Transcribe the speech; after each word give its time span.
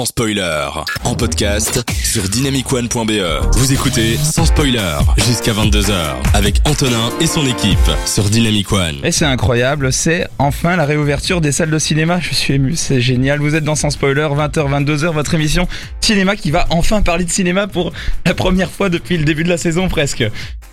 sans 0.00 0.06
spoiler. 0.06 0.66
En 1.04 1.14
podcast 1.14 1.84
sur 2.02 2.22
dynamicone.be. 2.22 3.20
Vous 3.52 3.72
écoutez 3.74 4.16
sans 4.16 4.46
spoiler 4.46 4.96
jusqu'à 5.18 5.52
22h 5.52 5.92
avec 6.32 6.62
Antonin 6.64 7.10
et 7.20 7.26
son 7.26 7.44
équipe 7.44 7.78
sur 8.06 8.24
Dynamic 8.24 8.72
One. 8.72 8.96
Et 9.04 9.12
c'est 9.12 9.26
incroyable, 9.26 9.92
c'est 9.92 10.26
enfin 10.38 10.76
la 10.76 10.86
réouverture 10.86 11.42
des 11.42 11.52
salles 11.52 11.68
de 11.68 11.78
cinéma. 11.78 12.18
Je 12.18 12.32
suis 12.32 12.54
ému, 12.54 12.76
c'est 12.76 13.02
génial. 13.02 13.40
Vous 13.40 13.54
êtes 13.54 13.64
dans 13.64 13.74
Sans 13.74 13.90
Spoiler, 13.90 14.22
20h, 14.22 14.84
22h, 14.84 15.12
votre 15.12 15.34
émission 15.34 15.68
cinéma 16.10 16.36
qui 16.36 16.50
va 16.50 16.66
enfin 16.70 17.02
parler 17.02 17.24
de 17.24 17.30
cinéma 17.30 17.66
pour 17.66 17.92
la 18.26 18.34
première 18.34 18.70
fois 18.70 18.88
depuis 18.88 19.16
le 19.16 19.24
début 19.24 19.44
de 19.44 19.48
la 19.48 19.58
saison 19.58 19.88
presque. 19.88 20.24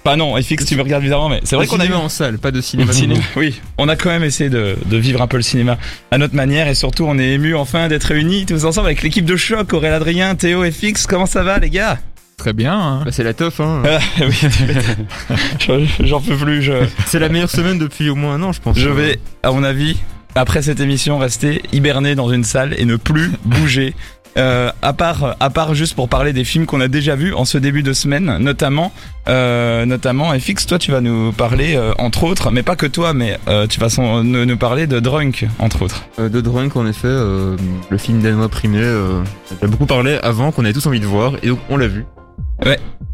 Enfin 0.04 0.16
non, 0.18 0.36
FX, 0.42 0.66
tu 0.66 0.76
me 0.76 0.82
regardes 0.82 1.04
bizarrement, 1.04 1.30
mais 1.30 1.42
c'est 1.44 1.56
vrai 1.56 1.68
qu'on 1.68 1.80
a 1.80 1.86
eu 1.86 1.94
en 1.94 2.10
salle, 2.10 2.38
pas 2.40 2.52
de 2.52 2.62
cinéma. 2.62 2.94
Cinéma, 2.94 3.20
oui, 3.36 3.60
on 3.78 3.88
a 3.90 3.96
quand 3.96 4.10
même 4.10 4.24
essayé 4.24 4.50
de, 4.50 4.76
de 4.86 4.98
vivre 4.98 5.22
un 5.22 5.28
peu 5.28 5.38
le 5.38 5.44
cinéma 5.44 5.78
à 6.12 6.18
notre 6.18 6.34
manière 6.36 6.68
et 6.68 6.76
surtout 6.76 7.06
on 7.06 7.20
est 7.20 7.34
ému 7.34 7.56
enfin 7.56 7.88
d'être 7.88 8.06
réunis 8.06 8.46
tous 8.46 8.66
ensemble 8.66 8.88
avec 8.88 9.04
l'équipe 9.04 9.26
de 9.26 9.36
choc, 9.36 9.74
Aurélien 9.74 9.96
Adrien, 9.96 10.36
Théo 10.36 10.64
et 10.64 10.72
Fix. 10.72 11.06
Comment 11.08 11.26
ça 11.26 11.44
va 11.44 11.60
les 11.60 11.70
gars? 11.70 12.00
Très 12.38 12.54
bien. 12.54 12.74
Hein. 12.80 13.02
Bah, 13.04 13.12
c'est 13.12 13.24
la 13.24 13.34
teuf, 13.34 13.60
hein. 13.60 13.84
Ah, 13.86 14.00
oui, 14.22 14.34
je- 15.60 16.06
J'en 16.06 16.22
peux 16.22 16.36
plus. 16.38 16.62
Je, 16.62 16.74
C'est 17.06 17.20
la 17.20 17.30
meilleure 17.30 17.50
semaine 17.50 17.78
depuis 17.80 18.10
au 18.10 18.16
moins 18.16 18.36
un 18.36 18.44
an, 18.44 18.52
je 18.54 18.62
pense. 18.62 18.78
je 18.78 18.90
vais, 18.90 19.20
à 19.44 19.52
mon 19.52 19.64
avis, 19.64 19.98
après 20.36 20.62
cette 20.62 20.80
émission, 20.80 21.18
rester 21.18 21.62
hiberné 21.74 22.16
dans 22.16 22.32
une 22.32 22.44
salle 22.44 22.76
et 22.78 22.86
ne 22.86 22.96
plus 22.96 23.32
bouger. 23.46 23.96
Euh, 24.38 24.72
à 24.84 24.94
part, 24.94 25.36
à 25.40 25.50
part 25.50 25.74
juste 25.74 25.96
pour 25.96 26.10
parler 26.10 26.32
des 26.32 26.44
films 26.44 26.68
qu'on 26.68 26.80
a 26.80 26.88
déjà 26.88 27.16
vus 27.16 27.34
en 27.34 27.44
ce 27.44 27.58
début 27.58 27.82
de 27.82 27.92
semaine, 27.92 28.38
notamment, 28.38 28.92
euh, 29.30 29.84
notamment, 29.86 30.32
FX, 30.38 30.68
toi 30.68 30.78
tu 30.78 30.92
vas 30.92 31.02
nous 31.02 31.32
parler 31.32 31.76
euh, 31.76 31.92
entre 31.98 32.24
autres, 32.24 32.52
mais 32.52 32.62
pas 32.62 32.76
que 32.76 32.86
toi, 32.86 33.14
mais 33.14 33.40
euh, 33.48 33.66
tu 33.66 33.80
vas 33.80 33.90
son- 33.90 34.24
nous, 34.24 34.46
nous 34.46 34.58
parler 34.58 34.86
de 34.86 35.00
Drunk 35.00 35.48
entre 35.58 35.82
autres. 35.82 36.04
Euh, 36.20 36.30
de 36.30 36.40
Drunk, 36.40 36.76
en 36.76 36.86
effet, 36.86 37.08
euh, 37.08 37.56
le 37.90 37.98
film 37.98 38.22
danois 38.22 38.48
primé, 38.50 38.78
euh, 38.80 39.24
on 39.60 39.66
a 39.66 39.68
beaucoup 39.70 39.88
parlé 39.88 40.20
avant, 40.22 40.52
qu'on 40.52 40.66
avait 40.66 40.74
tous 40.74 40.86
envie 40.86 41.00
de 41.00 41.08
voir, 41.08 41.34
et 41.42 41.48
donc 41.48 41.60
on 41.72 41.78
l'a 41.78 41.88
vu. 41.88 42.06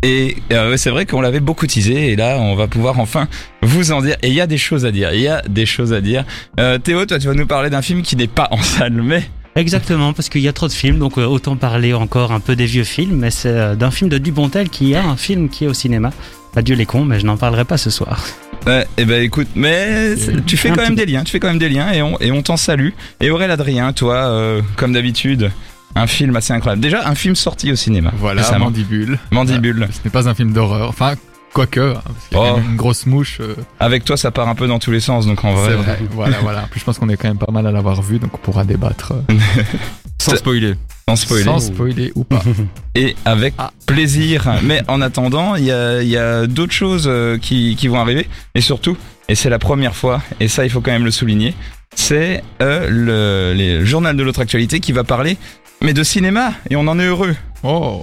Et 0.03 0.35
euh, 0.51 0.77
c'est 0.77 0.89
vrai 0.89 1.05
qu'on 1.05 1.21
l'avait 1.21 1.39
beaucoup 1.39 1.65
teasé 1.65 2.11
et 2.11 2.15
là 2.15 2.37
on 2.39 2.55
va 2.55 2.67
pouvoir 2.67 2.99
enfin 2.99 3.27
vous 3.61 3.91
en 3.91 4.01
dire. 4.01 4.17
Et 4.21 4.27
il 4.27 4.33
y 4.33 4.41
a 4.41 4.47
des 4.47 4.57
choses 4.57 4.85
à 4.85 4.91
dire. 4.91 5.13
Il 5.13 5.21
y 5.21 5.27
a 5.27 5.41
des 5.41 5.65
choses 5.65 5.93
à 5.93 6.01
dire. 6.01 6.25
Euh, 6.59 6.77
Théo, 6.77 7.05
toi 7.05 7.17
tu 7.17 7.27
vas 7.27 7.33
nous 7.33 7.47
parler 7.47 7.69
d'un 7.69 7.81
film 7.81 8.01
qui 8.01 8.15
n'est 8.15 8.27
pas 8.27 8.49
en 8.51 8.61
salle, 8.61 9.01
mais 9.01 9.23
Exactement, 9.55 10.13
parce 10.13 10.29
qu'il 10.29 10.41
y 10.41 10.47
a 10.47 10.53
trop 10.53 10.67
de 10.67 10.73
films, 10.73 10.97
donc 10.97 11.17
euh, 11.17 11.25
autant 11.25 11.55
parler 11.55 11.93
encore 11.93 12.31
un 12.31 12.39
peu 12.39 12.55
des 12.55 12.65
vieux 12.65 12.83
films, 12.83 13.17
mais 13.17 13.29
c'est 13.29 13.49
euh, 13.49 13.75
d'un 13.75 13.91
film 13.91 14.09
de 14.09 14.17
Dubontel 14.17 14.69
qui 14.69 14.95
a 14.95 15.05
un 15.05 15.15
film 15.15 15.47
qui 15.47 15.65
est 15.65 15.67
au 15.67 15.73
cinéma. 15.73 16.11
Adieu 16.55 16.75
les 16.75 16.85
cons, 16.85 17.05
mais 17.05 17.19
je 17.19 17.25
n'en 17.25 17.37
parlerai 17.37 17.65
pas 17.65 17.77
ce 17.77 17.89
soir. 17.89 18.25
ouais, 18.65 18.85
eh 18.97 19.05
ben 19.05 19.21
écoute, 19.21 19.47
mais 19.55 20.15
tu 20.45 20.57
fais 20.57 20.69
quand 20.69 20.81
même 20.81 20.95
des 20.95 21.05
liens. 21.05 21.23
Tu 21.23 21.31
fais 21.31 21.39
quand 21.39 21.47
même 21.47 21.59
des 21.59 21.69
liens 21.69 21.91
et 21.91 22.01
on 22.01 22.19
et 22.19 22.31
on 22.31 22.41
t'en 22.41 22.57
salue. 22.57 22.89
Et 23.21 23.29
Aurélien 23.29 23.53
Adrien, 23.53 23.93
toi, 23.93 24.15
euh, 24.15 24.61
comme 24.75 24.93
d'habitude, 24.93 25.51
un 25.95 26.07
film 26.07 26.35
assez 26.35 26.53
incroyable. 26.53 26.81
Déjà 26.81 27.07
un 27.07 27.15
film 27.15 27.35
sorti 27.35 27.71
au 27.71 27.75
cinéma. 27.75 28.11
Voilà, 28.17 28.41
récemment. 28.41 28.65
Mandibule. 28.65 29.19
Mandibule. 29.31 29.87
Ce 29.91 29.99
n'est 30.03 30.11
pas 30.11 30.27
un 30.27 30.33
film 30.33 30.53
d'horreur. 30.53 30.89
Enfin, 30.89 31.13
quoique, 31.53 31.79
hein, 31.79 32.01
parce 32.03 32.27
qu'il 32.29 32.37
y 32.37 32.41
a 32.41 32.43
Oh. 32.43 32.47
quand 32.49 32.57
même 32.61 32.71
une 32.71 32.75
grosse 32.77 33.05
mouche. 33.05 33.37
euh, 33.41 33.55
Avec 33.79 34.03
toi, 34.05 34.17
ça 34.17 34.31
part 34.31 34.47
un 34.49 34.55
peu 34.55 34.67
dans 34.67 34.79
tous 34.79 34.91
les 34.91 34.99
sens, 34.99 35.25
donc 35.27 35.43
en 35.45 35.53
vrai. 35.53 35.69
c'est 35.69 35.75
vrai. 35.75 35.99
voilà, 36.11 36.37
voilà. 36.41 36.63
En 36.63 36.67
plus, 36.67 36.79
je 36.79 36.85
pense 36.85 36.97
qu'on 36.97 37.09
est 37.09 37.17
quand 37.17 37.27
même 37.27 37.37
pas 37.37 37.51
mal 37.51 37.67
à 37.67 37.71
l'avoir 37.71 38.01
vu, 38.01 38.17
donc 38.19 38.33
on 38.33 38.37
pourra 38.37 38.63
débattre 38.63 39.13
euh, 39.13 39.33
Sans 40.21 40.35
spoiler. 40.37 40.75
Sans 41.09 41.15
spoiler. 41.17 41.43
sans 41.43 41.59
spoiler 41.59 42.11
ou 42.15 42.23
pas. 42.23 42.41
et 42.95 43.15
avec 43.25 43.53
Ah. 43.57 43.71
plaisir. 43.85 44.47
Mais 44.63 44.81
en 44.87 45.01
attendant, 45.01 45.55
il 45.55 45.65
y 45.65 45.71
a, 45.71 46.01
il 46.01 46.07
y 46.07 46.17
a 46.17 46.47
d'autres 46.47 46.71
choses 46.73 47.05
euh, 47.07 47.37
qui, 47.37 47.75
qui 47.75 47.87
vont 47.89 47.99
arriver. 47.99 48.27
Et 48.55 48.61
surtout, 48.61 48.95
et 49.27 49.35
c'est 49.35 49.49
la 49.49 49.59
première 49.59 49.95
fois, 49.95 50.21
et 50.39 50.47
ça 50.47 50.63
il 50.65 50.69
faut 50.69 50.79
quand 50.81 50.91
même 50.91 51.03
le 51.05 51.11
souligner, 51.11 51.53
c'est 51.95 52.41
euh, 52.61 52.87
le, 52.89 53.53
les- 53.55 53.79
le 53.79 53.85
journal 53.85 54.15
de 54.15 54.23
l'autre 54.23 54.39
actualité 54.41 54.79
qui 54.79 54.93
va 54.93 55.03
parler, 55.03 55.37
mais 55.81 55.93
de 55.93 56.03
cinéma, 56.03 56.53
et 56.69 56.75
on 56.75 56.87
en 56.87 56.99
est 56.99 57.05
heureux. 57.05 57.35
Oh. 57.63 58.01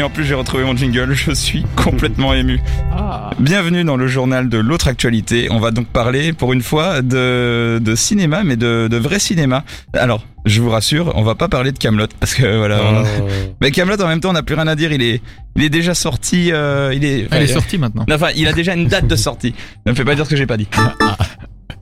Et 0.00 0.02
en 0.02 0.08
plus 0.08 0.24
j'ai 0.24 0.32
retrouvé 0.32 0.64
mon 0.64 0.74
jingle, 0.74 1.12
je 1.12 1.30
suis 1.32 1.62
complètement 1.76 2.32
ému. 2.32 2.58
ah. 2.90 3.28
Bienvenue 3.38 3.84
dans 3.84 3.98
le 3.98 4.06
journal 4.06 4.48
de 4.48 4.56
l'autre 4.56 4.88
actualité. 4.88 5.48
On 5.50 5.58
va 5.58 5.72
donc 5.72 5.88
parler 5.88 6.32
pour 6.32 6.54
une 6.54 6.62
fois 6.62 7.02
de, 7.02 7.78
de 7.84 7.94
cinéma, 7.94 8.42
mais 8.42 8.56
de, 8.56 8.88
de 8.90 8.96
vrai 8.96 9.18
cinéma. 9.18 9.62
Alors, 9.92 10.24
je 10.46 10.62
vous 10.62 10.70
rassure, 10.70 11.12
on 11.16 11.22
va 11.22 11.34
pas 11.34 11.48
parler 11.48 11.70
de 11.72 11.76
Camelot 11.78 12.06
parce 12.18 12.32
que 12.32 12.56
voilà. 12.56 12.80
on- 12.82 13.04
Mais 13.60 13.72
Camelot 13.72 14.00
en 14.00 14.08
même 14.08 14.20
temps, 14.20 14.30
on 14.30 14.32
n'a 14.32 14.42
plus 14.42 14.54
rien 14.54 14.68
à 14.68 14.74
dire. 14.74 14.90
Il 14.90 15.02
est, 15.02 15.20
il 15.56 15.64
est 15.64 15.68
déjà 15.68 15.92
sorti. 15.94 16.50
euh, 16.50 16.94
il 16.94 17.04
est. 17.04 17.26
Enfin, 17.30 17.46
sortie 17.46 17.76
maintenant. 17.76 18.06
Enfin, 18.10 18.28
il 18.34 18.48
a 18.48 18.54
déjà 18.54 18.72
une 18.74 18.86
date 18.86 19.06
de 19.06 19.16
sortie. 19.16 19.54
Ne 19.84 19.90
me 19.90 19.96
fais 19.96 20.04
pas 20.06 20.14
dire 20.14 20.24
ce 20.24 20.30
que 20.30 20.36
j'ai 20.36 20.46
pas 20.46 20.56
dit. 20.56 20.68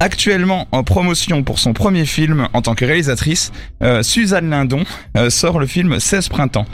Actuellement 0.00 0.68
en 0.72 0.82
promotion 0.84 1.42
pour 1.44 1.58
son 1.58 1.72
premier 1.72 2.04
film 2.06 2.48
en 2.52 2.62
tant 2.62 2.74
que 2.76 2.84
réalisatrice, 2.84 3.50
euh, 3.82 4.02
Suzanne 4.04 4.50
Lindon 4.50 4.84
euh, 5.16 5.28
sort 5.30 5.58
le 5.60 5.66
film 5.66 5.98
16 6.00 6.28
printemps. 6.28 6.66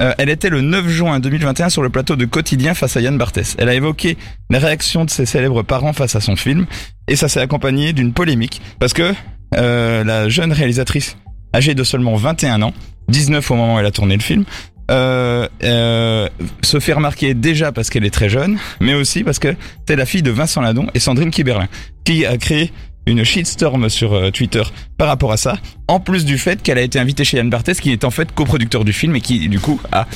Euh, 0.00 0.14
elle 0.18 0.30
était 0.30 0.48
le 0.48 0.60
9 0.60 0.88
juin 0.88 1.20
2021 1.20 1.68
sur 1.68 1.82
le 1.82 1.90
plateau 1.90 2.16
de 2.16 2.24
Quotidien 2.24 2.74
face 2.74 2.96
à 2.96 3.00
Yann 3.00 3.18
Barthès. 3.18 3.54
Elle 3.58 3.68
a 3.68 3.74
évoqué 3.74 4.16
la 4.48 4.58
réaction 4.58 5.04
de 5.04 5.10
ses 5.10 5.26
célèbres 5.26 5.62
parents 5.62 5.92
face 5.92 6.16
à 6.16 6.20
son 6.20 6.36
film 6.36 6.66
et 7.06 7.16
ça 7.16 7.28
s'est 7.28 7.40
accompagné 7.40 7.92
d'une 7.92 8.12
polémique 8.12 8.62
parce 8.78 8.92
que 8.92 9.12
euh, 9.56 10.04
la 10.04 10.28
jeune 10.28 10.52
réalisatrice 10.52 11.16
âgée 11.54 11.74
de 11.74 11.84
seulement 11.84 12.14
21 12.14 12.62
ans, 12.62 12.72
19 13.08 13.50
au 13.50 13.54
moment 13.56 13.74
où 13.76 13.78
elle 13.78 13.86
a 13.86 13.90
tourné 13.90 14.16
le 14.16 14.22
film, 14.22 14.44
euh, 14.90 16.28
se 16.62 16.80
fait 16.80 16.92
remarquer 16.92 17.34
déjà 17.34 17.70
parce 17.70 17.90
qu'elle 17.90 18.04
est 18.04 18.14
très 18.14 18.28
jeune, 18.28 18.58
mais 18.80 18.94
aussi 18.94 19.22
parce 19.22 19.38
que 19.38 19.54
c'est 19.86 19.96
la 19.96 20.06
fille 20.06 20.22
de 20.22 20.30
Vincent 20.30 20.60
Ladon 20.60 20.86
et 20.94 20.98
Sandrine 20.98 21.30
Kiberlin, 21.30 21.68
qui 22.04 22.26
a 22.26 22.36
créé 22.38 22.72
une 23.10 23.24
shitstorm 23.24 23.88
sur 23.88 24.12
euh, 24.14 24.30
Twitter 24.30 24.62
par 24.96 25.08
rapport 25.08 25.32
à 25.32 25.36
ça, 25.36 25.56
en 25.88 26.00
plus 26.00 26.24
du 26.24 26.38
fait 26.38 26.62
qu'elle 26.62 26.78
a 26.78 26.82
été 26.82 26.98
invitée 26.98 27.24
chez 27.24 27.36
Yann 27.36 27.50
Barthès, 27.50 27.80
qui 27.80 27.90
est 27.92 28.04
en 28.04 28.10
fait 28.10 28.32
coproducteur 28.32 28.84
du 28.84 28.92
film 28.92 29.16
et 29.16 29.20
qui 29.20 29.48
du 29.48 29.58
coup 29.60 29.80
a 29.92 30.06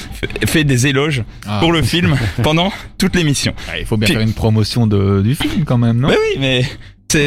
fait 0.47 0.65
des 0.65 0.87
éloges 0.87 1.22
Ah. 1.47 1.59
pour 1.60 1.72
le 1.72 1.82
film 1.82 2.16
pendant 2.43 2.72
toute 2.99 3.15
l'émission. 3.16 3.55
Ah, 3.69 3.78
il 3.78 3.87
faut 3.87 3.97
bien 3.97 4.06
Puis- 4.06 4.15
faire 4.15 4.22
une 4.22 4.32
promotion 4.34 4.87
de, 4.87 5.22
du 5.22 5.34
film 5.34 5.65
quand 5.65 5.78
même, 5.78 5.99
non? 5.99 6.09
Mais 6.09 6.16
oui, 6.16 6.38
mais 6.41 6.65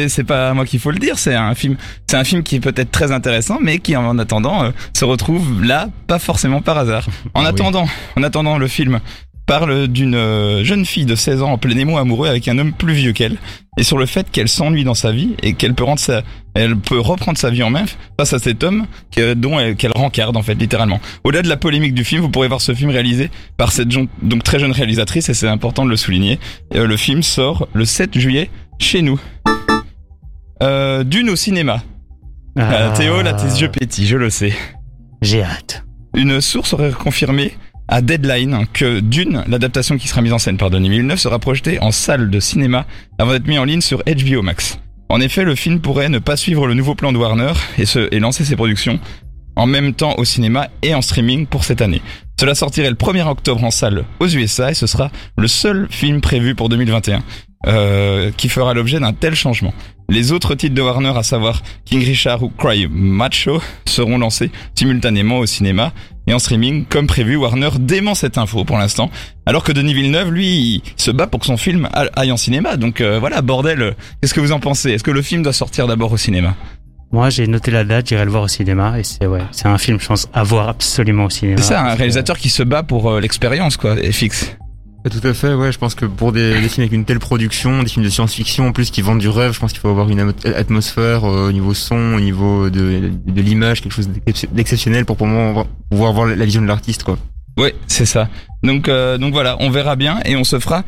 c'est 0.08 0.24
pas 0.24 0.52
moi 0.52 0.66
qu'il 0.66 0.80
faut 0.80 0.90
le 0.90 0.98
dire. 0.98 1.18
C'est 1.18 1.34
un 1.34 1.54
film, 1.54 1.76
c'est 2.10 2.16
un 2.16 2.24
film 2.24 2.42
qui 2.42 2.56
est 2.56 2.60
peut-être 2.60 2.90
très 2.90 3.10
intéressant, 3.10 3.58
mais 3.62 3.78
qui 3.78 3.96
en 3.96 4.18
attendant 4.18 4.64
euh, 4.64 4.70
se 4.94 5.04
retrouve 5.06 5.64
là, 5.64 5.88
pas 6.06 6.18
forcément 6.18 6.60
par 6.60 6.76
hasard. 6.76 7.06
En 7.32 7.40
Ah 7.40 7.42
oui. 7.44 7.46
attendant, 7.48 7.88
en 8.16 8.22
attendant, 8.22 8.58
le 8.58 8.68
film 8.68 9.00
parle 9.48 9.88
d'une 9.88 10.14
euh, 10.14 10.62
jeune 10.62 10.84
fille 10.84 11.06
de 11.06 11.16
16 11.16 11.42
ans 11.42 11.52
en 11.52 11.58
plein 11.58 11.76
émoi 11.76 12.00
amoureux 12.00 12.28
avec 12.28 12.46
un 12.46 12.56
homme 12.58 12.72
plus 12.72 12.92
vieux 12.92 13.12
qu'elle, 13.12 13.36
et 13.78 13.82
sur 13.82 13.98
le 13.98 14.06
fait 14.06 14.30
qu'elle 14.30 14.48
s'ennuie 14.48 14.84
dans 14.84 14.94
sa 14.94 15.10
vie 15.10 15.34
et 15.42 15.54
qu'elle 15.54 15.74
peut 15.74 15.82
rendre 15.84 15.98
sa, 15.98 16.22
elle 16.54 16.76
peut 16.76 17.00
reprendre 17.00 17.36
sa 17.38 17.48
vie 17.50 17.62
en 17.62 17.70
main 17.70 17.84
face 18.20 18.32
à 18.34 18.38
cet 18.38 18.62
homme 18.62 18.86
que- 19.10 19.34
dont 19.34 19.58
elle- 19.58 19.74
qu'elle 19.74 19.92
rencarde 19.92 20.36
en 20.36 20.42
fait 20.42 20.54
littéralement. 20.54 21.00
Au-delà 21.24 21.42
de 21.42 21.48
la 21.48 21.56
polémique 21.56 21.94
du 21.94 22.04
film, 22.04 22.20
vous 22.20 22.28
pourrez 22.28 22.48
voir 22.48 22.60
ce 22.60 22.74
film 22.74 22.90
réalisé 22.90 23.30
par 23.56 23.72
cette 23.72 23.88
donc 23.88 24.42
très 24.44 24.58
jeune 24.58 24.72
réalisatrice 24.72 25.28
et 25.28 25.34
c'est 25.34 25.48
important 25.48 25.84
de 25.84 25.90
le 25.90 25.96
souligner. 25.96 26.38
Euh, 26.76 26.86
le 26.86 26.96
film 26.96 27.22
sort 27.22 27.66
le 27.72 27.84
7 27.84 28.18
juillet 28.18 28.50
chez 28.78 29.02
nous. 29.02 29.18
Euh, 30.62 31.04
Dune 31.04 31.30
au 31.30 31.36
cinéma. 31.36 31.82
Euh, 32.58 32.94
Théo, 32.96 33.22
là, 33.22 33.32
tes 33.32 33.46
yeux 33.60 33.68
pétillent, 33.70 34.06
je 34.08 34.16
le 34.16 34.30
sais. 34.30 34.52
J'ai 35.22 35.42
hâte. 35.42 35.84
Une 36.16 36.40
source 36.40 36.72
aurait 36.72 36.90
confirmé 36.90 37.52
à 37.88 38.02
Deadline 38.02 38.66
que 38.72 39.00
Dune, 39.00 39.44
l'adaptation 39.48 39.96
qui 39.96 40.08
sera 40.08 40.22
mise 40.22 40.32
en 40.32 40.38
scène 40.38 40.58
par 40.58 40.70
Denis 40.70 40.90
Villeneuve, 40.90 41.18
sera 41.18 41.38
projetée 41.38 41.80
en 41.80 41.90
salle 41.90 42.30
de 42.30 42.40
cinéma 42.40 42.86
avant 43.18 43.32
d'être 43.32 43.46
mis 43.46 43.58
en 43.58 43.64
ligne 43.64 43.80
sur 43.80 44.02
HBO 44.04 44.42
Max. 44.42 44.78
En 45.08 45.20
effet, 45.20 45.44
le 45.44 45.54
film 45.54 45.80
pourrait 45.80 46.10
ne 46.10 46.18
pas 46.18 46.36
suivre 46.36 46.66
le 46.66 46.74
nouveau 46.74 46.94
plan 46.94 47.12
de 47.12 47.18
Warner 47.18 47.52
et, 47.78 47.86
se, 47.86 48.14
et 48.14 48.20
lancer 48.20 48.44
ses 48.44 48.56
productions 48.56 49.00
en 49.56 49.66
même 49.66 49.92
temps 49.92 50.14
au 50.18 50.24
cinéma 50.24 50.68
et 50.82 50.94
en 50.94 51.02
streaming 51.02 51.46
pour 51.46 51.64
cette 51.64 51.82
année. 51.82 52.00
Cela 52.38 52.54
sortirait 52.54 52.90
le 52.90 52.94
1er 52.94 53.26
octobre 53.26 53.64
en 53.64 53.72
salle 53.72 54.04
aux 54.20 54.28
USA 54.28 54.70
et 54.70 54.74
ce 54.74 54.86
sera 54.86 55.10
le 55.36 55.48
seul 55.48 55.88
film 55.90 56.20
prévu 56.20 56.54
pour 56.54 56.68
2021 56.68 57.24
euh, 57.66 58.30
qui 58.36 58.48
fera 58.48 58.72
l'objet 58.72 59.00
d'un 59.00 59.12
tel 59.12 59.34
changement. 59.34 59.74
Les 60.08 60.30
autres 60.30 60.54
titres 60.54 60.76
de 60.76 60.80
Warner, 60.80 61.12
à 61.16 61.24
savoir 61.24 61.62
King 61.84 62.04
Richard 62.04 62.42
ou 62.44 62.50
Cry 62.50 62.86
Macho, 62.88 63.60
seront 63.84 64.16
lancés 64.16 64.52
simultanément 64.76 65.38
au 65.38 65.46
cinéma 65.46 65.92
et 66.28 66.34
en 66.34 66.38
streaming 66.38 66.84
comme 66.84 67.06
prévu. 67.08 67.34
Warner 67.36 67.70
dément 67.80 68.14
cette 68.14 68.38
info 68.38 68.64
pour 68.64 68.78
l'instant, 68.78 69.10
alors 69.46 69.64
que 69.64 69.72
Denis 69.72 69.94
Villeneuve, 69.94 70.30
lui, 70.30 70.46
il 70.76 70.82
se 70.96 71.10
bat 71.10 71.26
pour 71.26 71.40
que 71.40 71.46
son 71.46 71.56
film 71.56 71.88
aille 71.92 72.30
en 72.30 72.36
cinéma. 72.36 72.76
Donc 72.76 73.00
euh, 73.00 73.18
voilà, 73.18 73.42
bordel, 73.42 73.96
qu'est-ce 74.20 74.34
que 74.34 74.40
vous 74.40 74.52
en 74.52 74.60
pensez? 74.60 74.90
Est-ce 74.92 75.02
que 75.04 75.10
le 75.10 75.22
film 75.22 75.42
doit 75.42 75.52
sortir 75.52 75.86
d'abord 75.86 76.12
au 76.12 76.16
cinéma? 76.16 76.54
Moi, 77.10 77.30
j'ai 77.30 77.46
noté 77.46 77.70
la 77.70 77.84
date, 77.84 78.08
j'irai 78.10 78.26
le 78.26 78.30
voir 78.30 78.42
au 78.42 78.48
cinéma, 78.48 78.98
et 78.98 79.02
c'est 79.02 79.26
ouais, 79.26 79.40
c'est 79.50 79.66
un 79.66 79.78
film, 79.78 79.98
je 79.98 80.06
pense, 80.06 80.28
à 80.34 80.42
voir 80.42 80.68
absolument 80.68 81.24
au 81.24 81.30
cinéma. 81.30 81.56
C'est 81.56 81.68
ça, 81.68 81.82
un 81.82 81.92
que- 81.94 81.98
réalisateur 81.98 82.36
qui 82.36 82.50
se 82.50 82.62
bat 82.62 82.82
pour 82.82 83.10
euh, 83.10 83.20
l'expérience, 83.20 83.78
quoi, 83.78 83.96
et 83.98 84.12
fixe. 84.12 84.54
Tout 85.10 85.26
à 85.26 85.32
fait, 85.32 85.54
ouais, 85.54 85.72
je 85.72 85.78
pense 85.78 85.94
que 85.94 86.04
pour 86.04 86.32
des, 86.32 86.60
des 86.60 86.68
films 86.68 86.82
avec 86.82 86.92
une 86.92 87.04
telle 87.04 87.18
production, 87.20 87.82
des 87.82 87.88
films 87.88 88.04
de 88.04 88.10
science-fiction 88.10 88.66
en 88.68 88.72
plus 88.72 88.90
qui 88.90 89.00
vendent 89.00 89.20
du 89.20 89.28
rêve, 89.28 89.52
je 89.52 89.60
pense 89.60 89.72
qu'il 89.72 89.80
faut 89.80 89.88
avoir 89.88 90.08
une 90.10 90.34
atmosphère 90.44 91.24
euh, 91.24 91.48
au 91.48 91.52
niveau 91.52 91.72
son, 91.72 92.14
au 92.14 92.20
niveau 92.20 92.68
de, 92.68 93.10
de 93.26 93.40
l'image, 93.40 93.80
quelque 93.80 93.92
chose 93.92 94.08
d'excep- 94.08 94.52
d'exceptionnel 94.52 95.06
pour 95.06 95.16
pouvoir, 95.16 95.66
pouvoir 95.88 96.12
voir 96.12 96.26
la 96.26 96.44
vision 96.44 96.60
de 96.60 96.66
l'artiste, 96.66 97.04
quoi. 97.04 97.16
Ouais, 97.56 97.74
c'est 97.86 98.04
ça. 98.06 98.28
Donc, 98.62 98.88
euh, 98.88 99.16
donc 99.18 99.32
voilà, 99.32 99.56
on 99.60 99.70
verra 99.70 99.96
bien 99.96 100.20
et 100.26 100.36
on 100.36 100.44
se 100.44 100.58
fera. 100.58 100.84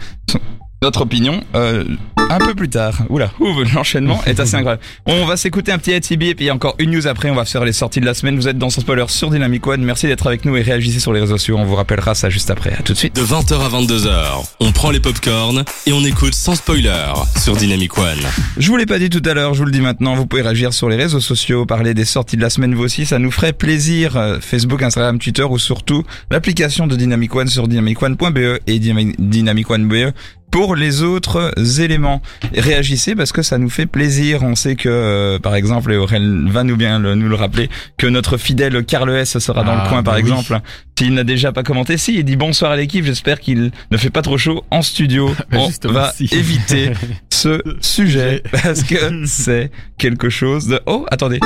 Notre 0.83 1.03
opinion 1.03 1.43
euh, 1.55 1.85
un 2.31 2.39
peu 2.39 2.55
plus 2.55 2.69
tard. 2.69 2.95
Oula, 3.09 3.31
ouh, 3.41 3.65
l'enchaînement 3.75 4.23
est 4.25 4.39
assez 4.41 4.55
incroyable. 4.57 4.83
On 5.07 5.25
va 5.27 5.37
s'écouter 5.37 5.73
un 5.73 5.79
petit 5.79 5.93
ATB 5.93 6.23
et 6.23 6.35
puis 6.35 6.45
il 6.45 6.47
y 6.47 6.51
a 6.51 6.55
encore 6.55 6.75
une 6.79 6.91
news 6.93 7.07
après. 7.07 7.31
On 7.31 7.35
va 7.35 7.45
faire 7.45 7.65
les 7.65 7.73
sorties 7.73 8.01
de 8.01 8.07
la 8.07 8.15
semaine. 8.15 8.37
Vous 8.37 8.49
êtes 8.49 8.59
dans 8.59 8.71
ce 8.71 8.81
spoiler 8.81 9.05
sur 9.09 9.31
Dynamic 9.31 9.67
One. 9.67 9.83
Merci 9.83 10.07
d'être 10.07 10.27
avec 10.27 10.45
nous 10.45 10.57
et 10.57 10.63
réagissez 10.63 11.01
sur 11.01 11.13
les 11.13 11.21
réseaux 11.21 11.37
sociaux. 11.39 11.57
On 11.59 11.65
vous 11.65 11.75
rappellera 11.75 12.15
ça 12.15 12.31
juste 12.31 12.51
après. 12.51 12.73
À 12.73 12.83
tout 12.83 12.93
de 12.93 12.99
suite. 12.99 13.15
De 13.17 13.23
20h 13.23 13.55
à 13.61 13.69
22h, 13.69 14.47
on 14.61 14.73
prend 14.73 14.91
les 14.91 15.01
popcorns 15.01 15.65
et 15.87 15.93
on 15.93 16.05
écoute 16.05 16.35
sans 16.35 16.55
spoiler 16.55 16.95
sur 17.37 17.57
Dynamic 17.57 17.99
One. 17.99 18.19
Je 18.57 18.69
vous 18.69 18.77
l'ai 18.77 18.87
pas 18.87 18.99
dit 18.99 19.11
tout 19.11 19.23
à 19.25 19.35
l'heure, 19.35 19.55
je 19.55 19.59
vous 19.61 19.67
le 19.67 19.73
dis 19.73 19.81
maintenant. 19.81 20.15
Vous 20.15 20.27
pouvez 20.27 20.43
réagir 20.43 20.73
sur 20.73 20.89
les 20.89 20.97
réseaux 20.97 21.21
sociaux, 21.21 21.67
parler 21.67 21.95
des 21.95 22.05
sorties 22.05 22.37
de 22.37 22.43
la 22.43 22.51
semaine 22.51 22.75
vous 22.75 22.85
aussi. 22.85 23.07
Ça 23.07 23.19
nous 23.19 23.31
ferait 23.31 23.53
plaisir. 23.53 24.17
Euh, 24.17 24.39
Facebook, 24.41 24.83
Instagram, 24.83 25.19
Twitter 25.19 25.43
ou 25.45 25.59
surtout 25.59 26.05
l'application 26.31 26.87
de 26.87 26.97
Dynamic 26.97 27.35
One 27.35 27.49
sur 27.49 27.69
dynamicone.be 27.69 28.61
et 28.67 28.79
dynami- 28.79 29.15
dynamicone.be 29.19 30.13
pour 30.51 30.75
les 30.77 31.03
autres 31.03 31.53
éléments. 31.81 32.23
Réagissez 32.57 33.15
parce 33.15 33.33
que 33.33 33.43
ça 33.43 33.59
nous 33.59 33.71
fait 33.71 33.87
plaisir. 33.87 34.43
On 34.43 34.55
sait 34.55 34.77
que, 34.77 34.89
euh, 34.89 35.39
par 35.39 35.55
exemple, 35.55 35.93
et 35.93 35.97
Aurel 35.97 36.47
va 36.49 36.65
nous 36.65 36.77
bien 36.77 36.99
le- 36.99 37.15
nous 37.15 37.29
le 37.29 37.35
rappeler, 37.35 37.71
que 37.97 38.07
notre 38.07 38.37
fidèle 38.37 38.85
Carl 38.85 39.11
S 39.11 39.39
sera 39.39 39.63
dans 39.65 39.73
Ah, 39.73 39.83
le 39.85 39.89
coin, 39.89 40.03
par 40.03 40.15
bah 40.15 40.21
oui. 40.23 40.31
exemple. 40.31 40.61
S'il 40.99 41.15
n'a 41.15 41.25
déjà 41.25 41.51
pas 41.53 41.63
commenté, 41.63 41.97
si, 41.97 42.15
il 42.17 42.25
dit 42.25 42.37
bonsoir 42.37 42.73
à 42.73 42.77
l'équipe. 42.77 43.05
J'espère 43.07 43.41
qu'il 43.41 43.71
ne 43.91 43.97
fait 43.97 44.11
pas 44.11 44.21
trop 44.23 44.37
chaud 44.37 44.65
en 44.71 44.83
studio. 44.83 45.35
Bah, 45.51 45.59
On 45.87 45.93
va 45.93 46.13
si. 46.13 46.29
éviter 46.33 46.93
ce 47.31 47.63
sujet 47.81 48.43
parce 48.53 48.83
que 48.83 49.23
c'est 49.27 49.71
quelque 49.99 50.29
chose 50.29 50.67
de... 50.67 50.81
Oh, 50.87 51.07
attendez. 51.11 51.41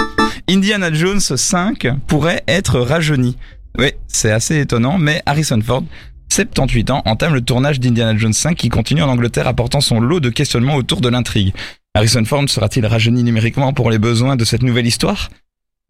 Indiana 0.50 0.92
Jones 0.92 1.20
5 1.20 1.86
pourrait 2.08 2.42
être 2.48 2.80
rajeuni. 2.80 3.36
Oui, 3.78 3.92
c'est 4.08 4.30
assez 4.30 4.60
étonnant, 4.60 4.98
mais 4.98 5.22
Harrison 5.26 5.60
Ford 5.60 5.84
78 6.30 6.90
ans, 6.90 7.02
entame 7.04 7.34
le 7.34 7.40
tournage 7.40 7.80
d'Indiana 7.80 8.16
Jones 8.16 8.32
5 8.32 8.56
qui 8.56 8.68
continue 8.68 9.02
en 9.02 9.08
Angleterre 9.08 9.46
apportant 9.46 9.80
son 9.80 10.00
lot 10.00 10.20
de 10.20 10.30
questionnements 10.30 10.76
autour 10.76 11.00
de 11.00 11.08
l'intrigue. 11.08 11.54
Harrison 11.94 12.24
Ford 12.24 12.48
sera-t-il 12.48 12.84
rajeuni 12.86 13.22
numériquement 13.22 13.72
pour 13.72 13.90
les 13.90 13.98
besoins 13.98 14.36
de 14.36 14.44
cette 14.44 14.62
nouvelle 14.62 14.86
histoire? 14.86 15.30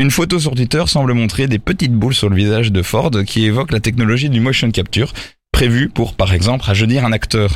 Une 0.00 0.10
photo 0.10 0.38
sur 0.38 0.54
Twitter 0.54 0.82
semble 0.86 1.14
montrer 1.14 1.46
des 1.46 1.58
petites 1.58 1.94
boules 1.94 2.14
sur 2.14 2.28
le 2.28 2.36
visage 2.36 2.72
de 2.72 2.82
Ford 2.82 3.12
qui 3.26 3.44
évoquent 3.44 3.72
la 3.72 3.80
technologie 3.80 4.28
du 4.28 4.40
motion 4.40 4.70
capture 4.70 5.12
prévue 5.54 5.88
pour, 5.88 6.14
par 6.14 6.34
exemple, 6.34 6.64
rajeunir 6.64 7.04
un 7.04 7.12
acteur, 7.12 7.50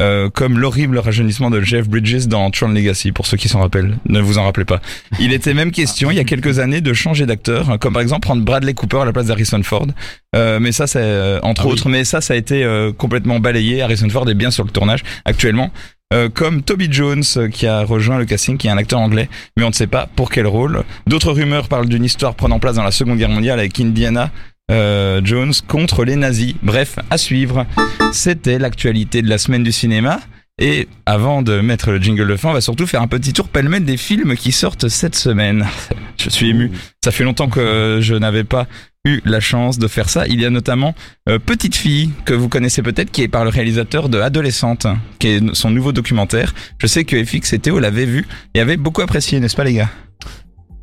Euh, 0.00 0.30
comme 0.30 0.58
l'horrible 0.58 0.98
rajeunissement 0.98 1.50
de 1.50 1.60
Jeff 1.60 1.86
Bridges 1.88 2.26
dans 2.26 2.50
Tron 2.50 2.68
Legacy, 2.68 3.12
pour 3.12 3.26
ceux 3.26 3.36
qui 3.36 3.48
s'en 3.48 3.60
rappellent. 3.60 3.98
Ne 4.08 4.20
vous 4.20 4.38
en 4.38 4.44
rappelez 4.44 4.64
pas. 4.64 4.80
Il 5.20 5.32
était 5.34 5.52
même 5.54 5.70
question, 5.70 6.10
il 6.10 6.16
y 6.16 6.20
a 6.20 6.24
quelques 6.24 6.58
années, 6.58 6.80
de 6.80 6.92
changer 6.94 7.26
d'acteur, 7.26 7.78
comme 7.78 7.92
par 7.92 8.00
exemple 8.02 8.22
prendre 8.22 8.42
Bradley 8.42 8.72
Cooper 8.74 9.00
à 9.02 9.04
la 9.04 9.12
place 9.12 9.26
d'Harrison 9.26 9.62
Ford. 9.62 9.86
Euh, 10.34 10.58
mais 10.60 10.72
ça, 10.72 10.86
c'est 10.86 10.98
euh, 11.02 11.38
entre 11.42 11.62
Ah 11.62 11.66
oui. 11.66 11.72
autres. 11.74 11.88
Mais 11.90 12.04
ça, 12.04 12.20
ça 12.22 12.32
a 12.34 12.36
été 12.38 12.64
euh, 12.64 12.90
complètement 12.92 13.38
balayé. 13.38 13.82
Harrison 13.82 14.08
Ford 14.08 14.28
est 14.30 14.34
bien 14.34 14.50
sur 14.50 14.64
le 14.64 14.70
tournage 14.70 15.02
actuellement. 15.26 15.70
Euh, 16.14 16.28
comme 16.28 16.62
Toby 16.62 16.88
Jones 16.90 17.22
euh, 17.36 17.48
qui 17.48 17.66
a 17.66 17.84
rejoint 17.84 18.18
le 18.18 18.24
casting, 18.26 18.56
qui 18.58 18.66
est 18.66 18.70
un 18.70 18.76
acteur 18.78 18.98
anglais, 19.00 19.28
mais 19.56 19.64
on 19.64 19.68
ne 19.68 19.74
sait 19.74 19.86
pas 19.86 20.08
pour 20.16 20.30
quel 20.30 20.46
rôle. 20.46 20.82
D'autres 21.06 21.32
rumeurs 21.32 21.68
parlent 21.68 21.88
d'une 21.88 22.04
histoire 22.04 22.34
prenant 22.34 22.58
place 22.58 22.76
dans 22.76 22.82
la 22.82 22.90
Seconde 22.90 23.18
Guerre 23.18 23.30
mondiale 23.30 23.58
avec 23.58 23.78
Indiana 23.80 24.30
euh, 24.72 25.20
Jones 25.22 25.52
contre 25.68 26.04
les 26.04 26.16
nazis. 26.16 26.54
Bref, 26.62 26.96
à 27.10 27.18
suivre. 27.18 27.66
C'était 28.12 28.58
l'actualité 28.58 29.22
de 29.22 29.28
la 29.28 29.38
semaine 29.38 29.62
du 29.62 29.72
cinéma. 29.72 30.20
Et 30.58 30.88
avant 31.06 31.42
de 31.42 31.60
mettre 31.60 31.90
le 31.90 32.00
jingle 32.00 32.28
de 32.28 32.36
fin, 32.36 32.50
on 32.50 32.52
va 32.52 32.60
surtout 32.60 32.86
faire 32.86 33.02
un 33.02 33.08
petit 33.08 33.32
tour 33.32 33.48
pêle-mêle 33.48 33.84
des 33.84 33.96
films 33.96 34.36
qui 34.36 34.52
sortent 34.52 34.88
cette 34.88 35.16
semaine. 35.16 35.66
Je 36.18 36.30
suis 36.30 36.50
ému. 36.50 36.70
Ça 37.04 37.10
fait 37.10 37.24
longtemps 37.24 37.48
que 37.48 37.98
je 38.00 38.14
n'avais 38.14 38.44
pas 38.44 38.66
eu 39.04 39.20
la 39.24 39.40
chance 39.40 39.78
de 39.78 39.88
faire 39.88 40.08
ça. 40.08 40.26
Il 40.28 40.40
y 40.40 40.46
a 40.46 40.50
notamment 40.50 40.94
euh, 41.28 41.38
Petite 41.38 41.74
fille 41.74 42.10
que 42.24 42.34
vous 42.34 42.48
connaissez 42.48 42.82
peut-être 42.82 43.10
qui 43.10 43.22
est 43.22 43.28
par 43.28 43.44
le 43.44 43.50
réalisateur 43.50 44.08
de 44.08 44.20
Adolescente, 44.20 44.86
qui 45.18 45.28
est 45.28 45.54
son 45.54 45.70
nouveau 45.70 45.92
documentaire. 45.92 46.54
Je 46.78 46.86
sais 46.86 47.04
que 47.04 47.22
FX 47.24 47.54
et 47.54 47.58
Théo 47.58 47.80
l'avaient 47.80 48.06
vu 48.06 48.26
et 48.54 48.60
avaient 48.60 48.76
beaucoup 48.76 49.02
apprécié, 49.02 49.40
n'est-ce 49.40 49.56
pas 49.56 49.64
les 49.64 49.74
gars? 49.74 49.90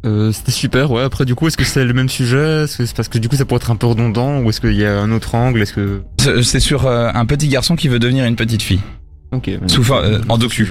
Euh, 0.05 0.31
c'était 0.31 0.51
super, 0.51 0.91
ouais. 0.91 1.03
Après, 1.03 1.25
du 1.25 1.35
coup, 1.35 1.47
est-ce 1.47 1.57
que 1.57 1.65
c'est 1.65 1.83
le 1.83 1.93
même 1.93 2.09
sujet? 2.09 2.63
Est-ce 2.63 2.77
que 2.77 2.85
c'est 2.85 2.95
parce 2.95 3.09
que 3.09 3.17
du 3.17 3.27
coup, 3.27 3.35
ça 3.35 3.45
pourrait 3.45 3.57
être 3.59 3.71
un 3.71 3.75
peu 3.75 3.87
redondant 3.87 4.39
Ou 4.39 4.49
est-ce 4.49 4.61
qu'il 4.61 4.75
y 4.75 4.85
a 4.85 4.97
un 4.97 5.11
autre 5.11 5.35
angle? 5.35 5.61
Est-ce 5.61 5.73
que... 5.73 6.01
C'est 6.41 6.59
sur 6.59 6.85
euh, 6.87 7.09
un 7.13 7.25
petit 7.25 7.47
garçon 7.49 7.75
qui 7.75 7.87
veut 7.89 7.99
devenir 7.99 8.25
une 8.25 8.35
petite 8.35 8.61
fille, 8.61 8.79
Ok. 9.31 9.49
Sous 9.67 9.91
euh, 9.93 10.21
en 10.29 10.37
docu. 10.37 10.69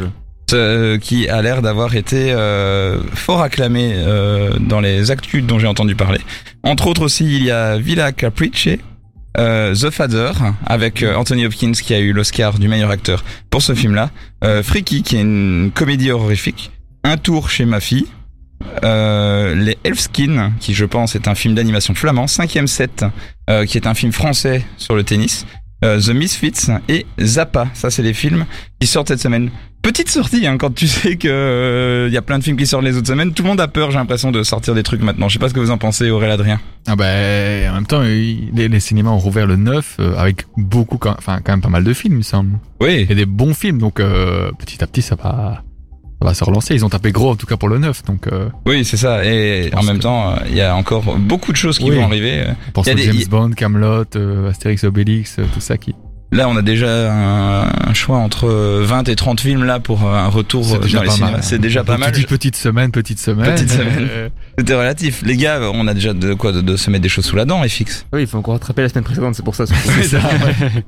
Euh, 0.55 0.97
qui 0.99 1.29
a 1.29 1.43
l'air 1.43 1.61
d'avoir 1.61 1.95
été 1.95 2.33
euh, 2.33 3.01
fort 3.13 3.43
acclamé 3.43 3.93
euh, 3.97 4.55
dans 4.59 4.81
les 4.81 5.11
actus 5.11 5.45
dont 5.45 5.59
j'ai 5.59 5.67
entendu 5.67 5.95
parler. 5.95 6.21
Entre 6.63 6.87
autres 6.87 7.03
aussi, 7.03 7.27
il 7.27 7.45
y 7.45 7.51
a 7.51 7.77
Villa 7.77 8.13
Caprice, 8.13 8.67
euh, 9.37 9.75
The 9.75 9.91
Father, 9.91 10.33
avec 10.65 11.05
Anthony 11.05 11.45
Hopkins 11.45 11.73
qui 11.73 11.93
a 11.93 11.99
eu 11.99 12.15
l'Oscar 12.15 12.59
du 12.59 12.67
meilleur 12.67 12.89
acteur 12.91 13.25
pour 13.51 13.61
ce 13.61 13.75
film-là, 13.75 14.11
euh, 14.43 14.63
Freaky 14.63 15.03
qui 15.03 15.17
est 15.17 15.21
une 15.21 15.71
comédie 15.75 16.11
horrifique, 16.11 16.71
Un 17.05 17.19
tour 17.19 17.51
chez 17.51 17.67
ma 17.67 17.81
fille, 17.81 18.07
euh, 18.85 19.55
Les 19.55 19.79
Elfskin 19.85 20.53
qui 20.61 20.75
je 20.75 20.85
pense 20.85 21.15
est 21.17 21.29
un 21.29 21.35
film 21.35 21.55
d'animation 21.55 21.95
flamand, 21.95 22.27
Cinquième 22.27 22.67
set 22.67 23.05
euh, 23.51 23.65
qui 23.65 23.79
est 23.79 23.87
un 23.87 23.95
film 23.95 24.13
français 24.13 24.65
sur 24.77 24.95
le 24.95 25.03
tennis, 25.05 25.47
euh, 25.85 26.01
The 26.01 26.09
Misfits 26.11 26.73
et 26.89 27.07
Zappa, 27.21 27.69
ça 27.75 27.91
c'est 27.91 28.03
les 28.03 28.15
films 28.15 28.47
qui 28.81 28.87
sortent 28.87 29.09
cette 29.09 29.21
semaine. 29.21 29.51
Petite 29.81 30.11
sortie 30.11 30.45
hein, 30.47 30.59
quand 30.59 30.75
tu 30.75 30.87
sais 30.89 31.17
que 31.17 31.29
euh, 31.29 32.09
y 32.13 32.17
a 32.17 32.23
plein 32.23 32.39
de 32.39 32.45
films 32.45 32.57
qui 32.57 32.67
sortent 32.67 32.85
les 32.85 32.97
autres 32.97 33.07
semaines, 33.07 33.33
tout 33.33 33.45
le 33.45 33.49
monde 33.49 33.61
a 33.61 33.69
peur, 33.69 33.91
j'ai 33.93 33.97
l'impression 33.99 34.33
de 34.33 34.43
sortir 34.43 34.75
des 34.75 34.83
trucs 34.83 35.01
maintenant. 35.03 35.29
Je 35.29 35.35
sais 35.35 35.39
pas 35.39 35.49
ce 35.49 35.55
que 35.55 35.61
vous 35.61 35.71
en 35.71 35.79
pensez, 35.79 36.11
Aurélien 36.11 36.35
Adrien. 36.35 36.61
Ah 36.89 36.97
ben, 36.97 37.71
en 37.71 37.75
même 37.75 37.87
temps, 37.87 38.03
il- 38.03 38.51
les, 38.55 38.69
les 38.69 38.81
cinémas 38.81 39.11
ont 39.11 39.19
rouvert 39.19 39.47
le 39.47 39.55
9 39.57 39.97
euh, 40.01 40.17
avec 40.17 40.47
beaucoup, 40.57 40.99
enfin 41.07 41.39
quand 41.45 41.53
même 41.53 41.61
pas 41.63 41.69
mal 41.69 41.85
de 41.85 41.93
films, 41.95 42.15
il 42.15 42.19
me 42.19 42.23
semble. 42.23 42.59
Oui, 42.81 43.07
Et 43.09 43.15
des 43.15 43.25
bons 43.27 43.55
films, 43.55 43.79
donc 43.79 43.95
petit 44.59 44.83
à 44.83 44.87
petit 44.89 45.01
ça 45.01 45.15
va, 45.15 45.63
va 46.27 46.35
se 46.35 46.43
relancer. 46.45 46.75
Ils 46.75 46.85
ont 46.85 46.89
tapé 46.89 47.13
gros 47.13 47.31
en 47.31 47.37
tout 47.37 47.47
cas 47.47 47.57
pour 47.57 47.69
le 47.69 47.79
9, 47.79 48.05
donc 48.05 48.27
euh, 48.27 48.49
oui, 48.67 48.85
c'est 48.85 48.97
ça. 48.97 49.25
Et 49.25 49.71
en 49.75 49.83
même 49.83 49.99
que- 49.99 50.03
temps, 50.03 50.35
il 50.49 50.57
y 50.57 50.61
a 50.61 50.75
encore 50.75 51.17
beaucoup 51.17 51.53
de 51.53 51.57
choses 51.57 51.79
qui 51.79 51.91
Oui. 51.91 51.97
vont 51.97 52.05
arriver. 52.05 52.45
on 52.69 52.71
pense 52.73 52.87
Y 52.87 52.91
a 52.91 52.93
à 52.93 52.97
des- 52.97 53.03
James 53.05 53.23
Bond, 53.31 53.51
Camelot, 53.53 54.05
euh, 54.17 54.51
Astérix, 54.51 54.85
Obélix, 54.85 55.37
euh, 55.39 55.45
tout 55.55 55.61
ça 55.61 55.77
qui. 55.77 55.95
Là, 56.31 56.47
on 56.49 56.57
a 56.57 56.63
déjà 56.63 57.11
un, 57.11 57.63
un 57.89 57.95
choix 57.95 58.19
entre 58.19 58.49
20 58.83 59.09
et 59.09 59.17
30 59.17 59.41
films 59.41 59.65
là 59.65 59.81
pour 59.81 60.03
un 60.03 60.29
retour 60.29 60.65
C'est 60.67 60.75
euh, 60.77 60.79
déjà 60.81 60.99
dans 60.99 61.03
les 61.05 61.09
pas 61.09 61.15
cinémas. 61.15 61.31
mal. 61.33 61.43
C'est 61.43 61.59
déjà 61.59 61.85
pas 61.85 61.97
mal. 61.97 62.13
Petite 62.13 62.55
semaine, 62.57 62.91
petite 62.91 63.19
semaine. 63.19 63.55
Petite 63.55 63.71
semaine. 63.71 64.09
Euh, 64.11 64.29
C'était 64.59 64.75
relatif. 64.75 65.23
Les 65.25 65.37
gars, 65.37 65.61
on 65.73 65.87
a 65.89 65.95
déjà 65.95 66.13
de 66.13 66.35
quoi 66.35 66.53
de, 66.53 66.61
de 66.61 66.77
se 66.77 66.91
mettre 66.91 67.03
des 67.03 67.09
choses 67.09 67.25
sous 67.25 67.37
la 67.37 67.47
dent, 67.47 67.63
FX. 67.67 68.05
Oui, 68.13 68.23
il 68.23 68.27
faut 68.27 68.37
encore 68.39 68.55
rattraper 68.55 68.83
la 68.83 68.91
semaine 68.91 69.05
précédente, 69.05 69.35
c'est 69.37 69.45
pour 69.45 69.55
ça. 69.55 69.65
C'est 69.67 70.03
ça, 70.03 70.19
ouais. 70.19 70.85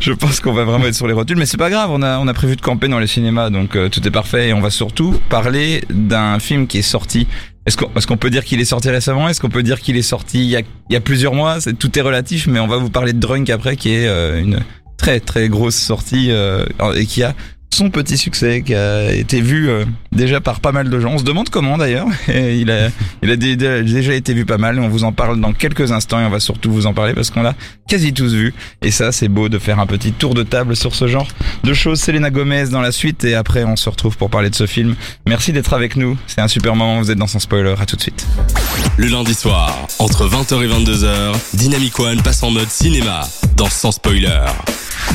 Je 0.00 0.12
pense 0.12 0.40
qu'on 0.40 0.52
va 0.54 0.64
vraiment 0.64 0.86
être 0.86 0.94
sur 0.94 1.06
les 1.06 1.12
rotules, 1.12 1.36
mais 1.36 1.46
c'est 1.46 1.56
pas 1.58 1.70
grave. 1.70 1.90
On 1.92 2.02
a 2.02 2.18
on 2.18 2.26
a 2.26 2.34
prévu 2.34 2.56
de 2.56 2.60
camper 2.62 2.88
dans 2.88 2.98
les 2.98 3.06
cinémas, 3.06 3.50
donc 3.50 3.76
euh, 3.76 3.88
tout 3.90 4.06
est 4.06 4.10
parfait. 4.10 4.48
Et 4.48 4.52
on 4.54 4.60
va 4.60 4.70
surtout 4.70 5.20
parler 5.28 5.84
d'un 5.90 6.38
film 6.38 6.66
qui 6.66 6.78
est 6.78 6.82
sorti. 6.82 7.26
Est-ce 7.64 8.06
qu'on 8.06 8.16
peut 8.16 8.30
dire 8.30 8.44
qu'il 8.44 8.60
est 8.60 8.64
sorti 8.64 8.90
récemment 8.90 9.28
Est-ce 9.28 9.40
qu'on 9.40 9.48
peut 9.48 9.62
dire 9.62 9.80
qu'il 9.80 9.96
est 9.96 10.02
sorti 10.02 10.44
il 10.44 10.64
y 10.90 10.96
a 10.96 11.00
plusieurs 11.00 11.34
mois? 11.34 11.58
Tout 11.78 11.96
est 11.96 12.02
relatif, 12.02 12.48
mais 12.48 12.58
on 12.58 12.66
va 12.66 12.76
vous 12.76 12.90
parler 12.90 13.12
de 13.12 13.20
Drunk 13.20 13.50
après, 13.50 13.76
qui 13.76 13.94
est 13.94 14.08
euh, 14.08 14.40
une 14.40 14.60
très 14.96 15.20
très 15.20 15.48
grosse 15.48 15.76
sortie 15.76 16.30
euh, 16.30 16.64
et 16.96 17.06
qui 17.06 17.22
a 17.22 17.34
son 17.74 17.90
petit 17.90 18.18
succès 18.18 18.62
qui 18.62 18.74
a 18.74 19.12
été 19.12 19.40
vu 19.40 19.68
euh, 19.68 19.84
déjà 20.12 20.40
par 20.40 20.60
pas 20.60 20.72
mal 20.72 20.90
de 20.90 21.00
gens. 21.00 21.12
On 21.12 21.18
se 21.18 21.24
demande 21.24 21.48
comment 21.48 21.78
d'ailleurs. 21.78 22.06
Il 22.28 22.70
a, 22.70 22.88
il 23.22 23.36
déjà 23.36 24.14
été 24.14 24.34
vu 24.34 24.44
pas 24.44 24.58
mal. 24.58 24.78
On 24.78 24.88
vous 24.88 25.04
en 25.04 25.12
parle 25.12 25.40
dans 25.40 25.52
quelques 25.52 25.92
instants 25.92 26.20
et 26.20 26.24
on 26.24 26.30
va 26.30 26.40
surtout 26.40 26.72
vous 26.72 26.86
en 26.86 26.94
parler 26.94 27.14
parce 27.14 27.30
qu'on 27.30 27.42
l'a 27.42 27.54
quasi 27.88 28.12
tous 28.12 28.34
vu. 28.34 28.54
Et 28.82 28.90
ça, 28.90 29.12
c'est 29.12 29.28
beau 29.28 29.48
de 29.48 29.58
faire 29.58 29.78
un 29.80 29.86
petit 29.86 30.12
tour 30.12 30.34
de 30.34 30.42
table 30.42 30.76
sur 30.76 30.94
ce 30.94 31.06
genre 31.08 31.28
de 31.64 31.74
choses. 31.74 32.00
Selena 32.00 32.30
Gomez 32.30 32.68
dans 32.68 32.80
la 32.80 32.92
suite 32.92 33.24
et 33.24 33.34
après 33.34 33.64
on 33.64 33.76
se 33.76 33.88
retrouve 33.88 34.16
pour 34.16 34.30
parler 34.30 34.50
de 34.50 34.54
ce 34.54 34.66
film. 34.66 34.94
Merci 35.26 35.52
d'être 35.52 35.72
avec 35.72 35.96
nous. 35.96 36.16
C'est 36.26 36.40
un 36.40 36.48
super 36.48 36.76
moment. 36.76 37.00
Vous 37.00 37.10
êtes 37.10 37.18
dans 37.18 37.26
son 37.26 37.38
spoiler. 37.38 37.74
À 37.80 37.86
tout 37.86 37.96
de 37.96 38.02
suite. 38.02 38.26
Le 38.96 39.06
lundi 39.06 39.34
soir, 39.34 39.86
entre 39.98 40.28
20h 40.28 40.62
et 40.62 40.68
22h, 40.68 41.34
Dynamic 41.54 41.98
One 41.98 42.22
passe 42.22 42.42
en 42.42 42.50
mode 42.50 42.68
cinéma 42.68 43.26
dans 43.56 43.68
Sans 43.68 43.92
Spoiler. 43.92 44.44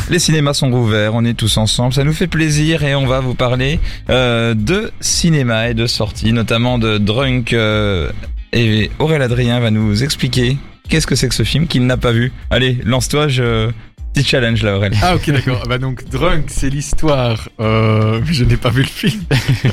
Les 0.09 0.19
cinémas 0.19 0.53
sont 0.53 0.71
rouverts, 0.71 1.15
on 1.15 1.25
est 1.25 1.33
tous 1.33 1.57
ensemble, 1.57 1.93
ça 1.93 2.03
nous 2.03 2.13
fait 2.13 2.27
plaisir 2.27 2.46
et 2.49 2.95
on 2.95 3.05
va 3.05 3.19
vous 3.19 3.33
parler 3.35 3.79
euh, 4.09 4.53
de 4.53 4.91
cinéma 5.01 5.69
et 5.69 5.73
de 5.73 5.85
sorties, 5.85 6.31
notamment 6.31 6.77
de 6.79 6.97
Drunk. 6.97 7.51
euh, 7.53 8.09
et 8.53 8.89
Aurélien 8.99 9.25
Adrien 9.25 9.59
va 9.59 9.69
nous 9.69 10.03
expliquer 10.03 10.57
qu'est-ce 10.87 11.05
que 11.05 11.15
c'est 11.15 11.27
que 11.27 11.35
ce 11.35 11.43
film 11.43 11.67
qu'il 11.67 11.85
n'a 11.85 11.97
pas 11.97 12.11
vu. 12.11 12.31
Allez, 12.49 12.77
lance-toi, 12.85 13.27
je... 13.27 13.69
petit 14.13 14.23
challenge 14.25 14.63
là 14.63 14.77
Aurélien. 14.77 14.97
Ah 15.01 15.15
ok 15.15 15.29
d'accord. 15.31 15.63
bah 15.67 15.77
donc 15.77 16.07
Drunk 16.09 16.45
c'est 16.47 16.69
l'histoire. 16.69 17.49
Euh, 17.59 18.21
je 18.25 18.45
n'ai 18.45 18.57
pas 18.57 18.69
vu 18.69 18.83
le 18.83 18.87
film. 18.87 19.21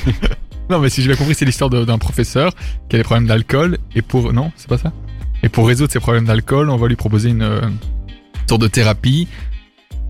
non 0.70 0.80
mais 0.80 0.88
si 0.88 1.00
j'ai 1.00 1.08
bien 1.08 1.16
compris 1.16 1.34
c'est 1.36 1.44
l'histoire 1.44 1.70
d'un 1.70 1.98
professeur 1.98 2.52
qui 2.88 2.96
a 2.96 2.98
des 2.98 3.04
problèmes 3.04 3.28
d'alcool 3.28 3.78
et 3.94 4.02
pour 4.02 4.32
non 4.32 4.50
c'est 4.56 4.68
pas 4.68 4.78
ça? 4.78 4.92
Et 5.44 5.48
pour 5.48 5.68
résoudre 5.68 5.92
ses 5.92 6.00
problèmes 6.00 6.24
d'alcool 6.24 6.70
on 6.70 6.76
va 6.76 6.88
lui 6.88 6.96
proposer 6.96 7.28
une 7.30 7.78
sorte 8.48 8.62
de 8.62 8.68
thérapie 8.68 9.28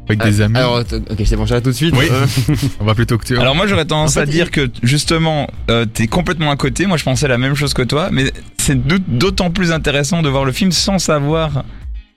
avec 0.08 0.22
des 0.22 0.40
amis. 0.40 0.56
Alors, 0.56 0.78
ok, 0.80 1.22
c'est 1.24 1.36
bon, 1.36 1.46
j'arrête 1.46 1.64
tout 1.64 1.70
de 1.70 1.74
suite. 1.74 1.94
Oui. 1.96 2.06
Euh, 2.10 2.26
on 2.80 2.84
va 2.84 2.94
plutôt 2.94 3.16
que 3.18 3.24
tu. 3.24 3.38
Alors 3.38 3.54
moi 3.54 3.66
j'aurais 3.66 3.84
tendance 3.84 4.10
En 4.12 4.14
fait, 4.14 4.20
à 4.20 4.26
dire 4.26 4.50
que 4.50 4.68
justement 4.82 5.48
euh, 5.70 5.86
t'es 5.86 6.06
complètement 6.06 6.50
à 6.50 6.56
côté, 6.56 6.86
moi 6.86 6.96
je 6.96 7.04
pensais 7.04 7.28
la 7.28 7.38
même 7.38 7.54
chose 7.54 7.74
que 7.74 7.82
toi, 7.82 8.08
mais 8.12 8.32
c'est 8.58 8.86
d'aut- 8.86 8.98
d'autant 9.06 9.50
plus 9.50 9.72
intéressant 9.72 10.22
de 10.22 10.28
voir 10.28 10.44
le 10.44 10.52
film 10.52 10.72
sans 10.72 10.98
savoir 10.98 11.64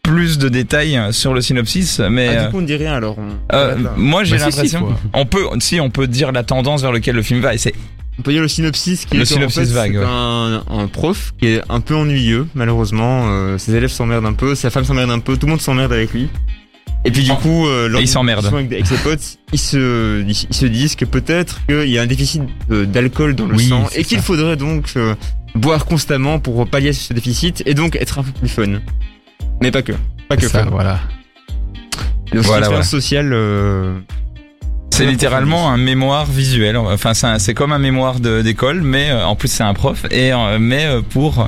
plus 0.03 0.37
de 0.37 0.47
détails 0.47 0.99
sur 1.11 1.33
le 1.33 1.41
synopsis, 1.41 1.99
mais 1.99 2.27
Ah, 2.29 2.31
euh, 2.31 2.45
du 2.45 2.51
coup, 2.51 2.57
on 2.57 2.61
ne 2.61 2.65
dit 2.67 2.75
rien 2.75 2.93
alors. 2.93 3.17
on- 3.19 3.55
euh, 3.55 3.75
moi 3.97 4.23
j'ai 4.23 4.37
Bah, 4.37 4.45
si, 4.45 4.51
si, 4.51 4.57
l'impression, 4.57 4.79
quoi. 4.85 4.95
on 5.13 5.25
peut, 5.25 5.43
si 5.59 5.79
on 5.81 5.89
peut 5.89 6.07
dire 6.07 6.31
la 6.31 6.43
tendance 6.43 6.81
vers 6.81 6.91
laquelle 6.93 7.15
le 7.15 7.21
film 7.23 7.41
va, 7.41 7.53
et 7.53 7.57
c'est 7.57 7.73
On 8.19 8.21
peut 8.23 8.31
dire 8.31 8.41
le 8.41 8.47
synopsis 8.47 9.05
qui 9.05 9.15
Le 9.15 9.21
est 9.21 9.23
en 9.23 9.35
synopsis 9.35 9.67
fait, 9.69 9.73
vague, 9.73 9.95
ouais. 9.97 10.03
un, 10.05 10.63
un 10.69 10.87
prof 10.87 11.33
qui 11.39 11.47
est 11.49 11.61
un 11.69 11.81
peu 11.81 11.93
ennuyeux, 11.95 12.47
malheureusement. 12.55 13.25
Euh, 13.27 13.57
ses 13.59 13.75
élèves 13.75 13.91
s'emmerdent 13.91 14.25
un 14.25 14.33
peu, 14.33 14.55
sa 14.55 14.69
femme 14.69 14.85
s'emmerde 14.85 15.11
un 15.11 15.19
peu, 15.19 15.37
tout 15.37 15.45
le 15.45 15.51
monde 15.51 15.61
s'emmerde 15.61 15.93
avec 15.93 16.13
lui. 16.13 16.29
Et 17.07 17.11
puis 17.11 17.23
du 17.23 17.31
Oh. 17.31 17.35
coup, 17.35 17.67
euh, 17.67 17.87
lors 17.87 18.01
il 18.01 18.07
s'emmerde. 18.07 18.45
Avec, 18.45 18.85
ses 18.85 18.97
potes, 18.97 19.37
ils 19.53 19.59
se, 19.59 20.21
ils, 20.27 20.35
se 20.35 20.65
disent 20.65 20.95
que 20.95 21.05
peut-être 21.05 21.65
qu'il 21.67 21.89
y 21.89 21.97
a 21.97 22.01
un 22.01 22.05
déficit 22.07 22.41
d'alcool 22.69 23.33
dans 23.33 23.45
le 23.45 23.55
Oui, 23.55 23.69
sang 23.69 23.87
et 23.95 24.03
qu'il 24.03 24.19
faudrait 24.19 24.57
donc 24.57 24.91
euh, 24.97 25.15
boire 25.55 25.85
constamment 25.85 26.39
pour 26.39 26.67
pallier 26.67 26.91
ce 26.93 27.13
déficit 27.13 27.63
et 27.65 27.73
donc 27.73 27.95
être 27.95 28.19
un 28.19 28.23
peu 28.23 28.31
plus 28.31 28.49
fun. 28.49 28.79
Mais 29.61 29.71
pas 29.71 29.81
que. 29.81 29.93
Pas 30.27 30.35
que 30.37 30.47
Ça, 30.47 30.63
fun. 30.65 30.69
voilà. 30.69 30.99
Donc, 32.33 32.43
Voilà, 32.43 32.83
sociale. 32.83 33.31
euh, 33.31 33.97
C'est 34.91 35.05
littéralement 35.05 35.71
un 35.71 35.77
mémoire 35.77 36.25
visuel. 36.25 36.75
Enfin, 36.75 37.13
c'est 37.13 37.53
comme 37.53 37.71
un 37.71 37.79
mémoire 37.79 38.19
d'école, 38.19 38.81
mais 38.81 39.09
euh, 39.11 39.25
en 39.25 39.35
plus 39.37 39.47
c'est 39.47 39.63
un 39.63 39.73
prof 39.73 40.05
et 40.11 40.31
mais 40.59 40.85
pour 41.11 41.47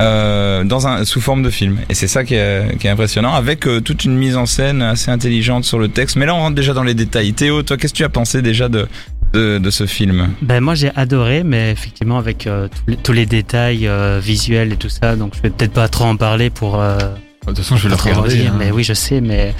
euh, 0.00 0.64
dans 0.64 0.86
un 0.86 1.04
sous 1.04 1.20
forme 1.20 1.42
de 1.42 1.50
film. 1.50 1.78
Et 1.88 1.94
c'est 1.94 2.08
ça 2.08 2.24
qui 2.24 2.34
est, 2.34 2.78
qui 2.78 2.86
est 2.86 2.90
impressionnant, 2.90 3.34
avec 3.34 3.66
euh, 3.66 3.80
toute 3.80 4.04
une 4.04 4.16
mise 4.16 4.36
en 4.36 4.46
scène 4.46 4.82
assez 4.82 5.10
intelligente 5.10 5.64
sur 5.64 5.78
le 5.78 5.88
texte. 5.88 6.16
Mais 6.16 6.26
là, 6.26 6.34
on 6.34 6.38
rentre 6.38 6.54
déjà 6.56 6.72
dans 6.72 6.82
les 6.84 6.94
détails. 6.94 7.32
Théo, 7.34 7.62
toi, 7.62 7.76
qu'est-ce 7.76 7.92
que 7.92 7.98
tu 7.98 8.04
as 8.04 8.08
pensé 8.08 8.42
déjà 8.42 8.68
de 8.68 8.88
de, 9.32 9.56
de 9.58 9.70
ce 9.70 9.86
film? 9.86 10.28
Ben 10.42 10.60
moi 10.60 10.74
j'ai 10.74 10.90
adoré, 10.94 11.42
mais 11.42 11.70
effectivement 11.72 12.18
avec 12.18 12.46
euh, 12.46 12.68
tous, 12.68 12.82
les, 12.90 12.96
tous 12.98 13.12
les 13.12 13.24
détails 13.24 13.86
euh, 13.88 14.20
visuels 14.22 14.74
et 14.74 14.76
tout 14.76 14.90
ça, 14.90 15.16
donc 15.16 15.32
je 15.34 15.40
vais 15.40 15.48
peut-être 15.48 15.72
pas 15.72 15.88
trop 15.88 16.04
en 16.04 16.16
parler 16.16 16.50
pour 16.50 16.78
euh, 16.78 16.98
De 16.98 17.46
toute 17.46 17.56
façon, 17.58 17.76
je 17.76 17.84
vais 17.88 17.94
le 17.94 18.00
regarder. 18.02 18.34
dire, 18.36 18.52
hein. 18.52 18.56
mais 18.58 18.70
oui 18.70 18.84
je 18.84 18.92
sais, 18.92 19.22
mais 19.22 19.54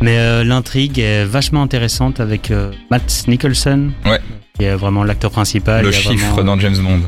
mais 0.00 0.18
euh, 0.18 0.42
l'intrigue 0.42 0.98
est 0.98 1.24
vachement 1.24 1.62
intéressante 1.62 2.18
avec 2.18 2.50
euh, 2.50 2.72
Matt 2.90 3.24
Nicholson, 3.28 3.90
Ouais. 4.04 4.18
qui 4.58 4.64
est 4.64 4.74
vraiment 4.74 5.04
l'acteur 5.04 5.30
principal. 5.30 5.84
Le 5.84 5.92
chiffre 5.92 6.32
vraiment- 6.34 6.56
dans 6.56 6.58
James 6.58 6.78
Bond. 6.78 7.02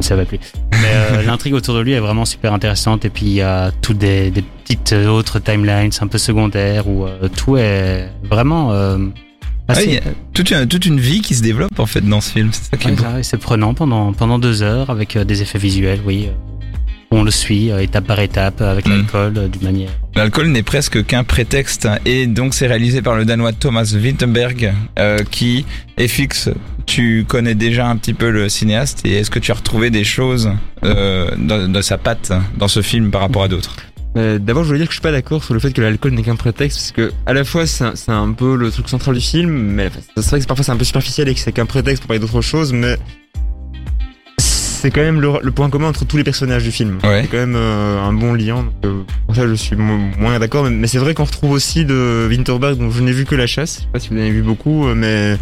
Ça 0.00 0.16
va 0.16 0.24
plus. 0.24 0.38
Mais 0.72 0.92
euh, 0.94 1.22
l'intrigue 1.26 1.54
autour 1.54 1.74
de 1.74 1.80
lui 1.80 1.92
est 1.92 2.00
vraiment 2.00 2.24
super 2.24 2.52
intéressante 2.52 3.04
et 3.04 3.10
puis 3.10 3.26
il 3.26 3.32
y 3.32 3.40
a 3.42 3.70
toutes 3.82 3.98
des, 3.98 4.30
des 4.30 4.42
petites 4.42 4.92
euh, 4.92 5.08
autres 5.08 5.38
timelines 5.38 5.90
un 6.00 6.06
peu 6.06 6.18
secondaires 6.18 6.88
où 6.88 7.06
euh, 7.06 7.28
tout 7.28 7.56
est 7.56 8.10
vraiment 8.30 8.72
euh, 8.72 8.98
Ah, 9.68 9.72
assez. 9.72 9.84
il 9.86 9.94
y 9.94 9.98
a 9.98 10.02
toute 10.32 10.50
une, 10.50 10.66
toute 10.68 10.86
une 10.86 11.00
vie 11.00 11.20
qui 11.20 11.34
se 11.34 11.42
développe 11.42 11.78
en 11.78 11.86
fait 11.86 12.00
dans 12.02 12.20
ce 12.20 12.32
film. 12.32 12.50
C'est 12.52 12.70
Ouais, 12.86 13.22
prenant 13.38 13.74
pendant 13.74 14.12
pendant 14.12 14.38
deux 14.38 14.62
heures 14.62 14.90
avec 14.90 15.16
des 15.18 15.42
effets 15.42 15.58
visuels, 15.58 16.00
oui. 16.06 16.28
On 17.18 17.22
le 17.24 17.30
suit 17.30 17.70
euh, 17.72 17.78
étape 17.80 18.06
par 18.06 18.20
étape 18.20 18.60
avec 18.60 18.86
Mm. 18.86 18.90
l'alcool 18.90 19.32
euh, 19.38 19.48
d'une 19.48 19.62
manière. 19.62 19.88
L'alcool 20.14 20.48
n'est 20.48 20.62
presque 20.62 21.02
qu'un 21.06 21.24
prétexte 21.24 21.88
et 22.04 22.26
donc 22.26 22.52
c'est 22.52 22.66
réalisé 22.66 23.00
par 23.00 23.16
le 23.16 23.24
danois 23.24 23.52
Thomas 23.54 23.90
Vinterberg 23.96 24.74
euh, 24.98 25.18
qui 25.30 25.64
est 25.96 26.08
fixe. 26.08 26.50
Tu 26.84 27.24
connais 27.26 27.54
déjà 27.54 27.88
un 27.88 27.96
petit 27.96 28.12
peu 28.12 28.28
le 28.30 28.50
cinéaste 28.50 29.00
et 29.06 29.14
est-ce 29.14 29.30
que 29.30 29.38
tu 29.38 29.50
as 29.50 29.54
retrouvé 29.54 29.88
des 29.88 30.04
choses 30.04 30.50
euh, 30.84 31.30
de, 31.38 31.66
de 31.66 31.80
sa 31.80 31.96
patte 31.96 32.32
dans 32.58 32.68
ce 32.68 32.82
film 32.82 33.10
par 33.10 33.22
rapport 33.22 33.44
à 33.44 33.48
d'autres? 33.48 33.76
D'abord, 34.14 34.62
je 34.64 34.68
voulais 34.68 34.78
dire 34.78 34.86
que 34.88 34.94
je 34.94 34.96
suis 34.96 35.02
pas 35.02 35.12
d'accord 35.12 35.44
sur 35.44 35.52
le 35.52 35.60
fait 35.60 35.74
que 35.74 35.82
l'alcool 35.82 36.12
n'est 36.12 36.22
qu'un 36.22 36.36
prétexte, 36.36 36.78
parce 36.78 36.92
que 36.92 37.12
à 37.26 37.34
la 37.34 37.44
fois 37.44 37.66
c'est 37.66 37.84
un, 37.84 37.94
c'est 37.94 38.12
un 38.12 38.32
peu 38.32 38.56
le 38.56 38.70
truc 38.70 38.88
central 38.88 39.14
du 39.14 39.20
film, 39.20 39.50
mais 39.50 39.90
c'est 40.16 40.30
vrai 40.30 40.40
que 40.40 40.46
parfois 40.46 40.64
c'est 40.64 40.72
un 40.72 40.76
peu 40.78 40.86
superficiel 40.86 41.28
et 41.28 41.34
que 41.34 41.40
c'est 41.40 41.52
qu'un 41.52 41.66
prétexte 41.66 42.00
pour 42.02 42.08
parler 42.08 42.20
d'autre 42.20 42.40
chose, 42.40 42.72
mais 42.72 42.96
c'est 44.76 44.90
quand 44.90 45.00
même 45.02 45.20
le, 45.20 45.30
le 45.42 45.50
point 45.50 45.68
commun 45.70 45.88
entre 45.88 46.04
tous 46.04 46.16
les 46.16 46.24
personnages 46.24 46.62
du 46.64 46.70
film. 46.70 46.98
Ouais. 47.04 47.22
C'est 47.22 47.28
quand 47.28 47.38
même 47.38 47.56
euh, 47.56 48.00
un 48.02 48.12
bon 48.12 48.34
lien. 48.34 48.66
Euh, 48.84 49.02
pour 49.26 49.34
ça, 49.36 49.46
je 49.46 49.54
suis 49.54 49.76
mo- 49.76 49.98
moins 50.18 50.38
d'accord, 50.38 50.64
mais, 50.64 50.70
mais 50.70 50.86
c'est 50.86 50.98
vrai 50.98 51.14
qu'on 51.14 51.24
retrouve 51.24 51.50
aussi 51.52 51.84
de 51.84 52.26
Winterberg, 52.30 52.78
dont 52.78 52.90
je 52.90 53.02
n'ai 53.02 53.12
vu 53.12 53.24
que 53.24 53.34
la 53.34 53.46
chasse. 53.46 53.76
Je 53.76 53.80
sais 53.82 53.88
pas 53.92 53.98
si 53.98 54.08
vous 54.10 54.16
en 54.16 54.20
avez 54.20 54.30
vu 54.30 54.42
beaucoup, 54.42 54.86
euh, 54.86 54.94
mais 54.94 55.36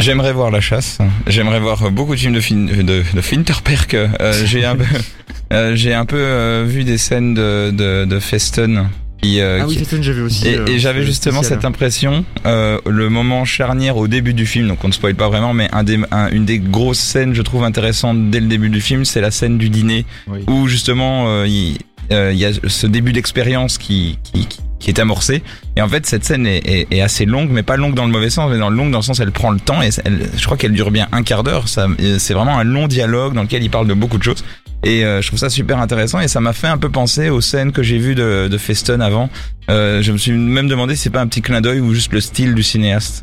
J'aimerais 0.00 0.32
voir 0.32 0.50
La 0.50 0.60
Chasse. 0.60 0.98
J'aimerais 1.28 1.60
voir 1.60 1.90
beaucoup 1.92 2.14
de 2.14 2.18
films 2.20 2.32
de, 2.34 2.40
fin, 2.40 2.56
de, 2.56 3.02
de 3.14 3.20
Finterperk. 3.20 3.94
Euh, 3.94 4.32
j'ai 4.46 4.64
un 4.64 4.74
peu, 4.74 4.84
j'ai 5.76 5.94
un 5.94 6.04
peu 6.06 6.62
vu 6.66 6.82
des 6.82 6.98
scènes 6.98 7.34
de, 7.34 7.70
de, 7.70 8.04
de 8.04 8.18
Festen. 8.18 8.88
Qui, 9.22 9.40
euh, 9.40 9.60
ah 9.62 9.66
oui, 9.68 9.74
qui- 9.74 9.78
Feston, 9.78 10.02
j'avais 10.02 10.20
aussi. 10.20 10.48
Et, 10.48 10.56
euh, 10.58 10.66
et 10.66 10.78
j'avais 10.80 11.04
justement 11.04 11.38
spécial. 11.42 11.60
cette 11.60 11.64
impression, 11.64 12.24
euh, 12.44 12.78
le 12.86 13.08
moment 13.08 13.44
charnière 13.44 13.96
au 13.96 14.08
début 14.08 14.34
du 14.34 14.46
film, 14.46 14.66
donc 14.66 14.82
on 14.84 14.88
ne 14.88 14.92
spoil 14.92 15.14
pas 15.14 15.28
vraiment, 15.28 15.54
mais 15.54 15.68
un 15.72 15.84
des, 15.84 15.98
un- 16.10 16.28
une 16.30 16.44
des 16.44 16.58
grosses 16.58 16.98
scènes, 16.98 17.32
je 17.32 17.42
trouve 17.42 17.62
intéressantes 17.62 18.30
dès 18.30 18.40
le 18.40 18.46
début 18.46 18.68
du 18.68 18.80
film, 18.80 19.04
c'est 19.04 19.20
la 19.20 19.30
scène 19.30 19.58
du 19.58 19.70
dîner, 19.70 20.06
Oui. 20.26 20.40
où 20.48 20.66
justement 20.66 21.26
euh, 21.28 21.46
il 21.46 21.78
euh, 22.10 22.32
il 22.32 22.38
y 22.38 22.44
a 22.44 22.50
ce 22.66 22.86
début 22.88 23.12
d'expérience 23.12 23.78
qui, 23.78 24.18
qui, 24.24 24.46
qui- 24.46 24.58
qui 24.80 24.90
est 24.90 24.98
amorcé. 24.98 25.44
Et 25.76 25.80
en 25.80 25.88
fait, 25.88 26.04
cette 26.06 26.24
scène 26.24 26.44
est, 26.44 26.60
est, 26.66 26.88
est 26.90 27.00
assez 27.00 27.24
longue, 27.24 27.48
mais 27.52 27.62
pas 27.62 27.76
longue 27.76 27.94
dans 27.94 28.04
le 28.04 28.10
mauvais 28.10 28.28
sens, 28.30 28.50
mais 28.50 28.58
dans 28.58 28.68
le 28.68 28.76
long 28.76 28.90
dans 28.90 28.98
le 28.98 29.04
sens 29.04 29.20
elle 29.20 29.30
prend 29.30 29.52
le 29.52 29.60
temps. 29.60 29.80
Et 29.80 29.90
elle, 30.04 30.28
je 30.36 30.44
crois 30.44 30.56
qu'elle 30.56 30.72
dure 30.72 30.90
bien 30.90 31.06
un 31.12 31.22
quart 31.22 31.44
d'heure. 31.44 31.66
C'est 31.68 32.34
vraiment 32.34 32.58
un 32.58 32.64
long 32.64 32.88
dialogue 32.88 33.32
dans 33.34 33.42
lequel 33.42 33.62
il 33.62 33.70
parle 33.70 33.86
de 33.86 33.94
beaucoup 33.94 34.18
de 34.18 34.24
choses. 34.24 34.42
Et 34.84 35.04
euh, 35.04 35.22
je 35.22 35.28
trouve 35.28 35.38
ça 35.38 35.48
super 35.50 35.78
intéressant. 35.78 36.20
Et 36.20 36.28
ça 36.28 36.40
m'a 36.40 36.52
fait 36.52 36.66
un 36.66 36.78
peu 36.78 36.88
penser 36.90 37.30
aux 37.30 37.40
scènes 37.40 37.72
que 37.72 37.82
j'ai 37.82 37.98
vues 37.98 38.14
de, 38.14 38.48
de 38.48 38.58
Feston 38.58 39.00
avant. 39.00 39.30
Euh, 39.70 40.02
je 40.02 40.12
me 40.12 40.18
suis 40.18 40.32
même 40.32 40.68
demandé 40.68 40.96
si 40.96 41.02
c'est 41.02 41.10
pas 41.10 41.20
un 41.20 41.26
petit 41.26 41.42
clin 41.42 41.60
d'œil 41.60 41.80
ou 41.80 41.94
juste 41.94 42.12
le 42.12 42.20
style 42.20 42.54
du 42.54 42.62
cinéaste. 42.62 43.22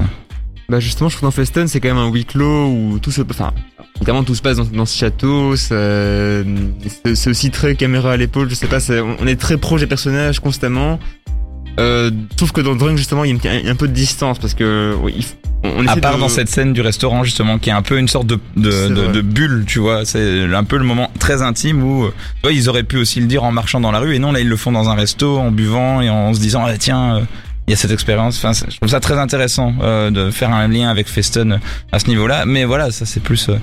Bah 0.69 0.79
justement, 0.79 1.09
je 1.09 1.17
trouve 1.17 1.27
dans 1.27 1.31
Feston, 1.31 1.65
c'est 1.67 1.79
quand 1.79 1.87
même 1.89 1.97
un 1.97 2.09
huis 2.11 2.25
clos 2.25 2.67
où 2.67 2.99
tout 2.99 3.11
se, 3.11 3.21
enfin, 3.21 3.53
évidemment 3.95 4.23
tout 4.23 4.35
se 4.35 4.41
passe 4.41 4.57
dans, 4.57 4.65
dans 4.65 4.85
ce 4.85 4.97
château. 4.97 5.55
C'est 5.55 6.45
c'est- 7.15 7.29
aussi 7.29 7.49
très 7.49 7.75
caméra 7.75 8.13
à 8.13 8.17
l'épaule. 8.17 8.49
Je 8.49 8.55
sais 8.55 8.67
pas, 8.67 8.79
c'est- 8.79 8.99
on 9.01 9.25
est 9.25 9.39
très 9.39 9.57
proche 9.57 9.81
des 9.81 9.87
personnages 9.87 10.39
constamment. 10.39 10.99
Euh, 11.79 12.11
trouve 12.35 12.51
que 12.51 12.61
dans 12.61 12.75
Drunk 12.75 12.97
justement, 12.97 13.23
il 13.23 13.35
y 13.43 13.47
a 13.47 13.71
un, 13.71 13.75
peu 13.75 13.87
de 13.87 13.93
distance 13.93 14.37
parce 14.37 14.53
que 14.53 14.95
oui, 15.01 15.25
on, 15.63 15.85
À 15.87 15.95
part 15.97 16.15
de- 16.15 16.19
dans 16.21 16.29
cette 16.29 16.49
scène 16.49 16.73
du 16.73 16.81
restaurant 16.81 17.23
justement, 17.23 17.57
qui 17.59 17.69
est 17.69 17.73
un 17.73 17.81
peu 17.81 17.97
une 17.99 18.07
sorte 18.07 18.27
de, 18.27 18.39
de, 18.55 18.71
C'est 18.71 18.89
de, 18.89 18.93
vrai. 19.01 19.11
de 19.13 19.21
bulle, 19.21 19.65
tu 19.67 19.79
vois. 19.79 20.05
C'est 20.05 20.45
un 20.53 20.63
peu 20.63 20.77
le 20.77 20.83
moment 20.85 21.11
très 21.19 21.41
intime 21.41 21.83
où 21.83 22.05
euh, 22.05 22.13
tu 22.35 22.41
vois, 22.43 22.51
ils 22.53 22.69
auraient 22.69 22.83
pu 22.83 22.97
aussi 22.97 23.19
le 23.19 23.25
dire 23.27 23.43
en 23.43 23.51
marchant 23.51 23.79
dans 23.81 23.91
la 23.91 23.99
rue, 23.99 24.15
et 24.15 24.19
non 24.19 24.31
là 24.31 24.39
ils 24.39 24.47
le 24.49 24.55
font 24.57 24.71
dans 24.71 24.89
un 24.89 24.95
resto, 24.95 25.37
en 25.37 25.51
buvant 25.51 26.01
et 26.01 26.09
en 26.09 26.33
se 26.33 26.39
disant 26.39 26.63
ah, 26.65 26.77
tiens. 26.77 27.17
euh, 27.17 27.21
il 27.67 27.71
y 27.71 27.73
a 27.73 27.77
cette 27.77 27.91
expérience. 27.91 28.43
Enfin, 28.43 28.51
je 28.67 28.77
trouve 28.77 28.89
ça 28.89 28.99
très 28.99 29.19
intéressant 29.19 29.75
euh, 29.83 30.09
de 30.09 30.31
faire 30.31 30.49
un 30.51 30.67
lien 30.67 30.89
avec 30.89 31.07
Feston 31.07 31.59
à 31.91 31.99
ce 31.99 32.07
niveau-là. 32.07 32.47
Mais 32.47 32.65
voilà, 32.65 32.89
ça 32.89 33.05
c'est 33.05 33.19
plus 33.19 33.47
euh, 33.47 33.57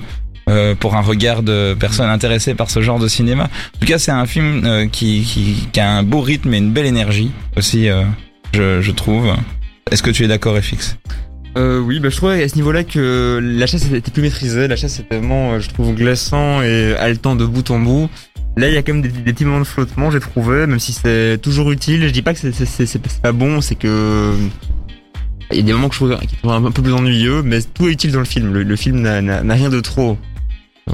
euh, 0.49 0.75
pour 0.75 0.95
un 0.95 1.01
regard 1.01 1.43
de 1.43 1.75
personnes 1.77 2.09
intéressées 2.09 2.55
par 2.55 2.69
ce 2.69 2.81
genre 2.81 2.99
de 2.99 3.09
cinéma. 3.09 3.49
En 3.75 3.79
tout 3.81 3.85
cas, 3.85 3.99
c'est 3.99 4.11
un 4.13 4.25
film 4.25 4.61
euh, 4.63 4.87
qui, 4.87 5.23
qui, 5.23 5.67
qui 5.73 5.79
a 5.81 5.91
un 5.91 6.03
beau 6.03 6.21
rythme 6.21 6.53
et 6.53 6.57
une 6.59 6.71
belle 6.71 6.85
énergie 6.85 7.31
aussi, 7.57 7.89
euh, 7.89 8.03
je, 8.53 8.79
je 8.79 8.91
trouve. 8.91 9.33
Est-ce 9.91 10.01
que 10.03 10.11
tu 10.11 10.23
es 10.23 10.29
d'accord, 10.29 10.55
FX 10.57 10.95
Euh, 11.57 11.79
oui, 11.79 11.99
bah, 11.99 12.09
je 12.09 12.17
trouvais 12.17 12.43
à 12.43 12.47
ce 12.47 12.55
niveau-là 12.55 12.83
que 12.83 13.39
la 13.41 13.65
chasse 13.65 13.91
était 13.91 14.11
plus 14.11 14.21
maîtrisée. 14.21 14.67
La 14.67 14.75
chasse 14.75 14.99
était 14.99 15.17
vraiment, 15.17 15.53
euh, 15.53 15.59
je 15.59 15.69
trouve, 15.69 15.93
glaçant 15.95 16.61
et 16.61 16.95
haletant 16.95 17.35
de 17.35 17.45
bout 17.45 17.69
en 17.71 17.79
bout. 17.79 18.09
Là, 18.57 18.67
il 18.69 18.73
y 18.73 18.77
a 18.77 18.83
quand 18.83 18.93
même 18.93 19.01
des, 19.01 19.09
des 19.09 19.33
petits 19.33 19.45
moments 19.45 19.59
de 19.59 19.65
flottement, 19.65 20.09
j'ai 20.11 20.19
trouvé, 20.19 20.65
même 20.67 20.79
si 20.79 20.93
c'est 20.93 21.39
toujours 21.41 21.71
utile. 21.71 22.03
Je 22.07 22.11
dis 22.11 22.21
pas 22.21 22.33
que 22.33 22.39
c'est- 22.39 23.21
pas 23.21 23.31
bon, 23.31 23.61
c'est 23.61 23.75
que 23.75 24.33
il 25.51 25.57
y 25.57 25.59
a 25.59 25.63
des 25.63 25.73
moments 25.73 25.89
que 25.89 25.95
je 25.95 25.99
trouve, 25.99 26.17
qui 26.27 26.35
sont 26.43 26.49
un 26.49 26.71
peu 26.71 26.81
plus 26.81 26.93
ennuyeux, 26.93 27.41
mais 27.43 27.59
tout 27.61 27.87
est 27.87 27.91
utile 27.91 28.11
dans 28.11 28.19
le 28.19 28.25
film. 28.25 28.51
Le, 28.53 28.75
film 28.75 29.01
n'a- 29.01 29.53
rien 29.53 29.69
de 29.69 29.79
trop 29.79 30.17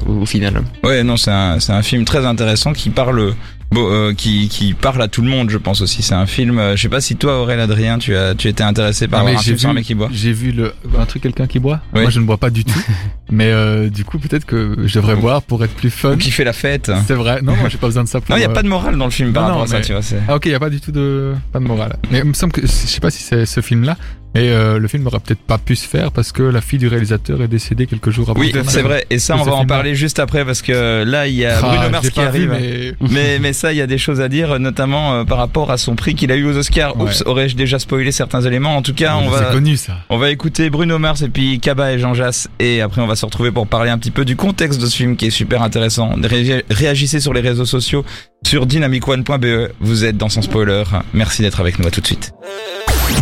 au, 0.06 0.26
final. 0.26 0.62
Ouais, 0.82 1.02
non, 1.02 1.16
c'est 1.16 1.30
un 1.30 1.82
film 1.82 2.04
très 2.04 2.24
intéressant 2.26 2.72
qui 2.72 2.90
parle, 2.90 3.34
bon, 3.74 3.86
euh, 3.90 4.12
qui, 4.14 4.48
qui 4.48 4.72
parle 4.72 5.02
à 5.02 5.08
tout 5.08 5.20
le 5.22 5.28
monde, 5.28 5.50
je 5.50 5.58
pense 5.58 5.80
aussi. 5.82 6.02
C'est 6.02 6.14
un 6.14 6.26
film. 6.26 6.58
euh, 6.58 6.76
je 6.76 6.82
sais 6.82 6.88
pas 6.88 7.00
si 7.00 7.16
toi, 7.16 7.40
Aurélien 7.40 7.64
Adrien, 7.64 7.98
tu 7.98 8.16
as, 8.16 8.34
tu 8.34 8.48
étais 8.48 8.62
intéressé 8.62 9.08
par 9.08 9.24
mais 9.24 9.34
un 9.34 9.38
film 9.38 9.58
sur 9.58 9.68
un 9.70 9.74
mec 9.74 9.84
qui 9.84 9.94
boit. 9.94 10.08
J'ai 10.12 10.32
vu 10.32 10.52
le 10.52 10.72
un 10.98 11.04
truc 11.06 11.22
quelqu'un 11.22 11.46
qui 11.46 11.58
boit. 11.58 11.80
Oui. 11.94 12.02
Moi, 12.02 12.10
je 12.10 12.20
ne 12.20 12.24
bois 12.24 12.38
pas 12.38 12.50
du 12.50 12.64
tout. 12.64 12.78
mais 13.30 13.50
euh, 13.50 13.90
du 13.90 14.04
coup, 14.04 14.18
peut-être 14.18 14.46
que 14.46 14.76
je 14.84 14.94
devrais 14.94 15.16
boire 15.16 15.42
pour 15.42 15.62
être 15.64 15.74
plus 15.74 15.90
fun. 15.90 16.12
Ou 16.12 16.16
qui 16.16 16.30
fait 16.30 16.44
la 16.44 16.52
fête. 16.52 16.90
C'est 17.06 17.14
vrai. 17.14 17.42
Non, 17.42 17.54
moi, 17.56 17.68
j'ai 17.68 17.78
pas 17.78 17.88
besoin 17.88 18.04
de 18.04 18.08
ça 18.08 18.20
pour. 18.20 18.30
Non, 18.30 18.36
il 18.36 18.42
y 18.42 18.46
a 18.46 18.48
pas 18.50 18.62
de 18.62 18.68
morale 18.68 18.96
dans 18.96 19.04
le 19.06 19.10
film 19.10 19.32
par 19.32 19.42
non, 19.42 19.48
rapport 19.48 19.68
non, 19.68 19.74
à 19.74 19.76
ça, 19.76 19.80
tu 19.80 19.92
vois. 19.92 20.02
Ah 20.28 20.36
ok, 20.36 20.46
il 20.46 20.52
y 20.52 20.54
a 20.54 20.60
pas 20.60 20.70
du 20.70 20.80
tout 20.80 20.92
de 20.92 21.34
pas 21.52 21.58
de 21.58 21.64
morale. 21.64 21.96
Mais 22.10 22.18
il 22.20 22.24
me 22.24 22.32
semble 22.34 22.52
que 22.52 22.62
je 22.62 22.66
sais 22.66 23.00
pas 23.00 23.10
si 23.10 23.22
c'est 23.22 23.44
ce 23.46 23.60
film-là, 23.60 23.96
mais 24.34 24.48
euh, 24.50 24.78
le 24.78 24.88
film 24.88 25.02
n'aurait 25.04 25.20
peut-être 25.20 25.40
pas 25.42 25.58
pu 25.58 25.76
se 25.76 25.86
faire 25.86 26.10
parce 26.12 26.32
que 26.32 26.42
la 26.42 26.60
fille 26.60 26.78
du 26.78 26.88
réalisateur 26.88 27.40
est 27.42 27.48
décédée 27.48 27.86
quelques 27.86 28.10
jours 28.10 28.30
avant. 28.30 28.40
Oui, 28.40 28.52
c'est 28.66 28.82
vrai. 28.82 29.06
Et 29.10 29.18
ça, 29.18 29.36
on 29.36 29.42
va 29.42 29.52
en 29.54 29.64
parler 29.66 29.94
juste 29.94 30.18
après 30.18 30.44
parce 30.44 30.60
que 30.62 31.04
là, 31.04 31.26
il 31.28 31.34
y 31.34 31.44
a 31.44 31.58
Ah, 31.62 31.68
Bruno 31.68 31.90
Mars 31.90 32.08
qui 32.10 32.20
vu, 32.20 32.26
arrive. 32.26 32.50
mais 32.50 32.94
Mais, 33.10 33.38
mais 33.38 33.52
ça, 33.52 33.63
il 33.72 33.76
y 33.78 33.80
a 33.80 33.86
des 33.86 33.98
choses 33.98 34.20
à 34.20 34.28
dire, 34.28 34.58
notamment 34.58 35.14
euh, 35.14 35.24
par 35.24 35.38
rapport 35.38 35.70
à 35.70 35.78
son 35.78 35.94
prix 35.96 36.14
qu'il 36.14 36.30
a 36.32 36.36
eu 36.36 36.44
aux 36.46 36.56
Oscars. 36.56 36.98
Oups, 37.00 37.22
aurais-je 37.26 37.56
déjà 37.56 37.78
spoilé 37.78 38.12
certains 38.12 38.40
éléments? 38.42 38.76
En 38.76 38.82
tout 38.82 38.94
cas, 38.94 39.16
on 39.16 39.30
c'est 39.32 39.44
va, 39.44 39.52
connu 39.52 39.76
ça. 39.76 39.94
on 40.10 40.18
va 40.18 40.30
écouter 40.30 40.70
Bruno 40.70 40.98
Mars 40.98 41.22
et 41.22 41.28
puis 41.28 41.60
Kaba 41.60 41.92
et 41.92 41.98
Jean 41.98 42.14
Jass. 42.14 42.48
Et 42.58 42.80
après, 42.80 43.00
on 43.00 43.06
va 43.06 43.16
se 43.16 43.24
retrouver 43.24 43.50
pour 43.50 43.66
parler 43.66 43.90
un 43.90 43.98
petit 43.98 44.10
peu 44.10 44.24
du 44.24 44.36
contexte 44.36 44.80
de 44.80 44.86
ce 44.86 44.96
film 44.96 45.16
qui 45.16 45.26
est 45.26 45.30
super 45.30 45.62
intéressant. 45.62 46.14
Ré- 46.22 46.64
Réagissez 46.70 47.20
sur 47.20 47.32
les 47.32 47.40
réseaux 47.40 47.64
sociaux 47.66 48.04
sur 48.46 48.66
dynamicone.be. 48.66 49.70
Vous 49.80 50.04
êtes 50.04 50.16
dans 50.16 50.28
son 50.28 50.42
spoiler. 50.42 50.84
Merci 51.12 51.42
d'être 51.42 51.60
avec 51.60 51.78
nous. 51.78 51.86
À 51.86 51.90
tout 51.90 52.00
de 52.00 52.06
suite. 52.06 52.32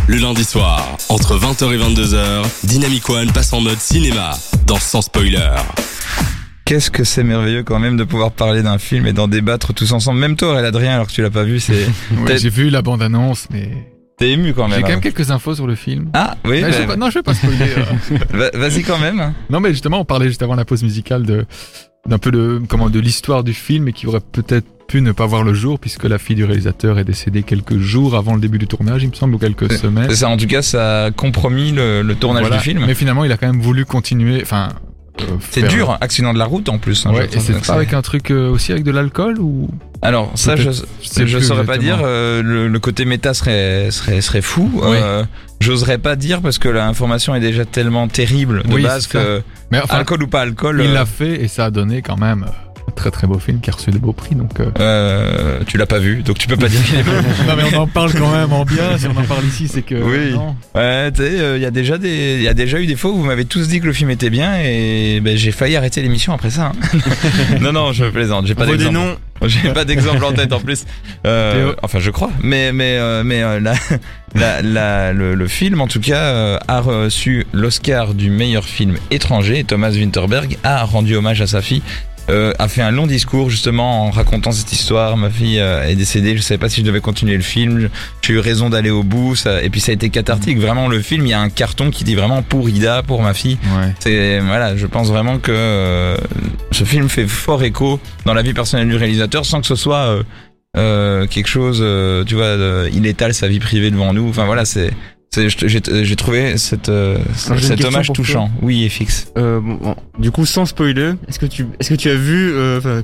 Le 0.06 0.16
lundi 0.16 0.44
soir, 0.44 0.96
entre 1.08 1.36
20h 1.38 1.72
et 1.72 1.78
22h, 1.78 2.42
Dynamic 2.64 3.08
One 3.10 3.30
passe 3.32 3.52
en 3.52 3.60
mode 3.60 3.78
cinéma 3.78 4.30
dans 4.66 4.78
Sans 4.78 5.02
Spoiler. 5.02 5.50
Qu'est-ce 6.72 6.90
que 6.90 7.04
c'est 7.04 7.22
merveilleux 7.22 7.64
quand 7.64 7.78
même 7.78 7.98
de 7.98 8.04
pouvoir 8.04 8.30
parler 8.30 8.62
d'un 8.62 8.78
film 8.78 9.06
et 9.06 9.12
d'en 9.12 9.28
débattre 9.28 9.74
tous 9.74 9.92
ensemble. 9.92 10.18
Même 10.20 10.36
toi, 10.36 10.52
Aurélien 10.52 10.68
Adrien, 10.68 10.94
alors 10.94 11.06
que 11.06 11.12
tu 11.12 11.20
l'as 11.20 11.28
pas 11.28 11.44
vu, 11.44 11.60
c'est 11.60 11.86
Ouais, 12.26 12.38
j'ai 12.38 12.48
vu 12.48 12.70
la 12.70 12.80
bande-annonce, 12.80 13.46
mais 13.52 13.68
t'es 14.16 14.30
ému 14.30 14.54
quand 14.54 14.68
même. 14.68 14.78
j'ai 14.78 14.82
quand 14.82 14.88
même 14.88 15.00
quelques 15.02 15.30
infos 15.30 15.54
sur 15.54 15.66
le 15.66 15.74
film. 15.74 16.08
Ah 16.14 16.34
oui, 16.46 16.60
je 16.60 16.64
vais 16.64 16.78
bah, 16.80 16.86
pas- 16.86 16.96
non, 16.96 17.10
je 17.10 17.18
vais 17.18 17.22
pas 17.22 17.34
spoiler. 17.34 17.58
euh. 17.76 18.16
va- 18.32 18.50
vas-y 18.58 18.84
quand 18.84 18.98
même. 18.98 19.34
non, 19.50 19.60
mais 19.60 19.68
justement, 19.72 20.00
on 20.00 20.06
parlait 20.06 20.28
juste 20.28 20.42
avant 20.42 20.54
la 20.54 20.64
pause 20.64 20.82
musicale 20.82 21.24
de 21.26 21.44
d'un 22.08 22.18
peu 22.18 22.30
de 22.32 22.60
comment 22.68 22.88
de 22.88 22.98
l'histoire 22.98 23.44
du 23.44 23.52
film 23.52 23.86
et 23.88 23.92
qui 23.92 24.06
aurait 24.06 24.20
peut-être 24.32 24.66
pu 24.88 25.02
ne 25.02 25.12
pas 25.12 25.26
voir 25.26 25.44
le 25.44 25.52
jour 25.54 25.78
puisque 25.78 26.04
la 26.04 26.18
fille 26.18 26.34
du 26.36 26.44
réalisateur 26.44 26.98
est 26.98 27.04
décédée 27.04 27.42
quelques 27.44 27.78
jours 27.78 28.16
avant 28.16 28.34
le 28.34 28.40
début 28.40 28.58
du 28.58 28.66
tournage, 28.66 29.02
il 29.04 29.10
me 29.10 29.14
semble, 29.14 29.34
ou 29.34 29.38
quelques 29.38 29.70
semaines. 29.74 30.06
C'est 30.08 30.16
ça, 30.16 30.28
en 30.30 30.36
tout 30.38 30.46
cas, 30.48 30.62
ça 30.62 31.04
a 31.04 31.10
compromis 31.10 31.70
le, 31.70 32.00
le 32.02 32.14
tournage 32.14 32.42
Voilà. 32.44 32.56
du 32.56 32.62
film. 32.62 32.82
Mais 32.86 32.94
finalement, 32.94 33.24
il 33.24 33.30
a 33.30 33.36
quand 33.36 33.46
même 33.46 33.60
voulu 33.60 33.84
continuer. 33.84 34.40
Enfin, 34.42 34.70
C'est 35.50 35.60
faire- 35.60 35.68
dur, 35.70 35.98
accident 36.00 36.32
de 36.32 36.38
la 36.38 36.46
route 36.46 36.68
en 36.68 36.78
plus. 36.78 37.04
hein, 37.06 37.12
Ouais, 37.12 37.28
je 37.30 37.36
et 37.36 37.40
c'est 37.40 37.66
pas 37.66 37.74
avec 37.74 37.92
un 37.92 38.02
truc 38.02 38.30
euh, 38.30 38.48
aussi 38.50 38.72
avec 38.72 38.82
de 38.84 38.90
l'alcool 38.90 39.38
ou 39.38 39.68
Alors 40.00 40.32
ça, 40.36 40.56
je, 40.56 40.70
je 40.70 41.22
plus 41.36 41.42
saurais 41.44 41.64
pas 41.64 41.78
dire. 41.78 41.98
euh, 42.02 42.42
le, 42.42 42.66
le 42.68 42.78
côté 42.78 43.04
méta 43.04 43.34
serait 43.34 43.90
serait 43.90 44.20
serait 44.20 44.42
fou. 44.42 44.70
Oui. 44.74 44.96
Euh, 45.00 45.24
J'oserais 45.60 45.98
pas 45.98 46.16
dire 46.16 46.40
parce 46.42 46.58
que 46.58 46.68
l'information 46.68 47.34
est 47.36 47.40
déjà 47.40 47.64
tellement 47.64 48.08
terrible 48.08 48.62
de 48.64 48.74
Oui, 48.74 48.82
base 48.82 49.06
c'est 49.08 49.12
que 49.18 49.42
Mais 49.70 49.78
enfin, 49.80 49.98
alcool 49.98 50.22
ou 50.24 50.26
pas 50.26 50.40
alcool, 50.40 50.80
il 50.82 50.90
euh, 50.90 50.94
l'a 50.94 51.06
fait 51.06 51.40
et 51.40 51.46
ça 51.46 51.66
a 51.66 51.70
donné 51.70 52.02
quand 52.02 52.18
même 52.18 52.44
euh, 52.48 52.71
très 52.96 53.10
très 53.10 53.26
beau 53.26 53.38
film 53.38 53.60
qui 53.60 53.70
a 53.70 53.72
reçu 53.72 53.90
de 53.90 53.98
beaux 53.98 54.12
prix. 54.12 54.34
Donc, 54.34 54.60
euh, 54.60 54.66
euh, 54.80 55.60
tu 55.66 55.76
l'as 55.78 55.86
pas 55.86 55.98
vu, 55.98 56.22
donc 56.22 56.38
tu 56.38 56.46
peux 56.48 56.56
pas 56.56 56.68
dire 56.68 56.82
qu'il 56.84 56.98
est 56.98 57.02
bon. 57.02 57.12
non 57.48 57.54
mais 57.56 57.62
on 57.74 57.80
en 57.80 57.86
parle 57.86 58.12
quand 58.12 58.30
même 58.32 58.52
en 58.52 58.64
bien. 58.64 58.98
Si 58.98 59.06
on 59.06 59.16
en 59.18 59.24
parle 59.24 59.44
ici, 59.46 59.68
c'est 59.68 59.82
que 59.82 59.94
Oui. 59.94 60.32
non. 60.34 60.56
Ouais, 60.74 61.10
tu 61.12 61.22
sais, 61.22 61.40
euh, 61.40 61.56
il 61.56 61.62
y 61.62 61.66
a 61.66 61.70
déjà 61.70 61.98
des, 61.98 62.36
il 62.36 62.42
y 62.42 62.48
a 62.48 62.54
déjà 62.54 62.78
eu 62.80 62.86
des 62.86 62.96
fois 62.96 63.10
où 63.10 63.16
vous 63.18 63.24
m'avez 63.24 63.44
tous 63.44 63.68
dit 63.68 63.80
que 63.80 63.86
le 63.86 63.92
film 63.92 64.10
était 64.10 64.30
bien 64.30 64.56
et 64.62 65.20
ben, 65.22 65.36
j'ai 65.36 65.52
failli 65.52 65.76
arrêter 65.76 66.02
l'émission 66.02 66.32
après 66.32 66.50
ça. 66.50 66.72
hein. 66.94 66.98
non, 67.60 67.72
non, 67.72 67.92
je 67.92 68.04
plaisante, 68.06 68.46
j'ai 68.46 68.54
pas 68.54 68.66
Pas 68.66 68.72
des 68.72 68.78
d'exemple. 68.78 68.94
noms. 68.96 69.16
J'ai 69.48 69.72
pas 69.72 69.84
d'exemple 69.84 70.24
en 70.24 70.32
tête 70.32 70.52
en 70.52 70.60
plus. 70.60 70.84
Euh, 71.26 71.74
enfin, 71.82 71.98
je 71.98 72.12
crois. 72.12 72.30
Mais 72.44 72.70
mais 72.72 72.96
euh, 72.98 73.24
mais 73.24 73.42
euh, 73.42 73.58
la, 73.58 73.74
la, 74.36 74.62
la- 74.62 75.12
le, 75.12 75.34
le 75.34 75.48
film, 75.48 75.80
en 75.80 75.88
tout 75.88 75.98
cas, 75.98 76.16
euh, 76.20 76.58
a 76.68 76.78
reçu 76.80 77.44
l'Oscar 77.52 78.14
du 78.14 78.30
meilleur 78.30 78.64
film 78.64 78.94
étranger. 79.10 79.58
Et 79.58 79.64
Thomas 79.64 79.90
Winterberg 79.90 80.58
a 80.62 80.84
rendu 80.84 81.16
hommage 81.16 81.40
à 81.42 81.48
sa 81.48 81.60
fille. 81.60 81.82
Euh, 82.30 82.52
a 82.58 82.68
fait 82.68 82.82
un 82.82 82.90
long 82.90 83.06
discours 83.06 83.50
justement 83.50 84.06
en 84.06 84.10
racontant 84.10 84.52
cette 84.52 84.72
histoire. 84.72 85.16
Ma 85.16 85.30
fille 85.30 85.58
euh, 85.60 85.88
est 85.88 85.96
décédée, 85.96 86.36
je 86.36 86.42
savais 86.42 86.58
pas 86.58 86.68
si 86.68 86.80
je 86.80 86.86
devais 86.86 87.00
continuer 87.00 87.36
le 87.36 87.42
film. 87.42 87.88
J'ai 88.22 88.34
eu 88.34 88.38
raison 88.38 88.70
d'aller 88.70 88.90
au 88.90 89.02
bout. 89.02 89.34
Ça, 89.36 89.62
et 89.62 89.70
puis 89.70 89.80
ça 89.80 89.90
a 89.90 89.94
été 89.94 90.10
cathartique. 90.10 90.58
Vraiment, 90.58 90.88
le 90.88 91.00
film, 91.00 91.26
il 91.26 91.30
y 91.30 91.34
a 91.34 91.40
un 91.40 91.48
carton 91.50 91.90
qui 91.90 92.04
dit 92.04 92.14
vraiment 92.14 92.42
pour 92.42 92.68
Ida, 92.68 93.02
pour 93.02 93.22
ma 93.22 93.34
fille. 93.34 93.58
Ouais. 93.76 93.94
C'est 93.98 94.40
voilà, 94.40 94.76
je 94.76 94.86
pense 94.86 95.08
vraiment 95.08 95.38
que 95.38 95.52
euh, 95.52 96.16
ce 96.70 96.84
film 96.84 97.08
fait 97.08 97.26
fort 97.26 97.62
écho 97.62 98.00
dans 98.24 98.34
la 98.34 98.42
vie 98.42 98.54
personnelle 98.54 98.88
du 98.88 98.96
réalisateur 98.96 99.44
sans 99.44 99.60
que 99.60 99.66
ce 99.66 99.76
soit 99.76 99.96
euh, 99.96 100.22
euh, 100.76 101.26
quelque 101.26 101.48
chose, 101.48 101.80
euh, 101.82 102.24
tu 102.24 102.34
vois, 102.34 102.44
euh, 102.44 102.88
il 102.94 103.06
étale 103.06 103.34
sa 103.34 103.48
vie 103.48 103.60
privée 103.60 103.90
devant 103.90 104.14
nous. 104.14 104.28
Enfin 104.28 104.46
voilà, 104.46 104.64
c'est 104.64 104.90
j'ai 105.34 106.16
trouvé 106.16 106.58
cette 106.58 106.88
euh, 106.90 107.18
cet 107.36 107.84
hommage 107.84 108.06
toi. 108.08 108.14
touchant. 108.14 108.50
Oui, 108.60 108.84
et 108.84 108.88
fixe. 108.88 109.32
Euh, 109.38 109.60
bon, 109.60 109.74
bon, 109.76 109.96
du 110.18 110.30
coup, 110.30 110.44
sans 110.44 110.66
spoiler, 110.66 111.12
est-ce 111.28 111.38
que 111.38 111.46
tu, 111.46 111.66
est-ce 111.80 111.88
que 111.88 111.94
tu 111.94 112.10
as 112.10 112.14
vu, 112.14 112.52
euh, 112.52 113.02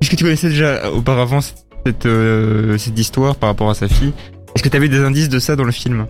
est-ce 0.00 0.10
que 0.10 0.16
tu 0.16 0.24
connaissais 0.24 0.50
déjà 0.50 0.90
auparavant 0.90 1.40
cette, 1.40 2.04
euh, 2.06 2.76
cette 2.76 2.98
histoire 2.98 3.36
par 3.36 3.48
rapport 3.48 3.70
à 3.70 3.74
sa 3.74 3.88
fille 3.88 4.12
Est-ce 4.54 4.62
que 4.62 4.68
tu 4.68 4.76
avais 4.76 4.88
des 4.88 5.00
indices 5.00 5.30
de 5.30 5.38
ça 5.38 5.56
dans 5.56 5.64
le 5.64 5.72
film? 5.72 6.06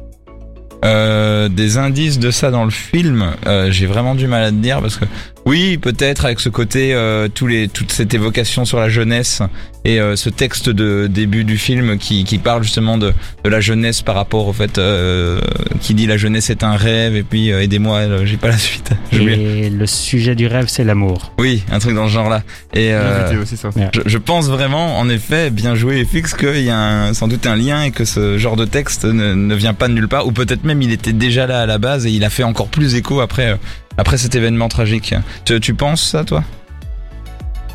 Euh, 0.85 1.49
des 1.49 1.77
indices 1.77 2.19
de 2.19 2.31
ça 2.31 2.51
dans 2.51 2.65
le 2.65 2.71
film, 2.71 3.33
j'ai 3.69 3.87
vraiment 3.87 4.15
du 4.15 4.27
mal 4.27 4.43
à 4.43 4.51
te 4.51 4.57
dire 4.57 4.81
parce 4.81 4.97
que 4.97 5.05
oui, 5.51 5.79
peut-être 5.79 6.25
avec 6.27 6.39
ce 6.39 6.49
côté, 6.49 6.95
euh, 6.95 7.27
tous 7.29 7.49
les, 7.49 7.67
toute 7.67 7.91
cette 7.91 8.15
évocation 8.15 8.65
sur 8.65 8.79
la 8.79 8.89
jeunesse 8.89 9.43
et 9.85 9.99
euh, 9.99 10.15
ce 10.15 10.29
texte 10.31 10.69
de 10.69 11.09
début 11.09 11.43
du 11.43 11.57
film 11.59 11.99
qui, 11.99 12.23
qui 12.25 12.39
parle 12.39 12.63
justement 12.63 12.99
de, 12.99 13.13
de 13.43 13.49
la 13.51 13.61
jeunesse 13.61 14.01
par 14.03 14.15
rapport 14.15 14.47
au 14.47 14.53
fait, 14.53 14.79
euh, 14.79 15.41
qui 15.81 15.95
dit 15.95 16.07
la 16.07 16.17
jeunesse 16.19 16.51
est 16.51 16.63
un 16.63 16.77
rêve 16.77 17.17
et 17.17 17.25
puis 17.25 17.51
euh, 17.51 17.63
aidez-moi, 17.63 18.25
j'ai 18.27 18.37
pas 18.37 18.49
la 18.49 18.59
suite. 18.59 18.91
Et 19.13 19.71
le 19.71 19.87
sujet 19.87 20.35
du 20.37 20.47
rêve, 20.47 20.67
c'est 20.69 20.85
l'amour. 20.85 21.33
Oui, 21.39 21.65
un 21.73 21.79
truc 21.81 21.95
dans 21.97 22.07
ce 22.07 22.13
genre-là. 22.13 22.43
Et 22.75 22.93
euh, 22.95 23.45
ça. 23.45 23.71
je, 23.93 24.01
je 24.07 24.19
pense 24.19 24.49
vraiment, 24.49 24.99
en 25.01 25.09
effet, 25.09 25.51
bien 25.51 25.75
joué 25.75 26.05
FX, 26.05 26.35
qu'il 26.35 26.63
y 26.63 26.71
a 26.71 26.79
un- 26.79 27.15
sans 27.15 27.27
doute 27.27 27.47
un 27.47 27.57
lien 27.57 27.83
et 27.83 27.91
que 27.91 28.05
ce 28.05 28.39
genre 28.39 28.55
de 28.57 28.67
texte 28.67 29.05
ne, 29.05 29.35
ne 29.35 29.55
vient 29.57 29.75
pas 29.75 29.89
de 29.89 29.95
nulle 29.95 30.09
part, 30.09 30.27
ou 30.27 30.33
peut-être 30.33 30.63
même 30.65 30.81
il 30.83 30.93
était 30.93 31.13
déjà 31.13 31.47
là 31.49 31.61
à 31.63 31.67
la 31.67 31.79
base 31.79 32.07
et 32.07 32.11
il 32.11 32.23
a 32.25 32.31
fait 32.31 32.45
encore 32.45 32.69
plus 32.69 32.95
écho 32.95 33.21
après, 33.21 33.51
euh, 33.53 33.57
après 33.97 34.19
cet 34.19 34.35
événement 34.35 34.69
tragique. 34.69 35.15
Tu, 35.45 35.61
tu 35.61 35.75
penses 35.75 36.03
ça, 36.03 36.25
toi? 36.25 36.45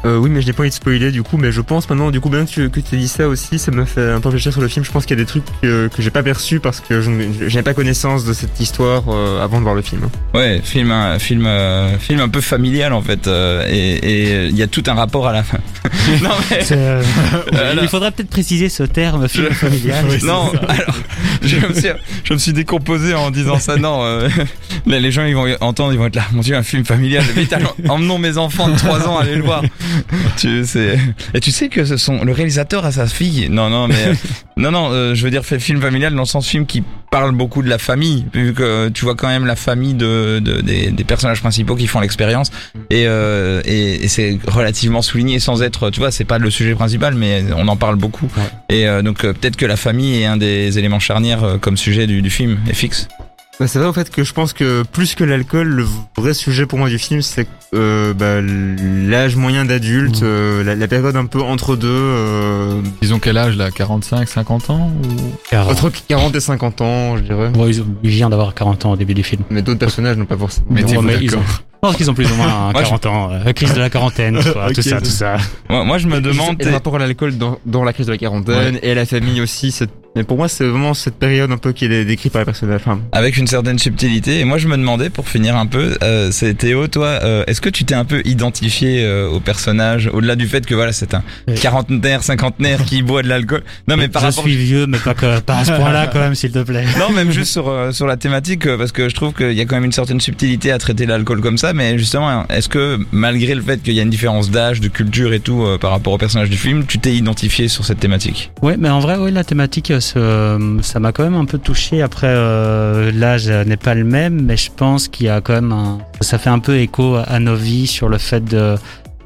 Euh, 0.06 0.18
oui, 0.18 0.30
mais 0.30 0.42
je 0.42 0.48
n'ai 0.48 0.54
pas 0.54 0.62
envie 0.62 0.70
de 0.70 0.76
spoiler 0.76 1.12
du 1.12 1.24
coup, 1.24 1.38
mais 1.38 1.52
je 1.52 1.62
pense 1.62 1.90
maintenant, 1.90 2.12
du 2.12 2.20
coup, 2.20 2.30
bien 2.30 2.46
que 2.46 2.50
tu, 2.50 2.70
que 2.70 2.80
tu 2.80 2.96
as 2.96 2.98
dit 2.98 3.08
ça 3.08 3.28
aussi, 3.28 3.58
ça 3.58 3.72
me 3.72 3.86
fait 3.86 4.12
un 4.12 4.20
peu 4.22 4.30
réfléchir 4.30 4.52
sur 4.52 4.62
le 4.62 4.68
film. 4.68 4.86
Je 4.86 4.92
pense 4.92 5.06
qu'il 5.06 5.18
y 5.18 5.22
a 5.22 5.24
des 5.24 5.28
trucs 5.28 5.44
que, 5.62 5.88
que 5.88 6.02
j'ai 6.02 6.12
pas 6.12 6.22
perçus 6.22 6.60
parce 6.60 6.80
que 6.80 7.02
je 7.02 7.10
n'avais 7.10 7.64
pas 7.64 7.74
connaissance 7.74 8.24
de 8.24 8.34
cette 8.34 8.60
histoire 8.60 9.04
euh, 9.10 9.44
avant 9.44 9.58
de 9.58 9.64
voir 9.64 9.74
le 9.76 9.82
film. 9.82 10.08
Ouais, 10.34 10.62
film, 10.64 10.92
un 10.92 11.18
film, 11.18 11.46
euh, 11.48 11.98
film 11.98 12.20
un 12.20 12.30
peu 12.30 12.42
familial 12.42 12.94
en 12.94 13.02
fait, 13.02 13.28
euh, 13.28 13.66
et 13.68 14.48
il 14.48 14.56
y 14.56 14.62
a 14.62 14.68
tout 14.68 14.84
un 14.88 14.94
rapport 14.94 15.28
à 15.28 15.34
la 15.34 15.44
fin. 15.44 15.60
non 16.24 16.30
mais. 16.50 16.60
Euh. 16.72 17.04
Il 17.82 17.88
faudrait 17.88 18.12
peut-être 18.12 18.30
préciser 18.30 18.70
ce 18.70 18.84
terme 18.84 19.28
film 19.28 19.50
familial. 19.52 20.06
non, 20.24 20.52
alors 20.68 20.96
je 21.42 21.58
me, 21.58 21.74
suis, 21.74 21.90
je 22.24 22.34
me 22.34 22.38
suis 22.38 22.54
décomposé 22.54 23.14
en 23.14 23.32
disant 23.32 23.60
ça. 23.60 23.78
Non, 23.78 24.00
euh, 24.04 24.30
les 24.86 25.12
gens 25.12 25.26
ils 25.26 25.36
vont 25.36 25.46
entendre, 25.62 25.94
ils 25.94 26.00
vont 26.00 26.08
être 26.08 26.16
là. 26.16 26.26
Mon 26.32 26.42
Dieu, 26.42 26.56
un 26.56 26.64
film 26.64 26.86
familial. 26.86 27.24
Vite, 27.36 27.54
allons, 27.54 27.74
emmenons 27.88 28.18
mes 28.18 28.38
enfants 28.38 28.70
de 28.70 28.76
3 28.76 29.08
ans 29.08 29.18
à 29.18 29.24
aller 29.24 29.36
le 29.36 29.44
voir. 29.44 29.64
Tu 30.38 30.66
sais, 30.66 31.00
et 31.34 31.40
tu 31.40 31.52
sais 31.52 31.70
que 31.70 31.86
ce 31.86 31.98
sont 31.98 32.24
le 32.24 32.32
réalisateur 32.32 32.86
a 32.86 32.92
sa 32.92 33.08
fille. 33.08 33.48
Non, 33.50 33.70
non, 33.70 33.88
mais 33.88 34.14
non, 34.58 34.72
non. 34.72 34.90
euh, 34.92 35.16
je 35.16 35.24
veux 35.24 35.32
dire, 35.32 35.46
fait 35.46 35.60
film 35.60 35.82
familial 35.82 36.14
dans 36.14 36.22
le 36.22 36.26
sens 36.28 36.48
film 36.48 36.66
qui 36.66 36.84
parle 37.12 37.32
beaucoup 37.34 37.62
de 37.62 37.70
la 37.70 37.78
famille, 37.78 38.26
vu 38.34 38.54
que 38.54 38.90
tu 38.90 39.06
vois 39.06 39.16
quand 39.16 39.28
même 39.28 39.46
la 39.46 39.56
famille 39.56 39.94
de, 39.94 40.40
de- 40.40 40.60
des, 40.62 40.92
des 40.92 41.04
personnages 41.06 41.40
principaux 41.40 41.76
qui 41.76 41.88
font 41.88 42.02
l'expérience, 42.02 42.52
et, 42.90 43.06
euh, 43.08 43.62
et, 43.66 44.04
et 44.04 44.08
c'est 44.10 44.38
relativement 44.48 45.02
souligné 45.02 45.40
sans 45.40 45.62
être, 45.62 45.90
tu 45.92 46.00
vois, 46.02 46.12
c'est 46.12 46.26
pas 46.26 46.38
le 46.40 46.50
sujet 46.50 46.76
principal, 46.76 47.16
mais 47.16 47.44
on 47.56 47.68
en 47.70 47.78
parle 47.78 47.96
beaucoup. 47.96 48.28
Ouais. 48.38 48.76
Et 48.76 48.88
euh, 48.88 49.02
donc 49.02 49.24
euh, 49.24 49.32
peut-être 49.34 49.56
que 49.56 49.66
la 49.66 49.78
famille 49.78 50.22
est 50.22 50.26
un 50.26 50.36
des 50.38 50.78
éléments 50.78 51.00
charnières 51.00 51.44
euh, 51.44 51.58
comme 51.58 51.78
sujet 51.78 52.06
du, 52.06 52.22
du 52.22 52.30
film, 52.30 52.58
est 52.70 52.74
fixe. 52.74 53.08
Bah, 53.60 53.68
c'est 53.68 53.80
vrai 53.80 53.88
en 53.88 53.94
fait 53.94 54.10
que 54.10 54.26
je 54.26 54.34
pense 54.34 54.52
que 54.52 54.84
plus 54.84 55.16
que 55.16 55.24
l'alcool, 55.24 55.68
le 55.68 55.86
vrai 56.18 56.34
sujet 56.34 56.66
pour 56.66 56.78
moi 56.78 56.90
du 56.90 56.98
film, 57.00 57.22
c'est 57.22 57.48
euh, 57.74 58.14
bah, 58.14 58.42
l'âge 58.42 59.38
moyen 59.38 59.64
d'adulte, 59.64 60.22
Mhm. 60.22 60.28
euh, 60.28 60.64
la, 60.64 60.76
la 60.76 60.88
période 60.90 61.16
un 61.16 61.26
peu 61.26 61.42
entre 61.42 61.78
deux, 61.78 61.88
euh, 61.90 62.82
Disons 63.02 63.20
quel 63.20 63.38
âge 63.38 63.56
là 63.56 63.72
45, 63.72 64.28
50 64.28 64.70
ans 64.72 64.92
ou... 65.04 65.56
Entre 65.56 65.90
40 66.08 66.36
et 66.36 66.40
50 66.42 66.82
ans, 66.82 67.16
je 67.18 67.22
dirais. 67.24 67.50
bon, 67.50 67.68
ils 67.68 67.82
ont- 67.82 67.88
il 68.04 68.10
vient 68.10 68.30
d'avoir 68.30 68.54
40 68.54 68.86
ans 68.86 68.92
au 68.92 68.98
début 68.98 69.14
du 69.14 69.24
film. 69.24 69.44
Mais 69.50 69.62
d'autres 69.62 69.80
personnages 69.80 70.18
n'ont 70.18 70.26
pas 70.26 70.38
forcément. 70.38 70.68
Mais 70.70 70.82
Ouais, 70.82 70.88
dis-vous 70.88 71.02
mais 71.02 71.18
ils 71.22 71.36
ont- 71.36 71.40
pense 71.86 71.96
qu'ils 71.98 72.10
ont 72.12 72.14
plus 72.14 72.32
ou 72.32 72.36
moins 72.36 72.48
Moi, 72.74 72.84
je- 72.84 72.90
40 72.90 73.06
ans. 73.06 73.30
euh, 73.32 73.54
crise 73.54 73.74
de 73.74 73.80
la 73.80 73.90
quarantaine, 73.90 74.36
tout 74.76 74.82
ça, 74.82 75.00
tout 75.02 75.06
ça. 75.10 75.38
Moi, 75.70 75.84
moi 75.84 75.98
je 75.98 76.08
me 76.08 76.22
demande, 76.22 76.62
Et 76.62 76.66
le 76.66 76.72
rapport 76.72 76.96
à 76.96 77.00
l'alcool 77.00 77.38
dans, 77.38 77.60
dans 77.66 77.84
la 77.84 77.94
crise 77.94 78.08
de 78.08 78.12
la 78.12 78.18
quarantaine 78.18 78.80
et 78.82 78.92
à 78.92 78.96
la 78.96 79.06
famille 79.06 79.42
aussi. 79.42 79.74
Mais 80.18 80.24
pour 80.24 80.38
moi, 80.38 80.48
c'est 80.48 80.64
vraiment 80.64 80.94
cette 80.94 81.16
période 81.16 81.52
un 81.52 81.58
peu 81.58 81.74
qui 81.74 81.84
est 81.86 82.06
décrite 82.06 82.32
par 82.32 82.40
les 82.42 82.46
personnages. 82.46 82.80
Enfin, 82.86 83.02
avec 83.12 83.36
une 83.36 83.48
certaine 83.48 83.78
subtilité, 83.78 84.40
et 84.40 84.46
moi 84.46 84.58
je 84.58 84.70
me 84.70 84.78
demandais 84.78 85.10
pour 85.10 85.28
finir 85.28 85.58
un 85.58 85.66
peu, 85.66 85.98
euh, 86.04 86.30
c'est 86.32 86.54
Théo, 86.54 86.88
toi, 86.88 87.08
euh, 87.08 87.44
est-ce 87.48 87.60
que 87.60 87.68
tu 87.68 87.84
t'es 87.84 87.96
un 87.96 88.06
peu 88.06 88.22
identifié 88.24 89.04
euh, 89.04 89.28
au 89.28 89.42
personnage, 89.42 90.10
au-delà 90.14 90.38
du 90.38 90.48
fait 90.48 90.66
que 90.66 90.74
voilà 90.74 90.94
c'est 90.94 91.14
un 91.14 91.22
Oui. 91.50 91.56
quarantenaire, 91.56 92.24
cinquantenaire 92.24 92.86
qui 92.86 93.02
boit 93.02 93.24
de 93.24 93.28
l'alcool? 93.28 93.64
Non 93.90 93.98
mais 93.98 94.08
par 94.08 94.22
je 94.22 94.28
rapport 94.28 94.46
suis 94.46 94.56
vieux, 94.56 94.88
mais 94.88 95.00
pas, 95.00 95.16
que, 95.16 95.42
pas 95.42 95.58
à 95.58 95.66
ce 95.66 95.74
point-là 95.74 96.08
quand 96.14 96.20
même, 96.20 96.34
s'il 96.36 96.52
te 96.54 96.60
plaît. 96.60 96.86
Non, 96.98 97.10
même 97.12 97.32
juste 97.32 97.52
sur, 97.52 97.68
euh, 97.68 97.92
sur 97.92 98.08
la 98.08 98.16
thématique, 98.16 98.66
parce 98.78 98.94
que 98.94 99.10
je 99.10 99.16
trouve 99.16 99.34
qu'il 99.34 99.52
y 99.52 99.60
a 99.60 99.66
quand 99.66 99.76
même 99.76 99.84
une 99.84 99.92
certaine 99.92 100.22
subtilité 100.22 100.72
à 100.72 100.78
traiter 100.78 101.06
l'alcool 101.06 101.42
comme 101.42 101.58
ça, 101.58 101.74
mais 101.76 101.98
justement, 101.98 102.48
est-ce 102.48 102.68
que 102.70 102.98
malgré 103.12 103.54
le 103.54 103.62
fait 103.62 103.82
qu'il 103.84 103.94
y 103.94 104.00
a 104.00 104.04
une 104.04 104.10
différence 104.10 104.50
d'âge, 104.50 104.80
de 104.82 104.88
culture 104.88 105.34
et 105.34 105.40
tout 105.40 105.62
euh, 105.64 105.78
par 105.78 105.92
rapport 105.92 106.14
au 106.14 106.18
personnage 106.18 106.50
du 106.50 106.58
film, 106.58 106.86
tu 106.88 106.98
t'es 106.98 107.14
identifié 107.14 107.68
sur 107.68 107.86
cette 107.86 108.00
thématique? 108.00 108.52
Ouais, 108.62 108.76
mais 108.80 108.90
en 108.90 109.00
vrai, 109.00 109.18
ouais, 109.18 109.30
la 109.32 109.44
thématique, 109.44 109.92
euh, 109.92 110.00
ce- 110.00 110.78
ça 110.82 111.00
m'a 111.00 111.12
quand 111.12 111.24
même 111.24 111.36
un 111.36 111.46
peu 111.46 111.58
touché. 111.60 112.02
Après, 112.02 112.28
euh, 112.30 113.12
l'âge 113.14 113.48
n'est 113.50 113.78
pas 113.78 113.94
le 113.94 114.04
même, 114.06 114.42
mais 114.42 114.58
je 114.58 114.72
pense 114.76 115.08
qu'il 115.08 115.28
y 115.28 115.30
a 115.30 115.42
quand 115.42 115.54
même 115.54 115.72
un, 115.72 116.00
ça 116.22 116.38
fait 116.38 116.50
un 116.50 116.60
peu 116.60 116.78
écho 116.78 117.16
à 117.16 117.40
nos 117.40 117.56
vies 117.56 117.88
sur 117.88 118.10
le 118.10 118.18
fait 118.18 118.44
de, 118.44 118.76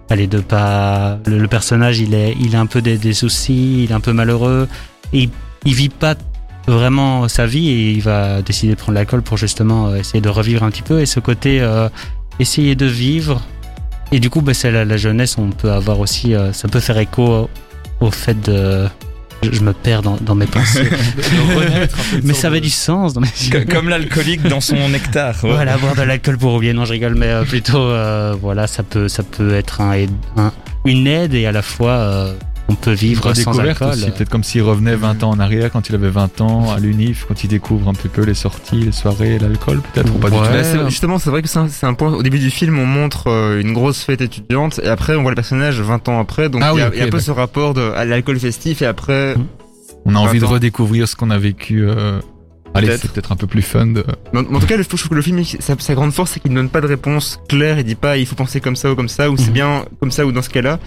allez, 0.09 0.27
de 0.27 0.39
pas, 0.39 1.19
le, 1.27 1.47
personnage, 1.47 1.99
il 1.99 2.13
est, 2.13 2.35
il 2.41 2.55
a 2.55 2.59
un 2.59 2.65
peu 2.65 2.81
des, 2.81 3.13
soucis, 3.13 3.83
il 3.85 3.91
est 3.91 3.93
un 3.93 3.99
peu 3.99 4.11
malheureux, 4.13 4.67
et 5.13 5.23
il, 5.23 5.29
il 5.65 5.73
vit 5.75 5.89
pas 5.89 6.15
vraiment 6.67 7.27
sa 7.27 7.45
vie 7.47 7.69
et 7.69 7.91
il 7.93 8.01
va 8.01 8.41
décider 8.43 8.73
de 8.73 8.77
prendre 8.77 8.95
l'alcool 8.95 9.23
pour 9.23 9.37
justement 9.37 9.87
euh, 9.87 9.95
essayer 9.95 10.21
de 10.21 10.29
revivre 10.29 10.63
un 10.63 10.69
petit 10.69 10.83
peu. 10.83 10.99
Et 10.99 11.05
ce 11.07 11.19
côté 11.19 11.61
euh, 11.61 11.89
essayer 12.39 12.75
de 12.75 12.85
vivre 12.85 13.41
et 14.11 14.19
du 14.19 14.29
coup 14.29 14.41
bah, 14.41 14.53
c'est 14.53 14.71
la, 14.71 14.85
la 14.85 14.97
jeunesse 14.97 15.37
on 15.37 15.49
peut 15.49 15.71
avoir 15.71 15.99
aussi 15.99 16.33
euh, 16.33 16.51
ça 16.53 16.67
peut 16.67 16.79
faire 16.79 16.97
écho 16.97 17.49
au, 17.99 18.11
fait 18.11 18.39
de 18.41 18.87
je, 19.43 19.51
je 19.53 19.61
me 19.61 19.71
perds 19.71 20.01
dans, 20.01 20.17
dans 20.17 20.35
mes 20.35 20.45
pensées. 20.47 20.89
mais 22.23 22.33
ça 22.33 22.47
avait 22.47 22.59
du 22.59 22.69
sens 22.69 23.13
dans 23.13 23.21
mes 23.21 23.27
Co- 23.51 23.59
Comme 23.73 23.87
l'alcoolique 23.87 24.43
dans 24.43 24.59
son 24.61 24.89
nectar. 24.89 25.35
ouais. 25.43 25.51
Voilà, 25.51 25.77
boire 25.77 25.95
de 25.95 26.01
l'alcool 26.01 26.37
pour 26.37 26.53
oublier. 26.55 26.73
Non, 26.73 26.83
je 26.83 26.91
rigole, 26.91 27.15
mais 27.15 27.27
euh, 27.27 27.43
plutôt, 27.45 27.77
euh, 27.79 28.35
voilà, 28.41 28.67
ça 28.67 28.83
peut, 28.83 29.07
ça 29.07 29.23
peut 29.23 29.53
être 29.55 29.79
un, 29.79 29.93
aide- 29.93 30.09
un- 30.35 30.51
une 30.85 31.07
aide 31.07 31.33
et 31.33 31.45
à 31.45 31.53
la 31.53 31.61
fois, 31.61 31.91
euh, 31.91 32.33
on 32.69 32.75
peut 32.75 32.91
vivre 32.93 33.33
sans 33.35 33.59
alcool. 33.59 33.89
aussi, 33.89 34.11
peut-être 34.11 34.29
comme 34.29 34.43
s'il 34.43 34.61
revenait 34.61 34.95
20 34.95 35.23
ans 35.23 35.31
en 35.31 35.39
arrière 35.39 35.71
quand 35.71 35.89
il 35.89 35.95
avait 35.95 36.09
20 36.09 36.39
ans 36.41 36.71
à 36.71 36.79
l'UNIF, 36.79 37.25
quand 37.27 37.43
il 37.43 37.47
découvre 37.47 37.89
un 37.89 37.93
petit 37.93 38.07
peu 38.09 38.23
les 38.23 38.33
sorties, 38.33 38.81
les 38.81 38.91
soirées, 38.91 39.39
l'alcool 39.39 39.81
peut-être 39.93 40.13
ou 40.13 40.17
pas 40.19 40.29
Ouais, 40.29 40.37
du 40.41 40.47
tout. 40.47 40.63
c'est- 40.63 40.89
justement, 40.89 41.19
c'est 41.19 41.29
vrai 41.29 41.41
que 41.41 41.47
c'est 41.49 41.59
un, 41.59 41.67
c'est 41.67 41.85
un 41.85 41.93
point. 41.93 42.13
Au 42.13 42.23
début 42.23 42.39
du 42.39 42.49
film, 42.49 42.77
on 42.79 42.85
montre 42.85 43.27
euh, 43.27 43.59
une 43.61 43.73
grosse 43.73 44.03
fête 44.03 44.21
étudiante 44.21 44.79
et 44.83 44.87
après, 44.87 45.15
on 45.15 45.21
voit 45.23 45.31
le 45.31 45.35
personnage 45.35 45.81
20 45.81 46.07
ans 46.09 46.19
après. 46.19 46.49
Donc, 46.49 46.61
Ah 46.63 46.71
il 46.73 46.79
y, 46.79 46.81
a- 46.81 46.85
oui, 46.89 46.91
il 46.95 46.99
y 46.99 47.01
a 47.01 47.05
un 47.05 47.09
peu 47.09 47.19
ce 47.19 47.31
rapport 47.31 47.73
de, 47.73 47.81
à 47.95 48.05
l'alcool 48.05 48.39
festif 48.39 48.81
et 48.81 48.85
après. 48.85 49.35
On 50.05 50.15
a 50.15 50.19
envie 50.19 50.39
de 50.39 50.45
redécouvrir 50.45 51.07
ce 51.07 51.15
qu'on 51.15 51.29
a 51.29 51.37
vécu. 51.37 51.83
euh, 51.87 52.19
Allez, 52.75 52.85
Peut-être. 52.85 53.01
c'est 53.01 53.11
peut-être 53.11 53.31
un 53.31 53.35
peu 53.35 53.47
plus 53.47 53.63
fun. 53.63 53.87
De... 53.87 54.05
Mais 54.31 54.41
en, 54.41 54.43
tout 54.59 54.67
cas, 54.67 54.77
le- 54.77 54.83
je 54.83 54.87
trouve 54.87 55.09
que 55.09 55.15
le 55.15 55.23
film, 55.23 55.43
sa, 55.43 55.73
sa 55.79 55.95
grande 55.95 56.13
force, 56.13 56.31
c'est 56.33 56.39
qu'il 56.39 56.51
ne 56.51 56.55
donne 56.57 56.69
pas 56.69 56.81
de 56.81 56.85
réponse 56.87 57.39
claire. 57.49 57.79
Il 57.79 57.83
dit 57.83 57.95
pas, 57.95 58.17
il 58.17 58.27
faut 58.27 58.35
penser 58.35 58.61
comme 58.61 58.75
ça 58.75 58.91
ou 58.91 58.95
comme 58.95 59.09
ça, 59.09 59.31
ou 59.31 59.37
c'est 59.37 59.47
Mhm. 59.47 59.53
bien 59.53 59.85
comme 59.99 60.11
ça 60.11 60.23
ou 60.25 60.31
dans 60.31 60.43
ce 60.43 60.49
cas-là. 60.51 60.79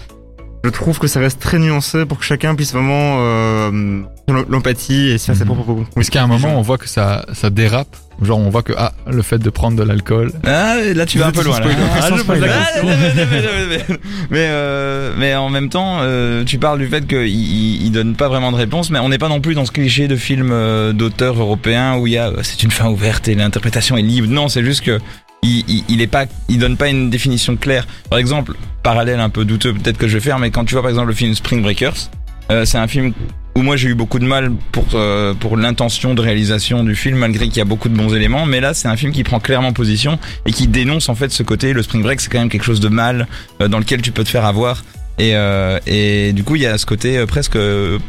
Je 0.63 0.69
trouve 0.69 0.97
que 0.97 1.07
ça 1.07 1.19
reste 1.19 1.41
très 1.41 1.59
nuancé 1.59 2.05
pour 2.05 2.19
que 2.19 2.23
chacun 2.23 2.55
puisse 2.55 2.71
vraiment 2.71 3.17
euh, 3.19 4.01
l'empathie 4.49 5.09
et 5.09 5.17
se 5.17 5.25
faire 5.25 5.35
sa 5.35 5.43
Mhm. 5.43 5.55
propre 5.55 5.83
Parce 5.93 6.09
qu'à 6.09 6.23
un 6.23 6.27
moment, 6.27 6.57
on 6.57 6.61
voit 6.61 6.77
que 6.77 6.87
ça, 6.87 7.25
ça 7.33 7.49
dérape. 7.49 7.95
Genre, 8.21 8.37
on 8.39 8.49
voit 8.49 8.63
que 8.63 8.71
ah, 8.77 8.93
le 9.11 9.21
fait 9.23 9.39
de 9.39 9.49
prendre 9.49 9.75
de 9.75 9.83
l'alcool. 9.83 10.31
Ah, 10.45 10.75
là 10.95 11.05
tu 11.05 11.17
vas 11.17 11.27
un 11.27 11.31
peu 11.31 11.43
loin. 11.43 11.59
Là. 11.59 11.65
Ah, 11.99 12.09
je 12.15 12.23
pose 12.23 12.39
la 12.39 12.47
question. 12.47 12.83
mais, 14.29 14.47
euh, 14.49 15.35
en 15.37 15.49
même 15.49 15.67
temps, 15.69 15.97
euh, 15.99 16.45
tu 16.45 16.59
parles 16.59 16.79
du 16.79 16.87
fait 16.87 17.05
qu'il 17.05 17.27
il, 17.27 17.85
il 17.85 17.91
donne 17.91 18.15
pas 18.15 18.29
vraiment 18.29 18.51
de 18.51 18.57
réponse, 18.57 18.89
mais 18.89 18.99
on 18.99 19.09
n'est 19.09 19.17
pas 19.17 19.29
non 19.29 19.41
plus 19.41 19.55
dans 19.55 19.65
ce 19.65 19.71
cliché 19.71 20.07
de 20.07 20.15
film 20.15 20.51
euh, 20.53 20.93
d'auteur 20.93 21.37
européen 21.41 21.97
où 21.97 22.07
il 22.07 22.13
y 22.13 22.17
a 22.17 22.27
euh, 22.29 22.37
c'est 22.43 22.63
une 22.63 22.71
fin 22.71 22.87
ouverte 22.87 23.27
et 23.27 23.35
l'interprétation 23.35 23.97
est 23.97 24.01
libre. 24.01 24.29
Non, 24.29 24.47
c'est 24.47 24.63
juste 24.63 24.81
que 24.81 24.99
il, 25.43 25.63
il, 25.67 25.83
il 25.89 26.01
est 26.01 26.07
pas, 26.07 26.25
il 26.49 26.57
donne 26.59 26.77
pas 26.77 26.89
une 26.89 27.09
définition 27.09 27.55
claire. 27.55 27.85
Par 28.09 28.19
exemple, 28.19 28.53
parallèle 28.81 29.19
un 29.19 29.29
peu 29.29 29.45
douteux 29.45 29.73
peut-être 29.73 29.97
que 29.97 30.07
je 30.07 30.15
vais 30.15 30.19
faire, 30.23 30.39
mais 30.39 30.49
quand 30.51 30.65
tu 30.65 30.73
vois 30.73 30.81
par 30.81 30.89
exemple 30.89 31.07
le 31.09 31.13
film 31.13 31.33
Spring 31.35 31.61
Breakers, 31.61 32.09
euh, 32.51 32.65
c'est 32.65 32.77
un 32.77 32.87
film 32.87 33.13
où 33.55 33.61
moi 33.61 33.75
j'ai 33.77 33.89
eu 33.89 33.93
beaucoup 33.95 34.17
de 34.19 34.25
mal 34.25 34.51
pour 34.71 34.85
euh, 34.95 35.33
pour 35.35 35.55
l'intention 35.57 36.13
de 36.15 36.21
réalisation 36.21 36.83
du 36.83 36.95
film 36.95 37.17
malgré 37.19 37.47
qu'il 37.47 37.57
y 37.57 37.61
a 37.61 37.65
beaucoup 37.65 37.87
de 37.87 37.95
bons 37.95 38.13
éléments. 38.15 38.45
Mais 38.45 38.59
là 38.59 38.73
c'est 38.73 38.87
un 38.87 38.97
film 38.97 39.11
qui 39.11 39.23
prend 39.23 39.39
clairement 39.39 39.73
position 39.73 40.17
et 40.45 40.51
qui 40.51 40.67
dénonce 40.67 41.07
en 41.07 41.15
fait 41.15 41.31
ce 41.31 41.43
côté 41.43 41.71
le 41.73 41.83
spring 41.83 42.01
break 42.03 42.19
c'est 42.19 42.29
quand 42.31 42.39
même 42.39 42.49
quelque 42.49 42.65
chose 42.65 42.79
de 42.79 42.89
mal 42.89 43.27
euh, 43.61 43.67
dans 43.67 43.79
lequel 43.79 44.01
tu 44.01 44.11
peux 44.11 44.23
te 44.23 44.29
faire 44.29 44.45
avoir. 44.45 44.83
Et 45.19 45.35
euh, 45.35 45.79
et 45.85 46.33
du 46.33 46.43
coup 46.43 46.55
il 46.55 46.63
y 46.63 46.65
a 46.65 46.77
ce 46.79 46.85
côté 46.87 47.23
presque 47.27 47.57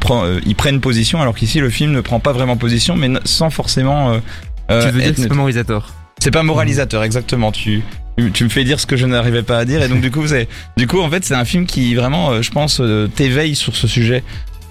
prend- 0.00 0.24
ils 0.46 0.54
prennent 0.56 0.80
position 0.80 1.20
alors 1.20 1.34
qu'ici 1.34 1.60
le 1.60 1.68
film 1.68 1.92
ne 1.92 2.00
prend 2.00 2.18
pas 2.18 2.32
vraiment 2.32 2.56
position 2.56 2.96
mais 2.96 3.10
sans 3.24 3.50
forcément 3.50 4.18
Tu 4.68 4.74
veux 4.86 5.00
dire 5.02 5.10
que 5.14 5.20
c'est 5.22 5.28
C'est 6.20 6.30
pas 6.30 6.42
moralisateur, 6.42 7.02
exactement. 7.02 7.52
Tu, 7.52 7.82
tu, 8.32 8.44
me 8.44 8.48
fais 8.48 8.64
dire 8.64 8.80
ce 8.80 8.86
que 8.86 8.96
je 8.96 9.06
n'arrivais 9.06 9.42
pas 9.42 9.58
à 9.58 9.64
dire, 9.64 9.82
et 9.82 9.88
donc 9.88 10.00
du 10.00 10.10
coup, 10.10 10.26
c'est, 10.26 10.48
du 10.76 10.86
coup, 10.86 11.00
en 11.00 11.10
fait, 11.10 11.24
c'est 11.24 11.34
un 11.34 11.44
film 11.44 11.66
qui 11.66 11.94
vraiment, 11.94 12.30
euh, 12.30 12.42
je 12.42 12.50
pense, 12.50 12.80
euh, 12.80 13.08
t'éveille 13.08 13.54
sur 13.54 13.76
ce 13.76 13.86
sujet. 13.86 14.22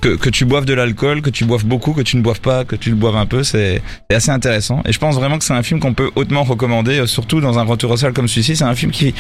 Que, 0.02 0.18
que 0.18 0.30
tu 0.30 0.44
boives 0.44 0.66
de 0.66 0.74
l'alcool, 0.74 1.22
que 1.22 1.30
tu 1.30 1.46
boives 1.46 1.64
beaucoup, 1.64 1.94
que 1.94 2.02
tu 2.02 2.18
ne 2.18 2.22
boives 2.22 2.42
pas, 2.42 2.66
que 2.66 2.76
tu 2.76 2.90
le 2.90 2.98
boives 2.98 3.16
un 3.16 3.26
peu, 3.26 3.42
c'est 3.42 3.82
assez 4.12 4.32
intéressant. 4.32 4.82
Et 4.86 4.92
je 4.92 5.00
pense 5.00 5.16
vraiment 5.16 5.38
que 5.38 5.46
c'est 5.46 5.54
un 5.54 5.64
film 5.64 5.80
qu'on 5.80 5.94
peut 5.94 6.12
hautement 6.16 6.44
recommander, 6.44 7.00
euh, 7.00 7.08
surtout 7.08 7.40
dans 7.40 7.58
un 7.58 7.64
retour 7.64 7.92
au 7.92 7.96
salle 7.96 8.12
comme 8.12 8.28
celui-ci. 8.28 8.58
C'est 8.58 8.66
un 8.66 8.76
film 8.76 8.92
qui 8.92 9.16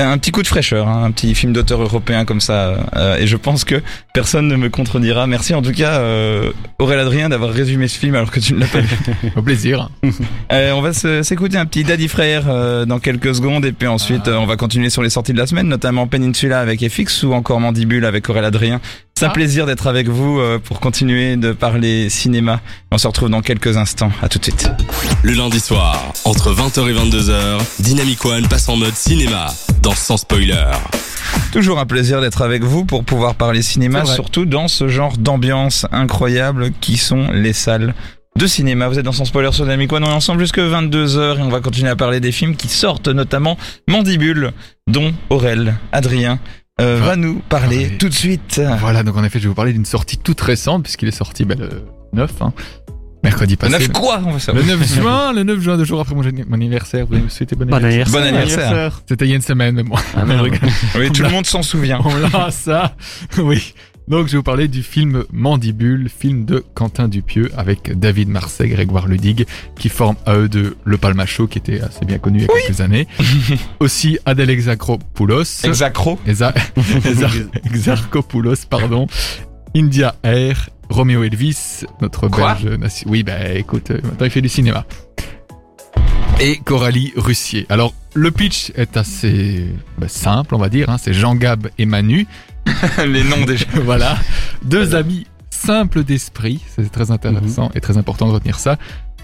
un 0.00 0.18
petit 0.18 0.30
coup 0.30 0.42
de 0.42 0.46
fraîcheur, 0.46 0.88
hein, 0.88 1.04
un 1.04 1.10
petit 1.10 1.34
film 1.34 1.52
d'auteur 1.52 1.80
européen 1.82 2.24
comme 2.24 2.40
ça. 2.40 2.86
euh, 2.96 3.16
et 3.16 3.26
je 3.26 3.36
pense 3.36 3.64
que 3.64 3.82
personne 4.14 4.48
ne 4.48 4.56
me 4.56 4.68
contredira. 4.68 5.26
Merci 5.26 5.54
en 5.54 5.62
tout 5.62 5.72
cas, 5.72 6.00
euh, 6.00 6.52
Aurélien 6.78 7.02
Adrien, 7.02 7.28
d'avoir 7.28 7.50
résumé 7.50 7.88
ce 7.88 7.98
film 7.98 8.14
alors 8.14 8.30
que 8.30 8.40
tu 8.40 8.54
ne 8.54 8.60
l'as 8.60 8.66
pas 8.66 8.80
vu. 8.80 8.88
Au 9.36 9.42
plaisir. 9.42 9.90
Euh, 10.50 10.72
on 10.72 10.80
va 10.80 10.92
s'écouter 10.94 11.58
un 11.58 11.66
petit 11.66 11.84
Daddy 11.84 12.08
Frère 12.08 12.44
euh, 12.48 12.86
dans 12.86 12.98
quelques 12.98 13.34
secondes 13.34 13.66
et 13.66 13.72
puis 13.72 13.86
ensuite 13.86 14.28
euh, 14.28 14.36
on 14.36 14.46
va 14.46 14.56
continuer 14.56 14.88
sur 14.88 15.02
les 15.02 15.10
sorties 15.10 15.34
de 15.34 15.38
la 15.38 15.46
semaine, 15.46 15.68
notamment 15.68 16.06
Peninsula 16.06 16.60
avec 16.60 16.86
FX 16.88 17.24
ou 17.24 17.34
encore 17.34 17.60
Mandibule 17.60 18.06
avec 18.06 18.28
Aurélien 18.30 18.48
Adrien. 18.48 18.80
C'est 19.18 19.24
un 19.24 19.30
Ah. 19.30 19.32
plaisir 19.32 19.66
d'être 19.66 19.88
avec 19.88 20.08
vous 20.08 20.38
euh, 20.38 20.60
pour 20.60 20.78
continuer 20.78 21.34
de 21.34 21.50
parler 21.50 22.08
cinéma. 22.08 22.60
On 22.92 22.98
se 22.98 23.08
retrouve 23.08 23.28
dans 23.30 23.42
quelques 23.42 23.76
instants. 23.76 24.12
À 24.22 24.28
tout 24.28 24.38
de 24.38 24.44
suite. 24.44 24.70
Le 25.24 25.32
lundi 25.32 25.58
soir, 25.58 26.12
entre 26.24 26.52
20h 26.52 26.88
et 26.88 26.92
22h, 26.92 27.58
Dynamic 27.80 28.24
One 28.24 28.46
passe 28.46 28.68
en 28.68 28.76
mode 28.76 28.94
cinéma, 28.94 29.48
dans 29.82 29.96
Sans 29.96 30.18
Spoiler. 30.18 30.70
Toujours 31.50 31.80
un 31.80 31.86
plaisir 31.86 32.20
d'être 32.20 32.42
avec 32.42 32.62
vous 32.62 32.84
pour 32.84 33.02
pouvoir 33.02 33.34
parler 33.34 33.60
cinéma, 33.60 34.04
surtout 34.04 34.44
dans 34.44 34.68
ce 34.68 34.86
genre 34.86 35.16
d'ambiance 35.16 35.84
incroyable 35.90 36.70
qui 36.80 36.96
sont 36.96 37.32
les 37.32 37.52
salles 37.52 37.94
de 38.36 38.46
cinéma. 38.46 38.86
Vous 38.86 39.00
êtes 39.00 39.04
dans 39.04 39.10
son 39.10 39.24
spoiler 39.24 39.50
sur 39.50 39.64
Dynamic 39.64 39.92
One, 39.92 40.04
on 40.04 40.10
est 40.10 40.12
ensemble 40.12 40.38
jusque 40.40 40.60
22h 40.60 41.38
et 41.38 41.42
on 41.42 41.48
va 41.48 41.58
continuer 41.58 41.90
à 41.90 41.96
parler 41.96 42.20
des 42.20 42.30
films 42.30 42.54
qui 42.54 42.68
sortent, 42.68 43.08
notamment 43.08 43.58
Mandibule, 43.88 44.52
dont 44.86 45.12
Aurel, 45.28 45.74
Adrien, 45.90 46.38
euh, 46.80 47.00
va 47.00 47.16
nous 47.16 47.40
parler 47.48 47.96
tout 47.98 48.08
de 48.08 48.14
suite. 48.14 48.60
Voilà, 48.80 49.02
donc 49.02 49.16
en 49.16 49.24
effet, 49.24 49.38
je 49.38 49.44
vais 49.44 49.48
vous 49.48 49.54
parler 49.54 49.72
d'une 49.72 49.84
sortie 49.84 50.16
toute 50.18 50.40
récente, 50.40 50.84
puisqu'il 50.84 51.08
est 51.08 51.12
sorti 51.12 51.44
ben, 51.44 51.58
le 51.58 51.84
9, 52.12 52.30
hein, 52.40 52.52
mercredi 53.24 53.54
Le 53.54 53.56
passé. 53.68 53.88
9 53.88 53.92
quoi 53.92 54.20
on 54.24 54.28
va 54.28 54.32
Le 54.34 54.38
savoir. 54.38 54.64
9 54.64 54.94
juin, 54.94 55.32
le 55.32 55.42
9 55.42 55.60
juin, 55.60 55.76
deux 55.76 55.84
jours 55.84 56.00
après 56.00 56.14
mon, 56.14 56.22
anniversaire. 56.54 57.06
Vous 57.06 57.16
me 57.16 57.28
souhaitez 57.28 57.56
bon 57.56 57.66
Bon 57.66 57.84
anniversaire. 57.84 58.22
anniversaire. 58.22 58.56
Bon 58.56 58.66
anniversaire. 58.68 59.02
C'était 59.08 59.24
il 59.24 59.28
y 59.30 59.32
a 59.32 59.36
une 59.36 59.42
semaine, 59.42 59.74
mais 59.74 59.82
bon. 59.82 59.96
Ah, 60.16 60.24
Non, 60.24 60.36
non. 60.44 60.50
Oui, 60.96 61.10
tout 61.10 61.22
le 61.22 61.30
monde 61.30 61.46
s'en 61.46 61.62
souvient. 61.62 62.00
On 62.04 62.16
l'a, 62.16 62.50
ça. 62.50 62.94
Oui. 63.38 63.74
Donc, 64.08 64.26
je 64.26 64.32
vais 64.32 64.38
vous 64.38 64.42
parler 64.42 64.68
du 64.68 64.82
film 64.82 65.24
Mandibule, 65.32 66.08
film 66.08 66.46
de 66.46 66.64
Quentin 66.74 67.08
Dupieux 67.08 67.50
avec 67.58 67.98
David 67.98 68.30
Marseille, 68.30 68.70
Grégoire 68.70 69.06
Ludig, 69.06 69.46
qui 69.78 69.90
forment 69.90 70.16
à 70.24 70.36
eux 70.36 70.48
deux 70.48 70.76
le 70.84 70.96
Palmacho, 70.96 71.46
qui 71.46 71.58
était 71.58 71.82
assez 71.82 72.06
bien 72.06 72.18
connu 72.18 72.38
il 72.38 72.42
y 72.42 72.44
a 72.46 72.48
quelques 72.66 72.80
années. 72.80 73.06
Aussi 73.80 74.18
Adèle 74.24 74.48
Exarchopoulos. 74.48 75.64
Exacro. 75.64 76.18
Exa- 76.26 76.54
Exa- 76.78 77.48
Exarchopoulos, 77.66 78.64
pardon. 78.70 79.06
India 79.76 80.14
Air, 80.22 80.70
Romeo 80.88 81.22
Elvis, 81.22 81.84
notre 82.00 82.28
Quoi 82.28 82.54
belge. 82.54 83.02
Oui, 83.04 83.22
bah 83.22 83.52
écoute, 83.54 83.90
euh, 83.90 84.00
maintenant 84.02 84.24
il 84.24 84.30
fait 84.30 84.40
du 84.40 84.48
cinéma. 84.48 84.86
Et 86.40 86.56
Coralie 86.64 87.12
Russier. 87.16 87.66
Alors, 87.68 87.92
le 88.14 88.30
pitch 88.30 88.72
est 88.76 88.96
assez 88.96 89.66
bah, 89.98 90.08
simple, 90.08 90.54
on 90.54 90.58
va 90.58 90.68
dire. 90.68 90.88
Hein. 90.88 90.96
C'est 90.96 91.12
Jean-Gab 91.12 91.68
et 91.78 91.84
Manu. 91.84 92.26
Les 93.06 93.24
noms 93.24 93.44
déjà. 93.44 93.66
voilà. 93.84 94.18
Deux 94.64 94.94
amis 94.94 95.26
simples 95.50 96.04
d'esprit. 96.04 96.60
C'est 96.74 96.90
très 96.90 97.10
intéressant 97.10 97.70
et 97.74 97.80
très 97.80 97.96
important 97.96 98.28
de 98.28 98.32
retenir 98.32 98.58
ça. 98.58 98.78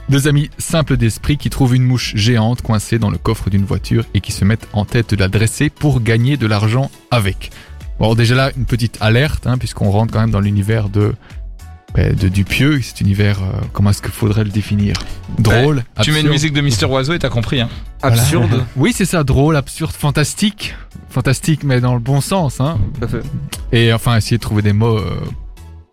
Deux 0.08 0.28
amis 0.28 0.50
simples 0.58 0.96
d'esprit 0.96 1.38
qui 1.38 1.48
trouvent 1.48 1.74
une 1.74 1.84
mouche 1.84 2.14
géante 2.14 2.60
coincée 2.60 2.98
dans 2.98 3.10
le 3.10 3.16
coffre 3.16 3.48
d'une 3.48 3.64
voiture 3.64 4.04
et 4.12 4.20
qui 4.20 4.32
se 4.32 4.44
mettent 4.44 4.68
en 4.72 4.84
tête 4.84 5.14
de 5.14 5.16
la 5.16 5.28
dresser 5.28 5.70
pour 5.70 6.02
gagner 6.02 6.36
de 6.36 6.46
l'argent 6.46 6.90
avec. 7.10 7.50
Bon, 7.98 8.14
déjà 8.14 8.34
là, 8.34 8.50
une 8.56 8.66
petite 8.66 8.98
alerte, 9.00 9.46
hein, 9.46 9.56
puisqu'on 9.56 9.90
rentre 9.90 10.12
quand 10.12 10.20
même 10.20 10.30
dans 10.30 10.40
l'univers 10.40 10.88
de, 10.88 11.14
de 11.94 12.28
Dupieux. 12.28 12.80
Cet 12.82 13.00
univers, 13.00 13.40
euh, 13.42 13.60
comment 13.72 13.90
est-ce 13.90 14.02
qu'il 14.02 14.10
faudrait 14.10 14.44
le 14.44 14.50
définir 14.50 14.96
Drôle, 15.38 15.84
Tu 16.02 16.12
mets 16.12 16.20
une 16.20 16.28
musique 16.28 16.52
de 16.52 16.60
Mister 16.60 16.86
Oiseau 16.86 17.14
et 17.14 17.18
t'as 17.18 17.28
compris. 17.28 17.60
Hein. 17.60 17.68
Voilà. 18.00 18.20
Absurde. 18.20 18.64
Oui, 18.76 18.92
c'est 18.94 19.04
ça, 19.04 19.24
drôle, 19.24 19.56
absurde, 19.56 19.92
fantastique. 19.92 20.74
Fantastique, 21.08 21.62
mais 21.64 21.80
dans 21.80 21.94
le 21.94 22.00
bon 22.00 22.20
sens. 22.20 22.60
Hein. 22.60 22.78
Tout 22.98 23.04
à 23.04 23.08
fait. 23.08 23.22
Et 23.72 23.92
enfin, 23.92 24.16
essayer 24.16 24.36
de 24.36 24.42
trouver 24.42 24.62
des 24.62 24.72
mots 24.72 24.98
euh, 24.98 25.20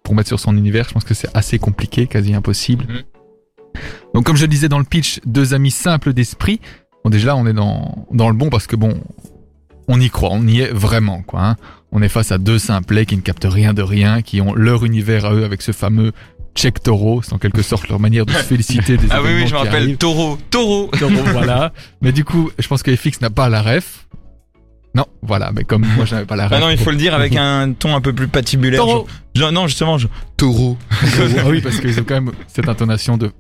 pour 0.04 0.16
mettre 0.16 0.28
sur 0.28 0.40
son 0.40 0.58
univers, 0.58 0.88
je 0.88 0.94
pense 0.94 1.04
que 1.04 1.14
c'est 1.14 1.30
assez 1.36 1.60
compliqué, 1.60 2.08
quasi 2.08 2.34
impossible. 2.34 2.86
Mhm. 2.90 3.02
Donc, 4.14 4.26
comme 4.26 4.36
je 4.36 4.42
le 4.42 4.48
disais 4.48 4.68
dans 4.68 4.80
le 4.80 4.86
pitch, 4.86 5.20
deux 5.26 5.54
amis 5.54 5.72
simples 5.72 6.14
d'esprit. 6.14 6.60
Bon, 7.04 7.10
déjà 7.10 7.28
là, 7.28 7.36
on 7.36 7.46
est 7.48 7.54
dans, 7.54 8.08
dans 8.12 8.30
le 8.30 8.36
bon 8.36 8.50
parce 8.50 8.68
que 8.68 8.76
bon, 8.76 9.00
on 9.92 10.00
y 10.00 10.10
croit, 10.10 10.30
on 10.32 10.46
y 10.48 10.62
est 10.62 10.72
vraiment, 10.72 11.22
quoi. 11.22 11.42
hein. 11.42 11.56
On 11.92 12.02
est 12.02 12.10
face 12.10 12.32
à 12.32 12.38
deux 12.38 12.58
simplets 12.60 13.06
qui 13.06 13.18
ne 13.18 13.22
captent 13.22 13.48
rien 13.50 13.74
de 13.74 13.82
rien, 13.82 14.22
qui 14.22 14.40
ont 14.42 14.54
leur 14.54 14.86
univers 14.86 15.26
à 15.26 15.34
eux 15.34 15.44
avec 15.44 15.62
ce 15.62 15.72
fameux 15.74 16.12
check 16.56 16.82
taureau. 16.82 17.22
C'est 17.22 17.34
en 17.34 17.38
quelque 17.38 17.62
sorte 17.62 17.88
leur 17.90 18.00
manière 18.00 18.26
de 18.26 18.32
se 18.34 18.38
féliciter 18.44 18.98
des 18.98 19.08
Ah 19.10 19.22
oui, 19.22 19.30
oui, 19.36 19.48
je 19.48 19.54
me 19.54 19.60
rappelle. 19.60 19.98
Taureau. 20.50 20.90
Taureau, 20.98 21.24
voilà. 21.34 21.74
Mais 22.02 22.12
du 22.12 22.24
coup, 22.24 22.50
je 22.58 22.68
pense 22.68 22.82
que 22.84 22.96
FX 22.96 23.20
n'a 23.22 23.30
pas 23.30 23.50
la 23.50 23.62
ref. 23.62 24.08
Non, 24.94 25.06
voilà, 25.22 25.52
mais 25.56 25.64
comme 25.64 25.86
moi 25.96 26.04
je 26.06 26.14
n'avais 26.16 26.26
pas 26.28 26.36
la 26.36 26.48
ref. 26.50 26.54
Ah 26.58 26.60
non, 26.60 26.70
il 26.70 26.78
faut 26.78 26.92
le 26.92 26.98
dire 26.98 27.14
avec 27.14 27.34
un 27.38 27.72
ton 27.72 27.96
un 27.96 28.02
peu 28.02 28.12
plus 28.12 28.28
patibulaire. 28.28 28.82
Taureau. 28.82 29.08
Je- 29.34 29.42
je- 29.42 29.50
non, 29.50 29.68
justement, 29.68 29.98
je... 29.98 30.08
Taureau. 30.36 30.78
ah 31.02 31.06
oui, 31.48 31.62
parce 31.62 31.80
qu'ils 31.80 31.98
ont 32.00 32.04
quand 32.06 32.16
même 32.16 32.32
cette 32.48 32.68
intonation 32.68 33.18
de 33.18 33.32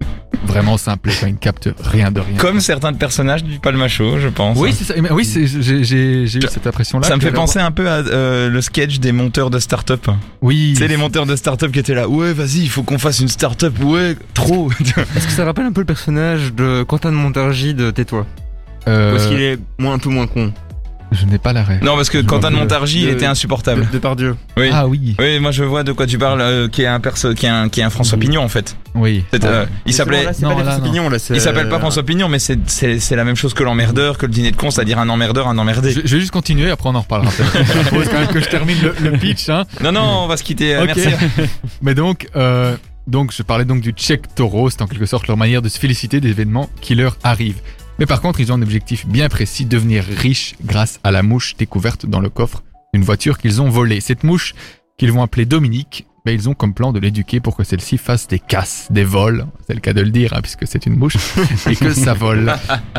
vraiment 0.45 0.77
simple, 0.77 1.09
quand 1.19 1.27
ils 1.27 1.33
ne 1.33 1.37
captent 1.37 1.69
rien 1.83 2.09
de 2.11 2.21
rien. 2.21 2.37
Comme 2.37 2.61
certains 2.61 2.93
personnages 2.93 3.43
du 3.43 3.59
Palmacho, 3.59 4.17
je 4.19 4.29
pense. 4.29 4.57
Oui, 4.57 4.71
c'est 4.73 4.85
ça. 4.85 4.93
Mais 5.01 5.11
Oui, 5.11 5.25
c'est- 5.25 5.45
j'ai 5.45 6.23
eu 6.23 6.27
cette 6.29 6.65
impression-là. 6.67 7.05
Ça 7.05 7.15
me 7.15 7.21
que 7.21 7.27
fait 7.27 7.33
penser 7.33 7.59
un 7.59 7.71
peu 7.71 7.89
à 7.89 7.95
euh, 7.97 8.49
le 8.49 8.61
sketch 8.61 8.99
des 8.99 9.11
monteurs 9.11 9.49
de 9.49 9.59
start-up. 9.59 10.07
Oui. 10.41 10.71
Tu 10.75 10.81
sais, 10.81 10.87
les 10.87 10.95
monteurs 10.97 11.25
de 11.25 11.35
start-up 11.35 11.69
qui 11.73 11.79
étaient 11.79 11.93
là. 11.95 12.07
Ouais, 12.07 12.31
vas-y, 12.31 12.59
il 12.61 12.69
faut 12.69 12.83
qu'on 12.83 12.97
fasse 12.97 13.19
une 13.19 13.27
start-up. 13.27 13.73
Ouais, 13.83 14.15
trop. 14.33 14.71
Est-ce 15.15 15.25
que 15.25 15.33
ça 15.33 15.43
rappelle 15.43 15.65
un 15.65 15.73
peu 15.73 15.81
le 15.81 15.85
personnage 15.85 16.53
de 16.53 16.83
Quentin 16.83 17.11
de 17.11 17.17
Montargis 17.17 17.73
de 17.73 17.91
Tais-toi? 17.91 18.25
Euh, 18.87 19.11
Parce 19.11 19.27
qu'il 19.27 19.41
est 19.41 19.59
moins, 19.77 19.95
un 19.95 19.99
peu 19.99 20.09
moins 20.09 20.27
con. 20.27 20.53
Je 21.11 21.25
n'ai 21.25 21.37
pas 21.37 21.51
la 21.51 21.63
rêve. 21.63 21.83
Non, 21.83 21.95
parce 21.95 22.09
que 22.09 22.19
Je 22.21 22.25
Quentin 22.25 22.51
de 22.51 22.55
Montargis, 22.55 23.01
il 23.03 23.09
était 23.09 23.25
insupportable. 23.25 23.87
De, 23.91 23.97
par 23.97 24.15
Dieu. 24.15 24.35
Oui. 24.55 24.69
Ah 24.71 24.87
oui, 24.87 25.15
Oui, 25.19 25.39
moi 25.41 25.51
je 25.51 25.63
vois 25.63 25.83
de 25.83 25.91
quoi 25.91 26.07
tu 26.07 26.17
parles, 26.17 26.39
euh, 26.41 26.67
qui 26.69 26.83
est 26.83 26.87
un 26.87 26.99
perso, 27.01 27.33
qui 27.33 27.45
est 27.45 27.49
un, 27.49 27.67
qui 27.67 27.81
est 27.81 27.83
un 27.83 27.89
François 27.89 28.17
Oui. 28.17 28.25
Pignon 28.27 28.41
en 28.43 28.47
fait. 28.47 28.77
oui. 28.95 29.23
Euh, 29.43 29.65
il 29.85 29.93
s'appelait, 29.93 30.25
Non, 30.41 30.57
là. 30.59 30.79
Pignon, 30.81 31.09
là. 31.09 31.19
c'est- 31.19 31.33
il 31.33 31.41
s'appelle 31.41 31.67
pas 31.69 31.79
François 31.79 32.03
Pignon, 32.03 32.29
mais 32.29 32.39
c'est, 32.39 32.55
la 33.15 33.23
même 33.25 33.35
chose 33.35 33.53
que 33.53 33.63
l'emmerdeur, 33.63 34.17
que 34.17 34.25
le 34.25 34.31
dîner 34.31 34.51
de 34.51 34.55
con, 34.55 34.71
c'est-à-dire 34.71 34.99
un 34.99 35.09
emmerdeur, 35.09 35.47
un 35.49 35.57
emmerdé. 35.57 35.91
Je, 35.91 36.01
je 36.05 36.15
vais 36.15 36.19
juste 36.21 36.31
continuer, 36.31 36.71
après 36.71 36.87
on 36.89 36.95
en 36.95 37.01
reparlera. 37.01 37.31
Je 37.53 37.81
propose 37.89 38.07
quand 38.07 38.19
même 38.19 38.27
que 38.27 38.39
je 38.39 38.47
termine 38.49 38.77
le, 38.81 38.95
le 39.11 39.17
pitch. 39.17 39.49
Hein. 39.49 39.65
Non, 39.83 39.91
non, 39.91 40.01
on 40.23 40.27
va 40.27 40.37
se 40.37 40.43
quitter. 40.43 40.75
euh, 40.75 40.83
Ok. 40.83 40.91
Merci. 40.95 41.09
Mais 41.81 41.93
donc, 41.93 42.27
euh, 42.35 42.75
donc, 43.07 43.33
je 43.35 43.43
parlais 43.43 43.65
donc 43.65 43.81
du 43.81 43.91
check 43.91 44.33
taureau, 44.35 44.69
c'est 44.69 44.81
en 44.81 44.87
quelque 44.87 45.05
sorte 45.05 45.27
leur 45.27 45.35
manière 45.37 45.61
de 45.61 45.69
se 45.69 45.77
féliciter 45.79 46.21
des 46.21 46.29
événements 46.29 46.69
qui 46.81 46.95
leur 46.95 47.17
arrivent. 47.23 47.59
Mais 48.01 48.07
par 48.07 48.19
contre, 48.19 48.39
ils 48.39 48.51
ont 48.51 48.55
un 48.55 48.61
objectif 48.63 49.05
bien 49.05 49.29
précis, 49.29 49.63
devenir 49.65 50.03
riches 50.03 50.55
grâce 50.65 50.99
à 51.03 51.11
la 51.11 51.21
mouche 51.21 51.55
découverte 51.55 52.07
dans 52.07 52.19
le 52.19 52.31
coffre 52.31 52.63
d'une 52.95 53.03
voiture 53.03 53.37
qu'ils 53.37 53.61
ont 53.61 53.69
volée. 53.69 54.01
Cette 54.01 54.23
mouche, 54.23 54.55
qu'ils 54.97 55.11
vont 55.11 55.21
appeler 55.21 55.45
Dominique, 55.45 56.07
ben, 56.25 56.31
ils 56.31 56.49
ont 56.49 56.55
comme 56.55 56.73
plan 56.73 56.93
de 56.93 56.99
l'éduquer 56.99 57.39
pour 57.39 57.55
que 57.55 57.63
celle-ci 57.63 57.99
fasse 57.99 58.27
des 58.27 58.39
casses, 58.39 58.87
des 58.89 59.03
vols, 59.03 59.45
c'est 59.67 59.75
le 59.75 59.81
cas 59.81 59.93
de 59.93 60.01
le 60.01 60.09
dire, 60.09 60.33
hein, 60.33 60.41
puisque 60.41 60.65
c'est 60.65 60.87
une 60.87 60.95
mouche, 60.95 61.15
et 61.69 61.75
que 61.75 61.93
ça 61.93 62.15
vole. 62.15 62.51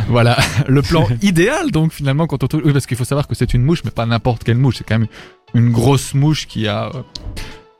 voilà, 0.06 0.38
le 0.68 0.82
plan 0.82 1.08
idéal 1.22 1.72
donc 1.72 1.92
finalement 1.92 2.28
quand 2.28 2.44
on 2.44 2.46
trouve... 2.46 2.62
Oui, 2.64 2.72
parce 2.72 2.86
qu'il 2.86 2.96
faut 2.96 3.04
savoir 3.04 3.26
que 3.26 3.34
c'est 3.34 3.54
une 3.54 3.64
mouche, 3.64 3.82
mais 3.84 3.90
pas 3.90 4.06
n'importe 4.06 4.44
quelle 4.44 4.58
mouche, 4.58 4.76
c'est 4.78 4.84
quand 4.84 5.00
même 5.00 5.08
une 5.52 5.72
grosse 5.72 6.14
mouche 6.14 6.46
qui 6.46 6.68
a 6.68 6.92
euh, 6.94 7.02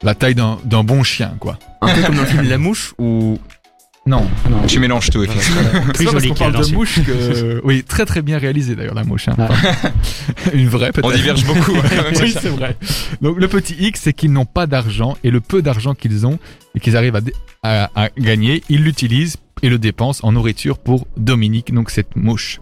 la 0.02 0.16
taille 0.16 0.35
d'un 0.35 0.58
d'un 0.64 0.82
bon 0.82 1.04
chien, 1.04 1.37
quoi. 1.38 1.56
Un 1.82 1.94
peu 1.94 2.02
comme 2.02 2.16
dans 2.16 2.22
le 2.22 2.26
film 2.26 2.42
La 2.48 2.58
Mouche 2.58 2.94
où 2.98 3.38
Non, 4.05 4.27
Non, 4.51 4.67
Tu 4.67 4.81
mélanges 4.81 5.11
tout, 5.11 5.23
effectivement. 5.23 5.61
plus 5.95 5.99
c'est 5.99 6.05
pas 6.07 6.12
parce 6.12 6.25
joli 6.25 6.29
qu'on 6.31 6.35
qu'il 6.35 6.47
y 6.47 6.49
a 6.49 6.53
parle 6.53 6.67
de 6.69 6.75
mouche 6.75 7.01
que... 7.05 7.61
Oui, 7.65 7.85
très 7.85 8.05
très 8.05 8.21
bien 8.21 8.37
réalisé 8.38 8.75
d'ailleurs 8.75 8.95
la 8.97 9.05
mouche. 9.05 9.29
hein. 9.29 9.37
Une 10.53 10.69
vraie 10.69 10.91
peut-être. 10.91 11.07
On 11.07 11.12
diverge 11.15 11.45
beaucoup. 11.45 11.73
oui, 12.21 12.33
c'est 12.41 12.49
vrai. 12.49 12.77
Donc 13.21 13.38
le 13.38 13.47
petit 13.47 13.75
X, 13.79 14.01
c'est 14.03 14.12
qu'ils 14.12 14.33
n'ont 14.33 14.45
pas 14.45 14.67
d'argent 14.67 15.17
et 15.23 15.31
le 15.31 15.41
peu 15.41 15.62
d'argent 15.62 15.95
qu'ils 15.95 16.27
ont 16.27 16.41
et 16.75 16.81
qu'ils 16.81 16.97
arrivent 16.97 17.15
à, 17.15 17.21
dé- 17.21 17.33
à- 17.62 17.91
à 17.95 18.09
gagner, 18.19 18.65
ils 18.69 18.83
l'utilisent 18.83 19.37
et 19.62 19.69
le 19.69 19.79
dépensent 19.79 20.27
en 20.27 20.33
nourriture 20.33 20.79
pour 20.79 21.07
Dominique, 21.17 21.73
donc 21.73 21.91
cette 21.91 22.17
mouche. 22.17 22.61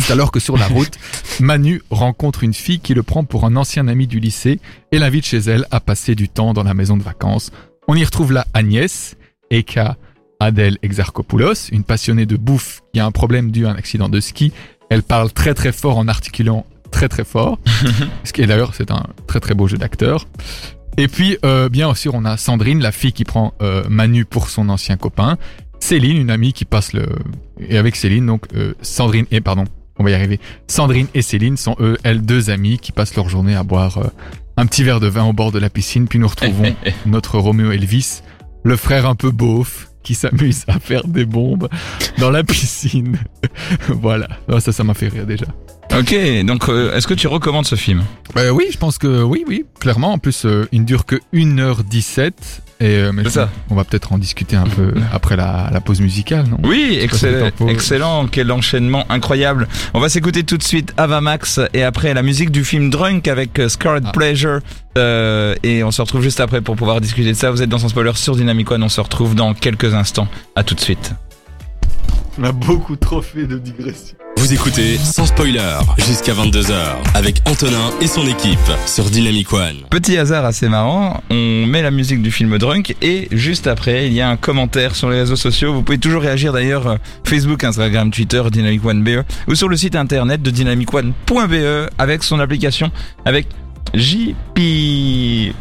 C'est 0.00 0.12
alors 0.12 0.30
que 0.30 0.38
sur 0.38 0.58
la 0.58 0.66
route, 0.66 0.98
Manu 1.40 1.80
rencontre 1.90 2.44
une 2.44 2.52
fille 2.54 2.78
qui 2.80 2.92
le 2.92 3.02
prend 3.02 3.24
pour 3.24 3.46
un 3.46 3.56
ancien 3.56 3.88
ami 3.88 4.06
du 4.06 4.20
lycée 4.20 4.60
et 4.92 4.98
l'invite 4.98 5.24
chez 5.24 5.38
elle 5.38 5.64
à 5.70 5.80
passer 5.80 6.14
du 6.14 6.28
temps 6.28 6.52
dans 6.52 6.62
la 6.62 6.74
maison 6.74 6.98
de 6.98 7.02
vacances. 7.02 7.50
On 7.88 7.94
y 7.96 8.04
retrouve 8.04 8.32
là 8.32 8.46
Agnès, 8.52 9.16
aka 9.50 9.96
Adèle 10.40 10.78
Exarchopoulos, 10.82 11.70
une 11.72 11.84
passionnée 11.84 12.26
de 12.26 12.36
bouffe 12.36 12.82
qui 12.92 13.00
a 13.00 13.06
un 13.06 13.10
problème 13.10 13.50
dû 13.50 13.66
à 13.66 13.70
un 13.70 13.74
accident 13.74 14.08
de 14.08 14.20
ski. 14.20 14.52
Elle 14.90 15.02
parle 15.02 15.32
très 15.32 15.54
très 15.54 15.72
fort 15.72 15.98
en 15.98 16.08
articulant 16.08 16.64
très 16.90 17.08
très 17.08 17.24
fort. 17.24 17.58
Ce 18.24 18.32
qui 18.32 18.42
est 18.42 18.46
d'ailleurs, 18.46 18.74
c'est 18.74 18.90
un 18.90 19.04
très 19.26 19.40
très 19.40 19.54
beau 19.54 19.66
jeu 19.66 19.78
d'acteur. 19.78 20.26
Et 20.96 21.08
puis, 21.08 21.38
euh, 21.44 21.68
bien 21.68 21.94
sûr, 21.94 22.14
on 22.14 22.24
a 22.24 22.36
Sandrine, 22.36 22.80
la 22.80 22.92
fille 22.92 23.12
qui 23.12 23.24
prend 23.24 23.54
euh, 23.62 23.84
Manu 23.88 24.24
pour 24.24 24.48
son 24.48 24.68
ancien 24.68 24.96
copain. 24.96 25.38
Céline, 25.80 26.16
une 26.16 26.30
amie 26.30 26.52
qui 26.52 26.64
passe 26.64 26.92
le... 26.92 27.06
Et 27.60 27.78
avec 27.78 27.94
Céline, 27.94 28.26
donc 28.26 28.46
euh, 28.54 28.74
Sandrine 28.82 29.26
et... 29.30 29.40
Pardon, 29.40 29.64
on 29.98 30.04
va 30.04 30.10
y 30.10 30.14
arriver. 30.14 30.40
Sandrine 30.66 31.06
et 31.14 31.22
Céline 31.22 31.56
sont 31.56 31.76
eux, 31.78 31.98
elles, 32.02 32.22
deux 32.22 32.50
amies 32.50 32.78
qui 32.78 32.90
passent 32.92 33.14
leur 33.14 33.28
journée 33.28 33.54
à 33.54 33.62
boire 33.62 34.10
un 34.56 34.66
petit 34.66 34.82
verre 34.82 34.98
de 34.98 35.06
vin 35.06 35.24
au 35.24 35.32
bord 35.32 35.52
de 35.52 35.58
la 35.60 35.70
piscine. 35.70 36.08
Puis 36.08 36.18
nous 36.18 36.28
retrouvons 36.28 36.74
notre 37.06 37.38
Roméo 37.38 37.70
Elvis, 37.70 38.22
le 38.64 38.76
frère 38.76 39.06
un 39.06 39.14
peu 39.14 39.30
beauf, 39.30 39.87
qui 40.08 40.14
s'amuse 40.14 40.64
à 40.68 40.78
faire 40.80 41.06
des 41.06 41.26
bombes 41.26 41.68
dans 42.16 42.30
la 42.30 42.42
piscine. 42.42 43.18
voilà, 43.88 44.26
Oh, 44.50 44.58
ça, 44.58 44.72
ça 44.72 44.82
m'a 44.82 44.94
fait 44.94 45.08
rire 45.08 45.26
déjà. 45.26 45.44
ok, 45.98 46.44
donc 46.46 46.66
euh, 46.70 46.96
est-ce 46.96 47.06
que 47.06 47.12
tu 47.12 47.26
recommandes 47.28 47.66
ce 47.66 47.74
film? 47.74 48.02
Euh, 48.38 48.48
oui, 48.48 48.64
je 48.72 48.78
pense 48.78 48.96
que 48.96 49.22
oui, 49.22 49.44
oui, 49.46 49.66
clairement. 49.80 50.14
En 50.14 50.18
plus, 50.18 50.46
euh, 50.46 50.66
il 50.72 50.80
ne 50.80 50.86
dure 50.86 51.04
que 51.04 51.16
1h17. 51.34 52.32
Et, 52.80 52.96
euh, 52.98 53.12
mais 53.12 53.28
ça. 53.28 53.48
On 53.70 53.74
va 53.74 53.82
peut-être 53.84 54.12
en 54.12 54.18
discuter 54.18 54.54
un 54.54 54.64
peu 54.66 54.92
après 55.12 55.36
la, 55.36 55.68
la 55.72 55.80
pause 55.80 56.00
musicale, 56.00 56.46
non? 56.48 56.58
Oui, 56.62 56.98
excellent, 57.00 57.50
excellent, 57.68 58.26
quel 58.28 58.52
enchaînement 58.52 59.04
incroyable. 59.10 59.66
On 59.94 60.00
va 60.00 60.08
s'écouter 60.08 60.44
tout 60.44 60.56
de 60.56 60.62
suite 60.62 60.92
Avamax 60.96 61.60
et 61.74 61.82
après 61.82 62.14
la 62.14 62.22
musique 62.22 62.50
du 62.50 62.64
film 62.64 62.90
Drunk 62.90 63.26
avec 63.26 63.58
euh, 63.58 63.68
Scarlet 63.68 64.00
Ah. 64.04 64.12
Pleasure. 64.12 64.60
Euh, 64.96 65.54
et 65.62 65.82
on 65.84 65.90
se 65.90 66.00
retrouve 66.02 66.22
juste 66.22 66.40
après 66.40 66.60
pour 66.60 66.76
pouvoir 66.76 67.00
discuter 67.00 67.28
de 67.30 67.36
ça. 67.36 67.50
Vous 67.50 67.62
êtes 67.62 67.68
dans 67.68 67.78
son 67.78 67.88
spoiler 67.88 68.12
sur 68.14 68.36
Dynamic 68.36 68.70
One. 68.70 68.82
On 68.82 68.88
se 68.88 69.00
retrouve 69.00 69.34
dans 69.34 69.54
quelques 69.54 69.94
instants. 69.94 70.28
À 70.56 70.62
tout 70.64 70.74
de 70.74 70.80
suite. 70.80 71.12
On 72.38 72.44
a 72.44 72.52
beaucoup 72.52 72.96
trop 72.96 73.20
fait 73.20 73.46
de 73.46 73.58
digression. 73.58 74.16
Vous 74.36 74.52
écoutez 74.52 74.96
sans 74.98 75.26
spoiler 75.26 75.60
jusqu'à 75.98 76.32
22h 76.32 76.72
avec 77.14 77.42
Antonin 77.44 77.90
et 78.00 78.06
son 78.06 78.24
équipe 78.28 78.58
sur 78.86 79.04
Dynamic 79.10 79.52
One. 79.52 79.78
Petit 79.90 80.16
hasard 80.16 80.44
assez 80.44 80.68
marrant, 80.68 81.20
on 81.30 81.66
met 81.66 81.82
la 81.82 81.90
musique 81.90 82.22
du 82.22 82.30
film 82.30 82.56
Drunk 82.56 82.94
et 83.02 83.26
juste 83.32 83.66
après 83.66 84.06
il 84.06 84.12
y 84.12 84.20
a 84.20 84.30
un 84.30 84.36
commentaire 84.36 84.94
sur 84.94 85.10
les 85.10 85.18
réseaux 85.18 85.34
sociaux. 85.34 85.74
Vous 85.74 85.82
pouvez 85.82 85.98
toujours 85.98 86.22
réagir 86.22 86.52
d'ailleurs 86.52 86.86
euh, 86.86 86.96
Facebook, 87.24 87.64
Instagram, 87.64 88.12
Twitter, 88.12 88.42
Dynamic 88.52 88.84
One 88.84 89.02
BE 89.02 89.24
ou 89.48 89.56
sur 89.56 89.68
le 89.68 89.76
site 89.76 89.96
internet 89.96 90.40
de 90.40 90.50
dynamicone.be 90.50 91.90
avec 91.98 92.22
son 92.22 92.38
application 92.38 92.92
avec 93.24 93.48
JP... 93.94 95.52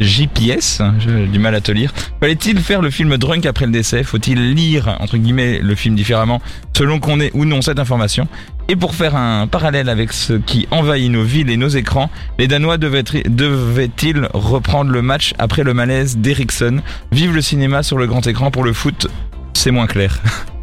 JPS, 0.00 0.80
hein, 0.80 0.94
j'ai 0.98 1.26
du 1.26 1.38
mal 1.38 1.54
à 1.54 1.60
te 1.60 1.72
lire. 1.72 1.92
Fallait-il 2.20 2.58
faire 2.60 2.80
le 2.82 2.90
film 2.90 3.16
Drunk 3.16 3.46
après 3.46 3.66
le 3.66 3.72
décès? 3.72 4.02
Faut-il 4.02 4.54
lire, 4.54 4.98
le 5.12 5.74
film 5.74 5.94
différemment 5.94 6.40
selon 6.76 6.98
qu'on 7.00 7.20
ait 7.20 7.30
ou 7.34 7.44
non 7.44 7.62
cette 7.62 7.78
information? 7.78 8.26
Et 8.68 8.76
pour 8.76 8.94
faire 8.94 9.16
un 9.16 9.46
parallèle 9.46 9.88
avec 9.88 10.12
ce 10.12 10.34
qui 10.34 10.66
envahit 10.70 11.10
nos 11.10 11.24
villes 11.24 11.50
et 11.50 11.56
nos 11.56 11.68
écrans, 11.68 12.10
les 12.38 12.46
Danois 12.48 12.78
devaient- 12.78 13.02
devaient-ils 13.28 14.28
reprendre 14.32 14.90
le 14.90 15.02
match 15.02 15.34
après 15.38 15.62
le 15.64 15.74
malaise 15.74 16.16
d'Eriksson 16.18 16.80
Vive 17.10 17.34
le 17.34 17.42
cinéma 17.42 17.82
sur 17.82 17.98
le 17.98 18.06
grand 18.06 18.26
écran 18.26 18.50
pour 18.50 18.64
le 18.64 18.72
foot, 18.72 19.08
c'est 19.52 19.70
moins 19.72 19.86
clair. 19.86 20.20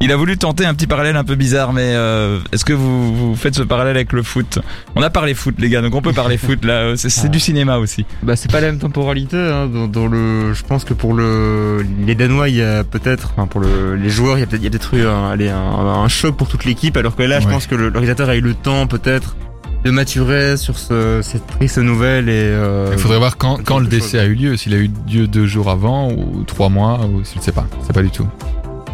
Il 0.00 0.12
a 0.12 0.16
voulu 0.16 0.36
tenter 0.36 0.64
un 0.64 0.74
petit 0.74 0.86
parallèle 0.86 1.16
un 1.16 1.24
peu 1.24 1.34
bizarre, 1.34 1.72
mais 1.72 1.82
euh, 1.94 2.38
est-ce 2.52 2.64
que 2.64 2.72
vous, 2.72 3.14
vous 3.14 3.34
faites 3.36 3.54
ce 3.54 3.62
parallèle 3.62 3.96
avec 3.96 4.12
le 4.12 4.22
foot? 4.22 4.58
On 4.96 5.02
a 5.02 5.10
parlé 5.10 5.34
foot, 5.34 5.54
les 5.58 5.68
gars, 5.68 5.80
donc 5.82 5.94
on 5.94 6.02
peut 6.02 6.12
parler 6.12 6.36
foot 6.38 6.64
là. 6.64 6.92
C'est 6.96 7.08
c'est 7.10 7.26
Ah. 7.26 7.30
du 7.30 7.40
cinéma 7.40 7.78
aussi. 7.78 8.04
Bah 8.22 8.36
c'est 8.36 8.50
pas 8.50 8.60
la 8.60 8.68
même 8.68 8.78
temporalité. 8.78 9.36
Hein, 9.36 9.66
dans, 9.66 9.86
dans 9.88 10.06
le, 10.06 10.52
je 10.54 10.62
pense 10.64 10.84
que 10.84 10.94
pour 10.94 11.14
le, 11.14 11.84
les 12.06 12.14
Danois, 12.14 12.48
il 12.48 12.56
y 12.56 12.62
a 12.62 12.84
peut-être, 12.84 13.32
enfin 13.36 13.46
pour 13.46 13.60
le, 13.60 13.96
les 13.96 14.08
joueurs, 14.10 14.36
il 14.38 14.40
y 14.40 14.44
a 14.44 14.46
peut-être, 14.46 14.94
eu 14.94 15.06
un, 15.06 15.30
allez, 15.30 15.48
un, 15.48 15.58
un 15.58 16.08
choc 16.08 16.36
pour 16.36 16.48
toute 16.48 16.64
l'équipe, 16.64 16.96
alors 16.96 17.16
que 17.16 17.22
là, 17.22 17.40
je 17.40 17.48
pense 17.48 17.66
que 17.66 17.74
le, 17.74 17.84
l'organisateur 17.88 18.28
a 18.28 18.36
eu 18.36 18.40
le 18.40 18.54
temps 18.54 18.86
peut-être 18.86 19.36
de 19.84 19.90
maturer 19.92 20.56
sur 20.56 20.76
ce, 20.78 21.20
cette 21.22 21.46
triste 21.46 21.78
nouvelle 21.78 22.28
et. 22.28 22.32
Euh, 22.34 22.90
Il 22.92 22.98
faudrait 22.98 23.18
voir 23.18 23.36
quand, 23.36 23.78
le 23.78 23.86
décès 23.86 24.18
chose. 24.18 24.20
a 24.20 24.24
eu 24.26 24.34
lieu, 24.34 24.56
s'il 24.56 24.74
a 24.74 24.78
eu 24.78 24.90
lieu 25.08 25.26
deux 25.28 25.46
jours 25.46 25.70
avant 25.70 26.10
ou 26.10 26.42
trois 26.46 26.68
mois, 26.68 27.00
ou 27.06 27.22
je 27.24 27.38
ne 27.38 27.42
sais 27.42 27.52
pas, 27.52 27.66
c'est 27.86 27.92
pas 27.92 28.02
du 28.02 28.10
tout. 28.10 28.26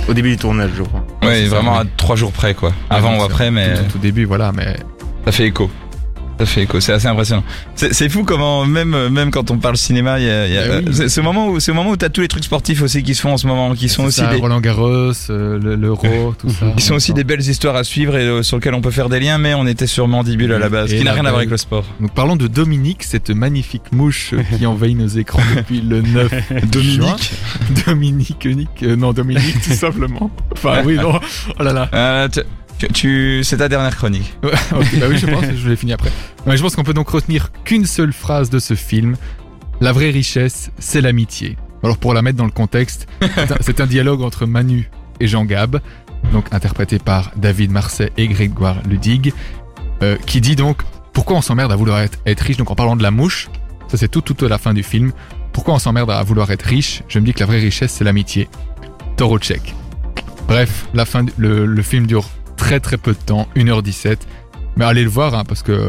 Au 0.09 0.12
début 0.14 0.31
du 0.31 0.37
tournage, 0.37 0.71
je 0.77 0.83
crois. 0.83 1.05
Ouais, 1.23 1.45
ça, 1.45 1.49
vraiment 1.57 1.79
à 1.79 1.85
trois 1.97 2.17
jours 2.17 2.33
près, 2.33 2.55
quoi. 2.55 2.73
Avant 2.90 3.12
Ouais, 3.14 3.21
ou 3.21 3.23
après, 3.23 3.51
mais 3.51 3.75
Tout, 3.75 3.93
tout 3.93 3.99
début, 3.99 4.25
voilà, 4.25 4.53
mais 4.53 4.77
ça 5.25 5.33
fait 5.33 5.47
écho. 5.47 5.71
Ça 6.38 6.47
fait 6.47 6.62
écho, 6.62 6.81
c'est 6.81 6.92
assez 6.92 7.07
impressionnant. 7.07 7.44
C'est 7.77 8.09
fou 8.09 8.25
comment 8.25 8.64
même 8.66 9.09
même 9.09 9.31
quand 9.31 9.51
on 9.53 9.59
parle 9.59 9.77
cinéma, 9.77 10.18
il 10.18 10.27
y 10.27 10.31
a, 10.31 10.47
il 10.49 10.53
y 10.53 10.59
a- 10.59 10.81
Eh 10.81 10.85
oui. 10.88 10.90
c'est 10.92 11.09
ce 11.09 11.20
moment 11.20 11.49
où 11.49 11.61
c'est 11.61 11.70
le 11.70 11.77
moment 11.77 11.90
où 11.90 11.97
t'as 11.97 12.09
tous 12.09 12.23
les 12.23 12.29
trucs 12.29 12.42
sportifs 12.44 12.83
aussi 12.83 13.03
qui 13.05 13.14
se 13.14 13.20
font 13.20 13.33
en 13.33 13.37
ce 13.37 13.47
moment, 13.47 13.73
qui 13.75 13.88
sont 13.88 14.05
aussi 14.05 14.20
ça, 14.20 14.27
des 14.27 14.38
Roland 14.38 14.61
Garros, 14.61 15.12
euh, 15.31 15.59
le- 15.61 15.77
l'Euro, 15.77 16.35
tout 16.38 16.51
ça. 16.51 16.66
qui 16.77 16.83
sont 16.83 16.94
aussi 16.94 17.12
des 17.12 17.23
belles 17.25 17.40
histoires 17.40 17.77
à 17.77 17.85
suivre 17.85 18.16
et 18.16 18.25
euh, 18.27 18.42
sur 18.42 18.57
lesquelles 18.57 18.75
on 18.75 18.81
peut 18.81 18.90
faire 18.90 19.09
des 19.09 19.20
liens, 19.20 19.38
mais 19.38 19.55
on 19.55 19.66
était 19.66 19.87
sur 19.87 20.09
Mandibule 20.09 20.53
à 20.53 20.59
la 20.59 20.68
base, 20.68 20.92
Et 20.92 20.99
qui 20.99 21.05
n'a 21.05 21.12
rien 21.12 21.25
à 21.25 21.29
voir 21.31 21.37
avec 21.38 21.51
le 21.51 21.57
sport. 21.57 21.85
Donc 22.01 22.12
parlons 22.14 22.35
de 22.37 22.49
Dominique, 22.49 23.05
cette 23.05 23.31
magnifique 23.31 23.92
mouche 23.92 24.33
euh, 24.35 24.42
qui 24.59 24.66
envahit 24.66 24.99
nos 24.99 25.07
écrans 25.07 25.42
depuis 25.57 25.81
le 25.83 26.03
9 26.03 26.33
juin. 26.81 27.16
Dominique, 27.87 28.47
Nick, 28.47 28.68
euh, 28.83 28.97
non 28.97 29.12
Dominique 29.12 29.62
tout 29.62 29.73
simplement. 29.73 30.31
Enfin 30.53 30.83
oui, 30.85 30.97
non, 30.97 31.18
oh 31.59 31.62
là 31.62 31.73
là. 31.73 32.29
C'est 32.92 33.57
ta 33.59 33.68
dernière 33.68 33.97
chronique. 33.97 34.35
Bah 34.42 35.07
oui, 35.09 35.18
je 35.18 35.27
pense, 35.27 35.44
je 35.55 35.68
l'ai 35.68 35.77
fini 35.77 35.92
après. 35.92 36.11
Je 36.47 36.61
pense 36.61 36.77
qu'on 36.77 36.85
peut 36.85 36.94
donc 36.94 37.09
retenir 37.09 37.51
qu'une 37.64 37.87
seule 37.87 38.12
phrase 38.12 38.51
de 38.51 38.59
ce 38.59 38.75
film. 38.75 39.16
La 39.81 39.92
vraie 39.92 40.11
richesse, 40.11 40.70
c'est 40.79 41.01
l'amitié. 41.01 41.57
Alors 41.83 41.99
pour 41.99 42.14
la 42.14 42.23
mettre 42.23 42.38
dans 42.38 42.44
le 42.44 42.51
contexte, 42.51 43.07
c'est 43.61 43.81
un, 43.81 43.87
dialogue 43.87 44.23
entre 44.23 44.47
Manu 44.47 44.88
et 45.20 45.27
Jean 45.27 45.44
Gab, 45.44 45.81
donc 46.33 46.47
interprété 46.53 46.99
par 46.99 47.33
David 47.37 47.70
Marseille 47.70 48.11
et 48.16 48.27
Grégoire 48.29 48.77
Ludig, 48.88 49.35
euh, 50.03 50.16
qui 50.27 50.40
dit 50.40 50.57
donc 50.57 50.83
pourquoi 51.12 51.37
on 51.37 51.42
s'emmerde 51.42 51.73
à 51.73 51.77
vouloir 51.77 52.01
être, 52.01 52.40
riche? 52.40 52.57
Donc 52.57 52.70
en 52.70 52.75
parlant 52.75 52.97
de 52.97 53.03
la 53.03 53.11
mouche, 53.11 53.51
ça 53.88 53.97
c'est 53.97 54.09
tout 54.09 54.23
tout 54.23 54.44
à 54.44 54.49
la 54.49 54.59
fin 54.59 54.73
du 54.73 54.83
film. 54.83 55.12
Pourquoi 55.53 55.75
on 55.75 55.79
s'emmerde 55.79 56.11
à 56.11 56.23
vouloir 56.23 56.51
être 56.51 56.62
riche? 56.62 57.03
Je 57.09 57.18
me 57.18 57.27
dis 57.27 57.35
que 57.35 57.40
la 57.40 57.47
vraie 57.47 57.61
richesse 57.61 57.92
c'est 57.92 58.05
l'amitié. 58.05 58.49
Taureau 59.16 59.38
tchèque. 59.38 59.75
Bref, 60.49 60.87
la 60.94 61.05
fin, 61.05 61.25
le 61.37 61.83
film 61.83 62.07
dure 62.07 62.29
très 62.64 62.81
très 62.81 62.96
peu 62.96 63.12
de 63.12 63.18
temps, 63.18 63.46
1h17. 63.57 64.20
Mais 64.77 64.85
allez 64.85 65.05
le 65.05 65.09
voir, 65.11 65.35
hein, 65.35 65.45
parce 65.47 65.63
que 65.63 65.73
euh, 65.73 65.89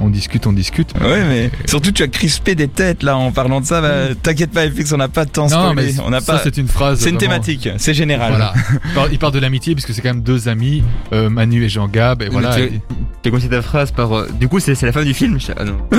on 0.00 0.10
discute, 0.10 0.46
on 0.46 0.52
discute. 0.52 0.92
Ouais, 1.00 1.22
mais 1.28 1.50
surtout 1.66 1.92
tu 1.92 2.02
as 2.02 2.08
crispé 2.08 2.54
des 2.54 2.68
têtes 2.68 3.02
là 3.02 3.16
en 3.16 3.30
parlant 3.30 3.60
de 3.60 3.66
ça. 3.66 3.80
Bah, 3.80 4.14
T'inquiète 4.22 4.50
pas, 4.50 4.68
FX, 4.68 4.92
on 4.92 4.96
n'a 4.96 5.08
pas 5.08 5.24
de 5.24 5.30
temps 5.30 5.48
Non, 5.48 5.72
mais 5.74 5.94
on 6.04 6.10
n'a 6.10 6.20
ça 6.20 6.34
pas. 6.34 6.40
c'est 6.42 6.56
une 6.56 6.68
phrase. 6.68 6.98
C'est 7.00 7.10
une 7.10 7.16
vraiment- 7.16 7.32
thématique, 7.34 7.68
c'est 7.76 7.94
général. 7.94 8.32
Voilà. 8.32 9.08
Il 9.12 9.18
parle 9.18 9.32
de 9.34 9.38
l'amitié, 9.38 9.74
puisque 9.74 9.92
c'est 9.94 10.00
quand 10.02 10.08
même 10.14 10.22
deux 10.22 10.48
amis, 10.48 10.82
euh, 11.12 11.28
Manu 11.30 11.64
et 11.64 11.68
Jean 11.68 11.86
Gab, 11.88 12.22
et 12.22 12.28
voilà. 12.28 12.54
tu- 12.56 12.62
et- 12.62 12.80
J'ai 13.24 13.30
commencé 13.30 13.48
ta 13.48 13.62
phrase 13.62 13.90
par. 13.92 14.12
euh, 14.14 14.28
du 14.38 14.48
coup, 14.48 14.60
c'est 14.60 14.74
c'est 14.74 14.84
la 14.86 14.92
fin 14.92 15.02
du 15.04 15.14
film. 15.14 15.38
Je- 15.40 15.52
Ah 15.56 15.64
non. 15.64 15.76
Non, 15.92 15.98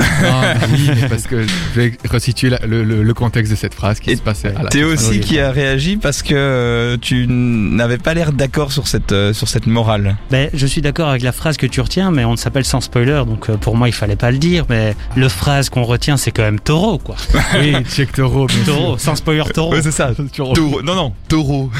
oui, 0.72 0.90
mais 0.94 1.08
parce 1.08 1.26
que 1.26 1.42
je 1.42 1.80
vais 1.80 1.92
resituer 2.08 2.50
la- 2.50 2.60
le, 2.66 2.84
le- 2.84 3.02
le 3.02 3.14
contexte 3.14 3.50
de 3.50 3.56
cette 3.56 3.74
phrase 3.74 3.98
qui 3.98 4.10
Et 4.10 4.16
se 4.16 4.22
passait 4.22 4.54
à 4.54 4.62
la 4.62 4.68
Théo 4.68 4.92
aussi 4.92 5.20
qui 5.20 5.40
a 5.40 5.50
réagi 5.50 5.96
parce 5.96 6.22
que 6.22 6.34
euh, 6.34 6.96
tu 7.00 7.26
n'avais 7.28 7.98
pas 7.98 8.14
l'air 8.14 8.32
d'accord 8.32 8.70
sur 8.72 8.86
cette 8.86 9.12
euh, 9.12 9.32
sur 9.32 9.48
cette 9.48 9.66
morale. 9.66 10.16
Ben, 10.30 10.50
je 10.54 10.66
suis 10.66 10.82
d'accord 10.82 11.08
avec 11.08 11.22
la 11.22 11.32
phrase 11.32 11.56
que 11.56 11.66
tu 11.66 11.80
retiens, 11.80 12.10
mais 12.10 12.24
on 12.26 12.36
s'appelle 12.36 12.64
sans 12.64 12.80
spoiler, 12.80 13.22
donc 13.26 13.48
euh, 13.50 13.56
pour 13.56 13.76
moi 13.76 13.88
il 13.88 13.92
fallait 13.92 14.16
pas 14.16 14.30
le 14.30 14.38
dire. 14.38 14.64
Mais 14.68 14.94
le 15.16 15.28
phrase 15.28 15.68
qu'on 15.70 15.82
retient, 15.84 16.16
c'est 16.16 16.30
quand 16.32 16.42
même 16.42 16.60
taureau, 16.60 16.98
quoi. 16.98 17.16
Oui, 17.58 17.74
check 17.84 18.12
taureau. 18.12 18.46
Taureau, 18.64 18.98
sans 18.98 19.14
spoiler 19.16 19.42
taureau. 19.54 19.74
c'est 19.80 19.90
ça. 19.90 20.10
Taureau. 20.34 20.82
Non 20.82 20.94
non, 20.94 21.12
taureau. 21.28 21.70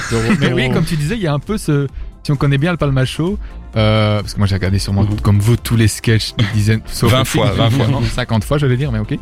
Mais 0.41 0.53
oui, 0.53 0.71
comme 0.71 0.85
tu 0.85 0.97
disais, 0.97 1.17
il 1.17 1.23
y 1.23 1.27
a 1.27 1.33
un 1.33 1.39
peu 1.39 1.59
ce. 1.59 1.87
Si 2.23 2.33
on 2.33 2.37
connaît 2.37 2.59
bien 2.59 2.73
le 2.73 2.77
Palma 2.77 3.05
Show, 3.05 3.39
euh, 3.77 4.21
parce 4.21 4.35
que 4.35 4.39
moi 4.39 4.49
j'ai 4.49 4.57
regardé 4.57 4.81
sûrement 4.81 5.05
Mhm. 5.05 5.21
comme 5.21 5.39
vous 5.39 5.57
tous 5.57 5.77
les 5.77 5.87
sketchs 5.87 6.35
des 6.37 6.45
dizaines, 6.55 6.81
sauf 6.87 7.13
20 7.13 7.19
le 7.21 7.25
fois, 7.25 7.47
film, 7.53 7.59
20 7.59 7.71
fois. 7.71 7.87
non, 7.87 8.03
50 8.15 8.43
fois, 8.43 8.59
j'allais 8.59 8.77
dire, 8.77 8.91
mais 8.91 8.99
ok. 8.99 9.17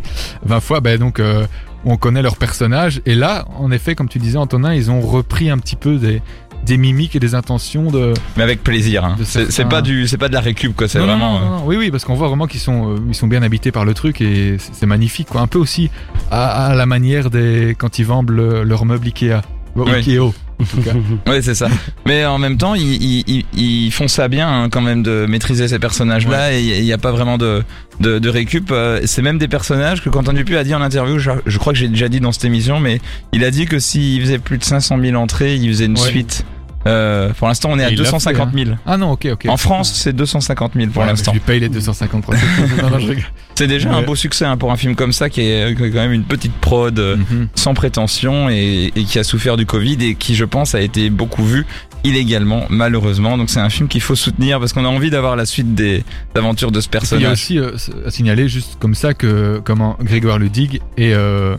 20 0.46 0.60
fois, 0.60 0.80
ben 0.80 0.98
donc 0.98 1.20
euh, 1.20 1.46
on 1.84 1.98
connaît 1.98 2.22
leurs 2.22 2.36
personnages. 2.38 3.02
Et 3.04 3.14
là, 3.14 3.44
en 3.58 3.70
effet, 3.70 3.94
comme 3.94 4.08
tu 4.08 4.18
disais, 4.18 4.38
Antonin, 4.38 4.72
ils 4.72 4.90
ont 4.90 5.02
repris 5.02 5.50
un 5.50 5.58
petit 5.58 5.76
peu 5.76 5.96
des, 5.98 6.22
des 6.64 6.76
mimiques 6.76 7.14
et 7.16 7.20
des 7.20 7.34
intentions 7.34 7.90
de. 7.90 8.14
Mais 8.36 8.42
avec 8.42 8.62
plaisir. 8.62 9.04
hein. 9.04 9.16
C'est 9.24 9.50
certains- 9.50 9.68
pas 9.68 9.82
du 9.82 10.06
c'est 10.08 10.18
pas 10.18 10.28
de 10.28 10.34
la 10.34 10.40
récup 10.40 10.74
quoi. 10.74 10.88
C'est 10.88 10.98
vraiment. 10.98 11.38
non, 11.38 11.40
non, 11.40 11.50
non. 11.58 11.62
Oui, 11.66 11.76
oui, 11.76 11.90
parce 11.90 12.04
qu'on 12.04 12.14
voit 12.14 12.28
vraiment 12.28 12.46
qu'ils 12.46 12.60
sont, 12.60 12.92
euh, 12.92 12.96
ils 13.08 13.14
sont 13.14 13.26
bien 13.26 13.42
habités 13.42 13.72
par 13.72 13.84
le 13.84 13.94
truc 13.94 14.20
et 14.20 14.56
c'est 14.72 14.86
magnifique, 14.86 15.28
quoi. 15.28 15.40
Un 15.40 15.46
peu 15.46 15.58
aussi 15.58 15.90
à, 16.30 16.66
à 16.66 16.74
la 16.74 16.86
manière 16.86 17.30
des 17.30 17.74
quand 17.78 17.98
ils 17.98 18.06
vendent 18.06 18.30
le- 18.30 18.62
leur 18.64 18.84
meuble 18.84 19.06
Ikea. 19.06 19.40
Bon, 19.76 19.84
Oui. 19.86 20.16
Euh, 20.18 20.28
Ouais 21.26 21.42
c'est 21.42 21.56
ça. 21.56 21.66
Mais 22.06 22.24
en 22.24 22.38
même 22.38 22.56
temps 22.58 22.74
ils, 22.76 23.02
ils, 23.02 23.24
ils- 23.26 23.44
ils 23.86 23.90
font 23.90 24.06
ça 24.06 24.28
bien 24.28 24.48
hein, 24.48 24.68
quand 24.70 24.80
même 24.80 25.02
de 25.02 25.26
maîtriser 25.28 25.66
ces 25.66 25.80
personnages 25.80 26.28
là 26.28 26.52
et 26.52 26.60
il 26.62 26.84
y 26.84 26.92
a 26.92 26.98
pas 26.98 27.10
vraiment 27.10 27.38
de 27.38 27.64
de, 28.00 28.20
de 28.20 28.28
récup. 28.28 28.70
Euh, 28.70 29.00
C'est 29.04 29.22
même 29.22 29.38
des 29.38 29.48
personnages 29.48 30.00
que 30.02 30.10
Quentin 30.10 30.32
Dupuis 30.32 30.56
a 30.56 30.62
dit 30.64 30.74
en 30.74 30.80
interview. 30.82 31.18
Je, 31.18 31.30
je 31.46 31.58
crois 31.58 31.72
que 31.72 31.78
j'ai 31.78 31.88
déjà 31.88 32.08
dit 32.08 32.20
dans 32.20 32.30
cette 32.32 32.44
émission, 32.44 32.78
mais 32.80 33.00
il 33.32 33.44
a 33.44 33.50
dit 33.50 33.66
que 33.66 33.78
s'il 33.80 34.20
faisait 34.20 34.38
plus 34.38 34.58
de 34.58 34.64
500 34.64 34.98
000 35.00 35.14
entrées, 35.20 35.56
il 35.56 35.68
faisait 35.68 35.86
une 35.86 35.98
Ouais. 35.98 36.08
suite. 36.08 36.44
Euh, 36.86 37.30
pour 37.32 37.48
l'instant 37.48 37.70
on 37.72 37.78
est 37.78 37.84
à 37.84 37.88
Et 37.88 37.92
il 37.92 37.98
l'a 37.98 38.04
250 38.04 38.50
000. 38.54 38.70
Ah 38.86 38.96
non, 38.96 39.12
ok, 39.12 39.28
ok. 39.32 39.46
En 39.48 39.56
France 39.56 39.92
c'est 39.94 40.12
250 40.12 40.72
000 40.74 40.88
pour 40.90 41.02
Ouais, 41.02 41.08
l'instant. 41.08 41.32
Je 41.32 41.38
lui 41.38 41.44
paye 41.44 41.60
les 41.60 41.68
250 41.68 42.24
pour 42.24 42.34
cette- 42.34 42.82
Non, 42.82 42.90
non, 42.90 42.98
je 42.98 43.06
rigole. 43.08 43.24
C'est 43.56 43.68
déjà 43.68 43.92
un 43.94 44.02
beau 44.02 44.16
succès 44.16 44.44
hein, 44.44 44.56
pour 44.56 44.72
un 44.72 44.76
film 44.76 44.96
comme 44.96 45.12
ça 45.12 45.30
qui 45.30 45.40
est, 45.42 45.70
est 45.70 45.74
quand 45.76 45.84
même 45.94 46.12
une 46.12 46.24
petite 46.24 46.52
prod 46.54 46.98
euh, 46.98 47.16
Mhm. 47.16 47.48
sans 47.54 47.72
prétention 47.72 48.48
et, 48.50 48.90
et 48.96 49.04
qui 49.04 49.18
a 49.20 49.24
souffert 49.24 49.56
du 49.56 49.64
Covid 49.64 49.96
et 50.04 50.14
qui 50.16 50.34
je 50.34 50.44
pense 50.44 50.74
a 50.74 50.80
été 50.80 51.08
beaucoup 51.08 51.44
vu 51.44 51.64
illégalement 52.02 52.64
malheureusement. 52.68 53.38
Donc 53.38 53.50
c'est 53.50 53.60
un 53.60 53.70
film 53.70 53.88
qu'il 53.88 54.00
faut 54.00 54.16
soutenir 54.16 54.58
parce 54.60 54.72
qu'on 54.72 54.84
a 54.84 54.88
envie 54.88 55.10
d'avoir 55.10 55.36
la 55.36 55.46
suite 55.46 55.74
des 55.74 56.04
aventures 56.34 56.70
de 56.72 56.80
ce 56.80 56.88
Il 56.88 56.92
y 56.92 56.96
a 56.96 57.00
personnage. 57.00 57.32
aussi 57.32 57.58
euh, 57.58 57.70
à 58.06 58.10
signaler 58.10 58.48
juste 58.48 58.76
comme 58.80 58.94
ça 58.94 59.14
que 59.14 59.60
comment 59.64 59.96
Grégoire 60.02 60.38
Ludig 60.38 60.80
et 60.98 61.14
euh, 61.14 61.56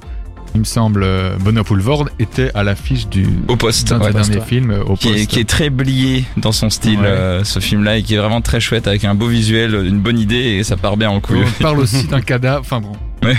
il 0.55 0.59
me 0.59 0.63
semble 0.65 1.03
euh, 1.03 1.35
Benoît 1.37 1.63
Poulvord 1.63 2.09
étaient 2.17 2.49
à 2.55 2.63
l'affiche 2.63 3.07
du 3.07 3.27
Au 3.47 3.55
poste, 3.57 3.89
d'un 3.89 3.99
des 3.99 4.05
ouais. 4.05 4.13
derniers 4.13 4.41
films 4.41 4.71
euh, 4.71 4.83
au 4.83 4.95
qui 4.95 5.09
poste. 5.09 5.19
est, 5.19 5.25
qui 5.27 5.39
est 5.39 5.47
très 5.49 5.69
blié 5.69 6.23
dans 6.37 6.51
son 6.53 6.69
style 6.69 6.99
Ouais. 6.99 7.05
euh, 7.07 7.43
ce 7.43 7.59
film 7.59 7.83
là 7.83 7.97
et 7.97 8.03
qui 8.03 8.15
est 8.15 8.17
vraiment 8.17 8.41
très 8.41 8.59
chouette 8.59 8.87
avec 8.87 9.03
un 9.03 9.15
beau 9.15 9.27
visuel, 9.27 9.75
une 9.85 9.99
bonne 9.99 10.17
idée 10.17 10.35
et 10.57 10.63
ça 10.63 10.77
part 10.77 10.95
bien 10.97 11.09
en 11.09 11.19
couille. 11.19 11.43
On 11.59 11.61
parle 11.63 11.79
aussi 11.79 12.05
d'un 12.07 12.21
cadavre. 12.21 12.61
Enfin 12.61 12.79
bon. 12.81 12.93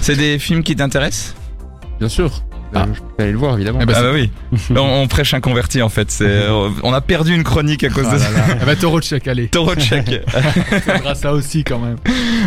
C'est 0.00 0.16
des 0.16 0.38
films 0.38 0.62
qui 0.62 0.76
t'intéressent? 0.76 1.34
Bien 1.98 2.08
sûr. 2.08 2.42
Ah. 2.74 2.82
Euh, 2.82 2.92
je 2.94 3.00
peux 3.00 3.22
aller 3.22 3.32
le 3.32 3.38
voir, 3.38 3.54
évidemment. 3.54 3.78
Eh 3.82 3.86
ben, 3.86 3.94
Ah 3.96 4.02
bah 4.02 4.10
oui. 4.12 4.30
On, 4.70 4.80
on 5.02 5.06
prêche 5.06 5.32
un 5.34 5.40
converti 5.40 5.80
en 5.82 5.88
fait. 5.88 6.10
C'est, 6.10 6.24
euh, 6.26 6.68
on 6.82 6.92
a 6.92 7.00
perdu 7.00 7.34
une 7.34 7.44
chronique 7.44 7.84
à 7.84 7.88
cause 7.88 8.04
Ah 8.08 8.14
de 8.16 8.18
là 8.20 8.24
ça. 8.26 8.32
là. 8.32 8.72
Eh 8.72 8.76
Taureau 8.76 9.00
de 9.00 9.04
check, 9.04 9.28
allez. 9.28 9.48
Taureau 9.48 9.74
de 9.74 9.80
chèque. 9.80 10.22
Ça 11.14 11.32
aussi 11.32 11.62
quand 11.64 11.78
même. 11.78 11.96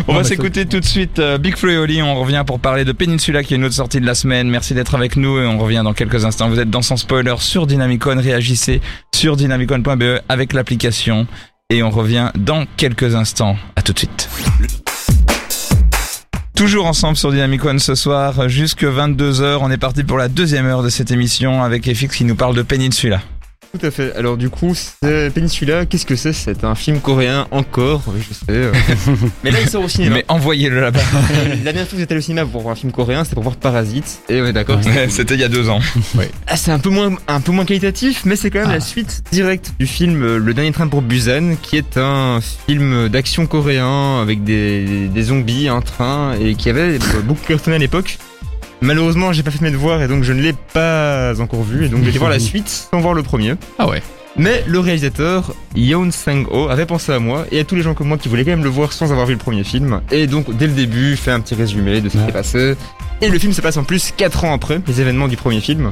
On 0.06 0.12
Non, 0.12 0.18
va 0.18 0.24
s'écouter 0.24 0.66
tout 0.66 0.80
de 0.80 0.84
suite 0.84 1.18
euh, 1.18 1.38
Big 1.38 1.56
Flo 1.56 1.70
et 1.70 1.78
Oli. 1.78 2.02
On 2.02 2.14
revient 2.20 2.44
pour 2.46 2.60
parler 2.60 2.84
de 2.84 2.92
Peninsula 2.92 3.42
qui 3.42 3.54
est 3.54 3.58
notre 3.58 3.74
sortie 3.74 4.00
de 4.00 4.06
la 4.06 4.14
semaine. 4.14 4.48
Merci 4.50 4.74
d'être 4.74 4.94
avec 4.94 5.16
nous 5.16 5.38
et 5.40 5.46
on 5.46 5.58
revient 5.58 5.82
dans 5.84 5.94
quelques 5.94 6.24
instants. 6.24 6.48
Vous 6.48 6.60
êtes 6.60 6.70
dans 6.70 6.82
Sans 6.82 6.96
Spoiler 6.96 7.34
sur 7.38 7.66
Dynamicon. 7.66 8.16
Réagissez 8.20 8.80
sur 9.14 9.36
dynamicon.be 9.36 10.20
avec 10.28 10.52
l'application 10.52 11.26
et 11.70 11.82
on 11.82 11.90
revient 11.90 12.30
dans 12.36 12.64
quelques 12.76 13.14
instants. 13.14 13.56
À 13.76 13.82
tout 13.82 13.92
de 13.92 13.98
suite. 13.98 14.28
Toujours 16.58 16.86
ensemble 16.86 17.16
sur 17.16 17.30
Dynamic 17.30 17.64
One 17.64 17.78
ce 17.78 17.94
soir, 17.94 18.48
jusque 18.48 18.82
22h. 18.82 19.58
On 19.60 19.70
est 19.70 19.76
parti 19.76 20.02
pour 20.02 20.18
la 20.18 20.26
deuxième 20.26 20.66
heure 20.66 20.82
de 20.82 20.88
cette 20.88 21.12
émission 21.12 21.62
avec 21.62 21.84
FX 21.84 22.08
qui 22.08 22.24
nous 22.24 22.34
parle 22.34 22.56
de 22.56 22.62
Peninsula. 22.62 23.20
Tout 23.78 23.86
à 23.86 23.90
fait. 23.90 24.14
Alors 24.16 24.36
du 24.38 24.48
coup, 24.48 24.74
Peninsula, 25.02 25.84
qu'est-ce 25.84 26.06
que 26.06 26.16
c'est? 26.16 26.32
C'est 26.32 26.64
un 26.64 26.74
film 26.74 27.00
coréen 27.00 27.46
encore, 27.50 28.02
oui 28.08 28.20
je 28.26 28.32
sais. 28.34 28.44
euh. 28.48 28.72
Mais 29.44 29.50
là 29.50 29.58
il 29.60 29.68
sort 29.68 29.84
au 29.84 29.88
cinéma. 29.88 30.16
Mais 30.16 30.24
envoyez-le 30.28 30.80
là-bas. 30.80 31.00
La 31.64 31.72
dernière 31.72 31.82
fois 31.86 31.92
que 31.92 31.98
j'étais 31.98 32.12
allé 32.14 32.20
au 32.20 32.22
cinéma 32.24 32.46
pour 32.46 32.62
voir 32.62 32.72
un 32.72 32.76
film 32.76 32.92
coréen, 32.92 33.24
c'était 33.24 33.34
pour 33.34 33.42
voir 33.42 33.56
Parasite. 33.56 34.20
Et 34.30 34.40
on 34.40 34.46
est 34.46 34.52
d'accord. 34.54 34.80
C'était 35.10 35.34
il 35.34 35.40
y 35.40 35.44
a 35.44 35.48
deux 35.48 35.68
ans. 35.68 35.80
Ah, 36.46 36.56
c'est 36.56 36.70
un 36.72 36.78
peu 36.78 36.88
moins, 36.88 37.14
un 37.28 37.40
peu 37.40 37.52
moins 37.52 37.66
qualitatif, 37.66 38.22
mais 38.24 38.34
c'est 38.34 38.50
quand 38.50 38.60
même 38.60 38.68
Ah. 38.70 38.74
la 38.74 38.80
suite 38.80 39.22
directe 39.30 39.72
du 39.78 39.86
film 39.86 40.22
euh, 40.22 40.38
Le 40.38 40.54
Dernier 40.54 40.72
Train 40.72 40.88
pour 40.88 41.02
Busan, 41.02 41.56
qui 41.60 41.76
est 41.76 41.98
un 41.98 42.40
film 42.66 43.08
d'action 43.08 43.46
coréen 43.46 44.20
avec 44.22 44.44
des, 44.44 45.08
des 45.08 45.22
zombies, 45.24 45.68
un 45.68 45.82
train, 45.82 46.34
et 46.40 46.54
qui 46.54 46.70
avait 46.70 46.98
beaucoup 47.24 47.44
cartonné 47.46 47.76
à 47.76 47.78
l'époque. 47.78 48.18
Malheureusement, 48.80 49.32
j'ai 49.32 49.42
pas 49.42 49.50
fait 49.50 49.60
mes 49.60 49.70
devoirs 49.70 50.02
et 50.02 50.08
donc 50.08 50.22
je 50.22 50.32
ne 50.32 50.40
l'ai 50.40 50.54
pas 50.72 51.32
encore 51.40 51.62
vu, 51.62 51.84
et 51.84 51.88
donc 51.88 52.02
j'ai 52.04 52.10
été 52.10 52.18
voir 52.18 52.30
la 52.30 52.38
suite 52.38 52.68
sans 52.68 53.00
voir 53.00 53.14
le 53.14 53.22
premier. 53.22 53.54
Ah 53.78 53.88
ouais. 53.88 54.02
Mais 54.36 54.62
le 54.68 54.78
réalisateur, 54.78 55.52
Yeon 55.74 56.12
Sang-ho, 56.12 56.68
avait 56.68 56.86
pensé 56.86 57.10
à 57.10 57.18
moi 57.18 57.44
et 57.50 57.58
à 57.58 57.64
tous 57.64 57.74
les 57.74 57.82
gens 57.82 57.94
comme 57.94 58.06
moi 58.06 58.18
qui 58.18 58.28
voulaient 58.28 58.44
quand 58.44 58.52
même 58.52 58.62
le 58.62 58.70
voir 58.70 58.92
sans 58.92 59.10
avoir 59.10 59.26
vu 59.26 59.32
le 59.32 59.38
premier 59.38 59.64
film. 59.64 60.00
Et 60.12 60.28
donc, 60.28 60.56
dès 60.56 60.68
le 60.68 60.74
début, 60.74 61.16
fait 61.16 61.32
un 61.32 61.40
petit 61.40 61.56
résumé 61.56 62.00
de 62.00 62.08
ce 62.08 62.16
qui 62.16 62.24
s'est 62.24 62.32
passé. 62.32 62.76
Et 63.20 63.30
le 63.30 63.38
film 63.40 63.52
se 63.52 63.60
passe 63.60 63.76
en 63.78 63.82
plus 63.82 64.12
4 64.16 64.44
ans 64.44 64.54
après 64.54 64.80
les 64.86 65.00
événements 65.00 65.26
du 65.26 65.36
premier 65.36 65.60
film. 65.60 65.90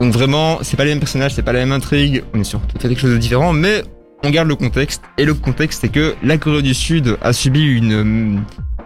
Donc 0.00 0.12
vraiment, 0.12 0.58
c'est 0.60 0.76
pas 0.76 0.84
les 0.84 0.90
mêmes 0.90 1.00
personnages, 1.00 1.34
c'est 1.34 1.42
pas 1.42 1.52
la 1.52 1.60
même 1.60 1.72
intrigue, 1.72 2.24
on 2.34 2.40
est 2.40 2.44
sur 2.44 2.60
tout 2.60 2.76
à 2.76 2.88
quelque 2.88 3.00
chose 3.00 3.12
de 3.12 3.16
différent, 3.16 3.54
mais 3.54 3.82
on 4.22 4.30
garde 4.30 4.48
le 4.48 4.54
contexte. 4.54 5.02
Et 5.16 5.24
le 5.24 5.32
contexte, 5.32 5.80
c'est 5.80 5.88
que 5.88 6.14
la 6.22 6.36
Corée 6.36 6.62
du 6.62 6.74
Sud 6.74 7.16
a 7.22 7.32
subi 7.32 7.64
une 7.64 8.42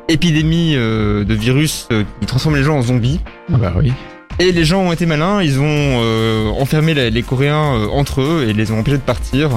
épidémie 0.08 0.74
euh, 0.76 1.24
de 1.24 1.34
virus 1.34 1.88
euh, 1.92 2.04
qui 2.20 2.26
transforme 2.26 2.56
les 2.56 2.62
gens 2.62 2.76
en 2.76 2.82
zombies. 2.82 3.20
Ah 3.52 3.56
bah 3.56 3.72
oui. 3.76 3.92
Et 4.38 4.50
les 4.52 4.64
gens 4.64 4.80
ont 4.80 4.92
été 4.92 5.06
malins, 5.06 5.42
ils 5.42 5.58
ont 5.60 5.62
euh, 5.66 6.48
enfermé 6.58 6.94
les, 6.94 7.10
les 7.10 7.22
Coréens 7.22 7.86
entre 7.92 8.20
eux 8.22 8.46
et 8.48 8.52
les 8.52 8.70
ont 8.72 8.78
empêchés 8.80 8.96
de 8.96 9.02
partir, 9.02 9.50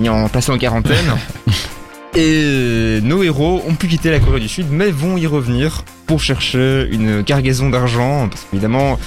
mis 0.00 0.08
en 0.08 0.28
placé 0.28 0.50
en 0.50 0.58
quarantaine. 0.58 0.96
et 2.14 2.98
nos 3.02 3.22
héros 3.22 3.62
ont 3.66 3.74
pu 3.74 3.86
quitter 3.88 4.10
la 4.10 4.18
Corée 4.18 4.40
du 4.40 4.48
Sud, 4.48 4.66
mais 4.70 4.90
vont 4.90 5.16
y 5.16 5.26
revenir 5.26 5.84
pour 6.06 6.20
chercher 6.20 6.88
une 6.90 7.22
cargaison 7.24 7.70
d'argent, 7.70 8.28
parce 8.28 8.42
qu'évidemment, 8.50 8.98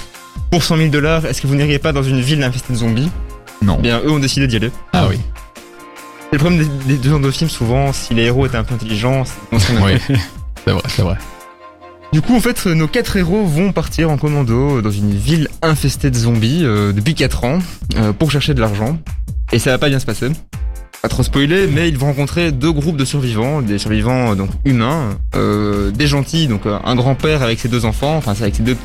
pour 0.50 0.62
100 0.64 0.76
000 0.78 0.88
dollars, 0.88 1.24
est-ce 1.26 1.40
que 1.42 1.46
vous 1.46 1.54
n'iriez 1.54 1.78
pas 1.78 1.92
dans 1.92 2.02
une 2.02 2.20
ville 2.20 2.42
infestée 2.42 2.72
de 2.72 2.78
zombies? 2.78 3.10
Non. 3.62 3.76
Eh 3.78 3.82
Bien, 3.82 4.00
eux 4.04 4.10
ont 4.10 4.18
décidé 4.18 4.46
d'y 4.46 4.56
aller. 4.56 4.70
Ah 4.92 5.06
oui. 5.08 5.18
C'est 6.30 6.32
le 6.32 6.38
problème 6.38 6.58
des, 6.86 6.94
des 6.94 6.98
deux 7.00 7.10
genres 7.10 7.20
de 7.20 7.30
films, 7.30 7.50
souvent, 7.50 7.92
si 7.92 8.12
les 8.14 8.24
héros 8.24 8.46
étaient 8.46 8.56
un 8.56 8.64
peu 8.64 8.74
intelligents, 8.74 9.24
c'est- 9.24 9.34
on 9.52 9.58
serait 9.58 9.98
Oui. 10.08 10.16
C'est 10.66 10.72
vrai, 10.72 10.82
c'est 10.88 11.02
vrai. 11.02 11.16
Du 12.12 12.22
coup, 12.22 12.34
en 12.34 12.40
fait, 12.40 12.66
nos 12.66 12.88
quatre 12.88 13.16
héros 13.16 13.44
vont 13.44 13.72
partir 13.72 14.10
en 14.10 14.16
commando 14.16 14.80
dans 14.80 14.90
une 14.90 15.12
ville 15.12 15.48
infestée 15.62 16.10
de 16.10 16.16
zombies 16.16 16.62
euh, 16.64 16.92
depuis 16.92 17.14
4 17.14 17.44
ans 17.44 17.58
euh, 17.96 18.12
pour 18.12 18.30
chercher 18.30 18.54
de 18.54 18.60
l'argent. 18.60 18.98
Et 19.52 19.58
ça 19.58 19.70
va 19.70 19.78
pas 19.78 19.88
bien 19.88 19.98
se 19.98 20.06
passer. 20.06 20.28
Pas 21.02 21.08
trop 21.08 21.22
spoiler, 21.22 21.66
mais 21.66 21.88
ils 21.88 21.98
vont 21.98 22.06
rencontrer 22.06 22.52
deux 22.52 22.72
groupes 22.72 22.96
de 22.96 23.04
survivants, 23.04 23.60
des 23.60 23.78
survivants 23.78 24.32
euh, 24.32 24.34
donc 24.34 24.50
humains, 24.64 25.18
des 25.34 26.06
gentils, 26.06 26.48
donc 26.48 26.62
un 26.66 26.94
grand-père 26.96 27.42
avec 27.42 27.60
ses 27.60 27.68
deux 27.68 27.84
enfants, 27.84 28.16
enfin 28.16 28.34
c'est 28.34 28.42
avec 28.42 28.56
ses 28.56 28.62
deux 28.62 28.76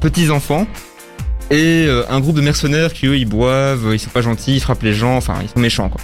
petits 0.00 0.30
enfants, 0.30 0.66
et 1.50 1.84
euh, 1.86 2.04
un 2.10 2.20
groupe 2.20 2.36
de 2.36 2.40
mercenaires 2.40 2.92
qui 2.92 3.06
eux 3.06 3.16
ils 3.18 3.26
boivent, 3.28 3.90
ils 3.92 3.98
sont 3.98 4.10
pas 4.10 4.22
gentils, 4.22 4.56
ils 4.56 4.60
frappent 4.60 4.82
les 4.82 4.94
gens, 4.94 5.16
enfin 5.16 5.34
ils 5.42 5.48
sont 5.48 5.58
méchants 5.60 5.88
quoi. 5.88 6.00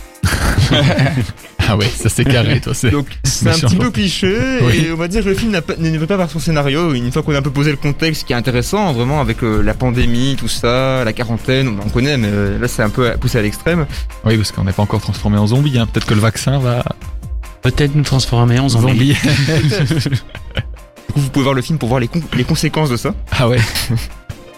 Ah 1.71 1.77
ouais, 1.77 1.85
ça 1.87 2.09
c'est 2.09 2.25
carré, 2.25 2.61
toi. 2.63 2.73
C'est. 2.73 2.89
Donc 2.91 3.07
c'est 3.25 3.47
un 3.47 3.53
petit 3.53 3.77
peu 3.77 3.91
cliché 3.91 4.35
Oui. 4.63 4.87
et 4.87 4.93
on 4.93 4.97
va 4.97 5.07
dire 5.07 5.23
que 5.23 5.29
le 5.29 5.35
film 5.35 5.53
ne 5.53 5.99
veut 5.99 6.07
pas 6.07 6.17
par 6.17 6.31
son 6.31 6.39
scénario. 6.39 6.95
Une 6.95 7.13
fois 7.13 7.23
qu'on 7.23 7.35
a 7.35 7.39
un 7.41 7.43
peu 7.43 7.51
posé 7.51 7.71
le 7.71 7.77
contexte 7.77 8.27
qui 8.27 8.33
est 8.33 8.37
intéressant, 8.37 8.91
vraiment 8.95 9.21
avec 9.21 9.43
euh, 9.43 9.61
la 9.63 9.75
pandémie, 9.75 10.35
tout 10.39 10.49
ça, 10.49 11.05
la 11.05 11.13
quarantaine, 11.13 11.69
on, 11.69 11.87
on 11.87 11.91
connaît, 11.91 12.17
mais 12.17 12.29
euh, 12.31 12.59
là 12.59 12.69
c'est 12.69 12.83
un 12.83 12.89
peu 12.89 13.11
poussé 13.21 13.37
à 13.39 13.43
l'extrême. 13.43 13.85
Oui, 14.25 14.39
parce 14.39 14.51
qu'on 14.51 14.65
n'est 14.65 14.73
pas 14.73 14.83
encore 14.83 15.03
transformé 15.03 15.37
en 15.37 15.47
zombie. 15.49 15.79
Hein. 15.79 15.87
Peut-être 15.93 16.07
que 16.07 16.15
le 16.15 16.21
vaccin 16.21 16.59
va. 16.59 16.83
Peut-être 17.61 17.95
nous 17.95 18.03
transformer 18.03 18.59
en 18.59 18.71
zombie. 18.71 19.15
Zombie. 19.15 19.17
Du 21.09 21.13
coup 21.15 21.21
vous 21.21 21.29
pouvez 21.31 21.43
voir 21.43 21.55
le 21.55 21.63
film 21.63 21.79
pour 21.79 21.89
voir 21.91 22.01
les, 22.01 22.09
con- 22.09 22.23
les 22.35 22.45
conséquences 22.45 22.89
de 22.91 22.97
ça. 22.97 23.15
ah 23.33 23.47
ouais. 23.49 23.59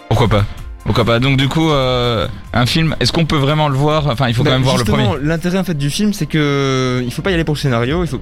Pourquoi 0.09 0.29
pas 0.29 0.45
Pourquoi 0.85 1.05
pas 1.05 1.19
Donc 1.19 1.37
du 1.37 1.47
coup, 1.47 1.69
euh, 1.69 2.27
un 2.53 2.65
film, 2.65 2.95
est-ce 2.99 3.11
qu'on 3.11 3.25
peut 3.25 3.37
vraiment 3.37 3.69
le 3.69 3.75
voir? 3.75 4.07
Enfin, 4.07 4.27
il 4.27 4.33
faut 4.33 4.43
quand 4.43 4.49
Bah, 4.49 4.55
même 4.55 4.63
voir 4.63 4.77
le 4.77 4.83
premier. 4.83 5.07
L'intérêt 5.21 5.59
en 5.59 5.63
fait 5.63 5.75
du 5.77 5.89
film, 5.89 6.11
c'est 6.11 6.25
que 6.25 6.37
euh, 6.37 7.03
il 7.05 7.11
faut 7.13 7.21
pas 7.21 7.31
y 7.31 7.33
aller 7.35 7.43
pour 7.43 7.53
le 7.55 7.59
scénario. 7.59 8.03
Il 8.03 8.07
faut. 8.07 8.19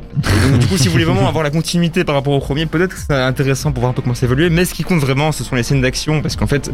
donc, 0.49 0.60
du 0.60 0.68
coup, 0.68 0.78
si 0.78 0.88
vous 0.88 0.91
voulez 0.91 1.05
vraiment 1.05 1.28
avoir 1.28 1.43
la 1.43 1.51
continuité 1.51 2.03
par 2.03 2.16
rapport 2.16 2.34
au 2.34 2.39
premier, 2.39 2.66
peut-être 2.66 2.93
que 2.95 2.99
c'est 2.99 3.14
intéressant 3.14 3.72
pour 3.72 3.82
voir 3.82 3.91
un 3.91 3.93
peu 3.93 4.01
comment 4.01 4.14
ça 4.16 4.26
évolue. 4.26 4.49
Mais 4.49 4.66
ce 4.66 4.74
qui 4.74 4.84
compte 4.84 4.99
vraiment, 4.99 5.32
ce 5.32 5.43
sont 5.43 5.55
les 5.55 5.64
scènes 5.64 5.82
d'action, 5.82 6.22
parce 6.22 6.36
qu'en 6.36 6.47
fait, 6.47 6.70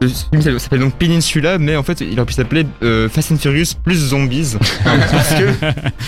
Le 0.00 0.08
film 0.08 0.58
s'appelle- 0.58 0.80
donc 0.80 0.94
Peninsula, 0.94 1.58
mais 1.58 1.74
en 1.76 1.82
fait, 1.82 2.00
il 2.00 2.12
aurait 2.18 2.26
pu 2.26 2.32
s'appeler 2.34 2.64
euh, 2.82 3.08
Fast 3.08 3.32
and 3.32 3.36
Furious 3.38 3.74
plus 3.82 3.96
Zombies. 3.96 4.54
parce 4.84 5.34
que 5.34 5.50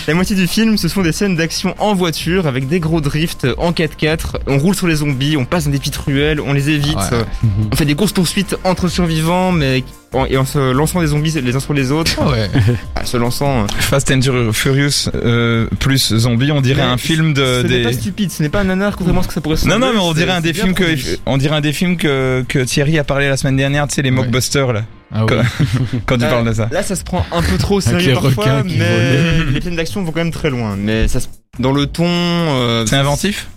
la 0.07 0.13
moitié 0.13 0.35
du 0.35 0.47
film, 0.47 0.77
ce 0.77 0.87
sont 0.87 1.01
des 1.01 1.11
scènes 1.11 1.35
d'action 1.35 1.75
en 1.77 1.93
voiture 1.93 2.47
avec 2.47 2.67
des 2.69 2.79
gros 2.79 3.01
drifts 3.01 3.47
en 3.57 3.71
4x4. 3.71 4.37
On 4.47 4.57
roule 4.59 4.75
sur 4.75 4.87
les 4.87 4.95
zombies, 4.95 5.35
on 5.35 5.45
passe 5.45 5.65
dans 5.65 5.71
des 5.71 5.79
petites 5.79 5.97
ruelles, 5.97 6.39
on 6.39 6.53
les 6.53 6.69
évite. 6.69 6.95
Ouais. 6.95 7.25
On 7.71 7.75
fait 7.75 7.85
des 7.85 7.95
courses 7.95 8.13
poursuites 8.13 8.55
entre 8.63 8.87
survivants, 8.87 9.51
mais 9.51 9.83
en, 10.13 10.25
et 10.25 10.37
en 10.37 10.45
se 10.45 10.71
lançant 10.73 10.99
des 11.01 11.07
zombies 11.07 11.31
les 11.41 11.55
uns 11.55 11.59
sur 11.59 11.73
les 11.73 11.91
autres. 11.91 12.13
Ah 12.19 12.29
ouais. 12.29 12.49
Ah, 12.95 13.05
se 13.05 13.17
lançant. 13.17 13.63
euh, 13.63 13.67
Fast 13.79 14.11
and 14.11 14.19
Furious 14.53 15.09
euh, 15.15 15.67
plus 15.79 16.15
zombie, 16.15 16.51
on 16.51 16.61
dirait 16.61 16.83
Mais 16.83 16.87
un 16.91 16.97
film 16.97 17.33
de 17.33 17.61
ce 17.63 17.67
n'est 17.67 17.77
des. 17.79 17.83
pas 17.83 17.93
stupide, 17.93 18.31
ce 18.31 18.43
n'est 18.43 18.49
pas 18.49 18.59
un 18.61 18.65
nanar, 18.65 18.95
contrairement 18.95 19.21
à 19.21 19.23
ce 19.23 19.29
que 19.29 19.33
ça 19.33 19.41
pourrait 19.41 19.55
Non 19.65 19.71
sembler. 19.73 19.79
non 19.79 19.93
mais 19.93 19.99
on 19.99 20.13
dirait 20.13 20.31
un 20.33 20.41
des 20.41 20.53
films 20.53 20.73
que 20.73 20.83
on 21.25 21.37
dirait 21.37 21.55
un 21.55 21.61
des 21.61 21.73
films 21.73 21.97
que 21.97 22.43
que 22.47 22.59
Thierry 22.59 22.99
a 22.99 23.03
parlé 23.03 23.27
la 23.29 23.37
semaine 23.37 23.55
dernière, 23.57 23.87
tu 23.87 23.95
sais 23.95 24.01
les 24.01 24.09
Ouais. 24.09 24.15
mockbusters 24.17 24.71
là, 24.73 24.83
Ah 25.11 25.25
ouais. 25.25 25.37
quand 26.05 26.17
tu 26.19 26.23
Euh, 26.25 26.29
parles 26.29 26.47
de 26.47 26.53
ça. 26.53 26.69
Là, 26.71 26.83
ça 26.83 26.95
se 26.95 27.03
prend 27.03 27.25
un 27.31 27.41
peu 27.41 27.57
trop 27.57 27.77
au 27.77 27.81
sérieux 27.81 28.09
les 28.09 28.13
parfois, 28.13 28.63
mais 28.63 29.51
les 29.53 29.61
scènes 29.61 29.75
d'action 29.75 30.03
vont 30.03 30.11
quand 30.11 30.19
même 30.23 30.31
très 30.31 30.49
loin. 30.49 30.75
Mais 30.77 31.07
ça, 31.07 31.19
se- 31.21 31.27
dans 31.59 31.71
le 31.71 31.85
ton, 31.87 32.05
euh, 32.07 32.85
C'est 32.85 32.95
inventif? 32.97 33.47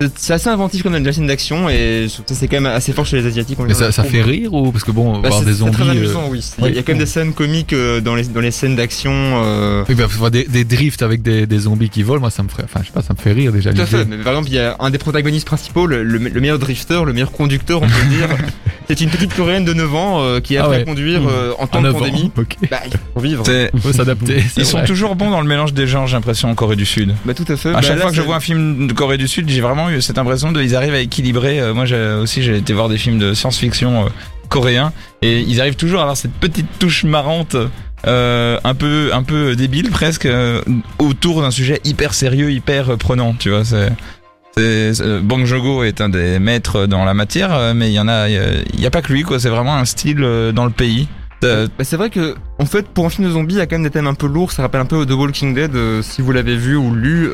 C'est- 0.00 0.12
c'est 0.16 0.32
assez 0.32 0.48
inventif 0.48 0.82
comme 0.82 0.92
la 0.96 1.12
scène 1.12 1.26
d'action 1.26 1.68
et 1.68 2.06
ça 2.08 2.34
c'est 2.34 2.48
quand 2.48 2.60
même 2.60 2.66
assez 2.72 2.92
fort 2.92 3.06
chez 3.06 3.16
les 3.20 3.26
asiatiques. 3.26 3.58
on 3.60 3.64
Mais 3.64 3.74
ça, 3.74 3.90
fait 3.92 4.22
rire 4.22 4.52
ou 4.52 4.70
parce 4.72 4.84
que 4.84 4.90
bon, 4.90 5.18
Bah, 5.20 5.28
voir 5.28 5.40
des 5.42 5.46
c'est 5.52 5.58
zombies. 5.58 5.72
très 5.72 5.88
euh, 5.88 5.90
amusant, 5.92 6.24
oui. 6.30 6.40
Il 6.58 6.64
y 6.64 6.66
a- 6.66 6.70
il 6.70 6.74
y 6.74 6.76
a 6.76 6.80
oui. 6.80 6.84
quand 6.84 6.92
même 6.92 6.98
des 6.98 7.06
scènes 7.06 7.32
comiques 7.32 7.72
euh, 7.72 8.00
dans 8.00 8.14
les 8.14 8.24
dans 8.24 8.40
les 8.40 8.50
scènes 8.50 8.76
d'action. 8.76 9.12
euh, 9.14 9.84
Oui, 9.88 9.94
bah, 9.94 10.30
des, 10.30 10.44
des 10.44 10.64
drifts 10.64 11.02
avec 11.02 11.22
des, 11.22 11.46
des 11.46 11.58
zombies 11.58 11.88
qui 11.90 12.02
volent, 12.02 12.20
moi 12.20 12.30
ça 12.30 12.42
me 12.42 12.48
ferait, 12.48 12.64
enfin 12.64 12.80
je 12.82 12.86
sais 12.86 12.92
pas, 12.92 13.02
ça 13.02 13.14
me 13.14 13.18
fait 13.18 13.32
rire 13.32 13.52
déjà. 13.52 13.72
Tout 13.72 13.80
à 13.82 13.86
fait. 13.86 14.04
Mais 14.04 14.16
par 14.18 14.32
exemple, 14.34 14.48
il 14.48 14.54
y 14.54 14.58
a 14.58 14.76
un 14.80 14.90
des 14.90 14.98
protagonistes 14.98 15.46
principaux, 15.46 15.86
le, 15.86 16.02
le- 16.02 16.18
le 16.18 16.40
meilleur 16.40 16.58
drifter, 16.58 17.02
le 17.04 17.12
meilleur 17.12 17.32
conducteur, 17.32 17.82
on 17.82 17.86
peut 17.86 17.92
le 18.10 18.16
dire. 18.16 18.28
C'est 18.86 19.00
une 19.00 19.08
petite 19.08 19.34
coréenne 19.34 19.64
de 19.64 19.72
9 19.72 19.94
ans 19.94 20.20
euh, 20.20 20.40
qui 20.40 20.58
a 20.58 20.66
Ah 20.70 20.74
à 20.74 20.80
conduire 20.82 21.22
euh, 21.26 21.52
en 21.58 21.66
temps 21.66 21.78
En 21.78 21.82
de 21.82 21.90
pandémie. 21.92 22.30
Ok. 22.36 22.56
Bah, 22.70 22.80
il 22.84 22.92
faut 23.14 23.20
vivre. 23.20 23.44
Faut 23.80 23.92
s'adapter. 23.92 24.44
Ils 24.58 24.66
sont 24.66 24.82
toujours 24.84 25.16
bons 25.16 25.30
dans 25.30 25.40
le 25.40 25.46
mélange 25.48 25.72
des 25.72 25.86
genres, 25.86 26.06
j'ai 26.06 26.16
l'impression 26.16 26.50
en 26.50 26.54
Corée 26.54 26.76
du 26.76 26.84
Sud. 26.84 27.14
Bah, 27.24 27.32
tout 27.32 27.44
à 27.50 27.56
fait. 27.56 27.70
À 27.70 27.74
Bah, 27.74 27.80
chaque 27.80 27.96
là, 27.96 28.02
fois 28.02 28.10
que 28.10 28.16
je 28.16 28.20
vois 28.20 28.36
un 28.36 28.40
film 28.40 28.86
de 28.86 28.92
Corée 28.92 29.16
du 29.16 29.26
Sud, 29.26 29.48
j'ai 29.48 29.62
vraiment 29.62 29.83
eu 29.90 30.00
cette 30.00 30.18
impression 30.18 30.52
de 30.52 30.62
ils 30.62 30.74
arrivent 30.76 30.94
à 30.94 31.00
équilibrer. 31.00 31.60
euh, 31.60 31.74
moi, 31.74 31.84
aussi 32.20 32.42
j'ai 32.42 32.56
été 32.56 32.72
voir 32.72 32.88
des 32.88 32.98
films 32.98 33.18
de 33.18 33.34
science-fiction 33.34 34.06
euh, 34.06 34.08
coréens 34.48 34.92
et 35.22 35.40
ils 35.40 35.60
arrivent 35.60 35.76
toujours 35.76 36.00
à 36.00 36.02
avoir 36.02 36.16
cette 36.16 36.32
petite 36.34 36.66
touche 36.78 37.04
marrante. 37.04 37.56
euh, 38.06 38.58
un 38.64 38.74
peu 38.74 39.10
un 39.14 39.22
peu 39.22 39.56
débile 39.56 39.90
presque 39.90 40.28
autour 40.98 41.40
d'un 41.40 41.50
sujet 41.50 41.80
hyper 41.84 42.12
sérieux 42.12 42.50
hyper 42.52 42.98
prenant 42.98 43.32
tu 43.32 43.48
vois 43.48 43.64
c'est 43.64 43.92
Bong 45.22 45.44
Joon-ho 45.46 45.82
est 45.84 46.00
un 46.02 46.08
des 46.10 46.38
maîtres 46.38 46.86
dans 46.86 47.04
la 47.06 47.14
matière 47.14 47.74
mais 47.74 47.88
il 47.90 47.94
y 47.94 47.98
en 48.00 48.06
a 48.08 48.28
il 48.28 48.78
y 48.80 48.86
a- 48.86 48.90
pas 48.90 49.00
que 49.02 49.12
lui 49.12 49.22
quoi 49.22 49.40
c'est 49.40 49.48
vraiment 49.48 49.74
un 49.76 49.86
style 49.86 50.20
dans 50.54 50.64
le 50.66 50.70
pays 50.70 51.08
Bah, 51.42 51.66
c'est 51.82 51.96
vrai 51.96 52.08
que, 52.08 52.36
en 52.58 52.64
fait, 52.64 52.86
pour 52.88 53.04
un 53.04 53.10
film 53.10 53.26
de 53.28 53.32
zombies, 53.32 53.56
il 53.56 53.58
y 53.58 53.60
a 53.60 53.66
quand 53.66 53.76
même 53.76 53.82
des 53.82 53.90
thèmes 53.90 54.06
un 54.06 54.14
peu 54.14 54.26
lourds. 54.26 54.50
Ça 54.52 54.62
rappelle 54.62 54.80
un 54.80 54.86
peu 54.86 55.04
The 55.04 55.10
Walking 55.10 55.52
Dead, 55.54 55.72
si 56.00 56.22
vous 56.22 56.32
l'avez 56.32 56.56
vu 56.56 56.74
ou 56.74 56.94
lu, 56.94 57.28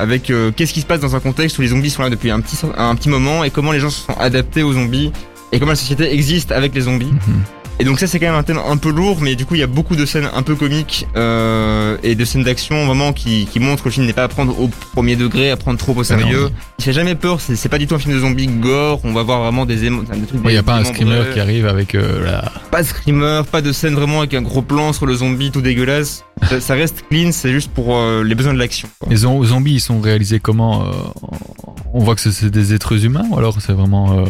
avec 0.00 0.30
euh, 0.30 0.50
qu'est-ce 0.54 0.72
qui 0.72 0.80
se 0.80 0.86
passe 0.86 1.00
dans 1.00 1.14
un 1.14 1.20
contexte 1.20 1.58
où 1.58 1.62
les 1.62 1.68
zombies 1.68 1.90
sont 1.90 2.02
là 2.02 2.10
depuis 2.10 2.30
un 2.30 2.40
petit, 2.40 3.08
moment 3.08 3.44
et 3.44 3.50
comment 3.50 3.72
les 3.72 3.80
gens 3.80 3.90
se 3.90 4.06
sont 4.06 4.16
adaptés 4.18 4.62
aux 4.62 4.72
zombies 4.72 5.12
et 5.52 5.58
comment 5.58 5.72
la 5.72 5.76
société 5.76 6.12
existe 6.12 6.52
avec 6.52 6.74
les 6.74 6.82
zombies. 6.82 7.12
Mhm. 7.12 7.59
Et 7.80 7.84
donc 7.84 7.98
ça, 7.98 8.06
c'est 8.06 8.18
quand 8.20 8.26
même 8.26 8.34
un 8.34 8.42
thème 8.42 8.58
un 8.64 8.76
peu 8.76 8.90
lourd, 8.90 9.18
mais 9.22 9.34
du 9.34 9.46
coup, 9.46 9.54
il 9.54 9.60
y 9.60 9.62
a 9.62 9.66
beaucoup 9.66 9.96
de 9.96 10.04
scènes 10.04 10.28
un 10.34 10.42
peu 10.42 10.54
comiques 10.54 11.06
euh, 11.16 11.96
et 12.02 12.14
de 12.14 12.24
scènes 12.26 12.42
d'action 12.44 12.84
vraiment 12.86 13.12
qui, 13.14 13.46
qui 13.50 13.58
montrent 13.58 13.82
que 13.82 13.88
le 13.88 13.92
film 13.94 14.06
n'est 14.06 14.12
pas 14.12 14.24
à 14.24 14.28
prendre 14.28 14.58
au 14.60 14.68
premier 14.92 15.16
degré, 15.16 15.50
à 15.50 15.56
prendre 15.56 15.78
trop 15.78 15.94
au 15.96 16.04
sérieux. 16.04 16.42
non. 16.44 16.50
Il 16.78 16.84
fait 16.84 16.92
jamais 16.92 17.14
peur. 17.14 17.40
C'est 17.40 17.68
pas 17.70 17.78
du 17.78 17.86
tout 17.86 17.94
un 17.94 17.98
film 17.98 18.14
de 18.14 18.20
zombies 18.20 18.46
gore. 18.48 19.00
On 19.04 19.12
va 19.12 19.22
voir 19.22 19.40
vraiment 19.40 19.64
des 19.66 19.88
émo- 19.88 20.02
des 20.04 20.26
trucs. 20.26 20.40
Il 20.44 20.52
y 20.52 20.56
a 20.58 20.62
pas 20.62 20.74
un 20.76 20.84
screamer 20.84 21.24
qui 21.32 21.40
arrive 21.40 21.66
avec 21.66 21.94
euh, 21.94 22.24
la... 22.24 22.52
Pas 22.70 22.82
de 22.82 22.86
screamer, 22.86 23.42
pas 23.50 23.62
de 23.62 23.72
scène 23.72 23.94
vraiment 23.94 24.18
avec 24.20 24.34
un 24.34 24.42
gros 24.42 24.62
plan 24.62 24.92
sur 24.92 25.06
le 25.06 25.14
zombie 25.14 25.50
tout 25.50 25.62
dégueulasse. 25.62 26.24
Ça, 26.48 26.60
ça 26.60 26.74
reste 26.74 27.04
clean, 27.10 27.32
c'est 27.32 27.50
juste 27.52 27.70
pour 27.70 27.96
euh, 27.96 28.22
les 28.24 28.34
besoins 28.34 28.52
de 28.54 28.58
l'action. 28.58 28.88
Les 29.08 29.16
zom- 29.24 29.42
zombies, 29.44 29.74
ils 29.74 29.80
sont 29.80 30.00
réalisés 30.00 30.38
comment 30.40 30.86
euh, 30.86 30.90
On 31.94 32.00
voit 32.00 32.14
que 32.14 32.20
c'est- 32.20 32.32
c'est 32.32 32.50
des 32.50 32.74
êtres 32.74 33.04
humains 33.04 33.24
ou 33.30 33.38
alors 33.38 33.56
c'est 33.60 33.72
vraiment... 33.72 34.24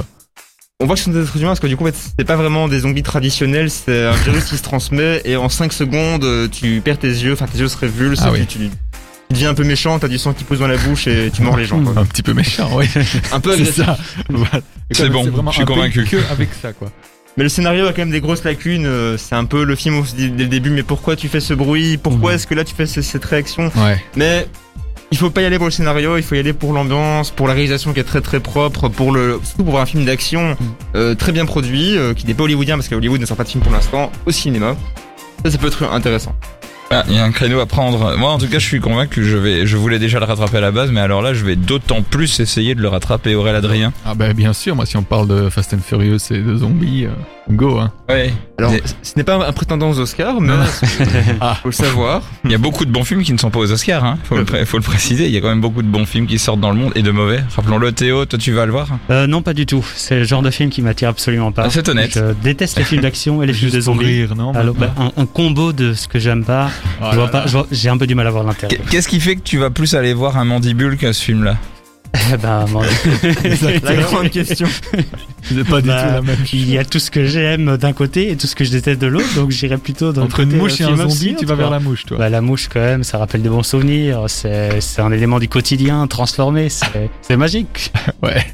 On 0.83 0.87
voit 0.87 0.95
que 0.95 1.01
ce 1.01 1.05
sont 1.05 1.11
des 1.11 1.21
êtres 1.23 1.37
humains 1.37 1.49
parce 1.49 1.61
que 1.61 1.67
du 1.67 1.77
coup, 1.77 1.85
en 1.85 1.89
fait, 1.89 1.97
c'est 2.19 2.25
pas 2.25 2.37
vraiment 2.37 2.67
des 2.67 2.81
zombies 2.81 3.03
traditionnels, 3.03 3.71
c'est 3.71 4.07
un 4.07 4.13
virus 4.13 4.45
qui 4.45 4.57
se 4.57 4.63
transmet 4.63 5.21
et 5.27 5.37
en 5.37 5.49
5 5.51 5.73
secondes, 5.75 6.25
euh, 6.25 6.49
tu 6.49 6.81
perds 6.83 6.99
tes 6.99 7.09
yeux, 7.09 7.35
enfin 7.35 7.47
tes 7.47 7.59
yeux 7.59 7.69
se 7.69 7.77
révulsent, 7.77 8.23
Ah 8.25 8.31
oui. 8.33 8.47
tu, 8.47 8.59
deviens 9.31 9.51
un 9.51 9.55
peu 9.55 9.63
méchant, 9.65 9.99
t'as 9.99 10.09
du 10.09 10.17
sang 10.17 10.33
qui 10.33 10.43
pousse 10.45 10.59
dans 10.61 10.67
la 10.67 10.79
bouche 10.79 11.07
et 11.07 11.31
tu 11.35 11.43
mords 11.43 11.59
les 11.59 11.67
gens. 11.67 11.83
quoi. 11.83 12.01
Un 12.01 12.07
petit 12.07 12.23
peu 12.23 12.33
méchant, 12.33 12.71
oui. 12.75 12.87
Un 13.33 13.41
peu 13.41 13.53
c'est 13.63 13.83
agressif. 13.83 13.85
C'est 14.93 15.09
bon, 15.11 15.25
je 15.51 15.55
suis 15.55 15.65
convaincu. 15.67 16.05
Que 16.05 16.17
avec 16.33 16.49
ça, 16.61 16.73
quoi. 16.73 16.91
Mais 17.37 17.45
le 17.45 17.49
scénario 17.51 17.87
a 17.87 17.91
quand 17.93 17.99
même 18.03 18.11
des 18.11 18.21
grosses 18.21 18.43
lacunes. 18.43 18.87
euh, 18.87 19.17
C'est 19.17 19.35
un 19.37 19.45
peu 19.45 19.63
le 19.65 19.77
film 19.77 19.97
où 19.97 20.01
on 20.01 20.05
se 20.05 20.17
dit 20.17 20.31
dès 20.31 20.45
le 20.45 20.49
début, 20.49 20.71
mais 20.71 20.83
pourquoi 20.83 21.15
tu 21.15 21.29
fais 21.29 21.41
ce 21.41 21.55
bruit? 21.55 21.97
Pourquoi 21.97 22.35
est-ce 22.35 22.47
que 22.47 22.55
là 22.55 22.65
tu 22.65 22.75
fais 22.75 22.87
ce- 22.87 23.03
cette 23.03 23.25
réaction? 23.25 23.71
Ouais. 23.77 24.03
Mais 24.17 24.49
il 25.13 25.19
faut 25.19 25.31
pas 25.31 25.43
y 25.43 25.45
aller 25.45 25.57
pour 25.57 25.67
le 25.67 25.73
scénario, 25.73 26.17
il 26.17 26.23
faut 26.23 26.35
y 26.35 26.39
aller 26.39 26.53
pour 26.53 26.73
l'ambiance, 26.73 27.31
pour 27.31 27.49
la 27.49 27.55
réalisation 27.55 27.93
qui 27.93 28.01
est 28.01 28.05
très 28.05 28.21
très 28.21 28.41
propre, 28.41 28.89
pour 28.89 29.13
le 29.13 29.41
surtout 29.43 29.65
pour 29.65 29.81
un 29.81 29.87
film 29.87 30.05
d'action 30.05 30.57
euh, 30.95 31.15
très 31.15 31.33
bien 31.33 31.47
produit, 31.47 31.97
euh, 31.97 32.15
qui 32.15 32.27
n'est 32.27 32.35
pas 32.35 32.45
hollywoodien 32.45 32.77
parce 32.77 32.89
que 32.89 32.95
Hollywood 32.95 33.21
ne 33.21 33.27
sort 33.27 33.37
pas 33.37 33.45
de 33.45 33.49
film 33.49 33.63
pour 33.63 33.73
l'instant 33.73 34.13
au 34.27 34.31
cinéma. 34.31 34.77
Ça, 35.45 35.51
ça 35.51 35.59
peut 35.59 35.67
être 35.67 35.83
intéressant. 35.85 36.35
Ah, 36.93 37.05
il 37.09 37.15
y 37.15 37.19
a 37.19 37.25
un 37.25 37.31
créneau 37.31 37.61
à 37.61 37.67
prendre. 37.67 38.17
Moi, 38.17 38.33
en 38.33 38.39
tout 38.39 38.49
cas, 38.49 38.59
je 38.59 38.67
suis 38.67 38.81
convaincu 38.81 39.21
que 39.21 39.23
je 39.27 39.37
vais, 39.37 39.65
je 39.65 39.77
voulais 39.77 40.01
déjà 40.01 40.19
le 40.19 40.25
rattraper 40.25 40.57
à 40.57 40.61
la 40.61 40.73
base, 40.73 40.91
mais 40.91 41.01
alors 41.01 41.23
là, 41.23 41.35
je 41.35 41.45
vais 41.45 41.55
d'autant 41.55 42.03
plus 42.03 42.41
essayer 42.41 42.75
de 42.75 42.83
le 42.83 42.89
rattraper. 42.89 43.37
Aurélien 43.37 43.59
Adrien. 43.59 43.93
Ah 44.05 44.15
ben 44.17 44.33
bien 44.35 44.53
sûr, 44.53 44.75
moi 44.75 44.87
si 44.87 44.97
on 44.97 45.05
parle 45.05 45.29
de 45.29 45.49
Fast 45.51 45.73
and 45.73 45.79
Furious 45.87 46.19
et 46.33 46.39
de 46.39 46.57
zombies, 46.57 47.05
euh, 47.07 47.11
go 47.49 47.79
hein. 47.79 47.93
Ouais. 48.09 48.33
Alors, 48.59 48.73
ce 49.03 49.13
n'est 49.17 49.23
pas 49.23 49.37
un 49.47 49.53
prétendant 49.53 49.89
aux 49.91 50.01
Oscars, 50.01 50.41
mais 50.41 50.53
ah. 51.41 51.55
faut 51.63 51.69
le 51.69 51.73
savoir. 51.73 52.23
Il 52.45 52.51
y 52.51 52.55
a 52.57 52.59
beaucoup 52.59 52.85
de 52.85 52.91
bons 52.91 53.05
films 53.05 53.23
qui 53.23 53.33
ne 53.33 53.39
sont 53.39 53.51
pas 53.51 53.61
aux 53.61 53.71
Oscars, 53.71 54.05
hein. 54.05 54.19
Faut 54.25 54.37
le, 54.37 54.45
pré- 54.45 54.67
faut 54.67 54.77
le 54.77 54.83
préciser. 54.83 55.27
Il 55.27 55.31
y 55.33 55.37
a 55.37 55.41
quand 55.41 55.49
même 55.49 55.61
beaucoup 55.61 55.83
de 55.83 55.89
bons 55.89 56.07
films 56.07 56.27
qui 56.27 56.41
sortent 56.41 56.61
dans 56.61 56.71
le 56.71 56.77
monde 56.77 56.93
et 56.97 57.03
de 57.03 57.11
mauvais. 57.13 57.41
Rappelons-le, 57.55 57.93
Théo, 57.93 58.25
toi, 58.27 58.39
tu 58.39 58.51
vas 58.53 58.67
le 58.67 58.73
voir? 58.73 58.89
Euh, 59.11 59.29
non, 59.29 59.43
pas 59.43 59.55
du 59.55 59.65
tout. 59.65 59.87
C'est 59.95 60.17
le 60.19 60.25
genre 60.25 60.43
de 60.43 60.51
film 60.51 60.71
qui 60.71 60.83
m'attire 60.83 61.09
absolument 61.09 61.53
pas. 61.53 61.63
Ah, 61.67 61.71
c'est 61.71 61.89
honnête. 61.89 62.11
Je 62.15 62.33
déteste 62.43 62.79
les 62.79 62.85
films 62.85 63.03
d'action 63.03 63.43
et 63.45 63.47
les 63.47 63.53
films 63.55 63.71
de 63.71 63.81
zombies. 63.81 64.05
rire, 64.07 64.35
non 64.35 64.53
Alors, 64.55 64.75
bah, 64.75 64.93
un, 64.99 65.13
un 65.17 65.27
combo 65.27 65.73
de 65.73 65.95
ce 65.95 66.09
que 66.09 66.19
j'aime 66.19 66.45
pas. 66.45 66.69
Oh 67.01 67.07
je 67.11 67.17
vois 67.17 67.25
là 67.27 67.31
pas, 67.31 67.41
là. 67.41 67.47
je 67.47 67.53
vois- 67.53 67.67
j'ai 67.71 67.89
un 67.89 67.97
peu 67.99 68.07
du 68.07 68.15
mal 68.15 68.27
à 68.27 68.31
voir 68.31 68.45
l'intérêt. 68.45 68.75
Qu'est- 68.77 68.91
Qu'est-ce 68.91 69.09
qui 69.09 69.21
fait 69.21 69.37
que 69.37 69.43
tu 69.43 69.59
vas 69.59 69.71
plus 69.71 69.95
aller 69.95 70.13
voir 70.15 70.37
un 70.37 70.45
mandibule 70.45 70.97
qu'à 70.97 71.13
ce 71.13 71.23
film-là? 71.23 71.57
Bon, 72.73 72.83
La 73.85 73.97
grande 73.97 74.31
question. 74.31 74.67
C'est 75.43 75.65
pas 75.65 75.81
du 75.81 75.89
bah, 75.89 76.03
tout 76.03 76.15
la 76.15 76.23
même 76.23 76.37
chose. 76.39 76.53
il 76.55 76.71
y 76.71 76.79
a 76.79 76.85
tout 76.85 76.99
ce 76.99 77.11
que 77.11 77.25
j'aime 77.25 77.77
d'un 77.77 77.93
côté 77.93 78.31
et 78.31 78.37
tout 78.37 78.47
ce 78.47 78.55
que 78.55 78.65
je 78.65 78.71
déteste 78.71 79.01
de 79.01 79.07
l'autre, 79.07 79.33
donc 79.35 79.51
j'irai 79.51 79.79
plutôt 79.79 80.13
dans 80.13 80.23
Entre 80.23 80.41
une 80.41 80.49
côté, 80.51 80.59
mouche 80.61 80.81
euh, 80.81 80.89
et 80.89 81.01
un 81.01 81.09
zombie, 81.09 81.37
tu 81.39 81.47
vas 81.47 81.55
vers 81.55 81.71
la 81.71 81.81
mouche, 81.81 82.05
toi. 82.07 82.19
Bah, 82.19 82.29
la 82.29 82.41
mouche, 82.41 82.69
quand 82.73 82.81
même, 82.81 83.05
ça 83.05 83.19
rappelle 83.19 83.43
des 83.43 83.49
bons 83.49 83.63
souvenirs. 83.63 84.25
C'est 84.29 84.81
c'est 84.81 85.03
un 85.03 85.13
élément 85.13 85.39
du 85.39 85.49
quotidien 85.49 86.07
transformé. 86.09 86.69
C'est 86.69 87.11
c'est 87.23 87.37
magique. 87.37 87.93
Ouais, 88.23 88.45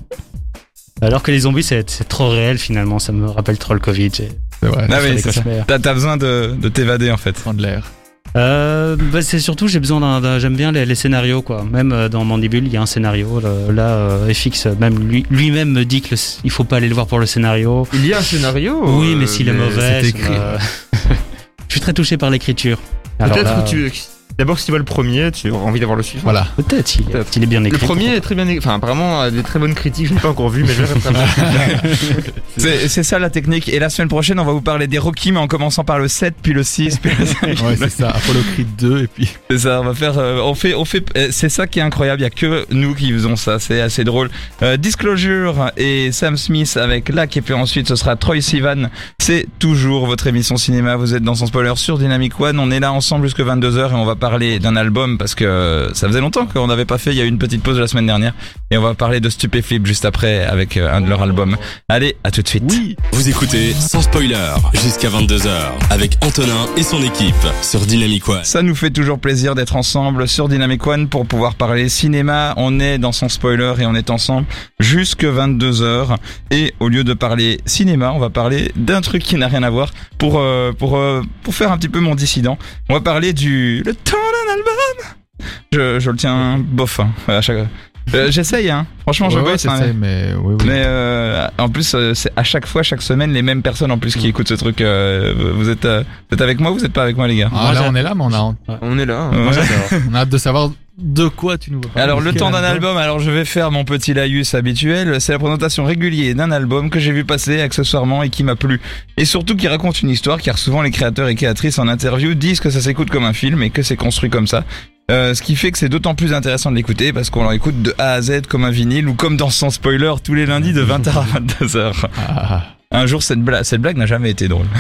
Alors 1.01 1.23
que 1.23 1.31
les 1.31 1.41
zombies, 1.41 1.63
c'est 1.63 1.89
c'est 1.89 2.09
trop 2.09 2.29
réel 2.29 2.59
finalement. 2.59 2.99
Ça 2.99 3.13
me 3.13 3.27
rappelle 3.27 3.59
trop 3.59 3.75
le 3.75 3.81
Covid. 3.81 4.11
J'ai 4.15 4.29
c'est 4.61 4.69
vrai. 4.69 4.87
Ah 4.91 4.99
oui, 5.03 5.19
c'est 5.19 5.33
ça. 5.33 5.43
T'as 5.67 5.79
t'as 5.79 5.95
besoin 5.95 6.17
de, 6.17 6.55
de 6.61 6.69
t'évader, 6.69 7.11
en 7.11 7.17
fait. 7.19 7.33
Prendre 7.33 7.61
l'air. 7.61 7.91
Euh, 8.37 8.97
bah, 9.13 9.23
c'est 9.23 9.39
surtout 9.39 9.67
j'ai 9.67 9.81
besoin 9.81 10.21
d'un, 10.21 10.39
j'aime 10.39 10.57
bien 10.57 10.71
les, 10.73 10.85
les 10.85 10.95
scénarios 10.95 11.43
quoi. 11.43 11.65
Même 11.65 11.93
euh, 11.93 12.09
dans 12.09 12.25
Mandibule, 12.25 12.67
il 12.67 12.73
y 12.73 12.77
a 12.77 12.83
un 12.83 12.87
scénario. 12.87 13.41
Là, 13.41 13.51
là, 13.73 13.89
euh, 13.89 14.33
FX 14.35 14.67
même 14.79 15.09
lui, 15.09 15.25
lui-même 15.31 15.71
me 15.71 15.85
dit 15.85 16.03
que 16.03 16.15
le- 16.15 16.21
il 16.45 16.51
faut 16.51 16.65
pas 16.65 16.77
aller 16.77 16.89
le 16.89 16.95
voir 16.95 17.07
pour 17.07 17.19
le 17.19 17.27
scénario. 17.27 17.87
Il 17.95 18.05
y 18.07 18.13
a 18.13 18.19
un 18.19 18.23
scénario. 18.23 18.81
oui, 18.85 19.15
mais 19.17 19.27
s'il 19.27 19.49
est 19.49 19.53
mauvais, 19.53 20.07
écrit. 20.09 20.35
je 21.69 21.73
suis 21.73 21.81
très 21.81 21.93
touché 21.95 22.17
par 22.19 22.31
l'écriture. 22.31 22.79
Peut-être 23.19 23.65
que 23.65 23.69
tu. 23.71 23.93
D'abord, 24.39 24.59
si 24.59 24.67
tu 24.67 24.71
vois 24.73 24.79
le 24.79 24.85
premier, 24.85 25.31
tu 25.33 25.49
auras 25.51 25.65
envie 25.65 25.81
d'avoir 25.81 25.97
le 25.97 26.03
suivant. 26.03 26.25
Voilà. 26.25 26.47
Peut-être, 26.57 26.95
il, 26.97 27.03
est- 27.09 27.11
Peut-être. 27.13 27.37
il 27.37 27.43
est 27.43 27.47
bien 27.47 27.61
Le 27.61 27.69
écrit. 27.69 27.87
premier 27.87 28.15
est 28.15 28.21
très 28.21 28.35
bien, 28.35 28.47
é- 28.47 28.59
enfin 28.59 28.75
apparemment 28.75 29.21
a 29.23 29.31
des 29.31 29.43
très 29.43 29.59
bonnes 29.59 29.75
critiques. 29.75 30.09
Je 30.09 30.15
l'ai 30.15 30.21
pas 30.21 30.29
encore 30.29 30.51
vu, 30.51 30.63
mais 30.63 30.75
je 30.75 30.83
vais. 30.83 30.89
C'est 32.59 32.89
c'est 32.89 33.03
ça 33.03 33.19
la 33.19 33.31
technique. 33.31 33.69
Et 33.69 33.79
la 33.79 33.91
semaine 33.91 34.09
prochaine, 34.09 34.39
on 34.41 34.45
va 34.45 34.53
vous 34.53 34.61
parler 34.63 34.87
des 34.87 34.99
Rocky, 34.99 35.33
mais 35.33 35.39
en 35.39 35.47
commençant 35.47 35.85
par 35.85 35.99
le 35.99 36.09
7, 36.09 36.35
puis 36.43 36.53
le 36.53 36.63
6, 36.63 36.99
puis 36.99 37.11
le 37.19 37.27
5. 37.27 37.41
Ouais, 37.67 37.77
c'est 37.77 37.91
ça. 37.91 38.09
Apollo 38.11 38.41
Creed 38.55 38.69
2 38.79 39.03
et 39.05 39.07
puis. 39.07 39.29
C'est 39.51 39.59
ça, 39.59 39.81
on 39.81 39.85
va 39.85 39.95
faire, 39.95 40.19
euh, 40.19 40.41
on 40.41 40.55
fait, 40.55 40.75
on 40.75 40.85
fait, 40.85 41.05
euh, 41.17 41.29
c'est 41.31 41.49
ça 41.49 41.67
qui 41.67 41.79
est 41.79 41.83
incroyable. 41.83 42.21
Il 42.21 42.25
y 42.25 42.27
a 42.27 42.31
que 42.31 42.67
nous 42.71 42.95
qui 42.95 43.13
faisons 43.13 43.37
ça, 43.37 43.59
c'est 43.59 43.81
assez 43.81 44.05
drôle. 44.05 44.31
Euh, 44.63 44.77
Disclosure 44.77 45.71
et 45.77 46.13
Sam 46.13 46.37
Smith 46.37 46.77
avec 46.77 47.09
Lac 47.11 47.37
et 47.37 47.43
puis 47.43 47.55
ensuite 47.55 47.89
ce 47.89 47.97
sera 47.97 48.17
Troy 48.17 48.41
Sivan. 48.41 48.89
C'est 49.19 49.47
toujours 49.59 50.07
votre 50.07 50.27
émission 50.27 50.57
cinéma. 50.57 50.97
Vous 50.97 51.15
êtes 51.15 51.23
dans 51.23 51.35
son 51.35 51.47
spoiler 51.47 51.73
sur 51.77 51.99
Dynamic 51.99 52.39
One. 52.41 52.59
On 52.59 52.71
est 52.71 52.81
là 52.81 52.93
ensemble 52.93 53.25
jusque 53.27 53.41
22 53.41 53.71
h 53.79 53.91
et 53.91 53.95
on 53.95 54.05
va 54.05 54.16
va 54.17 54.31
parler 54.31 54.59
d'un 54.59 54.77
album 54.77 55.19
parce 55.19 55.35
que 55.35 55.91
ça 55.93 56.07
faisait 56.07 56.21
longtemps 56.21 56.47
qu'on 56.47 56.67
n'avait 56.67 56.85
pas 56.85 56.99
fait. 56.99 57.11
Il 57.11 57.17
y 57.17 57.21
a 57.21 57.25
eu 57.25 57.29
une 57.29 57.39
petite 57.39 57.63
pause 57.63 57.79
la 57.79 57.87
semaine 57.87 58.07
dernière 58.07 58.33
et 58.71 58.79
on 58.79 58.83
va 58.83 58.95
parler 58.95 59.21
de 59.21 59.29
Stupéflip 59.29 59.87
juste 59.87 60.05
après 60.05 60.45
avec 60.45 60.77
euh, 60.77 60.93
un 60.93 61.01
de 61.01 61.09
leurs 61.09 61.23
albums. 61.23 61.57
Allez, 61.89 62.17
à 62.25 62.31
tout 62.31 62.43
de 62.43 62.49
suite. 62.49 62.65
Oui, 62.71 62.97
vous 63.13 63.29
écoutez 63.29 63.73
sans 63.75 64.03
spoiler 64.03 64.37
jusqu'à 64.73 65.09
22h 65.09 65.51
avec 65.91 66.17
Antonin 66.23 66.67
et 66.77 66.83
son 66.83 67.03
équipe 67.03 67.35
sur 67.63 67.81
Dynamic 67.81 68.29
One. 68.29 68.45
Ça 68.45 68.63
nous 68.63 68.75
fait 68.75 68.91
toujours 68.91 69.19
plaisir 69.19 69.55
d'être 69.55 69.77
ensemble 69.77 70.29
sur 70.29 70.49
Dynamic 70.49 70.87
One 70.87 71.09
pour 71.09 71.27
pouvoir 71.27 71.55
parler 71.55 71.89
cinéma. 71.89 72.55
On 72.57 72.81
est 72.81 72.99
dans 72.99 73.13
son 73.13 73.29
spoiler 73.29 73.75
et 73.81 73.87
on 73.87 73.95
est 73.95 74.11
ensemble 74.11 74.47
jusque 74.81 75.25
22h. 75.25 76.17
Et 76.51 76.75
au 76.81 76.89
lieu 76.89 77.05
de 77.05 77.13
parler 77.13 77.61
cinéma, 77.67 78.13
on 78.13 78.19
va 78.19 78.31
parler 78.31 78.73
d'un 78.77 79.01
truc 79.01 79.23
qui 79.23 79.37
n'a 79.37 79.49
rien 79.49 79.63
à 79.63 79.71
voir 79.71 79.91
pour 80.19 80.39
euh, 80.39 80.73
pour 80.73 80.97
euh, 80.97 81.23
pour 81.43 81.55
faire 81.55 81.73
un 81.73 81.77
petit 81.77 81.89
peu 81.89 82.01
mon 82.01 82.15
dissident. 82.15 82.57
On 82.89 82.95
va 82.95 83.01
parler 83.01 83.33
du 83.33 83.83
le 83.85 83.95
temps 84.11 84.17
d'un 84.17 84.53
album. 84.55 85.49
Je, 85.73 86.01
je 86.01 86.11
le 86.11 86.17
tiens 86.17 86.59
bof 86.59 87.01
hein, 87.01 87.11
à 87.29 87.41
chaque. 87.41 87.69
Euh, 88.15 88.31
J'essaye 88.31 88.71
hein. 88.71 88.87
Franchement, 89.03 89.31
je 89.31 89.39
Ouais, 89.39 89.45
ouais, 89.45 89.53
bosse. 89.53 89.67
hein. 89.67 89.93
mais 89.97 90.29
oui, 90.41 90.55
oui. 90.59 90.65
Mais 90.67 90.83
euh, 90.87 91.47
en 91.59 91.69
plus, 91.69 91.95
euh, 91.95 92.15
c'est 92.15 92.31
à 92.37 92.45
chaque 92.45 92.67
fois, 92.67 92.83
chaque 92.83 93.03
semaine, 93.03 93.33
les 93.33 93.43
mêmes 93.43 93.63
personnes 93.63 93.91
en 93.91 93.99
plus 93.99 94.15
qui 94.15 94.29
écoutent 94.29 94.49
ce 94.49 94.55
truc. 94.55 94.81
euh, 94.81 95.35
vous 95.55 95.69
êtes, 95.69 95.85
euh, 95.85 96.03
vous 96.31 96.35
êtes 96.35 96.41
avec 96.41 96.61
moi, 96.61 96.71
ou 96.71 96.75
vous 96.79 96.85
êtes 96.85 96.93
pas 96.93 97.03
avec 97.03 97.17
moi, 97.17 97.27
les 97.27 97.37
gars? 97.37 97.51
Ah, 97.53 97.73
là, 97.75 97.83
on 97.89 97.95
est 97.97 98.03
là, 98.03 98.15
mais 98.15 98.23
on 98.25 98.33
a, 98.33 98.55
On 98.83 98.99
est 98.99 99.07
là. 99.07 99.19
hein. 99.23 99.31
Ouais. 99.33 99.43
Moi, 99.43 99.53
j'adore. 99.53 100.03
on 100.11 100.15
a 100.15 100.19
hâte 100.21 100.29
de 100.29 100.39
savoir 100.39 100.71
de 100.99 101.29
quoi 101.29 101.59
tu 101.59 101.73
nous 101.73 101.81
vas. 101.95 102.01
Alors 102.01 102.21
le 102.23 102.33
temps 102.33 102.51
d'un 102.51 102.63
album, 102.63 102.97
alors 102.97 103.19
je 103.19 103.31
vais 103.31 103.45
faire 103.45 103.71
mon 103.71 103.85
petit 103.85 104.15
laïus 104.15 104.55
habituel, 104.55 105.21
c'est 105.21 105.33
la 105.33 105.39
présentation 105.39 105.85
régulière 105.85 106.35
d'un 106.35 106.51
album 106.51 106.89
que 106.89 106.99
j'ai 107.01 107.13
vu 107.13 107.23
passer 107.23 107.61
accessoirement 107.61 108.23
et 108.23 108.31
qui 108.31 108.43
m'a 108.45 108.57
plu. 108.57 108.81
Et 109.19 109.27
surtout 109.27 109.57
qui 109.57 109.69
raconte 109.69 110.01
une 110.01 110.09
histoire 110.09 110.41
car 110.41 110.57
souvent 110.57 110.81
les 110.81 110.91
créateurs 110.91 111.29
et 111.29 111.35
créatrices 111.35 111.79
en 111.79 111.87
interview 111.89 112.33
disent 112.33 112.61
que 112.61 112.71
ça 112.71 112.81
s'écoute 112.81 113.11
comme 113.11 113.25
un 113.25 113.35
film 113.35 113.63
et 113.63 113.69
que 113.69 113.83
c'est 113.83 113.97
construit 113.97 114.31
comme 114.31 114.47
ça. 114.47 114.65
Euh, 115.11 115.35
ce 115.35 115.43
qui 115.43 115.55
fait 115.55 115.71
que 115.71 115.79
c'est 115.79 115.89
d'autant 115.89 116.15
plus 116.17 116.33
intéressant 116.33 116.71
de 116.73 116.77
l'écouter 116.77 117.13
parce 117.13 117.31
qu'on 117.31 117.49
l'écoute 117.49 117.81
de 117.81 117.95
A 117.99 118.13
à 118.15 118.23
Z 118.23 118.43
comme 118.49 118.65
un 118.65 118.71
vinyle 118.71 119.09
ou 119.09 119.15
comme 119.15 119.37
dans 119.37 119.51
Sans 119.51 119.71
Spoiler 119.71 120.15
tous 120.23 120.35
les 120.35 120.47
lundis 120.47 120.73
de 120.73 120.85
20h 120.85 121.11
à 121.11 121.25
22h. 121.39 122.07
Ah, 122.19 122.65
Un 122.91 123.07
jour 123.07 123.23
cette 123.23 123.41
blague, 123.41 123.63
cette 123.63 123.81
blague 123.81 123.97
n'a 123.99 124.07
jamais 124.07 124.31
été 124.31 124.49
drôle. 124.49 124.67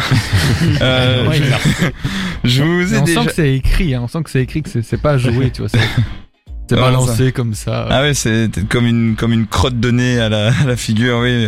Euh, 0.82 1.28
Ouais, 1.28 1.40
je, 2.42 2.48
je 2.50 2.62
vous 2.64 2.94
ai 2.94 2.98
on 2.98 3.04
déjà... 3.04 3.20
sent 3.20 3.26
que 3.28 3.32
c'est 3.34 3.54
écrit, 3.54 3.94
hein. 3.94 4.00
on 4.04 4.08
sent 4.08 4.22
que 4.24 4.30
c'est 4.30 4.42
écrit, 4.42 4.62
que 4.62 4.68
c'est- 4.82 4.96
pas 5.00 5.16
joué, 5.16 5.50
tu 5.54 5.62
vois. 5.62 5.70
C'est 6.68 6.74
balancé 6.76 7.30
comme 7.30 7.54
ça. 7.54 7.86
Ah 7.88 8.02
ouais, 8.02 8.14
c'est 8.14 8.50
comme 8.68 8.86
une 8.86 9.14
comme 9.14 9.32
une 9.32 9.46
crotte 9.46 9.78
de 9.78 9.90
nez 9.92 10.18
à 10.18 10.28
la, 10.28 10.48
à 10.48 10.64
la 10.66 10.76
figure, 10.76 11.18
oui. 11.22 11.46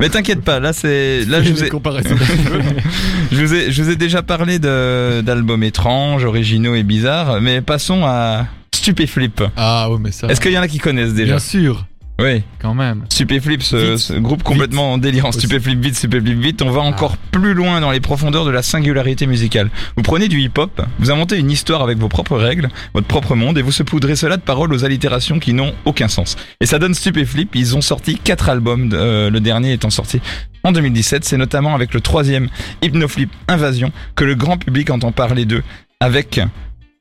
Mais 0.00 0.08
t'inquiète 0.08 0.42
pas, 0.42 0.60
là 0.60 0.72
c'est 0.72 1.24
là 1.24 1.42
je 1.42 1.50
vous 1.50 1.64
ai 1.64 1.70
je 3.32 3.44
vous 3.44 3.54
ai 3.54 3.70
je 3.70 3.82
vous 3.82 3.90
ai 3.90 3.96
déjà 3.96 4.22
parlé 4.22 4.58
de 4.58 5.22
d'albums 5.22 5.62
étranges, 5.62 6.24
originaux 6.24 6.74
et 6.74 6.82
bizarres, 6.82 7.40
mais 7.40 7.60
passons 7.62 8.04
à 8.04 8.46
Stupéflip. 8.74 9.42
ah 9.56 9.90
ouais, 9.90 9.98
mais 10.00 10.12
ça. 10.12 10.26
Est-ce 10.28 10.40
qu'il 10.40 10.52
y 10.52 10.58
en 10.58 10.62
a 10.62 10.68
qui 10.68 10.78
connaissent 10.78 11.14
déjà? 11.14 11.32
Bien 11.34 11.38
sûr, 11.38 11.86
Oui. 12.18 12.42
quand 12.60 12.74
même. 12.74 13.04
Stupéflip, 13.10 13.62
ce, 13.62 13.96
ce 13.96 14.14
groupe 14.14 14.42
complètement 14.42 14.96
délirant. 14.98 15.28
Aussi. 15.28 15.40
Stupéflip 15.40 15.78
vite, 15.80 15.96
Stupéflip 15.96 16.38
vite. 16.38 16.62
On 16.62 16.70
va 16.70 16.80
encore 16.80 17.16
plus 17.16 17.52
loin 17.52 17.80
dans 17.80 17.90
les 17.90 18.00
profondeurs 18.00 18.44
de 18.44 18.50
la 18.50 18.62
singularité 18.62 19.26
musicale. 19.26 19.70
Vous 19.96 20.02
prenez 20.02 20.28
du 20.28 20.40
hip-hop, 20.40 20.82
vous 20.98 21.10
inventez 21.10 21.38
une 21.38 21.50
histoire 21.50 21.82
avec 21.82 21.98
vos 21.98 22.08
propres 22.08 22.38
règles, 22.38 22.68
votre 22.94 23.06
propre 23.06 23.34
monde, 23.34 23.58
et 23.58 23.62
vous 23.62 23.72
saupoudrez 23.72 24.16
cela 24.16 24.36
de 24.36 24.42
paroles 24.42 24.72
aux 24.72 24.84
allitérations 24.84 25.38
qui 25.38 25.52
n'ont 25.52 25.74
aucun 25.84 26.08
sens. 26.08 26.36
Et 26.60 26.66
ça 26.66 26.78
donne 26.78 26.94
Stupéflip. 26.94 27.54
Ils 27.54 27.76
ont 27.76 27.82
sorti 27.82 28.16
quatre 28.16 28.48
albums, 28.48 28.90
euh, 28.94 29.28
le 29.30 29.40
dernier 29.40 29.72
étant 29.72 29.90
sorti 29.90 30.20
en 30.62 30.72
2017. 30.72 31.24
C'est 31.24 31.36
notamment 31.36 31.74
avec 31.74 31.92
le 31.92 32.00
troisième 32.00 32.48
Hypnoflip 32.82 33.30
Invasion 33.48 33.92
que 34.14 34.24
le 34.24 34.34
grand 34.34 34.56
public 34.56 34.90
entend 34.90 35.12
parler 35.12 35.44
d'eux 35.44 35.62
avec 36.00 36.40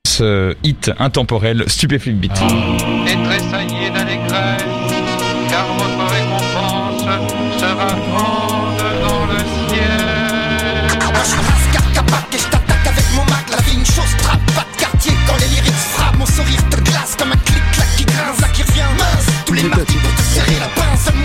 ce 0.06 0.56
hit 0.64 0.92
intemporel 1.00 1.64
Stupéflip 1.68 2.18
Beat. 2.20 2.32
et 3.08 3.16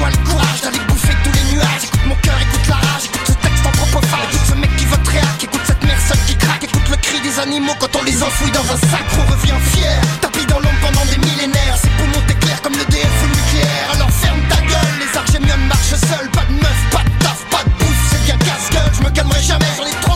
Donne-moi 0.01 0.19
le 0.19 0.31
courage 0.31 0.61
d'aller 0.63 0.79
bouffer 0.89 1.15
tous 1.23 1.33
les 1.33 1.55
nuages. 1.55 1.85
Écoute 1.85 2.07
mon 2.07 2.15
cœur, 2.17 2.41
écoute 2.41 2.67
la 2.69 2.77
rage, 2.77 3.05
écoute 3.05 3.27
ce 3.27 3.33
texte 3.33 3.67
en 3.67 3.71
propophage 3.71 4.33
Écoute 4.33 4.47
ce 4.49 4.55
mec 4.55 4.77
qui 4.77 4.85
vote 4.87 5.07
réac, 5.07 5.45
écoute 5.45 5.61
cette 5.67 5.85
mère 5.85 6.01
seule 6.01 6.25
qui 6.27 6.37
craque. 6.37 6.65
Écoute 6.65 6.89
le 6.89 6.97
cri 6.97 7.21
des 7.21 7.39
animaux 7.39 7.75
quand 7.79 7.95
on 7.97 8.03
les 8.05 8.23
enfouit 8.23 8.51
dans 8.51 8.65
un 8.65 8.79
sac. 8.89 9.05
On 9.19 9.31
revient 9.31 9.61
fier, 9.73 10.01
tapis 10.23 10.47
dans 10.47 10.59
l'ombre 10.59 10.81
pendant 10.81 11.05
des 11.05 11.19
millénaires. 11.19 11.77
Ces 11.77 11.91
poumons 12.01 12.25
t'éclairent 12.27 12.63
comme 12.63 12.77
le 12.79 12.85
DF 12.87 13.17
ou 13.25 13.29
nucléaire. 13.29 13.89
Alors 13.93 14.11
ferme 14.11 14.41
ta 14.49 14.61
gueule, 14.63 14.97
les 15.05 15.19
argémions 15.19 15.61
marchent 15.69 16.01
seuls. 16.01 16.31
Pas 16.33 16.47
de 16.49 16.55
meuf, 16.55 16.81
pas 16.91 17.05
de 17.05 17.13
taf, 17.23 17.45
pas 17.51 17.65
de 17.65 17.71
bouffe, 17.85 18.05
c'est 18.11 18.23
bien 18.25 18.39
casse-gueule. 18.39 18.93
Je 18.97 19.03
me 19.05 19.11
calmerai 19.11 19.43
jamais, 19.43 19.69
j'en 19.77 19.85
ai 19.85 19.97
trop 20.01 20.10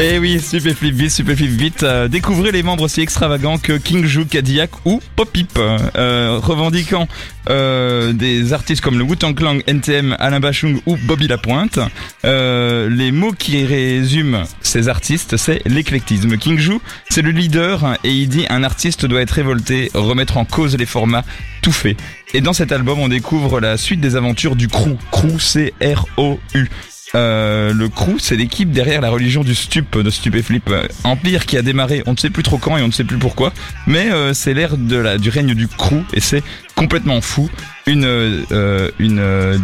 Et 0.00 0.20
oui, 0.20 0.38
Stupéflip 0.38 0.94
vite, 0.94 1.10
Stupéflip 1.10 1.50
vite. 1.50 1.82
euh, 1.82 2.06
découvrez 2.06 2.52
les 2.52 2.62
membres 2.62 2.84
aussi 2.84 3.00
extravagants 3.00 3.58
que 3.58 3.72
King 3.72 4.04
Ju, 4.04 4.26
Cadillac 4.26 4.70
ou 4.84 5.00
Popip, 5.16 5.58
euh, 5.58 6.38
revendiquant 6.40 7.08
euh, 7.50 8.12
des 8.12 8.52
artistes 8.52 8.80
comme 8.80 8.96
le 8.96 9.02
Wu-Tang 9.02 9.34
Clan, 9.34 9.58
NTM, 9.66 10.14
Alain 10.20 10.38
Bachung 10.38 10.80
ou 10.86 10.96
Bobby 10.96 11.26
Lapointe. 11.26 11.80
Euh, 12.24 12.88
les 12.88 13.10
mots 13.10 13.32
qui 13.32 13.64
résument 13.64 14.44
ces 14.60 14.88
artistes, 14.88 15.36
c'est 15.36 15.62
l'éclectisme. 15.66 16.36
King 16.36 16.60
Ju, 16.60 16.74
c'est 17.10 17.22
le 17.22 17.32
leader 17.32 17.84
hein, 17.84 17.96
et 18.04 18.12
il 18.12 18.28
dit 18.28 18.46
un 18.50 18.62
artiste 18.62 19.04
doit 19.04 19.22
être 19.22 19.32
révolté, 19.32 19.90
remettre 19.94 20.36
en 20.36 20.44
cause 20.44 20.76
les 20.76 20.86
formats, 20.86 21.24
tout 21.60 21.72
fait. 21.72 21.96
Et 22.34 22.40
dans 22.40 22.52
cet 22.52 22.70
album, 22.70 23.00
on 23.00 23.08
découvre 23.08 23.58
la 23.58 23.76
suite 23.76 24.00
des 24.00 24.14
aventures 24.14 24.54
du 24.54 24.68
Crew. 24.68 24.96
Crew, 25.10 25.40
C-R-O-U. 25.40 26.68
Euh, 27.14 27.72
le 27.72 27.88
crew, 27.88 28.18
c'est 28.18 28.36
l'équipe 28.36 28.70
derrière 28.70 29.00
la 29.00 29.10
religion 29.10 29.42
du 29.42 29.54
stup, 29.54 29.98
de 29.98 30.10
Stupéflip. 30.10 30.68
Euh, 30.68 30.86
Empire 31.04 31.46
qui 31.46 31.56
a 31.56 31.62
démarré, 31.62 32.02
on 32.06 32.12
ne 32.12 32.16
sait 32.16 32.30
plus 32.30 32.42
trop 32.42 32.58
quand 32.58 32.76
et 32.76 32.82
on 32.82 32.88
ne 32.88 32.92
sait 32.92 33.04
plus 33.04 33.18
pourquoi, 33.18 33.52
mais 33.86 34.10
euh, 34.10 34.34
c'est 34.34 34.54
l'ère 34.54 34.76
du 34.76 35.30
règne 35.30 35.54
du 35.54 35.68
crew 35.68 36.02
et 36.12 36.20
c'est 36.20 36.42
complètement 36.74 37.20
fou. 37.20 37.50
Une, 37.86 38.06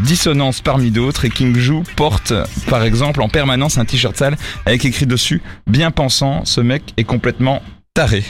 dissonance 0.02 0.62
parmi 0.62 0.90
d'autres 0.90 1.26
et 1.26 1.30
King 1.30 1.54
Ju 1.56 1.82
porte 1.94 2.32
par 2.68 2.82
exemple 2.82 3.20
en 3.20 3.28
permanence 3.28 3.76
un 3.76 3.84
t-shirt 3.84 4.16
sale 4.16 4.36
avec 4.64 4.86
écrit 4.86 5.04
dessus 5.04 5.42
bien 5.66 5.90
pensant, 5.90 6.46
ce 6.46 6.62
mec 6.62 6.94
est 6.96 7.04
complètement 7.04 7.62
taré. 7.92 8.24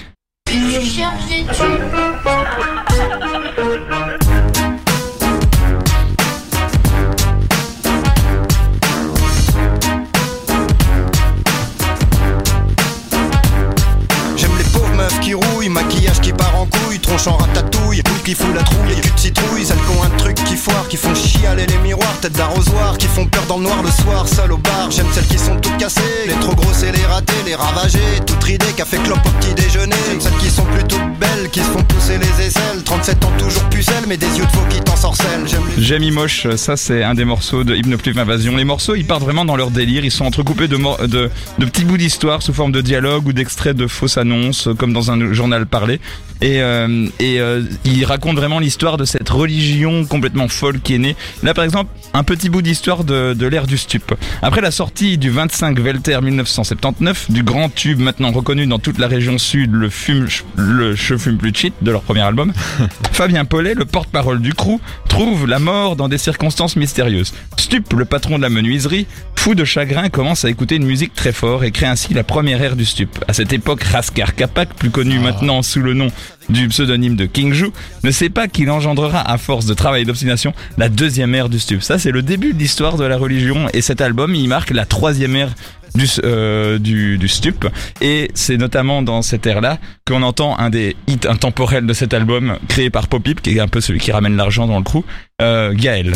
En 17.26 17.36
ratatouille, 17.36 18.02
qui 18.24 18.34
fout 18.34 18.54
la 18.54 18.62
trouille, 18.62 19.00
cul 19.00 19.10
de 19.10 19.18
citrouille, 19.18 19.64
celles 19.64 19.76
tête 22.24 22.38
d'arrosoir, 22.38 22.96
qui 22.96 23.06
font 23.06 23.26
peur 23.26 23.44
dans 23.46 23.58
le 23.58 23.64
noir 23.64 23.82
le 23.82 23.90
soir, 23.90 24.26
seul 24.26 24.50
au 24.50 24.56
bar. 24.56 24.90
J'aime 24.90 25.06
celles 25.12 25.26
qui 25.26 25.38
sont 25.38 25.56
toutes 25.56 25.76
cassées, 25.76 26.00
les 26.26 26.32
trop 26.34 26.54
grosses 26.54 26.82
et 26.82 26.90
les 26.90 27.04
ratées, 27.04 27.34
les 27.44 27.54
ravagées, 27.54 27.98
toutes 28.26 28.42
ridées, 28.42 28.72
café 28.74 28.96
clope 29.04 29.18
au 29.26 29.30
petit 29.40 29.52
déjeuner. 29.52 29.94
J'aime 30.08 30.20
celles 30.22 30.38
qui 30.38 30.48
sont 30.48 30.64
plutôt 30.64 30.96
belles, 31.20 31.50
qui 31.52 31.60
se 31.60 31.66
font 31.66 31.82
pousser 31.82 32.16
les 32.16 32.46
aisselles, 32.46 32.82
37 32.82 33.24
ans 33.26 33.32
toujours 33.38 33.64
pucelle, 33.64 34.04
mais 34.08 34.16
des 34.16 34.38
yeux 34.38 34.46
de 34.46 34.50
faux 34.50 34.64
qui 34.70 34.80
t'ensorcellent. 34.80 35.46
J'aime 35.76 36.00
les 36.00 36.10
Moche, 36.10 36.46
ça 36.56 36.78
c'est 36.78 37.02
un 37.02 37.12
des 37.12 37.26
morceaux 37.26 37.62
de 37.62 37.74
Hypnoplume 37.74 38.18
Invasion. 38.18 38.56
Les 38.56 38.64
morceaux, 38.64 38.94
ils 38.94 39.04
partent 39.04 39.22
vraiment 39.22 39.44
dans 39.44 39.56
leur 39.56 39.70
délire. 39.70 40.02
Ils 40.02 40.10
sont 40.10 40.24
entrecoupés 40.24 40.68
de, 40.68 40.78
de, 41.06 41.30
de 41.58 41.64
petits 41.66 41.84
bouts 41.84 41.98
d'histoire 41.98 42.40
sous 42.40 42.54
forme 42.54 42.72
de 42.72 42.80
dialogue 42.80 43.26
ou 43.26 43.34
d'extraits 43.34 43.76
de 43.76 43.86
fausses 43.86 44.16
annonces, 44.16 44.70
comme 44.78 44.94
dans 44.94 45.10
un 45.10 45.34
journal 45.34 45.66
parlé. 45.66 46.00
Et, 46.40 46.60
euh, 46.60 47.06
euh, 47.22 47.62
ils 47.84 48.04
racontent 48.04 48.34
vraiment 48.34 48.58
l'histoire 48.58 48.96
de 48.96 49.04
cette 49.04 49.28
religion 49.28 50.04
complètement 50.04 50.48
folle 50.48 50.80
qui 50.80 50.94
est 50.94 50.98
née. 50.98 51.16
Là, 51.42 51.54
par 51.54 51.64
exemple, 51.64 51.90
un 52.14 52.22
petit 52.22 52.48
bout 52.48 52.62
d'histoire 52.62 53.02
de, 53.02 53.34
de 53.34 53.46
l'ère 53.46 53.66
du 53.66 53.76
stup. 53.76 54.14
Après 54.40 54.60
la 54.60 54.70
sortie 54.70 55.18
du 55.18 55.30
25 55.30 55.78
Velter 55.80 56.20
1979, 56.22 57.30
du 57.30 57.42
grand 57.42 57.68
tube 57.68 57.98
maintenant 57.98 58.30
reconnu 58.30 58.66
dans 58.66 58.78
toute 58.78 58.98
la 58.98 59.08
région 59.08 59.36
sud, 59.36 59.72
le 59.72 59.90
fume, 59.90 60.28
le 60.56 60.94
je 60.94 61.16
fume 61.16 61.36
plus 61.36 61.50
de 61.50 61.56
cheat 61.56 61.74
de 61.82 61.90
leur 61.90 62.02
premier 62.02 62.20
album, 62.20 62.52
Fabien 63.12 63.44
Paulet, 63.44 63.74
le 63.74 63.84
porte-parole 63.84 64.40
du 64.40 64.54
crew, 64.54 64.78
trouve 65.08 65.46
la 65.46 65.58
mort 65.58 65.96
dans 65.96 66.08
des 66.08 66.18
circonstances 66.18 66.76
mystérieuses. 66.76 67.34
Stup, 67.56 67.92
le 67.94 68.04
patron 68.04 68.36
de 68.36 68.42
la 68.42 68.48
menuiserie, 68.48 69.06
fou 69.34 69.54
de 69.54 69.64
chagrin, 69.64 70.08
commence 70.08 70.44
à 70.44 70.50
écouter 70.50 70.76
une 70.76 70.86
musique 70.86 71.14
très 71.14 71.32
fort 71.32 71.64
et 71.64 71.72
crée 71.72 71.86
ainsi 71.86 72.14
la 72.14 72.24
première 72.24 72.62
ère 72.62 72.76
du 72.76 72.84
Stup. 72.84 73.24
À 73.26 73.32
cette 73.32 73.52
époque, 73.52 73.82
Raskar 73.82 74.34
Kapak, 74.34 74.74
plus 74.74 74.90
connu 74.90 75.18
maintenant 75.18 75.62
sous 75.62 75.80
le 75.80 75.94
nom 75.94 76.08
du 76.48 76.68
pseudonyme 76.68 77.16
de 77.16 77.26
King 77.26 77.52
Ju, 77.52 77.66
ne 78.02 78.10
sait 78.10 78.30
pas 78.30 78.48
qu'il 78.48 78.70
engendrera 78.70 79.20
à 79.20 79.38
force 79.38 79.66
de 79.66 79.74
travail 79.74 80.02
et 80.02 80.04
d'obstination 80.04 80.52
la 80.78 80.88
deuxième 80.88 81.34
ère 81.34 81.48
du 81.48 81.58
Stup. 81.58 81.82
Ça, 81.82 81.98
c'est 81.98 82.10
le 82.10 82.22
début 82.22 82.52
de 82.52 82.58
l'histoire 82.58 82.96
de 82.96 83.04
la 83.04 83.16
religion 83.16 83.66
et 83.72 83.80
cet 83.80 84.00
album, 84.00 84.34
il 84.34 84.48
marque 84.48 84.70
la 84.70 84.84
troisième 84.84 85.36
ère 85.36 85.54
du, 85.94 86.06
euh, 86.24 86.78
du, 86.78 87.28
stup 87.28 87.66
et 88.00 88.30
c'est 88.34 88.56
notamment 88.56 89.02
dans 89.02 89.22
cette 89.22 89.46
ère-là 89.46 89.78
qu'on 90.06 90.22
entend 90.22 90.58
un 90.58 90.70
des 90.70 90.96
hits 91.06 91.20
intemporels 91.28 91.86
de 91.86 91.92
cet 91.92 92.14
album 92.14 92.58
créé 92.68 92.90
par 92.90 93.08
Popip 93.08 93.40
qui 93.40 93.56
est 93.56 93.60
un 93.60 93.68
peu 93.68 93.80
celui 93.80 94.00
qui 94.00 94.12
ramène 94.12 94.36
l'argent 94.36 94.66
dans 94.66 94.78
le 94.78 94.84
crew, 94.84 95.04
euh, 95.40 95.72
Gaël. 95.72 96.12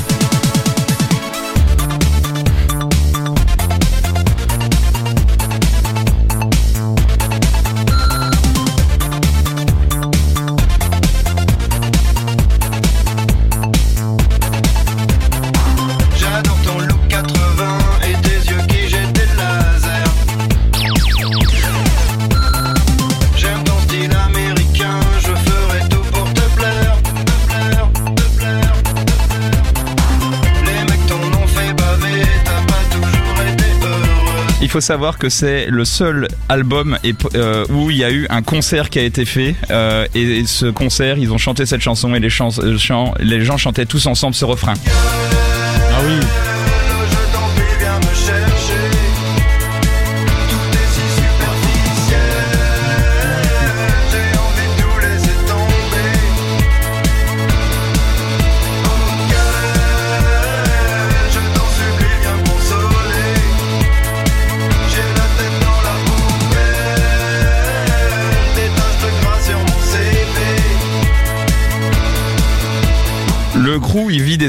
Savoir 34.89 35.19
que 35.19 35.29
c'est 35.29 35.67
le 35.67 35.85
seul 35.85 36.29
album 36.49 36.97
euh, 37.35 37.67
où 37.69 37.91
il 37.91 37.99
y 37.99 38.05
a 38.05 38.11
eu 38.11 38.27
un 38.31 38.41
concert 38.41 38.89
qui 38.89 38.99
a 38.99 39.03
été 39.03 39.27
fait 39.27 39.55
euh, 39.71 40.07
et, 40.15 40.47
ce 40.47 40.65
concert 40.65 41.19
ils 41.19 41.31
ont 41.31 41.37
chanté 41.37 41.67
cette 41.67 41.83
chanson 41.83 42.15
et 42.15 42.21
les, 42.21 42.29
euh, 42.31 43.45
gens 43.45 43.57
chantaient 43.59 43.85
tous 43.85 44.07
ensemble 44.07 44.35
ce 44.35 44.47
refrain. 44.47 44.73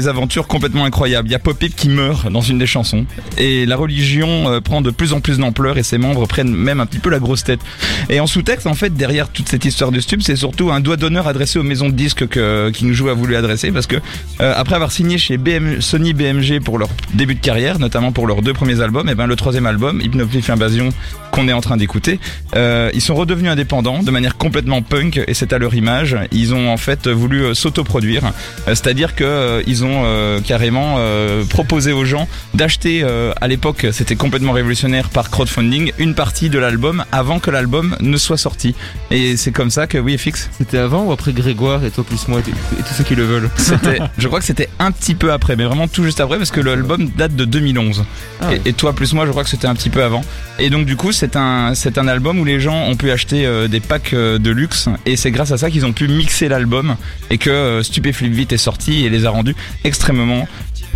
Des 0.00 0.08
aventures 0.08 0.46
complètement 0.46 0.84
incroyables. 0.84 1.28
Il 1.28 1.32
y 1.32 1.34
a 1.34 1.38
Popip 1.38 1.74
qui 1.76 1.88
meurt 1.88 2.30
dans 2.30 2.40
une 2.40 2.58
des 2.58 2.66
chansons 2.66 3.04
et 3.38 3.66
la 3.66 3.76
religion 3.76 4.50
euh, 4.50 4.60
prend 4.60 4.80
de 4.80 4.90
plus 4.90 5.12
en 5.12 5.20
plus 5.20 5.38
d'ampleur 5.38 5.78
et 5.78 5.82
ses 5.82 5.98
membres 5.98 6.26
prennent 6.26 6.54
même 6.54 6.80
un 6.80 6.86
petit 6.86 6.98
peu 6.98 7.10
la 7.10 7.18
grosse 7.18 7.44
tête. 7.44 7.60
Et 8.08 8.20
en 8.20 8.26
sous-texte 8.26 8.66
en 8.66 8.74
fait 8.74 8.94
derrière 8.94 9.28
toute 9.28 9.48
cette 9.48 9.64
histoire 9.64 9.92
de 9.92 10.00
stup 10.00 10.22
c'est 10.22 10.36
surtout 10.36 10.70
un 10.70 10.80
doigt 10.80 10.96
d'honneur 10.96 11.28
adressé 11.28 11.58
aux 11.58 11.62
maisons 11.62 11.88
de 11.88 11.94
disques 11.94 12.26
que 12.28 12.70
King 12.70 12.92
Jou 12.92 13.08
a 13.08 13.14
voulu 13.14 13.36
adresser 13.36 13.72
parce 13.72 13.86
que 13.86 13.96
euh, 14.40 14.54
après 14.56 14.74
avoir 14.74 14.92
signé 14.92 15.18
chez 15.18 15.36
BM, 15.36 15.80
Sony 15.80 16.14
BMG 16.14 16.60
pour 16.60 16.78
leur 16.78 16.88
début 17.14 17.34
de 17.34 17.40
carrière 17.40 17.78
notamment 17.78 18.12
pour 18.12 18.26
leurs 18.26 18.42
deux 18.42 18.54
premiers 18.54 18.80
albums 18.80 19.08
et 19.08 19.14
ben 19.14 19.26
le 19.26 19.36
troisième 19.36 19.66
album 19.66 20.00
Hypnophilic 20.00 20.48
Invasion 20.48 20.88
qu'on 21.30 21.46
est 21.46 21.52
en 21.52 21.60
train 21.60 21.76
d'écouter 21.76 22.18
euh, 22.56 22.90
ils 22.94 23.02
sont 23.02 23.14
redevenus 23.14 23.50
indépendants 23.50 24.02
de 24.02 24.10
manière 24.10 24.36
complètement 24.36 24.82
punk 24.82 25.20
et 25.26 25.34
c'est 25.34 25.52
à 25.52 25.58
leur 25.58 25.74
image 25.74 26.16
ils 26.32 26.54
ont 26.54 26.68
en 26.72 26.76
fait 26.76 27.06
voulu 27.06 27.44
euh, 27.44 27.54
s'autoproduire 27.54 28.24
euh, 28.68 28.74
C'est-à-dire 28.74 29.14
que 29.14 29.24
euh, 29.24 29.62
ils 29.66 29.84
ont 29.84 29.89
euh, 30.04 30.40
carrément 30.40 30.96
euh, 30.98 31.44
proposé 31.44 31.92
aux 31.92 32.04
gens 32.04 32.28
d'acheter 32.54 33.02
euh, 33.02 33.32
à 33.40 33.48
l'époque, 33.48 33.86
c'était 33.92 34.16
complètement 34.16 34.52
révolutionnaire 34.52 35.08
par 35.08 35.30
crowdfunding, 35.30 35.92
une 35.98 36.14
partie 36.14 36.50
de 36.50 36.58
l'album 36.58 37.04
avant 37.12 37.38
que 37.38 37.50
l'album 37.50 37.96
ne 38.00 38.16
soit 38.16 38.36
sorti. 38.36 38.74
Et 39.10 39.36
c'est 39.36 39.52
comme 39.52 39.70
ça 39.70 39.86
que 39.86 39.98
oui, 39.98 40.18
fixe. 40.18 40.50
C'était 40.58 40.78
avant 40.78 41.04
ou 41.04 41.12
après 41.12 41.32
Grégoire 41.32 41.84
et 41.84 41.90
toi 41.90 42.04
plus 42.04 42.28
moi 42.28 42.40
et, 42.40 42.82
tous 42.82 42.94
ceux 42.94 43.04
qui 43.04 43.14
le 43.14 43.24
veulent? 43.24 43.50
C'était, 43.56 43.98
je 44.18 44.26
crois 44.26 44.40
que 44.40 44.46
c'était 44.46 44.68
un 44.78 44.90
petit 44.92 45.14
peu 45.14 45.32
après, 45.32 45.56
mais 45.56 45.64
vraiment 45.64 45.88
tout 45.88 46.02
juste 46.02 46.20
après 46.20 46.38
parce 46.38 46.50
que 46.50 46.60
l'album 46.60 47.10
date 47.16 47.36
de 47.36 47.44
2011. 47.44 48.04
Ah 48.40 48.48
ouais. 48.48 48.60
et, 48.64 48.70
et 48.70 48.72
toi 48.72 48.92
plus 48.92 49.12
moi, 49.12 49.26
je 49.26 49.30
crois 49.30 49.44
que 49.44 49.50
c'était 49.50 49.68
un 49.68 49.74
petit 49.74 49.90
peu 49.90 50.02
avant. 50.02 50.22
Et 50.58 50.70
donc 50.70 50.86
du 50.86 50.96
coup, 50.96 51.12
c'est 51.12 51.36
un, 51.36 51.74
c'est 51.74 51.98
un 51.98 52.08
album 52.08 52.38
où 52.38 52.44
les 52.44 52.60
gens 52.60 52.84
ont 52.84 52.96
pu 52.96 53.10
acheter 53.10 53.46
euh, 53.46 53.68
des 53.68 53.80
packs 53.80 54.14
de 54.14 54.50
luxe 54.50 54.88
et 55.06 55.16
c'est 55.16 55.30
grâce 55.30 55.52
à 55.52 55.58
ça 55.58 55.70
qu'ils 55.70 55.86
ont 55.86 55.92
pu 55.92 56.08
mixer 56.08 56.48
l'album 56.48 56.96
et 57.30 57.38
que 57.38 57.80
Stupéflip 57.82 58.32
Vite 58.32 58.52
est 58.52 58.58
sorti 58.58 59.04
et 59.04 59.10
les 59.10 59.26
a 59.26 59.30
rendus 59.30 59.54
extrêmement 59.84 60.46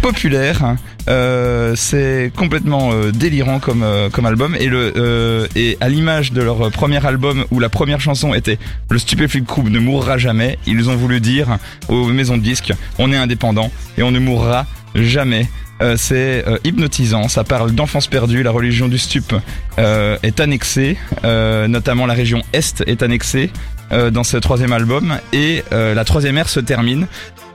populaires. 0.04 0.76
Euh, 1.08 1.74
c'est 1.76 2.30
complètement 2.36 2.92
euh, 2.92 3.10
délirant 3.10 3.58
comme 3.58 3.82
euh, 3.82 4.08
comme 4.10 4.26
album 4.26 4.54
et 4.58 4.66
le 4.66 4.92
euh, 4.96 5.46
et 5.54 5.76
à 5.80 5.88
l'image 5.88 6.32
de 6.32 6.42
leur 6.42 6.70
premier 6.70 7.04
album 7.06 7.44
où 7.50 7.60
la 7.60 7.68
première 7.68 8.00
chanson 8.00 8.32
était 8.32 8.58
le 8.90 8.98
Stupéflip 8.98 9.46
Group 9.46 9.68
ne 9.68 9.78
mourra 9.78 10.16
jamais, 10.18 10.58
ils 10.66 10.88
ont 10.88 10.96
voulu 10.96 11.20
dire 11.20 11.58
aux 11.88 12.06
maisons 12.06 12.36
de 12.36 12.42
disques 12.42 12.72
on 12.98 13.12
est 13.12 13.16
indépendant 13.16 13.70
et 13.98 14.02
on 14.02 14.10
ne 14.10 14.18
mourra 14.18 14.66
jamais. 14.94 15.48
Euh, 15.82 15.96
c'est 15.98 16.44
hypnotisant, 16.64 17.28
ça 17.28 17.42
parle 17.42 17.72
d'enfance 17.72 18.06
perdue, 18.06 18.42
la 18.42 18.52
religion 18.52 18.88
du 18.88 18.96
stup 18.98 19.34
est 19.78 20.40
annexée, 20.40 20.96
notamment 21.22 22.06
la 22.06 22.14
région 22.14 22.42
Est 22.52 22.84
est 22.86 23.02
annexée 23.02 23.50
dans 23.90 24.24
ce 24.24 24.36
troisième 24.36 24.72
album 24.72 25.18
et 25.32 25.62
euh, 25.72 25.94
la 25.94 26.04
troisième 26.04 26.38
ère 26.38 26.48
se 26.48 26.60
termine. 26.60 27.06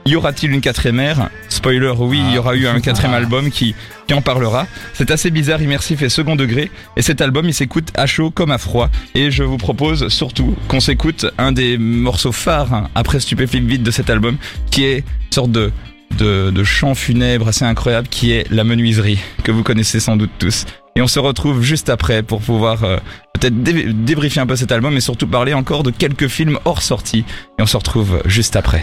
Y 0.06 0.16
aura-t-il 0.16 0.50
une 0.52 0.60
quatrième 0.60 0.98
ère? 0.98 1.28
Spoiler, 1.48 1.92
oui, 1.98 2.20
il 2.28 2.34
y 2.34 2.38
aura 2.38 2.56
eu 2.56 2.66
un 2.66 2.80
quatrième 2.80 3.14
album 3.14 3.50
qui, 3.50 3.74
qui 4.08 4.14
en 4.14 4.22
parlera. 4.22 4.66
C'est 4.94 5.10
assez 5.10 5.30
bizarre, 5.30 5.62
immersif 5.62 6.02
et 6.02 6.08
second 6.08 6.36
degré. 6.36 6.70
Et 6.96 7.02
cet 7.02 7.20
album, 7.20 7.46
il 7.46 7.54
s'écoute 7.54 7.88
à 7.94 8.06
chaud 8.06 8.30
comme 8.30 8.50
à 8.50 8.58
froid. 8.58 8.90
Et 9.14 9.30
je 9.30 9.44
vous 9.44 9.58
propose 9.58 10.08
surtout 10.08 10.56
qu'on 10.68 10.80
s'écoute 10.80 11.26
un 11.38 11.52
des 11.52 11.76
morceaux 11.78 12.32
phares 12.32 12.88
après 12.94 13.20
Stupéflip 13.20 13.64
Vite 13.64 13.82
de 13.82 13.90
cet 13.90 14.10
album, 14.10 14.36
qui 14.70 14.84
est 14.84 14.98
une 14.98 15.32
sorte 15.32 15.52
de, 15.52 15.70
de, 16.18 16.50
de 16.50 16.64
chant 16.64 16.94
funèbre 16.94 17.46
assez 17.48 17.64
incroyable, 17.66 18.08
qui 18.08 18.32
est 18.32 18.50
La 18.50 18.64
Menuiserie, 18.64 19.20
que 19.44 19.52
vous 19.52 19.62
connaissez 19.62 20.00
sans 20.00 20.16
doute 20.16 20.30
tous. 20.38 20.64
Et 20.96 21.02
on 21.02 21.08
se 21.08 21.20
retrouve 21.20 21.62
juste 21.62 21.88
après 21.88 22.22
pour 22.24 22.40
pouvoir 22.40 22.82
euh, 22.82 22.96
peut-être 23.34 23.62
dé- 23.62 23.92
débriefer 23.92 24.40
un 24.40 24.46
peu 24.46 24.56
cet 24.56 24.72
album 24.72 24.96
et 24.96 25.00
surtout 25.00 25.28
parler 25.28 25.54
encore 25.54 25.82
de 25.84 25.90
quelques 25.90 26.26
films 26.26 26.58
hors 26.64 26.82
sortie. 26.82 27.24
Et 27.58 27.62
on 27.62 27.66
se 27.66 27.76
retrouve 27.76 28.22
juste 28.24 28.56
après. 28.56 28.82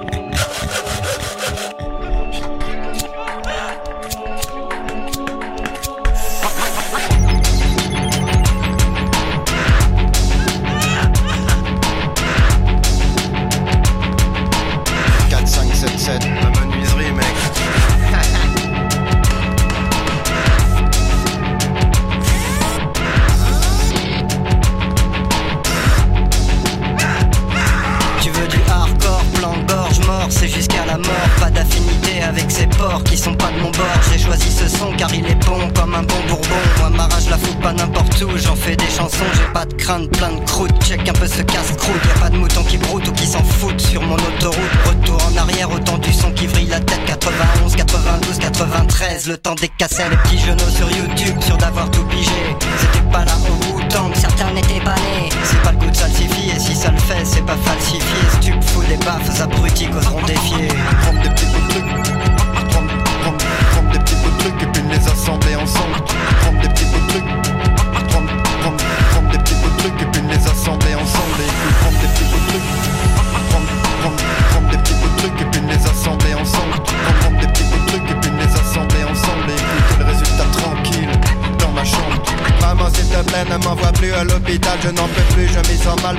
plein 39.99 40.31
de 40.31 40.39
croûte. 40.45 40.71
Check 40.83 41.07
un 41.07 41.13
peu 41.13 41.27
ce 41.27 41.41
casse-croûte. 41.41 42.01
Y 42.05 42.17
a 42.17 42.19
pas 42.21 42.29
de 42.29 42.37
mouton 42.37 42.63
qui 42.63 42.77
broute 42.77 43.07
ou 43.07 43.11
qui 43.11 43.25
s'en 43.25 43.43
foutent 43.43 43.81
sur 43.81 44.01
mon 44.01 44.15
autoroute. 44.15 44.55
Retour 44.85 45.17
en 45.27 45.37
arrière, 45.37 45.69
autant 45.71 45.97
du 45.97 46.13
son 46.13 46.31
qui 46.31 46.47
vrille 46.47 46.67
la 46.67 46.79
tête. 46.79 47.03
91, 47.05 47.75
92, 47.75 48.39
93. 48.39 49.27
Le 49.27 49.37
temps 49.37 49.55
des 49.55 49.67
cassettes, 49.67 50.09
les 50.09 50.17
petits 50.17 50.39
genoux 50.39 50.69
sur 50.75 50.89
YouTube, 50.89 51.41
sûr 51.41 51.57
d'avoir 51.57 51.89
tout 51.91 52.03
pigé. 52.05 52.31
C'était 52.79 53.11
pas 53.11 53.25
là 53.25 53.33
au 53.49 53.53
bout 53.65 53.83
tant 53.89 54.09
que 54.09 54.17
certains 54.17 54.51
n'étaient 54.51 54.79
pas 54.79 54.95
nés. 54.95 55.29
C'est 55.43 55.61
pas 55.61 55.71
le 55.71 55.77
goût 55.77 55.91
de 55.91 55.95
salsifier, 55.95 56.57
si 56.57 56.75
ça 56.75 56.91
le 56.91 56.99
fait, 56.99 57.25
c'est 57.25 57.45
pas 57.45 57.57
falsifié. 57.57 58.01
Stup 58.39 58.63
fous 58.63 58.83
des 58.83 58.97
baffes, 58.97 59.41
abrutis 59.41 59.87
qu'oseront 59.87 60.21
défier. 60.25 60.67
Prendre 61.01 61.21
des 61.21 61.29
petits 61.29 61.45
bouts 61.47 61.61
de 61.61 61.69
trucs. 61.69 62.13
Prendre, 62.69 62.87
prendre, 63.21 63.37
prendre 63.71 63.91
des 63.91 63.99
petits 63.99 64.15
bouts 64.15 64.31
de 64.31 64.37
trucs 64.37 64.63
et 64.63 64.67
puis 64.67 64.83
les 64.89 65.07
assembler 65.07 65.55
ensemble. 65.55 66.10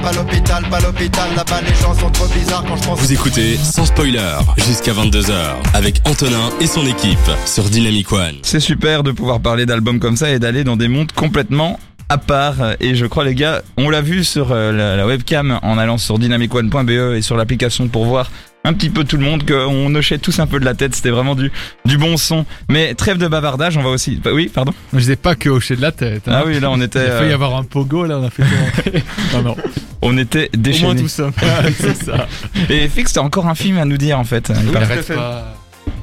Pas 0.01 0.12
l'hôpital, 0.12 0.64
pas 0.70 0.80
l'hôpital, 0.80 1.28
là-bas 1.36 1.61
les 1.62 1.74
gens 1.74 1.95
sont 1.95 2.11
trop 2.11 2.26
bizarres 2.28 2.64
quand 2.66 2.76
je 2.76 2.84
pense 2.84 3.01
Vous 3.01 3.12
écoutez 3.12 3.57
sans 3.57 3.84
spoiler 3.84 4.38
jusqu'à 4.57 4.93
22h 4.93 5.32
avec 5.74 6.01
Antonin 6.07 6.51
et 6.61 6.66
son 6.66 6.86
équipe 6.86 7.18
sur 7.47 7.64
Dynamic 7.64 8.11
One. 8.12 8.36
C'est 8.43 8.61
super 8.61 9.03
de 9.03 9.11
pouvoir 9.11 9.40
parler 9.40 9.66
d'albums 9.66 9.99
comme 9.99 10.16
ça 10.16 10.30
et 10.30 10.38
d'aller 10.38 10.64
dans 10.64 10.76
des 10.76 10.88
mondes 10.88 11.12
complètement 11.12 11.78
à 12.09 12.18
part. 12.18 12.57
Et 12.80 12.95
je 12.95 13.07
crois 13.07 13.24
les 13.24 13.34
gars, 13.34 13.62
on 13.76 13.90
l'a 13.90 14.03
vu 14.03 14.24
sur 14.24 14.53
euh, 14.53 14.72
la, 14.72 14.97
la 14.97 15.07
webcam 15.07 15.59
en 15.62 15.78
allant 15.78 15.99
sur 15.99 16.18
dynamicone.be 16.18 17.16
et 17.16 17.22
sur 17.22 17.36
l'application 17.36 17.88
pour 17.88 18.05
voir 18.05 18.30
un 18.64 18.72
petit 18.74 18.90
peu 18.90 19.04
tout 19.04 19.16
le 19.16 19.24
monde 19.24 19.44
qu'on 19.48 19.94
hochait 19.94 20.18
tous 20.18 20.38
un 20.38 20.46
peu 20.46 20.60
de 20.60 20.64
la 20.64 20.74
tête. 20.74 20.94
C'était 20.94 21.10
vraiment 21.10 21.34
du, 21.34 21.50
du 21.84 21.98
bon 21.98 22.16
son. 22.16 22.44
Mais 22.68 22.94
trêve 22.94 23.18
de 23.18 23.26
bavardage, 23.28 23.76
on 23.76 23.82
va 23.82 23.90
aussi... 23.90 24.20
bah 24.22 24.30
oui, 24.32 24.50
pardon 24.52 24.72
Je 24.92 24.98
disais 24.98 25.16
pas 25.16 25.34
que 25.34 25.48
hocher 25.48 25.76
de 25.76 25.82
la 25.82 25.92
tête. 25.92 26.28
hein. 26.28 26.32
Ah 26.34 26.42
oui, 26.46 26.60
là 26.60 26.70
on 26.70 26.80
était... 26.80 27.04
Il 27.04 27.10
a 27.10 27.16
failli 27.18 27.28
y 27.28 27.32
euh, 27.32 27.34
avoir 27.34 27.56
un 27.56 27.64
pogo, 27.64 28.04
là, 28.06 28.18
on 28.18 28.24
a 28.24 28.30
fait 28.30 28.42
non, 29.34 29.42
non. 29.42 29.56
on 30.02 30.16
était 30.18 30.48
Au 30.54 30.56
moins 30.56 30.62
déchaînés. 30.62 31.02
tout 31.02 31.08
ça. 31.08 31.30
c'est 31.78 32.04
ça. 32.04 32.26
Et 32.68 32.88
Fix, 32.88 33.12
t'as 33.12 33.20
encore 33.22 33.46
un 33.48 33.54
film 33.54 33.78
à 33.78 33.84
nous 33.84 33.96
dire 33.98 34.18
en 34.18 34.24
fait. 34.24 34.50
Oui. 34.50 34.72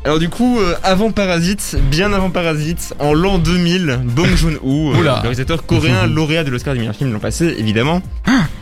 Alors 0.05 0.17
du 0.17 0.29
coup, 0.29 0.57
euh, 0.59 0.75
avant 0.83 1.11
Parasite, 1.11 1.77
bien 1.91 2.13
avant 2.13 2.29
Parasite, 2.29 2.93
en 2.99 3.13
l'an 3.13 3.37
2000, 3.37 3.99
Bong 4.05 4.29
Joon-ho, 4.35 4.93
euh, 4.93 5.03
le 5.03 5.09
réalisateur 5.11 5.65
coréen 5.65 6.07
lauréat 6.07 6.43
de 6.45 6.49
l'Oscar 6.51 6.73
du 6.73 6.79
meilleur 6.79 6.95
film 6.95 7.11
l'an 7.11 7.19
passé, 7.19 7.53
évidemment, 7.57 8.01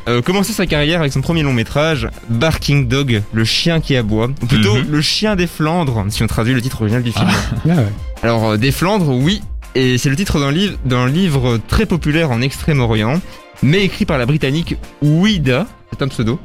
euh, 0.09 0.21
commençait 0.23 0.51
sa 0.53 0.65
carrière 0.65 0.99
avec 0.99 1.13
son 1.13 1.21
premier 1.21 1.43
long 1.43 1.53
métrage, 1.53 2.09
Barking 2.29 2.87
Dog, 2.87 3.21
le 3.33 3.43
chien 3.45 3.79
qui 3.81 3.95
aboie, 3.95 4.29
ou 4.41 4.45
plutôt 4.47 4.75
Mhm. 4.77 4.85
le 4.89 5.01
chien 5.01 5.35
des 5.35 5.45
Flandres, 5.47 6.05
si 6.09 6.23
on 6.23 6.27
traduit 6.27 6.53
le 6.55 6.61
titre 6.61 6.81
original 6.81 7.03
du 7.03 7.11
film. 7.11 7.27
Ah 7.29 7.67
ouais. 7.69 7.85
Alors 8.23 8.57
des 8.57 8.71
Flandres, 8.71 9.09
oui, 9.15 9.41
et 9.75 9.99
c'est 9.99 10.09
le 10.09 10.15
titre 10.15 10.39
d'un 10.39 10.51
livre, 10.51 10.77
d'un 10.85 11.07
livre 11.07 11.59
très 11.67 11.85
populaire 11.85 12.31
en 12.31 12.41
Extrême-Orient, 12.41 13.21
mais 13.61 13.83
écrit 13.83 14.05
par 14.05 14.17
la 14.17 14.25
Britannique 14.25 14.75
Ouida, 15.03 15.67
c'est 15.91 16.01
un 16.01 16.07
pseudo, 16.07 16.39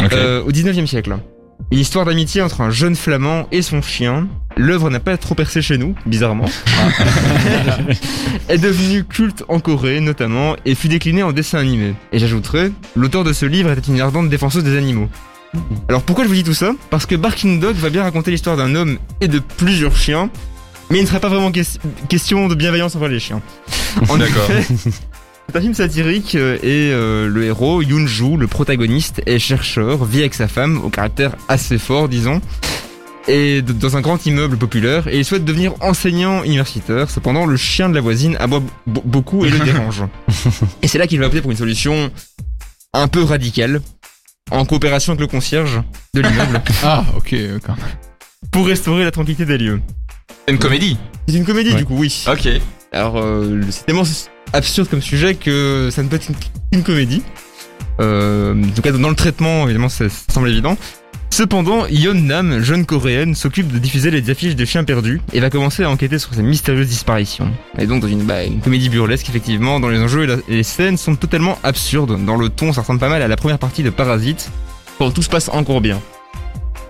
au 0.00 0.52
19e 0.52 0.86
siècle. 0.86 1.16
Une 1.70 1.78
histoire 1.80 2.06
d'amitié 2.06 2.40
entre 2.40 2.62
un 2.62 2.70
jeune 2.70 2.96
flamand 2.96 3.46
et 3.52 3.60
son 3.62 3.82
chien. 3.82 4.26
L'œuvre 4.56 4.88
n'a 4.90 5.00
pas 5.00 5.16
trop 5.18 5.34
percé 5.34 5.60
chez 5.62 5.76
nous, 5.78 5.94
bizarrement. 6.06 6.46
est 8.48 8.58
devenue 8.58 9.04
culte 9.04 9.44
en 9.48 9.60
Corée, 9.60 10.00
notamment, 10.00 10.56
et 10.64 10.74
fut 10.74 10.88
déclinée 10.88 11.22
en 11.22 11.32
dessin 11.32 11.58
animé. 11.58 11.94
Et 12.12 12.18
j'ajouterais, 12.18 12.70
l'auteur 12.96 13.24
de 13.24 13.32
ce 13.32 13.46
livre 13.46 13.70
était 13.70 13.92
une 13.92 14.00
ardente 14.00 14.28
défenseuse 14.28 14.64
des 14.64 14.76
animaux. 14.76 15.08
Alors 15.88 16.02
pourquoi 16.02 16.24
je 16.24 16.28
vous 16.28 16.34
dis 16.34 16.44
tout 16.44 16.54
ça? 16.54 16.72
Parce 16.90 17.06
que 17.06 17.14
Barking 17.14 17.60
Dog 17.60 17.76
va 17.76 17.90
bien 17.90 18.02
raconter 18.02 18.30
l'histoire 18.30 18.56
d'un 18.56 18.74
homme 18.74 18.98
et 19.20 19.28
de 19.28 19.38
plusieurs 19.38 19.96
chiens, 19.96 20.30
mais 20.90 20.98
il 20.98 21.02
ne 21.02 21.06
sera 21.06 21.20
pas 21.20 21.28
vraiment 21.28 21.50
ques- 21.52 21.78
question 22.08 22.48
de 22.48 22.54
bienveillance 22.54 22.96
envers 22.96 23.08
les 23.08 23.20
chiens. 23.20 23.40
En 24.08 24.16
D'accord. 24.18 24.48
C'est 25.50 25.56
un 25.56 25.60
film 25.62 25.74
satirique 25.74 26.34
euh, 26.34 26.56
et 26.62 26.90
euh, 26.92 27.26
le 27.28 27.44
héros, 27.44 27.80
Yoon-ju, 27.82 28.36
le 28.36 28.46
protagoniste, 28.46 29.22
est 29.26 29.38
chercheur, 29.38 30.04
vit 30.04 30.20
avec 30.20 30.34
sa 30.34 30.46
femme, 30.48 30.78
au 30.84 30.90
caractère 30.90 31.36
assez 31.48 31.78
fort, 31.78 32.08
disons, 32.08 32.40
et 33.28 33.62
dans 33.62 33.96
un 33.96 34.00
grand 34.02 34.24
immeuble 34.26 34.58
populaire, 34.58 35.08
et 35.08 35.18
il 35.18 35.24
souhaite 35.24 35.44
devenir 35.46 35.72
enseignant 35.80 36.42
universitaire. 36.44 37.08
Cependant, 37.10 37.46
le 37.46 37.56
chien 37.56 37.88
de 37.88 37.94
la 37.94 38.00
voisine 38.02 38.36
aboie 38.40 38.62
beaucoup 38.86 39.44
et 39.46 39.50
le 39.50 39.58
dérange. 39.60 40.02
Et 40.82 40.88
c'est 40.88 40.98
là 40.98 41.06
qu'il 41.06 41.18
va 41.18 41.26
opter 41.26 41.40
pour 41.40 41.50
une 41.50 41.56
solution 41.56 42.10
un 42.94 43.08
peu 43.08 43.22
radicale, 43.22 43.80
en 44.50 44.64
coopération 44.64 45.12
avec 45.12 45.20
le 45.20 45.26
concierge 45.28 45.80
de 46.14 46.20
l'immeuble, 46.20 46.62
Ah, 46.84 47.04
ok. 47.16 47.32
euh, 47.34 47.58
quand 47.64 47.76
même. 47.76 47.84
pour 48.50 48.66
restaurer 48.66 49.04
la 49.04 49.10
tranquillité 49.10 49.44
des 49.46 49.58
lieux. 49.58 49.80
Une 50.46 50.58
comédie? 50.58 50.96
C'est 51.26 51.34
une 51.36 51.44
comédie 51.44 51.70
Ouais. 51.72 51.76
du 51.76 51.84
coup, 51.86 51.96
oui. 51.98 52.24
Ok. 52.30 52.48
Alors, 52.92 53.18
euh, 53.18 53.60
c'est 53.70 53.84
tellement 53.84 54.04
absurde 54.52 54.88
comme 54.88 55.02
sujet 55.02 55.34
que 55.34 55.90
ça 55.92 56.02
ne 56.02 56.08
peut 56.08 56.16
être 56.16 56.30
qu'une 56.72 56.82
comédie. 56.82 57.22
Euh, 58.00 58.54
en 58.54 58.70
tout 58.70 58.82
cas, 58.82 58.92
dans 58.92 59.08
le 59.08 59.14
traitement, 59.14 59.64
évidemment, 59.64 59.88
ça, 59.88 60.06
semble 60.30 60.48
évident. 60.48 60.76
Cependant, 61.30 61.86
Yeon 61.86 62.14
Nam, 62.14 62.60
jeune 62.60 62.86
coréenne, 62.86 63.34
s'occupe 63.34 63.70
de 63.70 63.78
diffuser 63.78 64.10
les 64.10 64.30
affiches 64.30 64.56
des 64.56 64.66
chiens 64.66 64.84
perdus 64.84 65.20
et 65.32 65.40
va 65.40 65.50
commencer 65.50 65.84
à 65.84 65.90
enquêter 65.90 66.18
sur 66.18 66.34
ces 66.34 66.42
mystérieuses 66.42 66.88
disparitions. 66.88 67.52
Et 67.78 67.86
donc, 67.86 68.00
dans 68.00 68.08
une, 68.08 68.22
bah, 68.22 68.44
une 68.44 68.60
comédie 68.60 68.88
burlesque, 68.88 69.28
effectivement, 69.28 69.78
dans 69.78 69.88
les 69.88 70.00
enjeux 70.00 70.28
et, 70.28 70.52
et 70.52 70.56
les 70.56 70.62
scènes 70.62 70.96
sont 70.96 71.16
totalement 71.16 71.58
absurdes. 71.62 72.24
Dans 72.24 72.36
le 72.36 72.48
ton, 72.48 72.72
ça 72.72 72.80
ressemble 72.80 73.00
pas 73.00 73.10
mal 73.10 73.22
à 73.22 73.28
la 73.28 73.36
première 73.36 73.58
partie 73.58 73.82
de 73.82 73.90
Parasite, 73.90 74.50
quand 74.98 75.10
tout 75.10 75.22
se 75.22 75.28
passe 75.28 75.48
encore 75.50 75.80
bien. 75.80 76.00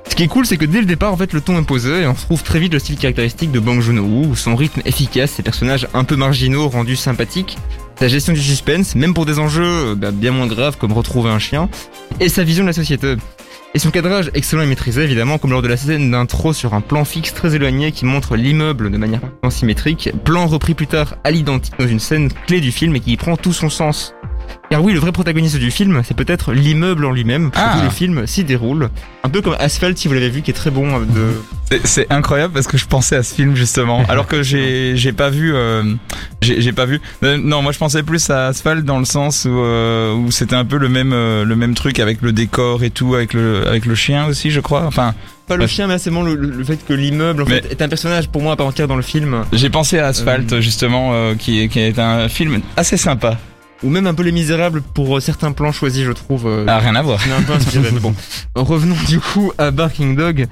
Ce 0.08 0.14
qui 0.14 0.22
est 0.24 0.28
cool, 0.28 0.46
c'est 0.46 0.56
que 0.56 0.64
dès 0.64 0.80
le 0.80 0.86
départ, 0.86 1.12
en 1.12 1.16
fait, 1.16 1.32
le 1.32 1.40
ton 1.40 1.58
est 1.60 1.64
posé 1.64 2.02
et 2.02 2.06
on 2.06 2.12
retrouve 2.12 2.42
très 2.42 2.58
vite 2.58 2.72
le 2.72 2.78
style 2.78 2.96
caractéristique 2.96 3.52
de 3.52 3.60
Bang 3.60 3.80
Joon-ho, 3.80 4.34
son 4.34 4.56
rythme 4.56 4.80
efficace, 4.84 5.32
ses 5.32 5.42
personnages 5.42 5.86
un 5.94 6.04
peu 6.04 6.16
marginaux 6.16 6.68
rendus 6.68 6.96
sympathiques, 6.96 7.56
sa 7.98 8.08
gestion 8.08 8.32
du 8.32 8.42
suspense, 8.42 8.94
même 8.94 9.14
pour 9.14 9.26
des 9.26 9.38
enjeux 9.38 9.62
euh, 9.64 9.94
bah, 9.94 10.10
bien 10.10 10.32
moins 10.32 10.46
graves 10.46 10.76
comme 10.76 10.92
retrouver 10.92 11.30
un 11.30 11.38
chien, 11.38 11.68
et 12.20 12.28
sa 12.28 12.42
vision 12.42 12.64
de 12.64 12.68
la 12.68 12.72
société. 12.72 13.14
Et 13.74 13.78
son 13.78 13.90
cadrage 13.90 14.30
excellent 14.34 14.62
et 14.62 14.66
maîtrisé, 14.66 15.02
évidemment, 15.02 15.36
comme 15.36 15.50
lors 15.50 15.62
de 15.62 15.68
la 15.68 15.76
scène 15.76 16.10
d'intro 16.10 16.52
sur 16.52 16.72
un 16.74 16.80
plan 16.80 17.04
fixe 17.04 17.34
très 17.34 17.54
éloigné 17.54 17.92
qui 17.92 18.06
montre 18.06 18.34
l'immeuble 18.34 18.90
de 18.90 18.96
manière 18.96 19.20
symétrique, 19.50 20.10
plan 20.24 20.46
repris 20.46 20.74
plus 20.74 20.86
tard 20.86 21.16
à 21.22 21.30
l'identique 21.30 21.74
dans 21.78 21.86
une 21.86 22.00
scène 22.00 22.30
clé 22.46 22.60
du 22.60 22.72
film 22.72 22.96
et 22.96 23.00
qui 23.00 23.16
prend 23.16 23.36
tout 23.36 23.52
son 23.52 23.68
sens. 23.68 24.14
Car 24.70 24.82
oui, 24.82 24.92
le 24.92 24.98
vrai 25.00 25.12
protagoniste 25.12 25.56
du 25.56 25.70
film, 25.70 26.02
c'est 26.04 26.16
peut-être 26.16 26.52
l'immeuble 26.52 27.04
en 27.06 27.10
lui-même, 27.12 27.50
Ah. 27.54 27.72
surtout 27.72 27.84
le 27.84 27.90
film 27.90 28.26
s'y 28.26 28.44
déroule. 28.44 28.90
Un 29.24 29.28
peu 29.30 29.40
comme 29.40 29.56
Asphalt, 29.58 29.96
si 29.96 30.08
vous 30.08 30.14
l'avez 30.14 30.28
vu, 30.30 30.42
qui 30.42 30.50
est 30.50 30.54
très 30.54 30.70
bon 30.70 30.86
euh, 31.00 31.04
de... 31.04 31.80
C'est- 31.84 32.06
incroyable 32.10 32.52
parce 32.54 32.66
que 32.66 32.76
je 32.78 32.86
pensais 32.86 33.16
à 33.16 33.22
ce 33.22 33.34
film 33.34 33.54
justement, 33.56 34.04
alors 34.08 34.26
que 34.26 34.42
j'ai 34.42 35.12
pas 35.16 35.30
vu 35.30 35.54
euh, 35.54 35.82
j'ai 36.42 36.72
pas 36.72 36.86
vu. 36.86 37.00
Euh, 37.22 37.36
non, 37.42 37.62
moi 37.62 37.72
je 37.72 37.78
pensais 37.78 38.02
plus 38.02 38.30
à 38.30 38.46
Asphalt 38.48 38.84
dans 38.84 38.98
le 38.98 39.04
sens 39.04 39.44
où 39.44 39.50
euh, 39.58 40.14
où 40.14 40.30
c'était 40.30 40.54
un 40.56 40.64
peu 40.64 40.78
le 40.78 40.88
même 40.88 41.12
euh, 41.12 41.44
le 41.44 41.56
même 41.56 41.74
truc 41.74 41.98
avec 42.00 42.22
le 42.22 42.32
décor 42.32 42.82
et 42.84 42.90
tout, 42.90 43.14
avec 43.14 43.34
le 43.34 43.66
avec 43.66 43.84
le 43.86 43.94
chien 43.94 44.26
aussi, 44.26 44.50
je 44.50 44.60
crois. 44.60 44.84
Enfin, 44.86 45.14
Pas 45.46 45.56
le 45.56 45.66
chien, 45.66 45.86
mais 45.88 45.98
c'est 45.98 46.10
le, 46.10 46.64
fait 46.64 46.78
que 46.86 46.92
l'immeuble 46.94 47.42
en 47.42 47.46
fait, 47.46 47.66
est 47.70 47.82
un 47.82 47.88
personnage 47.88 48.28
pour 48.28 48.42
moi 48.42 48.52
à 48.52 48.56
part 48.56 48.66
entière 48.66 48.88
dans 48.88 48.96
le 48.96 49.02
film. 49.02 49.44
j'ai 49.52 49.70
pensé 49.70 49.98
à 49.98 50.06
Asphalt 50.06 50.52
Euh. 50.52 50.60
justement, 50.60 51.10
euh, 51.12 51.34
qui 51.34 51.68
qui 51.68 51.80
est 51.80 51.98
un 51.98 52.28
film 52.28 52.60
assez 52.76 52.96
sympa. 52.96 53.36
Ou 53.84 53.90
même 53.90 54.06
un 54.06 54.14
peu 54.14 54.22
Les 54.24 54.32
Misérables 54.32 54.82
pour 54.82 55.16
euh, 55.16 55.20
certains 55.20 55.52
plans 55.52 55.72
choisis, 55.72 56.04
je 56.04 56.12
trouve. 56.12 56.46
euh, 56.46 56.64
Ah, 56.68 56.78
rien 56.78 56.94
à 56.96 57.02
voir. 57.02 57.20
un 57.38 57.42
peu 57.42 57.52
inspiré. 57.52 57.90
mais 57.92 58.00
bon, 58.00 58.14
revenons 58.56 58.96
du 59.06 59.20
coup 59.20 59.52
à 59.58 59.70
Barking 59.70 60.16
Dog. 60.16 60.46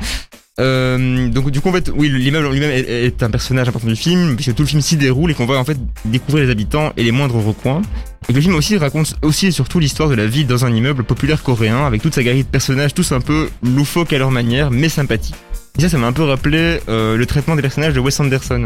Euh, 0.59 1.29
donc 1.29 1.51
du 1.51 1.61
coup 1.61 1.69
en 1.69 1.73
fait 1.73 1.93
oui 1.95 2.09
l'immeuble 2.09 2.49
lui-même 2.51 2.71
est, 2.71 3.05
est 3.05 3.23
un 3.23 3.29
personnage 3.29 3.69
important 3.69 3.89
du 3.89 3.95
film 3.95 4.37
puisque 4.37 4.55
tout 4.55 4.63
le 4.63 4.67
film 4.69 4.81
s'y 4.81 4.97
déroule 4.97 5.31
et 5.31 5.35
qu'on 5.35 5.45
va 5.45 5.59
en 5.59 5.65
fait 5.67 5.77
découvrir 6.07 6.47
les 6.47 6.51
habitants 6.51 6.95
et 6.97 7.05
les 7.05 7.11
moindres 7.11 7.37
recoins 7.45 7.83
et 8.31 8.33
le 8.33 8.41
film 8.41 8.55
aussi 8.55 8.79
raconte 8.79 9.17
aussi 9.21 9.49
et 9.49 9.51
surtout 9.51 9.81
l'histoire 9.81 10.09
de 10.09 10.15
la 10.15 10.27
vie 10.27 10.47
dans 10.47 10.65
un 10.65 10.73
immeuble 10.73 11.05
populaire 11.05 11.43
coréen 11.43 11.85
avec 11.87 12.01
toute 12.01 12.15
sa 12.15 12.23
galerie 12.23 12.43
de 12.45 12.49
personnages 12.49 12.95
tous 12.95 13.13
un 13.13 13.21
peu 13.21 13.51
loufoques 13.63 14.15
à 14.15 14.19
leur 14.19 14.31
manière 14.31 14.71
mais 14.71 14.89
sympathiques 14.89 15.35
et 15.79 15.83
ça 15.83 15.91
ça 15.91 15.99
m'a 15.99 16.07
un 16.07 16.15
peu 16.15 16.23
rappelé 16.25 16.81
euh, 16.89 17.19
le 17.19 17.27
traitement 17.27 17.55
des 17.55 17.61
personnages 17.61 17.93
de 17.93 18.01
Wes 18.01 18.19
Anderson 18.19 18.65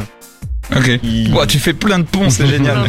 Ok. 0.77 1.01
tu 1.49 1.59
fais 1.59 1.73
plein 1.73 1.99
de 1.99 2.05
ponts, 2.05 2.31
c'est 2.31 2.47
génial. 2.49 2.85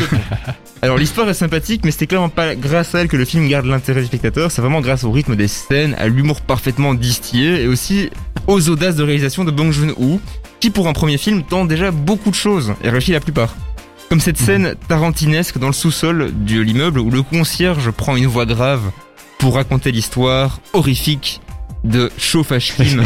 alors 0.82 0.98
l'histoire 0.98 1.28
est 1.30 1.34
sympathique, 1.34 1.82
mais 1.84 1.92
c'était 1.92 2.08
clairement 2.08 2.30
pas 2.30 2.56
grâce 2.56 2.94
à 2.96 3.00
elle 3.02 3.08
que 3.08 3.18
le 3.18 3.26
film 3.26 3.48
garde 3.48 3.66
l'intérêt 3.66 4.02
du 4.02 4.08
spectateur. 4.08 4.52
C'est 4.52 4.62
vraiment 4.62 4.82
grâce 4.82 5.04
au 5.04 5.12
rythme 5.12 5.36
des 5.36 5.48
scènes, 5.48 5.96
à 5.98 6.08
l'humour 6.08 6.42
parfaitement 6.42 6.94
distillé 6.94 7.62
et 7.64 7.68
aussi 7.68 8.10
aux 8.48 8.70
audaces 8.70 8.96
de 8.96 9.04
réalisation 9.04 9.44
de 9.44 9.52
Bong 9.52 9.72
Joon-ho, 9.72 10.20
qui 10.60 10.70
pour 10.70 10.88
un 10.88 10.94
premier 10.94 11.18
film 11.18 11.44
tente 11.44 11.68
déjà 11.68 11.92
beaucoup 11.92 12.30
de 12.30 12.36
choses 12.36 12.74
et 12.84 12.90
réussit 12.90 13.14
la 13.14 13.20
plupart. 13.20 13.56
Comme 14.10 14.20
cette 14.20 14.38
scène 14.38 14.76
tarantinesque 14.90 15.58
dans 15.58 15.68
le 15.68 15.74
sous-sol 15.74 16.32
de 16.34 16.60
l'immeuble 16.60 17.00
où 17.00 17.10
le 17.10 17.22
concierge 17.24 17.92
prend 17.92 18.18
une 18.18 18.28
voix 18.28 18.46
grave 18.46 18.82
pour 19.40 19.56
raconter 19.56 19.92
l'histoire 19.92 20.60
horrifique 20.74 21.40
de 21.84 22.12
Chauffage 22.18 22.74
Kim. 22.76 23.06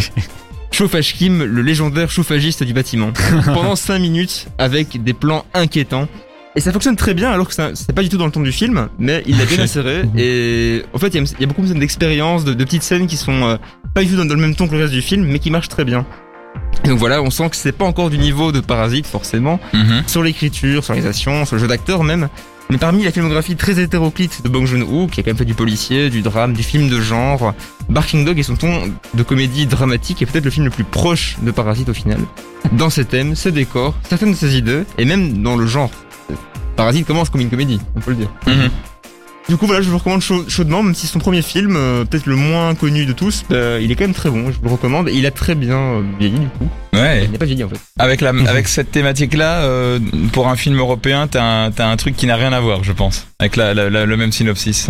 Chauffage 0.75 1.13
Kim, 1.13 1.41
le 1.41 1.61
légendaire 1.61 2.11
chauffagiste 2.11 2.61
du 2.63 2.73
bâtiment. 2.73 3.13
Pendant 3.45 3.77
5 3.77 3.97
minutes 3.97 4.47
avec 4.57 5.01
des 5.01 5.13
plans 5.13 5.45
inquiétants. 5.53 6.09
Et 6.57 6.59
ça 6.59 6.73
fonctionne 6.73 6.97
très 6.97 7.13
bien 7.13 7.31
alors 7.31 7.47
que 7.47 7.53
c'est 7.53 7.93
pas 7.93 8.01
du 8.03 8.09
tout 8.09 8.17
dans 8.17 8.25
le 8.25 8.31
ton 8.33 8.41
du 8.41 8.51
film, 8.51 8.89
mais 8.99 9.23
il 9.25 9.37
l'a 9.37 9.45
bien 9.45 9.59
inséré. 9.63 10.03
Et 10.17 10.83
en 10.93 10.97
fait, 10.99 11.07
il 11.07 11.15
y, 11.15 11.19
a- 11.19 11.33
il 11.37 11.41
y 11.41 11.43
a 11.45 11.47
beaucoup 11.47 11.61
de 11.61 11.67
scènes 11.67 11.79
d'expérience, 11.79 12.43
de, 12.43 12.53
de 12.53 12.63
petites 12.65 12.83
scènes 12.83 13.07
qui 13.07 13.15
sont 13.15 13.43
euh, 13.43 13.55
pas 13.93 14.03
du 14.03 14.09
tout 14.09 14.17
dans, 14.17 14.25
dans 14.25 14.35
le 14.35 14.41
même 14.41 14.53
ton 14.55 14.67
que 14.67 14.73
le 14.75 14.81
reste 14.81 14.93
du 14.93 15.01
film, 15.01 15.23
mais 15.25 15.39
qui 15.39 15.49
marchent 15.49 15.69
très 15.69 15.85
bien. 15.85 16.05
Et 16.83 16.89
donc 16.89 16.99
voilà, 16.99 17.21
on 17.21 17.29
sent 17.29 17.49
que 17.49 17.55
c'est 17.55 17.71
pas 17.71 17.85
encore 17.85 18.09
du 18.09 18.17
niveau 18.17 18.51
de 18.51 18.59
Parasite 18.59 19.07
forcément, 19.07 19.61
Mhm. 19.73 20.03
sur 20.07 20.23
l'écriture, 20.23 20.83
sur 20.83 20.93
la 20.93 20.99
réalisation, 20.99 21.45
sur 21.45 21.55
le 21.55 21.61
jeu 21.61 21.67
d'acteur 21.69 22.03
même. 22.03 22.27
Mais 22.69 22.77
parmi 22.77 23.03
la 23.03 23.11
filmographie 23.11 23.55
très 23.55 23.79
hétéroclite 23.79 24.41
de 24.43 24.49
Bong 24.49 24.65
Joon-ho, 24.65 25.07
qui 25.07 25.19
a 25.19 25.23
quand 25.23 25.29
même 25.29 25.37
fait 25.37 25.45
du 25.45 25.53
policier, 25.53 26.09
du 26.09 26.21
drame, 26.21 26.53
du 26.53 26.63
film 26.63 26.89
de 26.89 26.99
genre, 26.99 27.53
Barking 27.89 28.25
Dog 28.25 28.39
et 28.39 28.43
son 28.43 28.55
ton 28.55 28.91
de 29.13 29.23
comédie 29.23 29.67
dramatique 29.67 30.21
est 30.21 30.25
peut-être 30.25 30.45
le 30.45 30.51
film 30.51 30.65
le 30.65 30.71
plus 30.71 30.83
proche 30.83 31.37
de 31.41 31.51
Parasite 31.51 31.89
au 31.89 31.93
final. 31.93 32.19
Dans 32.71 32.89
ses 32.89 33.05
thèmes, 33.05 33.35
ses 33.35 33.51
décors, 33.51 33.93
certaines 34.09 34.31
de 34.31 34.35
ses 34.35 34.57
idées, 34.57 34.83
et 34.97 35.05
même 35.05 35.43
dans 35.43 35.55
le 35.55 35.67
genre. 35.67 35.91
Parasite 36.75 37.05
commence 37.05 37.29
comme 37.29 37.41
une 37.41 37.49
comédie, 37.49 37.79
on 37.95 37.99
peut 37.99 38.11
le 38.11 38.17
dire. 38.17 38.31
Mhm. 38.47 38.69
Du 39.47 39.57
coup, 39.57 39.67
voilà, 39.67 39.83
je 39.83 39.89
vous 39.91 39.99
recommande 39.99 40.21
chaud- 40.21 40.49
chaudement, 40.49 40.81
même 40.81 40.95
si 40.95 41.05
son 41.05 41.19
premier 41.19 41.43
film, 41.43 41.75
euh, 41.75 42.03
peut-être 42.03 42.25
le 42.25 42.35
moins 42.35 42.73
connu 42.73 43.05
de 43.05 43.13
tous, 43.13 43.43
bah, 43.47 43.79
il 43.79 43.91
est 43.91 43.95
quand 43.95 44.05
même 44.05 44.13
très 44.15 44.31
bon, 44.31 44.51
je 44.51 44.57
vous 44.57 44.63
le 44.65 44.71
recommande. 44.71 45.07
Et 45.07 45.13
il 45.13 45.25
a 45.27 45.31
très 45.31 45.53
bien 45.53 45.77
euh, 45.77 46.01
vieilli, 46.19 46.39
du 46.39 46.47
coup. 46.47 46.67
Ouais. 46.93 47.25
Il 47.25 47.31
n'a 47.31 47.37
pas 47.37 47.45
vieilli, 47.45 47.63
en 47.63 47.69
fait. 47.69 47.79
Avec 47.99 48.21
la, 48.21 48.29
avec 48.47 48.67
cette 48.67 48.89
thématique-là, 48.91 49.61
euh, 49.65 49.99
pour 50.33 50.47
un 50.47 50.55
film 50.55 50.79
européen, 50.79 51.27
t'as 51.27 51.43
un, 51.43 51.71
t'as 51.71 51.87
un 51.87 51.95
truc 51.95 52.15
qui 52.15 52.25
n'a 52.25 52.37
rien 52.37 52.53
à 52.53 52.59
voir, 52.59 52.83
je 52.83 52.91
pense, 52.91 53.27
avec 53.37 53.55
la, 53.55 53.75
la- 53.75 53.91
la- 53.91 54.05
le 54.07 54.17
même 54.17 54.31
synopsis. 54.31 54.87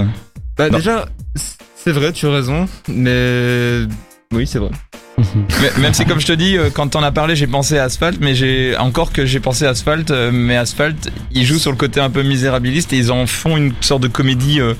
Bah, 0.57 0.69
Non. 0.69 0.77
déjà, 0.77 1.05
c'est 1.75 1.91
vrai, 1.91 2.13
tu 2.13 2.25
as 2.25 2.31
raison, 2.31 2.65
mais. 2.87 3.81
Oui, 4.33 4.47
c'est 4.47 4.59
vrai. 4.59 4.69
Mais- 5.17 5.81
même 5.81 5.93
si, 5.93 6.05
comme 6.05 6.19
je 6.19 6.25
te 6.27 6.33
dis, 6.33 6.57
euh, 6.57 6.69
quand 6.73 6.87
t'en 6.89 7.01
as 7.03 7.11
parlé, 7.11 7.35
j'ai 7.35 7.47
pensé 7.47 7.77
à 7.77 7.83
Asphalt, 7.85 8.17
mais 8.21 8.35
j'ai 8.35 8.75
encore 8.77 9.11
que 9.13 9.25
j'ai 9.25 9.39
pensé 9.39 9.65
à 9.65 9.69
Asphalt, 9.69 10.11
euh, 10.11 10.29
mais 10.33 10.57
Asphalt, 10.57 11.09
ils 11.31 11.45
jouent 11.45 11.59
sur 11.59 11.71
le 11.71 11.77
côté 11.77 11.99
un 11.99 12.09
peu 12.09 12.21
misérabiliste 12.23 12.91
et 12.93 12.97
ils 12.97 13.11
en 13.11 13.25
font 13.25 13.55
une 13.57 13.73
sorte 13.81 14.01
de 14.03 14.07
comédie 14.09 14.59
euh, 14.59 14.73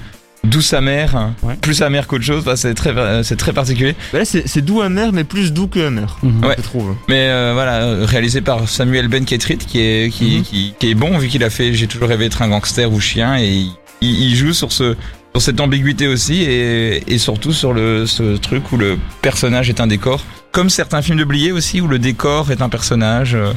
douce 0.43 0.73
amère, 0.73 1.15
hein, 1.15 1.33
Ouais. 1.41 1.55
plus 1.59 1.81
amère 1.81 2.05
qu'autre 2.05 2.23
chose. 2.25 2.41
Enfin, 2.45 2.55
c'est 2.55 2.73
très, 2.75 2.93
c'est 3.23 3.35
très 3.37 3.53
particulier. 3.53 3.95
Bah 4.13 4.19
là, 4.19 4.25
c'est 4.25 4.61
doux 4.61 4.81
amer, 4.81 5.11
mais 5.13 5.23
plus 5.23 5.51
doux 5.53 5.67
que 5.67 5.87
amer. 5.87 6.19
Ouais. 6.23 6.55
je 6.57 6.61
trouve. 6.63 6.95
Mais 7.09 7.29
euh, 7.29 7.51
voilà, 7.53 8.05
réalisé 8.05 8.41
par 8.41 8.67
Samuel 8.69 9.07
Ben 9.07 9.25
Ketrit, 9.25 9.57
qui 9.57 9.79
est 9.79 10.13
qui, 10.13 10.37
Mhm. 10.37 10.43
qui, 10.43 10.73
qui 10.79 10.89
est 10.91 10.95
bon 10.95 11.17
vu 11.17 11.29
qu'il 11.29 11.43
a 11.43 11.49
fait 11.49 11.73
J'ai 11.73 11.87
toujours 11.87 12.09
rêvé 12.09 12.25
d'être 12.25 12.41
un 12.43 12.49
gangster 12.49 12.91
ou 12.91 12.99
chien 12.99 13.37
et 13.39 13.65
il 14.01 14.35
joue 14.35 14.53
sur 14.53 14.71
ce 14.71 14.95
sur 15.35 15.41
cette 15.41 15.59
ambiguïté 15.59 16.07
aussi 16.07 16.43
et, 16.43 17.13
et 17.13 17.17
surtout 17.17 17.51
sur 17.51 17.73
le 17.73 18.05
ce 18.05 18.37
truc 18.37 18.71
où 18.71 18.77
le 18.77 18.97
personnage 19.21 19.67
est 19.69 19.81
un 19.81 19.87
décor, 19.87 20.23
comme 20.53 20.69
certains 20.69 21.01
films 21.01 21.17
de 21.19 21.25
Blier 21.25 21.51
aussi 21.51 21.81
où 21.81 21.89
le 21.89 21.99
décor 21.99 22.51
est 22.53 22.61
un 22.61 22.69
personnage. 22.69 23.35
euh, 23.35 23.51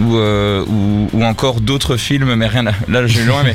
ou, 0.00 0.16
euh, 0.16 0.64
ou, 0.66 1.08
ou 1.12 1.24
encore 1.24 1.60
d'autres 1.60 1.96
films, 1.96 2.34
mais 2.34 2.48
rien 2.48 2.66
à... 2.66 2.72
Là, 2.88 3.06
je 3.06 3.20
vais 3.20 3.26
loin, 3.26 3.42
mais... 3.44 3.54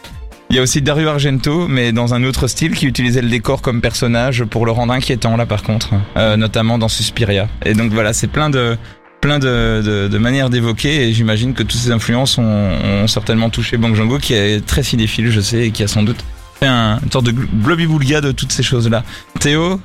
Il 0.50 0.56
y 0.56 0.58
a 0.58 0.62
aussi 0.62 0.80
Dario 0.82 1.08
Argento, 1.08 1.68
mais 1.68 1.92
dans 1.92 2.14
un 2.14 2.24
autre 2.24 2.46
style, 2.46 2.74
qui 2.74 2.86
utilisait 2.86 3.22
le 3.22 3.28
décor 3.28 3.60
comme 3.60 3.80
personnage 3.80 4.44
pour 4.44 4.66
le 4.66 4.72
rendre 4.72 4.92
inquiétant, 4.92 5.36
là, 5.36 5.46
par 5.46 5.62
contre. 5.62 5.90
Euh, 6.16 6.36
notamment 6.36 6.78
dans 6.78 6.88
Suspiria. 6.88 7.48
Et 7.64 7.74
donc, 7.74 7.92
voilà, 7.92 8.12
c'est 8.12 8.28
plein 8.28 8.50
de 8.50 8.78
plein 9.20 9.38
de, 9.38 9.82
de, 9.84 10.08
de 10.08 10.18
manières 10.18 10.48
d'évoquer 10.48 11.08
et 11.08 11.12
j'imagine 11.12 11.52
que 11.52 11.62
toutes 11.62 11.78
ces 11.78 11.90
influences 11.90 12.38
ont, 12.38 12.70
ont 13.02 13.06
certainement 13.06 13.50
touché 13.50 13.76
Bang 13.76 13.94
Joon-ho 13.94 14.16
qui 14.18 14.32
est 14.32 14.64
très 14.64 14.82
cinéphile 14.82 15.30
je 15.30 15.42
sais 15.42 15.66
et 15.66 15.70
qui 15.72 15.82
a 15.82 15.88
sans 15.88 16.02
doute 16.02 16.24
fait 16.60 16.66
un, 16.66 16.98
une 17.02 17.10
sorte 17.10 17.26
de 17.26 17.32
globi-boulga 17.32 18.20
de 18.20 18.32
toutes 18.32 18.52
ces 18.52 18.62
choses-là. 18.62 19.02
Théo, 19.40 19.80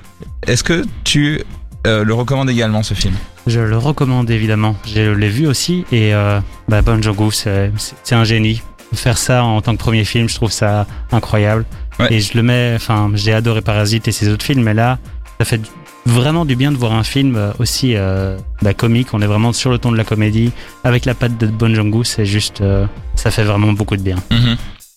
est-ce 0.46 0.64
que 0.64 0.86
tu 1.04 1.42
euh, 1.88 2.04
le 2.04 2.14
recommandes 2.14 2.50
également 2.50 2.84
ce 2.84 2.94
film? 2.94 3.14
Je 3.48 3.60
le 3.60 3.78
recommande 3.78 4.30
évidemment. 4.30 4.76
Je 4.86 5.12
l'ai 5.12 5.30
vu 5.30 5.48
aussi 5.48 5.86
et 5.92 6.14
euh, 6.14 6.40
bah, 6.68 6.82
Bon 6.82 7.02
Joon-ho, 7.02 7.32
c'est 7.32 7.72
un 8.12 8.24
génie. 8.24 8.62
Faire 8.94 9.18
ça 9.18 9.44
en 9.44 9.62
tant 9.62 9.74
que 9.74 9.80
premier 9.80 10.06
film, 10.06 10.30
je 10.30 10.36
trouve 10.36 10.52
ça 10.52 10.86
incroyable. 11.12 11.66
Ouais. 12.00 12.14
Et 12.14 12.20
je 12.20 12.36
le 12.36 12.44
mets. 12.44 12.74
Enfin, 12.76 13.12
j'ai 13.14 13.34
adoré 13.34 13.62
Parasite 13.62 14.08
et 14.08 14.12
ses 14.12 14.30
autres 14.30 14.46
films, 14.46 14.64
mais 14.64 14.74
là, 14.74 15.00
ça 15.40 15.46
fait 15.46 15.62
vraiment 16.06 16.46
du 16.46 16.56
bien 16.56 16.72
de 16.72 16.78
voir 16.78 16.94
un 16.94 17.04
film 17.04 17.36
euh, 17.36 17.52
aussi 17.60 17.94
euh, 17.96 18.38
bah, 18.62 18.74
comique. 18.74 19.14
On 19.14 19.22
est 19.22 19.28
vraiment 19.28 19.54
sur 19.54 19.72
le 19.72 19.78
ton 19.80 19.92
de 19.92 19.98
la 19.98 20.04
comédie 20.04 20.52
avec 20.84 21.06
la 21.06 21.14
patte 21.14 21.38
de 21.38 21.48
Bon 21.48 21.74
Joon-ho. 21.74 22.04
C'est 22.04 22.26
juste, 22.26 22.62
euh, 22.62 22.86
ça 23.16 23.32
fait 23.32 23.44
vraiment 23.44 23.74
beaucoup 23.74 23.98
de 23.98 24.02
bien. 24.02 24.18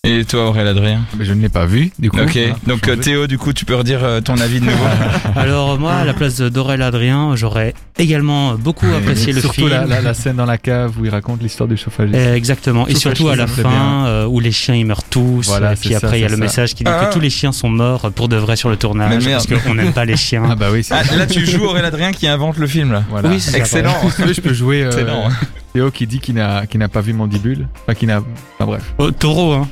Et 0.05 0.23
toi 0.23 0.47
Aurélien 0.47 0.67
Adrien 0.67 1.01
Mais 1.17 1.25
je 1.25 1.33
ne 1.33 1.41
l'ai 1.41 1.49
pas 1.49 1.65
vu, 1.65 1.91
du 1.99 2.09
coup. 2.09 2.19
Ok, 2.21 2.39
donc 2.65 2.87
euh, 2.87 2.91
changer. 2.95 2.99
Théo 3.01 3.27
du 3.27 3.37
coup 3.37 3.51
tu 3.51 3.65
peux 3.65 3.75
redire 3.75 4.01
euh, 4.01 4.21
ton 4.21 4.37
avis 4.39 4.61
de 4.61 4.65
nouveau 4.65 4.85
Alors 5.35 5.77
moi, 5.77 5.91
à 5.93 6.05
la 6.05 6.13
place 6.13 6.39
d'Aurel 6.39 6.81
Adrien, 6.81 7.35
j'aurais 7.35 7.73
également 7.97 8.53
beaucoup 8.55 8.85
apprécié 8.95 9.33
le 9.33 9.41
Surtout 9.41 9.55
film. 9.67 9.69
la, 9.71 9.85
la, 9.85 9.99
la 9.99 10.13
scène 10.13 10.37
dans 10.37 10.45
la 10.45 10.57
cave 10.57 10.93
où 10.97 11.03
il 11.03 11.11
raconte 11.11 11.41
l'histoire 11.41 11.67
du 11.67 11.75
chauffage. 11.75 12.11
Euh, 12.13 12.33
exactement. 12.33 12.87
Et 12.87 12.95
surtout 12.95 13.27
à 13.27 13.35
la 13.35 13.45
fin, 13.45 14.05
euh, 14.07 14.25
où 14.25 14.39
les 14.39 14.53
chiens 14.53 14.75
ils 14.75 14.85
meurent 14.85 15.03
tous. 15.03 15.47
Voilà, 15.47 15.73
et 15.73 15.75
c'est 15.75 15.81
puis 15.81 15.89
ça, 15.91 15.97
après, 15.97 16.19
il 16.19 16.21
y 16.21 16.23
a 16.25 16.27
c'est 16.29 16.35
le 16.35 16.37
ça. 16.37 16.43
message 16.43 16.75
qui 16.75 16.85
dit 16.85 16.91
Ah. 16.93 17.07
que 17.07 17.13
tous 17.13 17.19
les 17.19 17.29
chiens 17.29 17.51
sont 17.51 17.69
morts 17.69 18.09
pour 18.15 18.29
de 18.29 18.37
vrai 18.37 18.55
sur 18.55 18.69
le 18.69 18.77
tournage. 18.77 19.09
Mais 19.25 19.31
merde. 19.31 19.45
Parce 19.49 19.61
qu'on 19.63 19.75
n'aime 19.75 19.91
pas 19.91 20.05
les 20.05 20.15
chiens. 20.15 20.43
Ah 20.49 20.55
bah 20.55 20.67
oui, 20.71 20.81
c'est 20.81 20.93
Ah, 20.93 21.03
Là 21.17 21.27
tu 21.27 21.45
joues 21.45 21.65
Aurélien 21.65 21.87
Adrien 21.89 22.13
qui 22.13 22.25
invente 22.25 22.55
le 22.57 22.67
film 22.67 22.93
là. 22.93 23.03
voilà. 23.09 23.27
Oui, 23.27 23.41
c'est 23.41 23.51
ça, 23.51 23.57
Excellent. 23.57 23.95
Si 24.09 24.15
tu 24.15 24.21
veux, 24.27 24.33
je 24.33 24.39
peux 24.41 24.53
jouer 24.53 24.83
euh, 24.83 24.91
Excellent. 24.91 25.27
Théo 25.73 25.91
qui 25.91 26.07
dit 26.07 26.19
qu'il 26.19 26.35
n'a 26.35 26.65
qu'il 26.67 26.79
n'a 26.79 26.87
pas 26.87 27.01
vu 27.01 27.13
Mandibule. 27.13 27.67
Enfin, 27.83 27.93
qu'il 27.93 28.07
n'a. 28.07 28.21
Enfin 28.55 28.65
bref. 28.65 28.93
Oh, 28.97 29.11
taureau, 29.11 29.53
hein. 29.53 29.67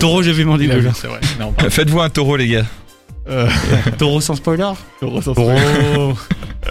Taureau, 0.00 0.22
j'ai 0.22 0.32
vu 0.32 0.44
début. 0.58 0.88
c'est 0.94 1.06
vrai. 1.06 1.20
Faites-vous 1.68 2.00
un 2.00 2.10
taureau 2.10 2.36
les 2.36 2.48
gars. 2.48 2.66
Euh, 3.28 3.48
Taureau 3.98 4.20
sans 4.20 4.34
spoiler 4.34 4.72
Taureau 4.98 5.22
sans 5.22 5.34
Taureau. 5.34 5.54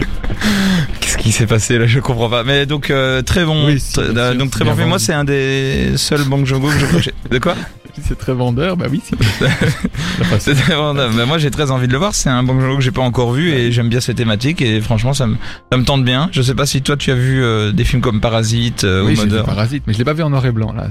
Qui 1.20 1.32
s'est 1.32 1.46
passé 1.46 1.78
là 1.78 1.86
Je 1.86 2.00
comprends 2.00 2.28
pas. 2.28 2.42
Mais 2.44 2.66
donc 2.66 2.90
euh, 2.90 3.22
très 3.22 3.44
bon. 3.44 3.66
Oui, 3.66 3.78
si, 3.78 3.92
Tr- 3.98 4.12
bien 4.12 4.22
euh, 4.22 4.34
donc 4.34 4.50
très 4.50 4.64
bon. 4.64 4.74
Moi 4.86 4.98
c'est 4.98 5.12
un 5.12 5.24
des 5.24 5.92
seuls 5.96 6.24
Bang 6.24 6.42
que 6.42 6.48
je 6.48 6.54
j'ai- 7.00 7.14
De 7.30 7.38
quoi? 7.38 7.54
C'est 8.08 8.16
très 8.16 8.32
vendeur, 8.32 8.76
bah 8.76 8.86
oui. 8.90 9.02
C'est 10.38 10.54
très 10.54 10.74
bon. 10.76 10.94
Bah, 10.94 11.08
moi 11.26 11.38
j'ai 11.38 11.50
très 11.50 11.70
envie 11.70 11.86
de 11.88 11.92
le 11.92 11.98
voir. 11.98 12.14
C'est 12.14 12.30
un 12.30 12.42
Bang 12.42 12.58
que 12.76 12.80
j'ai 12.80 12.92
pas 12.92 13.02
encore 13.02 13.32
vu 13.32 13.50
et 13.50 13.72
j'aime 13.72 13.88
bien 13.88 14.00
ces 14.00 14.14
thématiques 14.14 14.62
et 14.62 14.80
franchement 14.80 15.12
ça 15.12 15.26
me 15.26 15.36
ça 15.70 15.76
me 15.76 15.84
tente 15.84 16.04
bien. 16.04 16.28
Je 16.32 16.40
sais 16.40 16.54
pas 16.54 16.66
si 16.66 16.82
toi 16.82 16.96
tu 16.96 17.10
as 17.10 17.14
vu 17.16 17.42
euh, 17.42 17.72
des 17.72 17.84
films 17.84 18.00
comme 18.00 18.20
Parasite 18.20 18.84
euh, 18.84 19.04
oui, 19.04 19.14
ou 19.18 19.24
Mother. 19.24 19.44
Parasite, 19.44 19.82
mais 19.86 19.92
je 19.92 19.98
l'ai 19.98 20.04
pas 20.04 20.12
vu 20.14 20.22
en 20.22 20.30
noir 20.30 20.46
et 20.46 20.52
blanc 20.52 20.72
là. 20.72 20.88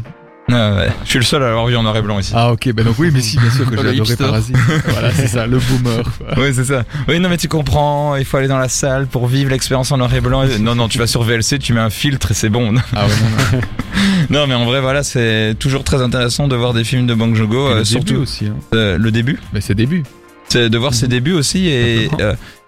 Ah, 0.51 0.75
ouais. 0.75 0.89
Je 1.03 1.09
suis 1.09 1.19
le 1.19 1.25
seul 1.25 1.43
à 1.43 1.47
l'avoir 1.47 1.65
vu 1.67 1.75
en 1.75 1.83
noir 1.83 1.95
et 1.97 2.01
blanc 2.01 2.19
ici. 2.19 2.33
Ah 2.35 2.51
ok, 2.51 2.71
bah 2.73 2.83
donc 2.83 2.95
oui, 2.99 3.09
mais 3.13 3.21
si, 3.21 3.37
bien 3.37 3.49
sûr 3.49 3.69
que 3.69 3.77
j'ai 3.81 3.89
adoré. 3.89 4.15
Parasite. 4.15 4.55
voilà, 4.87 5.11
c'est 5.11 5.27
ça, 5.27 5.47
le 5.47 5.57
boomer. 5.59 6.03
Oui, 6.37 6.51
c'est 6.53 6.65
ça. 6.65 6.83
Oui, 7.07 7.19
non, 7.19 7.29
mais 7.29 7.37
tu 7.37 7.47
comprends, 7.47 8.15
il 8.15 8.25
faut 8.25 8.37
aller 8.37 8.47
dans 8.47 8.57
la 8.57 8.69
salle 8.69 9.07
pour 9.07 9.27
vivre 9.27 9.51
l'expérience 9.51 9.91
en 9.91 9.97
noir 9.97 10.13
et 10.13 10.21
blanc. 10.21 10.43
Non, 10.59 10.75
non, 10.75 10.87
tu 10.87 10.97
vas 10.97 11.07
sur 11.07 11.23
VLC, 11.23 11.59
tu 11.59 11.73
mets 11.73 11.79
un 11.79 11.89
filtre 11.89 12.31
et 12.31 12.33
c'est 12.33 12.49
bon. 12.49 12.73
Ah 12.95 13.05
ouais, 13.05 13.11
non, 13.21 13.57
non. 13.57 13.61
Non, 14.29 14.47
mais 14.47 14.55
en 14.55 14.65
vrai, 14.65 14.79
voilà, 14.79 15.03
c'est 15.03 15.55
toujours 15.59 15.83
très 15.83 16.01
intéressant 16.01 16.47
de 16.47 16.55
voir 16.55 16.73
des 16.73 16.83
films 16.83 17.07
de 17.07 17.13
Bang 17.13 17.35
Et 17.35 17.41
euh, 17.41 17.43
le 17.43 17.83
début 17.83 17.85
surtout 17.85 18.15
aussi. 18.15 18.45
Hein. 18.45 18.55
euh, 18.73 18.97
le 18.97 19.11
début. 19.11 19.39
Mais 19.53 19.61
c'est 19.61 19.75
début. 19.75 20.03
C'est 20.47 20.69
de 20.69 20.77
voir 20.77 20.93
ses 20.93 21.07
débuts 21.07 21.33
aussi 21.33 21.67
et 21.67 22.09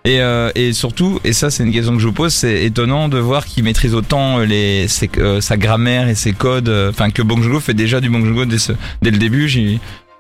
et, 0.06 0.20
euh, 0.22 0.49
et 0.56 0.74
surtout 0.74 1.20
et 1.24 1.32
ça 1.34 1.49
c'est 1.52 1.64
une 1.64 1.72
question 1.72 1.93
que 1.95 1.99
je 2.02 2.08
vous 2.08 2.14
pose 2.14 2.34
c'est 2.34 2.64
étonnant 2.66 3.08
de 3.08 3.20
voir 3.20 3.45
qu'il 3.45 3.64
maîtrise 3.64 3.93
autant 3.93 4.39
euh, 4.39 4.45
les 4.45 4.88
ses- 4.88 5.10
euh, 5.18 5.41
sa 5.41 5.58
grammaire 5.58 6.08
et 6.08 6.16
ses 6.16 6.34
codes 6.34 6.70
euh, 6.70 6.89
enfin 6.89 7.12
que 7.12 7.22
Bong 7.22 7.41
Joon-ho 7.43 7.60
fait 7.60 7.74
déjà 7.76 8.02
du 8.02 8.10
Bong 8.10 8.26
Joon-ho 8.26 8.45
dès, 8.45 9.12
le 9.12 9.18
début 9.18 9.47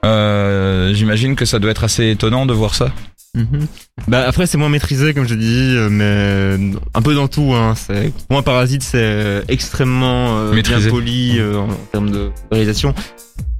euh, 0.05 0.93
j'imagine 0.93 1.35
que 1.35 1.45
ça 1.45 1.59
doit 1.59 1.71
être 1.71 1.83
assez 1.83 2.11
étonnant 2.11 2.45
de 2.45 2.53
voir 2.53 2.75
ça 2.75 2.91
Mhm. 3.33 3.65
Bah 4.09 4.25
après 4.27 4.45
c'est 4.45 4.57
moins 4.57 4.67
maîtrisé 4.67 5.13
comme 5.13 5.25
je 5.25 5.35
dis, 5.35 5.73
mais 5.89 6.57
un 6.93 7.01
peu 7.01 7.15
dans 7.15 7.29
tout. 7.29 7.53
Hein. 7.55 7.75
C'est 7.77 8.11
pour 8.11 8.25
moi 8.31 8.41
Parasite 8.43 8.83
c'est 8.83 9.43
extrêmement 9.47 10.37
euh, 10.37 10.51
bien 10.51 10.61
poli 10.89 11.39
euh, 11.39 11.55
en, 11.59 11.69
en 11.69 11.75
termes 11.93 12.11
de 12.11 12.29
réalisation. 12.51 12.93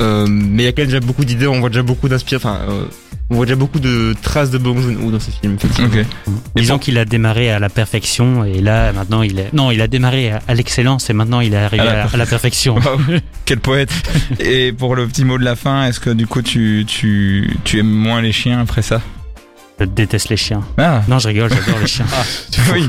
Euh, 0.01 0.25
mais 0.29 0.63
il 0.63 0.65
y 0.65 0.69
a 0.69 0.71
quand 0.71 0.81
même 0.81 0.87
déjà 0.87 0.99
beaucoup 0.99 1.23
d'idées. 1.25 1.47
On 1.47 1.59
voit 1.59 1.69
déjà 1.69 1.83
beaucoup 1.83 2.09
d'inspiration. 2.09 2.49
Enfin, 2.49 2.59
euh, 2.69 2.85
on 3.29 3.35
voit 3.35 3.45
déjà 3.45 3.55
beaucoup 3.55 3.79
de 3.79 4.13
traces 4.21 4.49
de 4.51 4.57
Bong 4.57 4.77
Joon-ho 4.79 5.09
dans 5.11 5.19
ces 5.19 5.31
films. 5.31 5.55
effectivement. 5.55 5.87
ok 6.27 6.33
Disons 6.55 6.77
qu'il 6.79 6.97
a 6.97 7.05
démarré 7.05 7.49
à 7.51 7.59
la 7.59 7.69
perfection 7.69 8.43
et 8.43 8.59
là, 8.61 8.91
maintenant, 8.93 9.21
il 9.21 9.39
est. 9.39 9.53
Non, 9.53 9.71
il 9.71 9.79
a 9.81 9.87
démarré 9.87 10.31
à- 10.31 10.53
l'excellence 10.53 11.09
et 11.09 11.13
maintenant, 11.13 11.39
il 11.39 11.53
est 11.53 11.57
arrivé 11.57 11.81
À 11.83 11.93
la 11.93 12.03
à, 12.05 12.13
à 12.13 12.17
la 12.17 12.25
perfection. 12.25 12.75
Waouh, 12.75 12.99
quel 13.45 13.59
poète 13.59 13.91
et 14.39 14.73
pour 14.73 14.95
le 14.95 15.07
petit 15.07 15.23
mot 15.23 15.37
de 15.37 15.43
la 15.45 15.55
fin 15.55 15.85
est-ce 15.87 15.99
que 15.99 16.09
du 16.09 16.27
coup 16.27 16.41
tu 16.41 16.83
tu 16.87 17.55
tu 17.63 17.79
aimes 17.79 17.89
moins 17.89 18.21
les 18.21 18.31
chiens 18.31 18.59
après 18.59 18.81
ça? 18.81 19.01
Je 19.81 19.85
déteste 19.87 20.29
les 20.29 20.37
chiens. 20.37 20.61
ah 20.77 21.01
Non, 21.07 21.17
je 21.17 21.27
rigole, 21.29 21.49
j'adore 21.49 21.79
les 21.79 21.87
chiens. 21.87 22.05
oui 22.71 22.87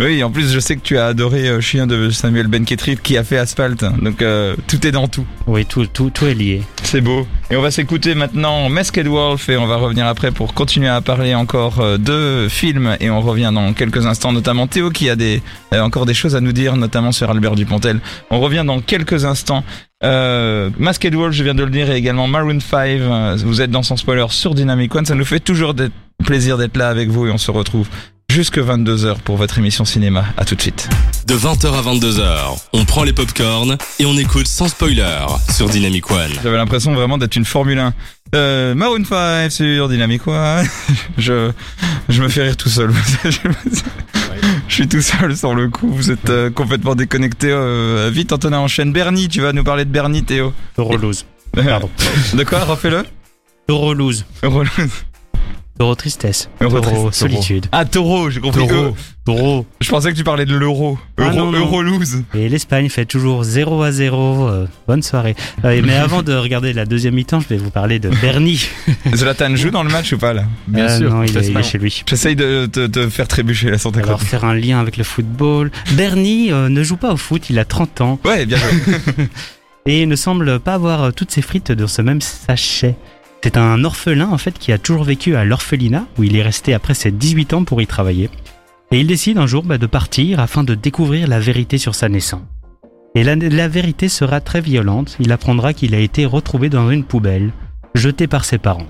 oui 0.00 0.24
en 0.24 0.30
plus 0.32 0.52
je 0.52 0.58
sais 0.58 0.74
que 0.74 0.80
tu 0.80 0.98
as 0.98 1.06
adoré 1.06 1.46
euh, 1.48 1.60
Chien 1.60 1.86
de 1.86 2.10
Samuel 2.10 2.48
Ben 2.48 2.64
Ketrit 2.64 2.96
qui 2.96 3.16
a 3.16 3.22
fait 3.22 3.38
Asphalt 3.38 3.84
donc 4.02 4.20
euh, 4.22 4.56
tout 4.66 4.84
est 4.84 4.90
dans 4.90 5.06
tout 5.06 5.24
Oui, 5.46 5.64
tout, 5.64 5.86
tout, 5.86 6.10
tout 6.10 6.26
est 6.26 6.34
lié. 6.34 6.62
C'est 6.82 7.00
beau. 7.00 7.28
Et 7.50 7.56
on 7.56 7.62
va 7.62 7.70
s'écouter 7.70 8.16
maintenant 8.16 8.68
Masked 8.68 9.06
Wolf 9.06 9.48
et 9.50 9.56
on 9.56 9.66
va 9.66 9.76
revenir 9.76 10.06
après 10.06 10.32
pour 10.32 10.52
continuer 10.52 10.88
à 10.88 11.00
parler 11.00 11.32
encore 11.36 11.78
euh, 11.80 11.96
de 11.96 12.48
films 12.48 12.96
et 12.98 13.08
on 13.08 13.20
revient 13.20 13.52
dans 13.54 13.72
quelques 13.72 14.04
instants, 14.06 14.32
notamment 14.32 14.66
Théo 14.66 14.90
qui 14.90 15.08
a 15.10 15.14
des, 15.14 15.42
euh, 15.72 15.80
encore 15.80 16.06
des 16.06 16.14
choses 16.14 16.34
à 16.34 16.40
nous 16.40 16.52
dire, 16.52 16.74
notamment 16.76 17.12
sur 17.12 17.30
Albert 17.30 17.54
Dupontel. 17.54 18.00
On 18.30 18.40
revient 18.40 18.64
dans 18.66 18.80
quelques 18.80 19.24
instants. 19.24 19.62
Euh, 20.04 20.70
Masked 20.80 21.14
Wolf, 21.14 21.32
je 21.34 21.44
viens 21.44 21.54
de 21.54 21.62
le 21.62 21.70
dire, 21.70 21.88
et 21.90 21.94
également 21.96 22.26
Maroon 22.26 22.58
5. 22.58 22.88
euh, 23.00 23.36
Vous 23.44 23.60
êtes 23.60 23.70
dans 23.70 23.84
son 23.84 23.96
spoiler 23.96 24.26
sur 24.30 24.54
Dynamic 24.54 24.92
One. 24.94 25.06
Ça 25.06 25.14
nous 25.14 25.24
fait 25.24 25.38
toujours 25.38 25.74
d'être- 25.74 25.92
plaisir 26.22 26.58
d'être 26.58 26.76
là 26.76 26.88
avec 26.88 27.08
vous 27.08 27.26
et 27.26 27.30
on 27.30 27.38
se 27.38 27.50
retrouve 27.50 27.88
jusque 28.32 28.58
22h 28.58 29.18
pour 29.18 29.36
votre 29.36 29.58
émission 29.58 29.84
cinéma. 29.84 30.24
À 30.38 30.46
tout 30.46 30.54
de 30.54 30.62
suite. 30.62 30.88
De 31.26 31.34
20h 31.34 31.66
à 31.66 31.82
22h, 31.82 32.58
on 32.72 32.84
prend 32.86 33.04
les 33.04 33.12
popcorns 33.12 33.76
et 33.98 34.06
on 34.06 34.16
écoute 34.16 34.46
sans 34.46 34.68
spoiler 34.68 35.26
sur 35.50 35.68
Dynamic 35.68 36.10
One. 36.10 36.30
J'avais 36.42 36.56
l'impression 36.56 36.94
vraiment 36.94 37.18
d'être 37.18 37.36
une 37.36 37.44
Formule 37.44 37.78
1. 37.78 37.92
Euh, 38.34 38.74
Maroon 38.74 39.04
5 39.04 39.52
sur 39.52 39.88
Dynamic 39.90 40.26
One. 40.26 40.66
je, 41.18 41.52
je 42.08 42.22
me 42.22 42.28
fais 42.28 42.44
rire 42.44 42.56
tout 42.56 42.70
seul. 42.70 42.90
je 43.24 44.74
suis 44.74 44.88
tout 44.88 45.02
seul 45.02 45.36
sur 45.36 45.54
le 45.54 45.68
coup. 45.68 45.92
Vous 45.92 46.10
êtes 46.10 46.30
euh, 46.30 46.48
complètement 46.48 46.94
déconnecté. 46.94 47.48
Euh, 47.50 48.10
vite, 48.10 48.32
Antonin 48.32 48.60
enchaîne. 48.60 48.92
Bernie, 48.92 49.28
tu 49.28 49.42
vas 49.42 49.52
nous 49.52 49.64
parler 49.64 49.84
de 49.84 49.90
Bernie, 49.90 50.24
Théo. 50.24 50.54
Lose. 50.78 51.26
Pardon. 51.52 51.90
De 52.32 52.44
quoi? 52.44 52.60
Refais-le. 52.60 53.04
Lose. 53.68 54.24
Euro 55.82 55.96
tristesse. 55.96 56.48
Euro 56.60 57.10
solitude. 57.10 57.66
Ah, 57.72 57.84
taureau, 57.84 58.30
j'ai 58.30 58.38
compris. 58.38 58.68
Taureau. 58.68 58.84
Euh, 58.84 58.92
Euro. 59.26 59.66
je 59.80 59.90
pensais 59.90 60.12
que 60.12 60.16
tu 60.16 60.22
parlais 60.22 60.46
de 60.46 60.54
l'euro. 60.54 60.96
Ah, 61.18 61.32
Euro, 61.32 61.50
non. 61.50 61.58
euro 61.58 61.82
lose. 61.82 62.22
Et 62.34 62.48
l'Espagne 62.48 62.88
fait 62.88 63.04
toujours 63.04 63.42
0 63.42 63.82
à 63.82 63.90
0. 63.90 64.48
euh, 64.48 64.66
bonne 64.86 65.02
soirée. 65.02 65.34
Euh, 65.64 65.82
mais 65.84 65.96
avant 65.96 66.22
de 66.22 66.34
regarder 66.34 66.72
la 66.72 66.84
deuxième 66.84 67.14
mi-temps, 67.14 67.40
je 67.40 67.48
vais 67.48 67.56
vous 67.56 67.70
parler 67.70 67.98
de 67.98 68.10
Bernie. 68.10 68.64
Zlatan 69.14 69.56
joue 69.56 69.70
dans 69.70 69.82
le 69.82 69.90
match 69.90 70.12
ou 70.12 70.18
pas 70.18 70.32
là? 70.32 70.44
Bien 70.68 70.88
sûr. 70.96 71.10
Non, 71.10 71.24
il 71.24 71.36
est, 71.36 71.48
il 71.48 71.56
est 71.56 71.62
chez 71.64 71.78
lui. 71.78 72.04
J'essaye 72.08 72.36
de 72.36 72.66
te 72.66 73.08
faire 73.08 73.26
trébucher 73.26 73.68
la 73.68 73.78
santé 73.78 74.02
Alors 74.02 74.22
faire 74.22 74.44
un 74.44 74.54
lien 74.54 74.78
avec 74.78 74.96
le 74.96 75.04
football. 75.04 75.72
Bernie 75.94 76.50
ne 76.50 76.82
joue 76.84 76.96
pas 76.96 77.12
au 77.12 77.16
foot, 77.16 77.50
il 77.50 77.58
a 77.58 77.64
30 77.64 78.00
ans 78.02 78.20
Ouais, 78.24 78.46
bien 78.46 78.58
joué. 78.58 79.28
et 79.86 80.06
ne 80.06 80.14
semble 80.14 80.60
pas 80.60 80.74
avoir 80.74 81.12
toutes 81.12 81.32
ses 81.32 81.42
frites 81.42 81.72
dans 81.72 81.88
ce 81.88 82.02
même 82.02 82.20
sachet. 82.20 82.94
C'est 83.42 83.56
un 83.56 83.82
orphelin 83.82 84.28
en 84.28 84.38
fait 84.38 84.56
qui 84.56 84.70
a 84.70 84.78
toujours 84.78 85.02
vécu 85.02 85.34
à 85.34 85.44
l'orphelinat 85.44 86.06
où 86.16 86.22
il 86.22 86.36
est 86.36 86.42
resté 86.42 86.74
après 86.74 86.94
ses 86.94 87.10
18 87.10 87.54
ans 87.54 87.64
pour 87.64 87.82
y 87.82 87.86
travailler. 87.86 88.30
Et 88.92 89.00
il 89.00 89.06
décide 89.06 89.38
un 89.38 89.46
jour 89.46 89.64
bah, 89.64 89.78
de 89.78 89.86
partir 89.86 90.38
afin 90.38 90.62
de 90.62 90.74
découvrir 90.74 91.26
la 91.26 91.40
vérité 91.40 91.76
sur 91.76 91.94
sa 91.94 92.08
naissance. 92.08 92.42
Et 93.14 93.24
la, 93.24 93.34
la 93.34 93.68
vérité 93.68 94.08
sera 94.08 94.40
très 94.40 94.60
violente. 94.60 95.16
Il 95.18 95.32
apprendra 95.32 95.72
qu'il 95.72 95.94
a 95.94 95.98
été 95.98 96.24
retrouvé 96.24 96.68
dans 96.68 96.90
une 96.90 97.04
poubelle, 97.04 97.52
jeté 97.94 98.26
par 98.26 98.44
ses 98.44 98.58
parents. 98.58 98.86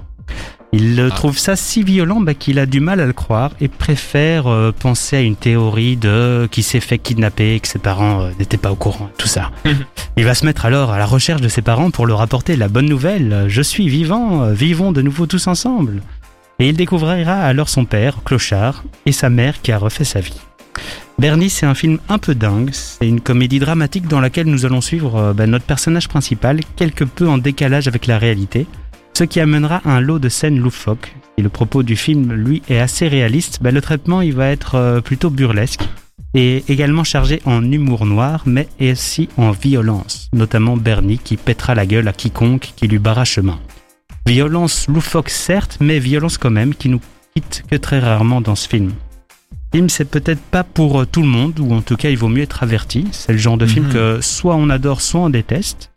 Il 0.74 0.98
Ah. 1.00 1.14
trouve 1.14 1.36
ça 1.36 1.54
si 1.54 1.82
violent 1.82 2.20
bah, 2.20 2.32
qu'il 2.32 2.58
a 2.58 2.64
du 2.64 2.80
mal 2.80 3.00
à 3.00 3.06
le 3.06 3.12
croire 3.12 3.50
et 3.60 3.68
préfère 3.68 4.46
euh, 4.46 4.72
penser 4.72 5.16
à 5.16 5.20
une 5.20 5.36
théorie 5.36 5.96
de 5.96 6.48
qui 6.50 6.62
s'est 6.62 6.80
fait 6.80 6.96
kidnapper 6.98 7.56
et 7.56 7.60
que 7.60 7.68
ses 7.68 7.78
parents 7.78 8.22
euh, 8.22 8.30
n'étaient 8.38 8.56
pas 8.56 8.72
au 8.72 8.76
courant, 8.76 9.10
tout 9.18 9.28
ça. 9.28 9.50
Il 10.16 10.24
va 10.24 10.34
se 10.34 10.46
mettre 10.46 10.64
alors 10.64 10.90
à 10.90 10.98
la 10.98 11.04
recherche 11.06 11.42
de 11.42 11.48
ses 11.48 11.60
parents 11.62 11.90
pour 11.90 12.06
leur 12.06 12.22
apporter 12.22 12.56
la 12.56 12.68
bonne 12.68 12.86
nouvelle. 12.88 13.44
Je 13.48 13.60
suis 13.62 13.88
vivant, 13.88 14.42
euh, 14.44 14.52
vivons 14.54 14.92
de 14.92 15.02
nouveau 15.02 15.26
tous 15.26 15.46
ensemble. 15.46 16.00
Et 16.58 16.68
il 16.68 16.76
découvrira 16.76 17.34
alors 17.34 17.68
son 17.68 17.84
père, 17.84 18.18
Clochard, 18.24 18.84
et 19.04 19.12
sa 19.12 19.28
mère 19.30 19.60
qui 19.62 19.72
a 19.72 19.78
refait 19.78 20.04
sa 20.04 20.20
vie. 20.20 20.40
Bernie, 21.18 21.50
c'est 21.50 21.66
un 21.66 21.74
film 21.74 21.98
un 22.08 22.18
peu 22.18 22.34
dingue. 22.34 22.70
C'est 22.72 23.06
une 23.06 23.20
comédie 23.20 23.58
dramatique 23.58 24.08
dans 24.08 24.20
laquelle 24.20 24.46
nous 24.46 24.64
allons 24.64 24.80
suivre 24.80 25.16
euh, 25.16 25.32
bah, 25.34 25.46
notre 25.46 25.64
personnage 25.66 26.08
principal, 26.08 26.60
quelque 26.76 27.04
peu 27.04 27.28
en 27.28 27.36
décalage 27.38 27.88
avec 27.88 28.06
la 28.06 28.16
réalité, 28.18 28.66
ce 29.14 29.24
qui 29.24 29.40
amènera 29.40 29.82
un 29.84 30.00
lot 30.00 30.18
de 30.18 30.28
scènes 30.28 30.58
loufoques. 30.58 31.14
Et 31.38 31.42
le 31.42 31.48
propos 31.48 31.82
du 31.82 31.96
film, 31.96 32.32
lui, 32.32 32.62
est 32.68 32.78
assez 32.78 33.08
réaliste. 33.08 33.58
bah, 33.62 33.70
le 33.70 33.80
traitement, 33.80 34.20
il 34.20 34.34
va 34.34 34.48
être 34.48 34.74
euh, 34.74 35.00
plutôt 35.00 35.30
burlesque 35.30 35.82
et 36.34 36.64
également 36.68 37.04
chargé 37.04 37.42
en 37.44 37.62
humour 37.70 38.06
noir, 38.06 38.42
mais 38.46 38.68
aussi 38.80 39.28
en 39.36 39.50
violence, 39.50 40.28
notamment 40.32 40.76
Bernie 40.78 41.18
qui 41.18 41.36
pètera 41.36 41.74
la 41.74 41.84
gueule 41.84 42.08
à 42.08 42.12
quiconque 42.12 42.72
qui 42.74 42.88
lui 42.88 42.98
barra 42.98 43.24
chemin. 43.24 43.58
Violence 44.26 44.86
loufoque 44.88 45.28
certes, 45.30 45.78
mais 45.80 45.98
violence 45.98 46.38
quand 46.38 46.50
même, 46.50 46.74
qui 46.74 46.88
nous 46.88 47.00
quitte 47.34 47.64
que 47.70 47.76
très 47.76 47.98
rarement 47.98 48.40
dans 48.40 48.54
ce 48.54 48.68
film. 48.68 48.92
Film, 49.74 49.88
c'est 49.88 50.04
peut-être 50.04 50.40
pas 50.40 50.64
pour 50.64 51.00
euh, 51.02 51.06
tout 51.06 51.22
le 51.22 51.28
monde, 51.28 51.58
ou 51.60 51.72
en 51.72 51.80
tout 51.82 51.96
cas, 51.96 52.10
il 52.10 52.16
vaut 52.18 52.28
mieux 52.28 52.42
être 52.42 52.62
averti. 52.62 53.06
C'est 53.12 53.32
le 53.32 53.38
genre 53.38 53.56
de 53.56 53.66
film 53.66 53.86
Mhm. 53.86 53.92
que 53.92 54.18
soit 54.20 54.54
on 54.56 54.68
adore, 54.70 55.00
soit 55.00 55.20
on 55.20 55.30
déteste. 55.30 55.90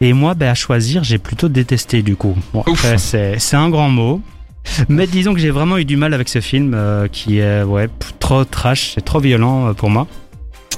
Et 0.00 0.12
moi, 0.12 0.34
ben, 0.34 0.50
à 0.50 0.54
choisir, 0.54 1.04
j'ai 1.04 1.18
plutôt 1.18 1.48
détesté 1.48 2.02
du 2.02 2.16
coup. 2.16 2.36
Bon, 2.52 2.64
c'est 2.96 3.56
un 3.56 3.68
grand 3.70 3.88
mot. 3.88 4.20
Mais 4.88 5.06
disons 5.06 5.34
que 5.34 5.40
j'ai 5.40 5.50
vraiment 5.50 5.76
eu 5.76 5.84
du 5.84 5.96
mal 5.96 6.14
avec 6.14 6.28
ce 6.28 6.40
film 6.40 6.72
euh, 6.74 7.06
qui 7.06 7.38
est 7.38 7.62
ouais, 7.62 7.88
trop 8.18 8.44
trash, 8.44 8.92
c'est 8.94 9.04
trop 9.04 9.20
violent 9.20 9.68
euh, 9.68 9.72
pour 9.74 9.90
moi. 9.90 10.06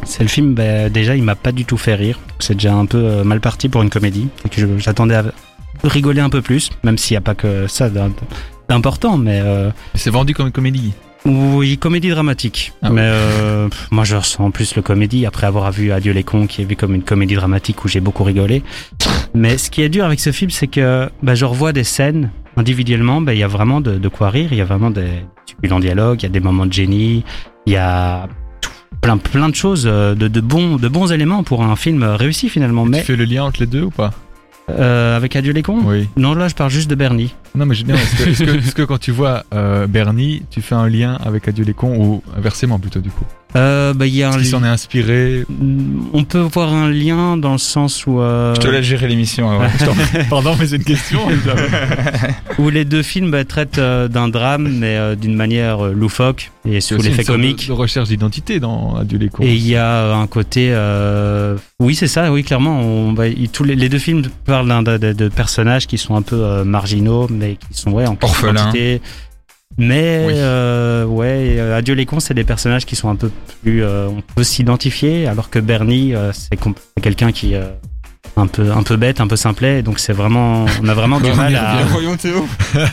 C'est 0.04 0.22
le 0.24 0.28
film, 0.28 0.54
ben, 0.54 0.90
déjà, 0.92 1.14
il 1.16 1.22
m'a 1.22 1.36
pas 1.36 1.52
du 1.52 1.64
tout 1.64 1.76
fait 1.78 1.94
rire. 1.94 2.18
C'est 2.40 2.54
déjà 2.54 2.74
un 2.74 2.84
peu 2.86 2.98
euh, 2.98 3.24
mal 3.24 3.40
parti 3.40 3.68
pour 3.68 3.82
une 3.82 3.90
comédie. 3.90 4.28
J'attendais 4.78 5.14
à 5.14 5.24
rigoler 5.84 6.20
un 6.20 6.30
peu 6.30 6.42
plus, 6.42 6.70
même 6.82 6.98
s'il 6.98 7.14
n'y 7.14 7.18
a 7.18 7.22
pas 7.22 7.34
que 7.34 7.66
ça 7.68 7.88
d'im- 7.88 8.12
d'important. 8.68 9.16
Mais 9.18 9.40
euh, 9.42 9.70
C'est 9.94 10.10
vendu 10.10 10.34
comme 10.34 10.46
une 10.46 10.52
comédie. 10.52 10.92
Oui, 11.26 11.76
comédie 11.78 12.08
dramatique. 12.10 12.72
Ah 12.82 12.90
mais 12.90 13.02
euh, 13.04 13.68
pff, 13.68 13.88
moi, 13.90 14.04
je 14.04 14.16
ressens 14.16 14.50
plus 14.52 14.76
le 14.76 14.82
comédie 14.82 15.26
après 15.26 15.46
avoir 15.46 15.70
vu 15.72 15.90
Adieu 15.92 16.12
les 16.12 16.22
cons, 16.22 16.46
qui 16.46 16.62
est 16.62 16.64
vu 16.64 16.76
comme 16.76 16.94
une 16.94 17.02
comédie 17.02 17.34
dramatique 17.34 17.84
où 17.84 17.88
j'ai 17.88 18.00
beaucoup 18.00 18.24
rigolé. 18.24 18.62
Mais 19.34 19.58
ce 19.58 19.70
qui 19.70 19.82
est 19.82 19.88
dur 19.88 20.04
avec 20.04 20.20
ce 20.20 20.32
film, 20.32 20.50
c'est 20.50 20.68
que 20.68 21.08
bah, 21.22 21.34
je 21.34 21.44
revois 21.44 21.72
des 21.72 21.84
scènes 21.84 22.30
individuellement. 22.56 23.20
bah, 23.20 23.34
Il 23.34 23.38
y 23.40 23.42
a 23.42 23.48
vraiment 23.48 23.80
de, 23.80 23.96
de 23.98 24.08
quoi 24.08 24.30
rire. 24.30 24.48
Il 24.52 24.58
y 24.58 24.60
a 24.60 24.64
vraiment 24.64 24.90
des 24.90 25.08
succulents 25.46 25.80
dialogues. 25.80 26.20
Il 26.20 26.24
y 26.24 26.26
a 26.26 26.30
des 26.30 26.40
moments 26.40 26.66
de 26.66 26.72
génie. 26.72 27.24
Il 27.66 27.72
y 27.72 27.76
a 27.76 28.28
tout- 28.60 28.70
plein, 29.00 29.18
plein 29.18 29.48
de 29.48 29.54
choses, 29.54 29.84
euh, 29.86 30.14
de, 30.14 30.28
de 30.28 30.40
bons, 30.40 30.76
de 30.76 30.88
bons 30.88 31.10
éléments 31.12 31.42
pour 31.42 31.62
un 31.64 31.76
film 31.76 32.02
réussi 32.04 32.48
finalement. 32.48 32.84
Mais 32.86 33.00
Tu 33.00 33.06
fais 33.06 33.16
le 33.16 33.24
lien 33.24 33.44
entre 33.44 33.60
les 33.60 33.66
deux 33.66 33.82
ou 33.82 33.90
pas? 33.90 34.12
Euh, 34.68 35.16
avec 35.16 35.36
Adieu 35.36 35.52
les 35.52 35.62
cons? 35.62 35.80
Oui. 35.84 36.08
Non, 36.16 36.34
là, 36.34 36.48
je 36.48 36.54
parle 36.54 36.70
juste 36.70 36.90
de 36.90 36.96
Bernie. 36.96 37.32
Non, 37.56 37.66
mais 37.66 37.74
je- 37.74 37.84
non, 37.86 37.94
est-ce 37.94 38.16
que, 38.24 38.28
est-ce 38.30 38.44
que- 38.44 38.58
est-ce 38.58 38.74
que 38.74 38.82
quand 38.82 38.98
tu 38.98 39.10
vois 39.12 39.44
euh, 39.54 39.86
Bernie, 39.86 40.42
tu 40.50 40.60
fais 40.62 40.74
un 40.74 40.88
lien 40.88 41.18
avec 41.24 41.48
Adieu 41.48 41.64
les 41.64 41.72
cons 41.74 41.96
ou 41.96 42.22
inversement 42.36 42.78
plutôt 42.78 43.00
du 43.00 43.08
coup 43.10 43.24
Euh, 43.56 43.94
bah, 43.94 44.06
il 44.06 44.14
y 44.14 44.22
a 44.22 44.28
un 44.28 44.36
qu'il 44.36 44.46
s'en 44.46 44.62
est 44.62 44.68
inspiré 44.68 45.44
On 46.12 46.24
peut 46.24 46.40
voir 46.52 46.74
un 46.74 46.90
lien 46.90 47.36
dans 47.38 47.52
le 47.52 47.58
sens 47.58 48.06
où. 48.06 48.20
euh, 48.20 48.54
Je 48.54 48.60
te 48.60 48.68
laisse 48.68 48.84
gérer 48.84 49.08
l'émission. 49.08 49.58
ouais. 49.58 49.68
Pardon, 50.30 50.54
mais 50.58 50.66
c'est 50.66 50.76
une 50.76 50.84
question. 50.84 51.20
où 52.58 52.68
les 52.70 52.84
deux 52.84 53.02
films 53.02 53.30
bah, 53.30 53.44
traitent 53.44 53.78
euh, 53.78 54.08
d'un 54.08 54.28
drame, 54.28 54.68
mais 54.78 54.96
euh, 54.96 55.14
d'une 55.14 55.34
manière 55.34 55.86
euh, 55.86 55.92
loufoque 55.92 56.50
et 56.68 56.80
sous 56.80 56.96
l'effet 56.96 57.22
sorte 57.22 57.38
de- 57.38 57.42
comique. 57.44 57.66
De, 57.68 57.72
recherche 57.72 58.08
d'identité 58.08 58.60
dans 58.60 58.96
Adieu 58.96 59.18
les 59.18 59.28
cons. 59.28 59.42
Et 59.42 59.54
il 59.54 59.66
y 59.66 59.76
a 59.76 59.86
euh, 59.86 60.14
un 60.14 60.26
côté, 60.26 60.68
euh, 60.72 61.56
oui 61.80 61.94
c'est 61.94 62.06
ça, 62.08 62.32
oui 62.32 62.42
clairement. 62.42 62.80
On 62.80 63.12
va, 63.14 63.28
il- 63.28 63.48
tous 63.48 63.64
les, 63.64 63.76
les 63.76 63.88
deux 63.88 63.98
films 63.98 64.22
parlent 64.44 64.68
d'un- 64.68 64.82
de, 64.82 64.96
de- 64.98 65.12
de 65.12 65.28
personnages 65.28 65.86
qui 65.86 65.98
sont 65.98 66.16
un 66.16 66.22
peu 66.22 66.36
euh, 66.42 66.64
marginaux, 66.64 67.28
mais 67.30 67.45
qui 67.54 67.78
sont 67.80 67.92
ouais 67.92 68.06
en. 68.06 68.16
Mais 69.78 70.24
Oui. 70.26 70.32
euh, 70.36 71.04
ouais, 71.04 71.56
euh, 71.58 71.76
Adieu 71.76 71.94
les 71.94 72.06
cons, 72.06 72.20
c'est 72.20 72.32
des 72.34 72.44
personnages 72.44 72.86
qui 72.86 72.96
sont 72.96 73.08
un 73.10 73.16
peu 73.16 73.30
plus, 73.62 73.82
euh, 73.84 74.08
on 74.08 74.22
peut 74.34 74.44
s'identifier, 74.44 75.26
alors 75.26 75.50
que 75.50 75.58
Bernie, 75.58 76.14
euh, 76.14 76.32
c'est 76.32 76.56
com- 76.56 76.74
c'est 76.96 77.02
quelqu'un 77.02 77.30
qui 77.30 77.54
euh, 77.54 77.66
un 78.38 78.46
peu 78.46 78.70
un 78.70 78.82
peu 78.82 78.96
bête, 78.96 79.20
un 79.20 79.26
peu 79.26 79.36
simplet, 79.36 79.82
donc 79.82 79.98
c'est 79.98 80.12
vraiment, 80.12 80.66
on 80.82 80.88
a 80.88 80.94
vraiment 80.94 81.20
du 81.20 81.32
mal 81.32 81.54
à. 81.56 81.82
Voyons 81.90 82.16
Théo. 82.16 82.46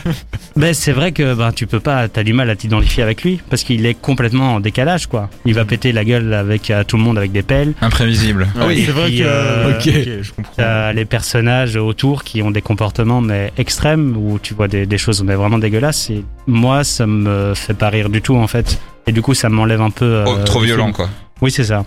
Ben, 0.56 0.72
c'est 0.72 0.92
vrai 0.92 1.10
que 1.10 1.34
ben, 1.34 1.50
tu 1.50 1.66
peux 1.66 1.80
pas, 1.80 2.06
t'as 2.08 2.22
du 2.22 2.32
mal 2.32 2.48
à 2.48 2.54
t'identifier 2.54 3.02
avec 3.02 3.24
lui 3.24 3.40
parce 3.50 3.64
qu'il 3.64 3.84
est 3.86 3.94
complètement 4.00 4.54
en 4.54 4.60
décalage 4.60 5.08
quoi. 5.08 5.28
Il 5.44 5.54
va 5.54 5.64
péter 5.64 5.90
la 5.90 6.04
gueule 6.04 6.32
avec 6.32 6.70
à 6.70 6.84
tout 6.84 6.96
le 6.96 7.02
monde 7.02 7.18
avec 7.18 7.32
des 7.32 7.42
pelles. 7.42 7.72
Imprévisible. 7.80 8.46
Ah 8.58 8.66
oui, 8.68 8.84
c'est 8.86 8.92
vrai 8.92 9.06
puis, 9.08 9.18
que. 9.18 9.24
euh, 9.26 9.72
ok, 9.76 10.22
je 10.22 10.32
comprends. 10.32 10.52
T'as 10.56 10.92
les 10.92 11.04
personnages 11.04 11.74
autour 11.74 12.22
qui 12.22 12.40
ont 12.40 12.52
des 12.52 12.62
comportements 12.62 13.20
mais 13.20 13.52
extrêmes 13.58 14.16
où 14.16 14.38
tu 14.40 14.54
vois 14.54 14.68
des, 14.68 14.86
des 14.86 14.98
choses 14.98 15.24
mais 15.24 15.34
vraiment 15.34 15.58
dégueulasses. 15.58 16.08
Et 16.10 16.24
moi, 16.46 16.84
ça 16.84 17.06
me 17.08 17.52
fait 17.54 17.74
pas 17.74 17.88
rire 17.88 18.08
du 18.08 18.22
tout 18.22 18.36
en 18.36 18.46
fait. 18.46 18.78
Et 19.08 19.12
du 19.12 19.22
coup, 19.22 19.34
ça 19.34 19.48
m'enlève 19.48 19.80
un 19.82 19.90
peu. 19.90 20.04
euh, 20.04 20.24
Oh, 20.26 20.36
trop 20.46 20.60
violent 20.60 20.84
film. 20.84 20.94
quoi. 20.94 21.08
Oui, 21.42 21.50
c'est 21.50 21.64
ça. 21.64 21.84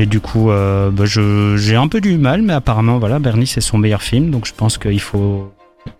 Et 0.00 0.06
du 0.06 0.20
coup, 0.20 0.50
euh, 0.50 0.90
je 1.04 1.56
j'ai 1.56 1.74
un 1.76 1.88
peu 1.88 2.00
du 2.00 2.18
mal, 2.18 2.42
mais 2.42 2.52
apparemment 2.52 2.98
voilà, 2.98 3.18
Bernie 3.18 3.46
c'est 3.46 3.60
son 3.60 3.78
meilleur 3.78 4.02
film, 4.02 4.30
donc 4.30 4.46
je 4.46 4.52
pense 4.54 4.78
qu'il 4.78 5.00
faut 5.00 5.52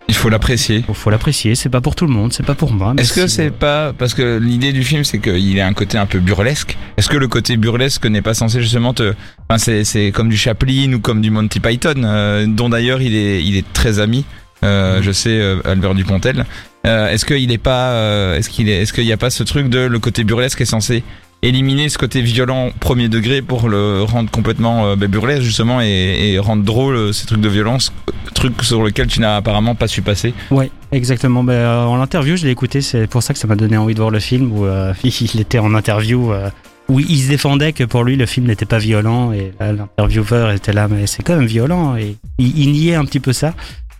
Il 0.07 0.15
faut 0.15 0.29
l'apprécier. 0.29 0.83
faut, 0.83 0.93
faut 0.93 1.09
l'apprécier. 1.09 1.55
C'est 1.55 1.69
pas 1.69 1.81
pour 1.81 1.95
tout 1.95 2.05
le 2.05 2.13
monde, 2.13 2.31
c'est 2.31 2.45
pas 2.45 2.55
pour 2.55 2.71
moi. 2.71 2.93
Est-ce 2.97 3.13
que 3.13 3.27
c'est 3.27 3.47
euh, 3.47 3.51
pas 3.51 3.91
parce 3.91 4.13
que 4.13 4.37
l'idée 4.37 4.71
du 4.71 4.83
film 4.83 5.03
c'est 5.03 5.19
qu'il 5.19 5.59
a 5.59 5.67
un 5.67 5.73
côté 5.73 5.97
un 5.97 6.05
peu 6.05 6.19
burlesque. 6.19 6.77
Est-ce 6.97 7.09
que 7.09 7.17
le 7.17 7.27
côté 7.27 7.57
burlesque 7.57 8.05
n'est 8.05 8.21
pas 8.21 8.33
censé 8.33 8.61
justement 8.61 8.93
te, 8.93 9.13
enfin 9.49 9.57
c'est 9.57 9.83
c'est 9.83 10.11
comme 10.11 10.29
du 10.29 10.37
Chaplin 10.37 10.93
ou 10.93 10.99
comme 10.99 11.21
du 11.21 11.29
Monty 11.29 11.59
Python, 11.59 11.95
euh, 12.05 12.45
dont 12.47 12.69
d'ailleurs 12.69 13.01
il 13.01 13.15
est 13.15 13.43
il 13.43 13.57
est 13.57 13.65
très 13.73 13.99
ami. 13.99 14.23
Euh, 14.63 15.01
Je 15.01 15.11
sais 15.11 15.29
euh, 15.39 15.61
Albert 15.65 15.93
Dupontel. 15.95 16.45
Euh, 16.85 17.09
est-ce 17.09 17.25
qu'il 17.25 17.51
est 17.51 17.57
pas, 17.57 17.91
euh, 17.91 18.37
est-ce 18.37 18.49
qu'il 18.49 18.69
est, 18.69 18.81
est-ce 18.81 18.93
qu'il 18.93 19.05
n'y 19.05 19.11
a 19.11 19.17
pas 19.17 19.29
ce 19.29 19.43
truc 19.43 19.69
de 19.69 19.79
le 19.79 19.99
côté 19.99 20.23
burlesque 20.23 20.61
est 20.61 20.65
censé 20.65 21.03
éliminer 21.41 21.89
ce 21.89 21.97
côté 21.97 22.21
violent 22.21 22.71
premier 22.79 23.07
degré 23.09 23.41
pour 23.41 23.69
le 23.69 24.03
rendre 24.03 24.29
complètement 24.29 24.85
euh, 24.85 24.95
bah, 24.95 25.07
burlesque 25.07 25.43
justement 25.43 25.81
et, 25.81 26.33
et 26.33 26.39
rendre 26.39 26.63
drôle 26.63 26.95
euh, 26.95 27.11
ces 27.11 27.25
trucs 27.25 27.41
de 27.41 27.49
violence, 27.49 27.93
truc 28.33 28.61
sur 28.63 28.83
lequel 28.83 29.07
tu 29.07 29.19
n'as 29.19 29.37
apparemment 29.37 29.75
pas 29.75 29.87
su 29.87 30.01
passer. 30.01 30.33
Ouais, 30.51 30.69
exactement. 30.91 31.43
Ben, 31.43 31.53
euh, 31.53 31.85
en 31.85 32.01
interview, 32.01 32.35
je 32.35 32.45
l'ai 32.45 32.51
écouté, 32.51 32.81
c'est 32.81 33.07
pour 33.07 33.23
ça 33.23 33.33
que 33.33 33.39
ça 33.39 33.47
m'a 33.47 33.55
donné 33.55 33.77
envie 33.77 33.93
de 33.93 33.99
voir 33.99 34.11
le 34.11 34.19
film 34.19 34.51
où 34.51 34.65
euh, 34.65 34.93
il 35.03 35.39
était 35.39 35.59
en 35.59 35.73
interview 35.73 36.31
euh, 36.31 36.49
où 36.89 36.99
il 36.99 37.19
se 37.19 37.29
défendait 37.29 37.71
que 37.71 37.83
pour 37.83 38.03
lui 38.03 38.15
le 38.15 38.25
film 38.25 38.47
n'était 38.47 38.65
pas 38.65 38.79
violent 38.79 39.31
et 39.31 39.53
l'intervieweur 39.59 40.49
était 40.51 40.73
là 40.73 40.87
mais 40.87 41.05
c'est 41.05 41.21
quand 41.21 41.37
même 41.37 41.45
violent 41.45 41.95
et 41.95 42.17
il, 42.39 42.57
il 42.57 42.71
niait 42.71 42.95
un 42.95 43.05
petit 43.05 43.19
peu 43.19 43.31
ça 43.31 43.53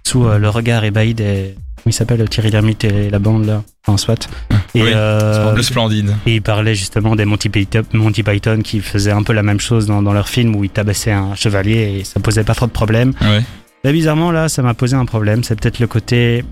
sous 0.09 0.25
euh, 0.25 0.39
le 0.39 0.49
regard 0.49 0.83
ébahi 0.83 1.13
des 1.13 1.53
il 1.85 1.93
s'appelle 1.93 2.27
Thierry 2.29 2.51
Lhermitte 2.51 2.83
et 2.83 3.09
la 3.09 3.19
bande 3.19 3.45
là, 3.45 3.63
enfin 3.85 3.97
soit. 3.97 4.29
Et, 4.75 4.83
Oui, 4.83 4.91
euh, 4.93 5.53
le 5.55 5.63
splendide. 5.63 6.15
et 6.25 6.35
il 6.35 6.41
parlait 6.41 6.75
justement 6.75 7.15
des 7.15 7.25
Monty 7.25 7.49
Python, 7.49 7.83
Monty 7.93 8.23
Python 8.23 8.61
qui 8.63 8.79
faisaient 8.81 9.11
un 9.11 9.23
peu 9.23 9.33
la 9.33 9.43
même 9.43 9.59
chose 9.59 9.87
dans, 9.87 10.01
dans 10.01 10.13
leur 10.13 10.29
film 10.29 10.55
où 10.55 10.63
ils 10.63 10.69
tabassaient 10.69 11.11
un 11.11 11.35
chevalier 11.35 11.99
et 11.99 12.03
ça 12.03 12.19
posait 12.19 12.43
pas 12.43 12.53
trop 12.55 12.67
de 12.67 12.71
problèmes. 12.71 13.13
Ouais. 13.21 13.41
Là, 13.83 13.91
bizarrement, 13.93 14.31
là, 14.31 14.49
ça 14.49 14.61
m'a 14.61 14.73
posé 14.73 14.95
un 14.95 15.05
problème. 15.05 15.43
C'est 15.43 15.59
peut-être 15.59 15.79
le 15.79 15.87
côté. 15.87 16.43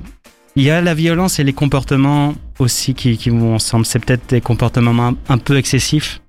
Il 0.55 0.63
y 0.63 0.71
a 0.71 0.81
la 0.81 0.93
violence 0.93 1.39
et 1.39 1.43
les 1.43 1.53
comportements 1.53 2.33
aussi 2.57 2.93
qui, 2.95 3.17
qui 3.17 3.29
vont 3.29 3.55
ensemble. 3.55 3.85
C'est 3.85 3.99
peut-être 3.99 4.29
des 4.29 4.41
comportements 4.41 5.07
un, 5.09 5.15
un 5.29 5.37
peu 5.37 5.57
excessifs. 5.57 6.21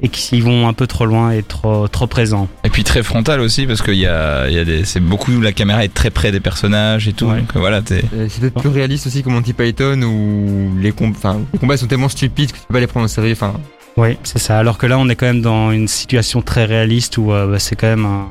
Et 0.00 0.08
qu'ils 0.08 0.42
vont 0.42 0.66
un 0.68 0.72
peu 0.72 0.86
trop 0.86 1.04
loin 1.06 1.30
et 1.30 1.42
trop 1.42 1.86
trop 1.88 2.06
présents. 2.06 2.48
Et 2.64 2.70
puis 2.70 2.82
très 2.84 3.02
frontal 3.02 3.40
aussi 3.40 3.66
parce 3.66 3.82
qu'il 3.82 3.94
y 3.94 4.06
a, 4.06 4.48
il 4.48 4.54
y 4.54 4.58
a 4.58 4.64
des, 4.64 4.84
c'est 4.84 5.00
beaucoup 5.00 5.30
la 5.40 5.52
caméra 5.52 5.84
est 5.84 5.92
très 5.92 6.10
près 6.10 6.32
des 6.32 6.40
personnages 6.40 7.06
et 7.08 7.12
tout. 7.12 7.26
Ouais. 7.26 7.38
Donc 7.40 7.50
voilà, 7.54 7.82
t'es. 7.82 8.02
Euh, 8.14 8.26
C'est 8.28 8.40
peut-être 8.40 8.60
plus 8.60 8.70
réaliste 8.70 9.06
aussi 9.06 9.22
que 9.22 9.28
Monty 9.28 9.52
Python 9.52 10.02
où 10.02 10.72
les, 10.80 10.92
com- 10.92 11.12
les 11.52 11.58
combats 11.58 11.76
sont 11.76 11.86
tellement 11.86 12.08
stupides 12.08 12.52
que 12.52 12.58
tu 12.58 12.64
peux 12.66 12.74
pas 12.74 12.80
les 12.80 12.86
prendre 12.86 13.04
au 13.04 13.08
sérieux. 13.08 13.32
Enfin, 13.32 13.54
Oui, 13.96 14.16
c'est 14.24 14.38
ça. 14.38 14.58
Alors 14.58 14.78
que 14.78 14.86
là, 14.86 14.98
on 14.98 15.08
est 15.08 15.14
quand 15.16 15.26
même 15.26 15.42
dans 15.42 15.70
une 15.72 15.88
situation 15.88 16.42
très 16.42 16.64
réaliste 16.64 17.18
où 17.18 17.32
euh, 17.32 17.46
bah, 17.52 17.58
c'est 17.58 17.76
quand 17.76 17.88
même 17.88 18.06
un, 18.06 18.28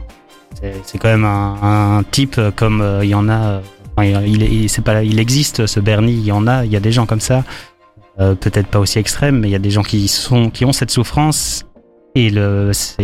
c'est, 0.59 0.73
c'est 0.83 0.97
quand 0.97 1.09
même 1.09 1.25
un, 1.25 1.97
un 1.99 2.03
type 2.03 2.35
euh, 2.37 2.51
comme 2.51 2.81
euh, 2.81 3.05
il 3.05 3.09
y 3.11 3.15
en 3.15 3.29
a. 3.29 3.39
euh, 3.39 3.61
il, 4.03 4.41
il, 4.41 4.69
c'est 4.69 4.81
pas, 4.83 5.03
il 5.03 5.19
existe 5.19 5.67
ce 5.67 5.79
Bernie. 5.79 6.13
Il 6.13 6.25
y 6.25 6.31
en 6.31 6.47
a. 6.47 6.65
Il 6.65 6.71
y 6.71 6.75
a 6.75 6.79
des 6.79 6.91
gens 6.91 7.05
comme 7.05 7.19
ça. 7.21 7.43
Euh, 8.19 8.35
peut-être 8.35 8.67
pas 8.67 8.79
aussi 8.79 8.99
extrêmes, 8.99 9.39
mais 9.39 9.47
il 9.47 9.51
y 9.51 9.55
a 9.55 9.59
des 9.59 9.71
gens 9.71 9.83
qui 9.83 10.07
sont, 10.07 10.49
qui 10.49 10.65
ont 10.65 10.73
cette 10.73 10.91
souffrance. 10.91 11.63
Et 12.13 12.27
il 12.27 12.33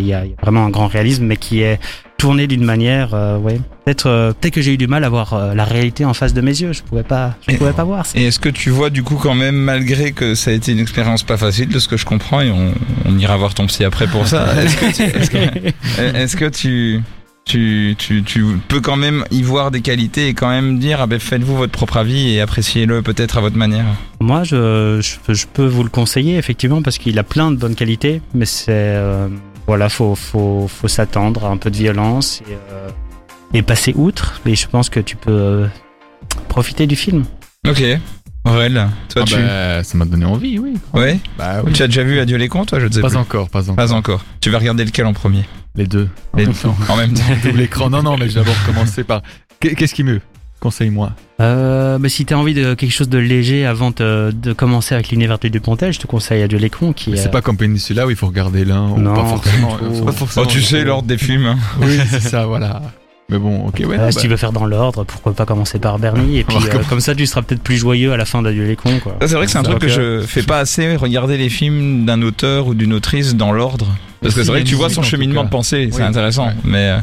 y, 0.05 0.13
a, 0.13 0.23
vraiment 0.41 0.65
un 0.65 0.69
grand 0.69 0.87
réalisme, 0.87 1.23
mais 1.23 1.37
qui 1.37 1.61
est 1.61 1.79
tourné 2.17 2.45
d'une 2.45 2.65
manière, 2.65 3.13
euh, 3.13 3.37
ouais. 3.37 3.61
Peut-être, 3.85 4.07
euh, 4.07 4.33
peut-être 4.33 4.55
que 4.55 4.61
j'ai 4.61 4.73
eu 4.73 4.77
du 4.77 4.87
mal 4.87 5.05
à 5.05 5.09
voir 5.09 5.33
euh, 5.33 5.53
la 5.53 5.63
réalité 5.63 6.03
en 6.03 6.13
face 6.13 6.33
de 6.33 6.41
mes 6.41 6.59
yeux. 6.59 6.73
Je 6.73 6.81
pouvais 6.81 7.03
pas, 7.03 7.35
je 7.47 7.53
Et- 7.53 7.57
pouvais 7.57 7.71
pas 7.71 7.85
voir. 7.85 8.05
ça. 8.05 8.19
Et 8.19 8.25
est-ce 8.25 8.39
que 8.39 8.49
tu 8.49 8.69
vois 8.69 8.89
du 8.89 9.03
coup 9.03 9.15
quand 9.15 9.35
même, 9.35 9.55
malgré 9.55 10.11
que 10.11 10.35
ça 10.35 10.51
a 10.51 10.53
été 10.53 10.73
une 10.73 10.79
expérience 10.79 11.23
pas 11.23 11.37
facile, 11.37 11.69
de 11.69 11.79
ce 11.79 11.87
que 11.87 11.95
je 11.95 12.05
comprends, 12.05 12.41
et 12.41 12.51
on, 12.51 12.73
on 13.05 13.17
ira 13.17 13.37
voir 13.37 13.53
ton 13.53 13.65
psy 13.67 13.85
après 13.85 14.07
pour 14.07 14.27
ça. 14.27 14.45
Est-ce 14.61 14.75
que 14.75 14.93
tu, 14.93 15.03
est-ce 15.03 15.29
que, 15.31 15.37
est-ce 16.17 16.35
que 16.35 16.45
tu, 16.49 17.01
tu, 17.47 17.95
tu, 17.97 18.23
tu 18.23 18.45
peux 18.67 18.81
quand 18.81 18.95
même 18.97 19.23
y 19.31 19.41
voir 19.41 19.71
des 19.71 19.81
qualités 19.81 20.27
et 20.27 20.33
quand 20.33 20.49
même 20.49 20.79
dire, 20.79 20.99
ah 21.01 21.07
ben 21.07 21.19
faites-vous 21.19 21.55
votre 21.55 21.71
propre 21.71 21.97
avis 21.97 22.29
et 22.33 22.41
appréciez-le 22.41 23.01
peut-être 23.01 23.37
à 23.37 23.41
votre 23.41 23.57
manière. 23.57 23.85
Moi, 24.19 24.43
je, 24.43 24.99
je, 25.01 25.15
peux- 25.25 25.33
je 25.33 25.47
peux 25.47 25.65
vous 25.65 25.83
le 25.83 25.89
conseiller 25.89 26.37
effectivement 26.37 26.81
parce 26.81 26.97
qu'il 26.97 27.17
a 27.19 27.23
plein 27.23 27.51
de 27.51 27.55
bonnes 27.55 27.75
qualités, 27.75 28.21
mais 28.33 28.45
c'est 28.45 28.67
euh, 28.69 29.27
voilà, 29.65 29.89
faut 29.89 30.15
faut 30.15 30.67
faut 30.67 30.87
s'attendre 30.87 31.45
à 31.45 31.49
un 31.49 31.57
peu 31.57 31.69
de 31.71 31.77
violence 31.77 32.41
et, 32.49 32.53
euh, 32.71 32.89
et 33.53 33.61
passer 33.61 33.93
outre. 33.95 34.41
Mais 34.45 34.55
je 34.55 34.67
pense 34.67 34.89
que 34.89 34.99
tu 34.99 35.15
peux 35.15 35.31
euh, 35.31 35.67
profiter 36.49 36.87
du 36.87 36.95
film. 36.95 37.23
Ok. 37.67 37.83
Aurel, 38.45 38.87
toi 39.09 39.23
Ah 39.23 39.25
tu, 39.25 39.35
bah, 39.35 39.83
ça 39.83 39.97
m'a 39.97 40.05
donné 40.05 40.23
envie, 40.23 40.57
oui. 40.57 40.75
ouais, 40.93 41.19
Bah 41.37 41.61
oui. 41.65 41.73
tu 41.73 41.83
as 41.83 41.87
déjà 41.87 42.03
vu 42.03 42.17
Adieu 42.19 42.37
les 42.37 42.47
cons, 42.47 42.63
toi, 42.65 42.79
je 42.79 42.85
ne 42.87 42.91
sais 42.93 43.01
Pas 43.01 43.09
plus. 43.09 43.17
encore, 43.17 43.49
pas 43.49 43.63
encore. 43.69 43.75
Pas 43.75 43.91
encore. 43.91 44.23
Tu 44.39 44.49
vas 44.49 44.59
regarder 44.59 44.85
lequel 44.85 45.05
en 45.05 45.11
premier? 45.11 45.43
Les 45.77 45.85
deux. 45.87 46.09
En 46.33 46.37
même 46.37 46.53
temps. 46.53 46.75
En 46.89 46.97
même 46.97 47.13
temps. 47.13 47.23
Double 47.43 47.61
écran. 47.61 47.89
Non, 47.89 48.01
non, 48.03 48.17
mais 48.17 48.27
je 48.29 48.33
vais 48.39 48.45
d'abord 48.45 48.55
commencer 48.65 49.03
par. 49.03 49.21
Qu'est- 49.59 49.75
Qu'est-ce 49.75 49.93
qui 49.93 50.03
me 50.03 50.19
conseille-moi? 50.59 51.11
Euh, 51.39 51.99
mais 51.99 52.09
si 52.09 52.25
t'as 52.25 52.35
envie 52.35 52.55
de 52.55 52.73
quelque 52.73 52.91
chose 52.91 53.09
de 53.09 53.19
léger 53.19 53.65
avant 53.67 53.91
de, 53.91 54.31
de 54.35 54.53
commencer 54.53 54.95
avec 54.95 55.09
l'univers 55.09 55.37
du 55.37 55.51
Dupontel, 55.51 55.93
je 55.93 55.99
te 55.99 56.07
conseille 56.07 56.41
Adieu 56.41 56.57
les 56.57 56.71
cons 56.71 56.93
qui 56.93 57.11
Mais 57.11 57.17
est- 57.17 57.21
C'est 57.21 57.29
pas 57.31 57.41
comme 57.43 57.57
Peninsula 57.57 58.07
où 58.07 58.09
il 58.09 58.15
faut 58.15 58.25
regarder 58.27 58.65
l'un 58.65 58.89
ou 58.89 58.97
forcément. 59.15 59.77
pas 60.03 60.11
forcément. 60.13 60.45
Oh, 60.47 60.49
tu 60.49 60.61
sais 60.63 60.83
l'ordre 60.83 61.07
des 61.07 61.17
films. 61.19 61.45
hein. 61.45 61.57
Oui, 61.81 61.99
c'est 62.09 62.21
ça, 62.21 62.47
voilà. 62.47 62.81
Mais 63.29 63.37
bon, 63.37 63.67
ok, 63.67 63.81
ouais. 63.85 63.97
Euh, 63.99 64.05
non, 64.05 64.09
si 64.11 64.15
bah, 64.15 64.21
tu 64.21 64.27
veux 64.29 64.37
faire 64.37 64.53
dans 64.53 64.65
l'ordre, 64.65 65.03
pourquoi 65.03 65.33
pas 65.33 65.45
commencer 65.45 65.79
par 65.79 65.99
Bernie 65.99 66.37
et 66.39 66.43
puis 66.45 66.55
euh, 66.57 66.79
comme 66.89 67.01
ça 67.01 67.13
tu 67.13 67.25
seras 67.25 67.41
peut-être 67.41 67.61
plus 67.61 67.75
joyeux 67.77 68.13
à 68.13 68.17
la 68.17 68.23
fin 68.23 68.41
d'Adieu 68.41 68.65
les 68.65 68.77
cons 68.77 68.99
quoi. 69.03 69.17
Ça, 69.21 69.27
C'est 69.27 69.35
vrai 69.35 69.45
que 69.45 69.51
c'est 69.51 69.57
un 69.57 69.63
Ça, 69.63 69.69
truc 69.71 69.81
que 69.81 69.89
je 69.89 70.21
fais 70.25 70.43
pas 70.43 70.59
assez, 70.59 70.95
regarder 70.95 71.37
les 71.37 71.49
films 71.49 72.05
d'un 72.05 72.21
auteur 72.21 72.67
ou 72.67 72.73
d'une 72.73 72.93
autrice 72.93 73.35
dans 73.35 73.51
l'ordre. 73.51 73.87
Parce 74.21 74.33
que 74.33 74.43
c'est 74.43 74.49
vrai 74.49 74.61
que 74.63 74.67
a 74.67 74.69
tu 74.69 74.75
vois 74.75 74.89
son 74.89 75.03
cheminement 75.03 75.43
de 75.43 75.49
pensée, 75.49 75.89
c'est 75.91 75.97
Oui, 75.97 76.03
intéressant. 76.07 76.47
ouais. 76.47 76.53
Mais 76.63 76.89
euh, 76.89 76.97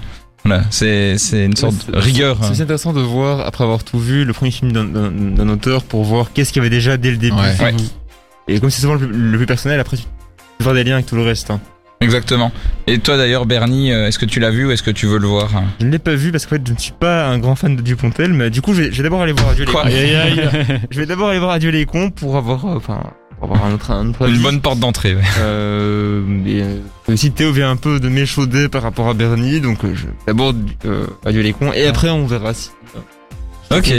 voilà, 0.46 0.64
c'est 0.70 1.18
c'est 1.18 1.44
une 1.44 1.56
sorte 1.56 1.90
de 1.90 1.96
rigueur. 1.98 2.38
C'est 2.42 2.62
intéressant 2.62 2.92
de 2.94 3.00
voir, 3.00 3.40
après 3.40 3.64
avoir 3.64 3.84
tout 3.84 3.98
vu, 3.98 4.24
le 4.24 4.32
premier 4.32 4.50
film 4.50 4.72
d'un- 4.72 4.84
d'un 4.84 5.10
d'un 5.10 5.48
auteur 5.50 5.82
pour 5.84 6.04
voir 6.04 6.32
qu'est-ce 6.32 6.52
qu'il 6.54 6.62
y 6.62 6.66
avait 6.66 6.74
déjà 6.74 6.96
dès 6.96 7.10
le 7.10 7.16
début. 7.18 7.36
Ouais. 7.36 7.64
Ouais. 7.64 7.74
Et 8.48 8.60
comme 8.60 8.70
c'est 8.70 8.80
souvent 8.80 8.94
le 8.94 9.00
plus, 9.00 9.08
le 9.08 9.36
plus 9.36 9.46
personnel, 9.46 9.78
après 9.78 9.96
tu 9.98 10.04
faire 10.62 10.72
des 10.74 10.84
liens 10.84 10.94
avec 10.94 11.06
tout 11.06 11.16
le 11.16 11.22
reste. 11.22 11.50
hein. 11.50 11.60
Exactement. 12.04 12.52
Et 12.86 12.98
toi 12.98 13.16
d'ailleurs, 13.16 13.46
Bernie, 13.46 13.92
euh, 13.92 14.06
est-ce 14.08 14.18
que 14.18 14.26
tu 14.26 14.38
l'as 14.40 14.50
vu 14.50 14.66
ou 14.66 14.70
est-ce 14.70 14.82
que 14.82 14.90
tu 14.90 15.06
veux 15.06 15.18
le 15.18 15.26
voir? 15.26 15.48
Je 15.80 15.86
ne 15.86 15.90
l'ai 15.90 15.98
pas 15.98 16.14
vu 16.14 16.30
parce 16.30 16.44
qu'en 16.46 16.56
fait 16.56 16.62
je 16.66 16.72
ne 16.72 16.78
suis 16.78 16.92
pas 16.92 17.26
un 17.26 17.38
grand 17.38 17.54
fan 17.56 17.74
de 17.76 17.82
Dupontel, 17.82 18.32
mais 18.32 18.50
du 18.50 18.60
coup 18.62 18.74
je 18.74 18.82
vais, 18.82 18.92
je 18.92 18.98
vais 18.98 19.02
d'abord 19.04 19.22
aller 19.22 19.32
voir 19.32 19.48
Adieu 19.50 19.64
les 19.64 19.72
Quoi 19.72 19.82
cons. 19.84 19.88
Je 20.90 21.00
vais 21.00 21.06
d'abord 21.06 21.28
aller 21.30 21.38
voir 21.38 21.50
Adieu 21.52 21.70
les 21.70 21.86
cons 21.86 22.10
pour 22.10 22.36
avoir, 22.36 22.64
euh, 22.66 22.76
enfin, 22.76 23.00
pour 23.38 23.44
avoir 23.50 23.64
un 23.66 23.72
autre, 23.74 23.90
un 23.90 24.08
autre 24.10 24.28
Une 24.28 24.42
bonne 24.42 24.60
porte 24.60 24.78
d'entrée. 24.78 25.14
ouais. 25.14 25.22
Euh, 25.40 26.22
et, 26.46 26.62
euh, 26.62 26.78
aussi 27.12 27.30
Théo 27.32 27.52
vient 27.52 27.70
un 27.70 27.76
peu 27.76 27.98
de 28.00 28.08
m'échauder 28.08 28.68
par 28.68 28.82
rapport 28.82 29.08
à 29.08 29.14
Bernie, 29.14 29.60
donc 29.60 29.84
euh, 29.84 29.94
je 29.94 30.06
d'abord 30.26 30.52
euh, 30.84 31.06
Adieu 31.24 31.40
les 31.42 31.52
cons 31.52 31.72
et 31.72 31.86
après 31.86 32.10
on 32.10 32.26
verra 32.26 32.52
si. 32.54 32.70
euh, 33.72 33.78
Ok. 33.78 33.92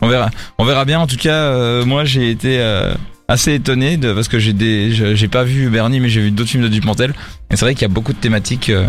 On 0.00 0.06
verra. 0.08 0.30
On 0.58 0.64
verra 0.64 0.84
bien. 0.84 1.00
En 1.00 1.06
tout 1.08 1.16
cas, 1.16 1.32
euh, 1.34 1.84
moi 1.84 2.04
j'ai 2.04 2.30
été 2.30 2.60
euh, 2.60 2.94
assez 3.28 3.54
étonné 3.54 3.96
de 3.96 4.12
parce 4.12 4.28
que 4.28 4.38
j'ai 4.38 4.52
des, 4.52 4.90
j'ai 5.14 5.28
pas 5.28 5.44
vu 5.44 5.68
Bernie, 5.70 6.00
mais 6.00 6.08
j'ai 6.08 6.20
vu 6.22 6.30
d'autres 6.30 6.50
films 6.50 6.64
de 6.64 6.68
Dupontel. 6.68 7.12
Et 7.50 7.56
c'est 7.56 7.64
vrai 7.64 7.74
qu'il 7.74 7.82
y 7.82 7.90
a 7.90 7.94
beaucoup 7.94 8.12
de 8.12 8.18
thématiques. 8.18 8.70
euh, 8.70 8.88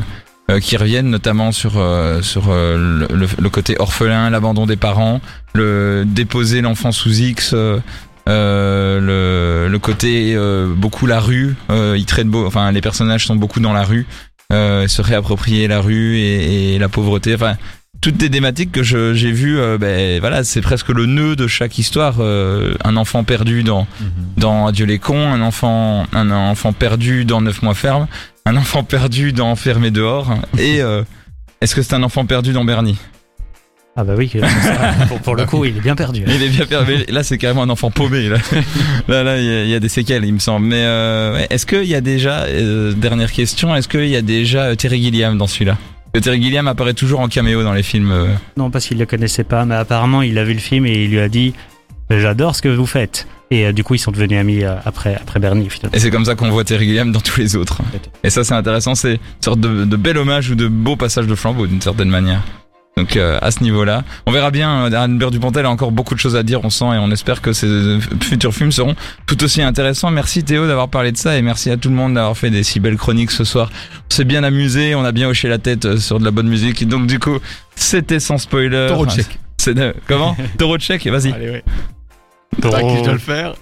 euh, 0.49 0.59
qui 0.59 0.77
reviennent 0.77 1.11
notamment 1.11 1.51
sur 1.51 1.73
euh, 1.77 2.23
sur 2.23 2.47
le, 2.47 3.05
le- 3.13 3.27
le 3.39 3.49
côté 3.51 3.75
orphelin, 3.77 4.31
l'abandon 4.31 4.65
des 4.65 4.77
parents, 4.77 5.21
le 5.53 6.05
déposer 6.07 6.61
l'enfant 6.61 6.91
sous 6.91 7.19
X, 7.19 7.53
euh, 7.53 7.79
le, 8.27 9.67
le 9.71 9.79
côté 9.79 10.33
euh, 10.35 10.73
beaucoup 10.75 11.05
la 11.05 11.19
rue. 11.19 11.55
Euh, 11.69 11.95
ils 11.99 12.05
traitent 12.07 12.29
beau, 12.29 12.47
enfin 12.47 12.71
les 12.71 12.81
personnages 12.81 13.27
sont 13.27 13.35
beaucoup 13.35 13.59
dans 13.59 13.73
la 13.73 13.83
rue, 13.83 14.07
se 14.51 15.01
réapproprier 15.03 15.67
la 15.67 15.81
rue 15.81 16.17
et, 16.17 16.73
et 16.73 16.79
la 16.79 16.89
pauvreté. 16.89 17.35
Enfin 17.35 17.55
toutes 18.01 18.17
des 18.17 18.29
thématiques 18.29 18.71
que 18.71 18.81
j'ai 18.83 19.31
vues, 19.31 19.59
euh, 19.59 19.77
ben 19.77 20.19
voilà, 20.19 20.43
c'est 20.43 20.61
presque 20.61 20.89
le 20.89 21.05
nœud 21.05 21.35
de 21.35 21.47
chaque 21.47 21.77
histoire. 21.77 22.15
euh, 22.19 22.73
un 22.83 22.95
enfant 22.97 23.23
perdu 23.23 23.63
dans 23.63 23.87
dans 24.37 24.67
Adieu 24.67 24.85
les 24.85 24.99
cons, 24.99 25.31
un 25.31 25.41
enfant 25.41 26.05
un 26.13 26.31
enfant 26.31 26.71
perdu 26.73 27.25
dans 27.25 27.41
Neuf 27.41 27.61
mois 27.61 27.73
ferme, 27.75 28.07
un 28.45 28.55
enfant 28.55 28.83
perdu 28.83 29.33
dans 29.33 29.55
Fermé 29.55 29.91
dehors, 29.91 30.33
et 30.57 30.81
euh, 30.81 31.03
est-ce 31.61 31.75
que 31.75 31.81
c'est 31.81 31.93
un 31.93 32.03
enfant 32.03 32.25
perdu 32.25 32.53
dans 32.53 32.63
Bernie? 32.63 32.97
Ah 33.97 34.05
bah 34.05 34.13
oui, 34.17 34.31
pour, 35.09 35.19
pour 35.19 35.35
le 35.35 35.45
coup 35.45 35.65
il 35.65 35.75
est 35.75 35.81
bien 35.81 35.95
perdu. 35.95 36.23
Il 36.25 36.41
est 36.41 36.47
bien 36.47 36.65
perdu. 36.65 36.93
Là, 37.09 37.21
c'est 37.21 37.37
carrément 37.37 37.63
un 37.63 37.69
enfant 37.69 37.91
paumé. 37.91 38.29
Là, 38.29 38.37
là, 39.09 39.23
là, 39.23 39.37
il 39.39 39.43
y, 39.45 39.49
a- 39.49 39.63
il 39.65 39.69
y 39.69 39.75
a 39.75 39.79
des 39.81 39.89
séquelles, 39.89 40.23
il 40.23 40.33
me 40.33 40.39
semble. 40.39 40.67
Mais 40.67 40.83
euh, 40.85 41.45
est-ce 41.49 41.65
qu'il 41.65 41.83
y 41.83 41.95
a 41.95 41.99
déjà 41.99 42.43
euh, 42.43 42.93
dernière 42.93 43.31
question 43.33 43.75
Est-ce 43.75 43.89
qu'il 43.89 44.07
y 44.07 44.15
a 44.15 44.21
déjà 44.21 44.73
Terry 44.77 45.01
Gilliam 45.01 45.37
dans 45.37 45.47
celui-là? 45.47 45.77
Que 46.19 46.23
Terry 46.23 46.41
Gilliam 46.41 46.67
apparaît 46.67 46.93
toujours 46.93 47.19
en 47.21 47.27
caméo 47.27 47.63
dans 47.63 47.73
les 47.73 47.83
films. 47.83 48.11
euh. 48.11 48.27
Non, 48.57 48.69
parce 48.69 48.85
qu'il 48.85 48.97
le 48.97 49.05
connaissait 49.05 49.43
pas, 49.43 49.65
mais 49.65 49.75
apparemment 49.75 50.21
il 50.21 50.37
a 50.37 50.43
vu 50.43 50.53
le 50.53 50.59
film 50.59 50.85
et 50.85 51.03
il 51.05 51.11
lui 51.11 51.19
a 51.19 51.29
dit 51.29 51.53
J'adore 52.09 52.55
ce 52.55 52.61
que 52.61 52.69
vous 52.69 52.85
faites. 52.87 53.27
Et 53.51 53.65
euh, 53.65 53.71
du 53.71 53.83
coup, 53.83 53.95
ils 53.95 53.99
sont 53.99 54.11
devenus 54.11 54.39
amis 54.39 54.63
euh, 54.63 54.75
après, 54.85 55.15
après 55.15 55.39
Bernie, 55.39 55.69
finalement. 55.69 55.95
Et 55.95 55.99
c'est 55.99 56.11
comme 56.11 56.25
ça 56.25 56.35
qu'on 56.35 56.49
voit 56.51 56.63
Terry 56.63 56.85
Gilliam 56.85 57.11
dans 57.11 57.19
tous 57.19 57.39
les 57.39 57.55
autres. 57.55 57.81
Et 58.23 58.29
ça, 58.29 58.43
c'est 58.43 58.53
intéressant. 58.53 58.93
C'est 58.95 59.13
une 59.13 59.19
sorte 59.43 59.59
de, 59.59 59.85
de 59.85 59.95
bel 59.95 60.17
hommage 60.17 60.49
ou 60.51 60.55
de 60.55 60.67
beau 60.67 60.95
passage 60.95 61.25
de 61.27 61.35
flambeau 61.35 61.65
d'une 61.67 61.81
certaine 61.81 62.09
manière. 62.09 62.41
Donc 62.99 63.15
euh, 63.15 63.37
à 63.41 63.49
ce 63.51 63.63
niveau-là, 63.63 64.03
on 64.25 64.31
verra 64.31 64.51
bien. 64.51 64.91
euh, 64.91 64.91
Anne 65.01 65.17
Beurre 65.17 65.31
Dupontel 65.31 65.65
a 65.65 65.69
encore 65.69 65.91
beaucoup 65.93 66.15
de 66.15 66.19
choses 66.19 66.35
à 66.35 66.43
dire, 66.43 66.59
on 66.63 66.69
sent, 66.69 66.83
et 66.85 66.97
on 66.97 67.09
espère 67.11 67.41
que 67.41 67.53
ces 67.53 67.65
euh, 67.67 67.99
futurs 68.21 68.53
films 68.53 68.73
seront 68.73 68.93
tout 69.25 69.41
aussi 69.43 69.61
intéressants. 69.61 70.11
Merci 70.11 70.43
Théo 70.43 70.67
d'avoir 70.67 70.89
parlé 70.89 71.11
de 71.13 71.17
ça, 71.17 71.37
et 71.37 71.41
merci 71.41 71.69
à 71.71 71.77
tout 71.77 71.87
le 71.89 71.95
monde 71.95 72.15
d'avoir 72.15 72.35
fait 72.37 72.49
des 72.49 72.61
si 72.63 72.79
belles 72.81 72.97
chroniques 72.97 73.31
ce 73.31 73.45
soir. 73.45 73.69
On 74.11 74.13
s'est 74.13 74.25
bien 74.25 74.43
amusé, 74.43 74.95
on 74.95 75.05
a 75.05 75.11
bien 75.13 75.29
hoché 75.29 75.47
la 75.47 75.59
tête 75.59 75.97
sur 75.97 76.19
de 76.19 76.25
la 76.25 76.31
bonne 76.31 76.47
musique. 76.49 76.81
Et 76.81 76.85
donc 76.85 77.07
du 77.07 77.19
coup, 77.19 77.37
c'était 77.75 78.19
sans 78.19 78.37
spoiler. 78.37 78.89
Enfin, 78.91 79.09
chèque. 79.15 79.39
C'est 79.57 79.73
de- 79.73 79.93
comment 80.07 80.35
de 80.59 80.77
chèque, 80.79 81.07
vas-y. 81.07 81.31
Allez, 81.31 81.49
ouais. 81.49 81.63
À 82.73 82.81
qui 82.81 82.97
je 82.97 83.03
dois 83.03 83.13
le 83.13 83.19
faire 83.19 83.53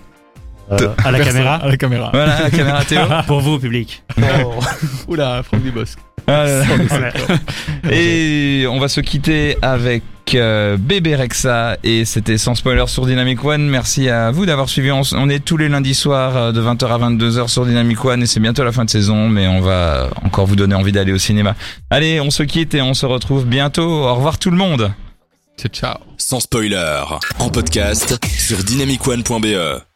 Euh, 0.72 0.90
à 1.04 1.12
la 1.12 1.18
Personne. 1.20 1.36
caméra. 1.36 1.56
À 1.56 1.68
la 1.68 1.78
caméra. 1.78 2.10
Voilà 2.12 2.42
la 2.44 2.50
caméra 2.50 2.84
Théo. 2.86 3.02
Pour 3.28 3.42
vous, 3.42 3.60
public. 3.60 4.04
Oula, 5.08 5.44
Franck 5.44 5.62
Dubosc. 5.64 5.98
Ah. 6.28 6.46
Et 7.92 8.66
on 8.70 8.80
va 8.80 8.90
se 8.90 9.00
quitter 9.02 9.58
avec 9.62 10.04
euh, 10.36 10.76
Bébé 10.78 11.16
Rexa 11.16 11.78
et 11.84 12.04
c'était 12.04 12.38
sans 12.38 12.54
spoiler 12.54 12.84
sur 12.88 13.06
Dynamic 13.06 13.44
One. 13.44 13.70
Merci 13.70 14.10
à 14.10 14.32
vous 14.32 14.46
d'avoir 14.46 14.68
suivi. 14.68 14.92
On, 14.92 15.30
est 15.30 15.40
tous 15.40 15.58
les 15.58 15.70
lundis 15.70 15.96
soirs 15.96 16.36
euh, 16.36 16.52
de 16.52 16.62
20h 16.62 16.86
à 16.88 16.98
22h 17.10 17.48
sur 17.48 17.66
Dynamic 17.66 18.04
One 18.04 18.24
et 18.24 18.26
c'est 18.26 18.42
bientôt 18.42 18.64
la 18.64 18.74
fin 18.74 18.84
de 18.84 18.90
saison, 18.90 19.30
mais 19.30 19.48
on 19.48 19.62
va 19.62 20.10
encore 20.24 20.46
vous 20.46 20.58
donner 20.58 20.76
envie 20.76 20.92
d'aller 20.92 21.14
au 21.14 21.18
cinéma. 21.18 21.56
Allez, 21.90 22.20
on 22.20 22.30
se 22.30 22.44
quitte 22.44 22.76
et 22.76 22.82
on 22.82 22.94
se 22.94 23.06
retrouve 23.06 23.46
bientôt. 23.46 23.90
Au 23.90 24.16
revoir 24.16 24.38
tout 24.38 24.52
le 24.52 24.58
monde. 24.58 24.92
Ciao. 25.72 25.98
Sans 26.18 26.40
spoiler, 26.40 27.04
en 27.40 27.50
podcast 27.50 28.20
sur 28.38 28.64
dynamicone.be. 28.64 29.87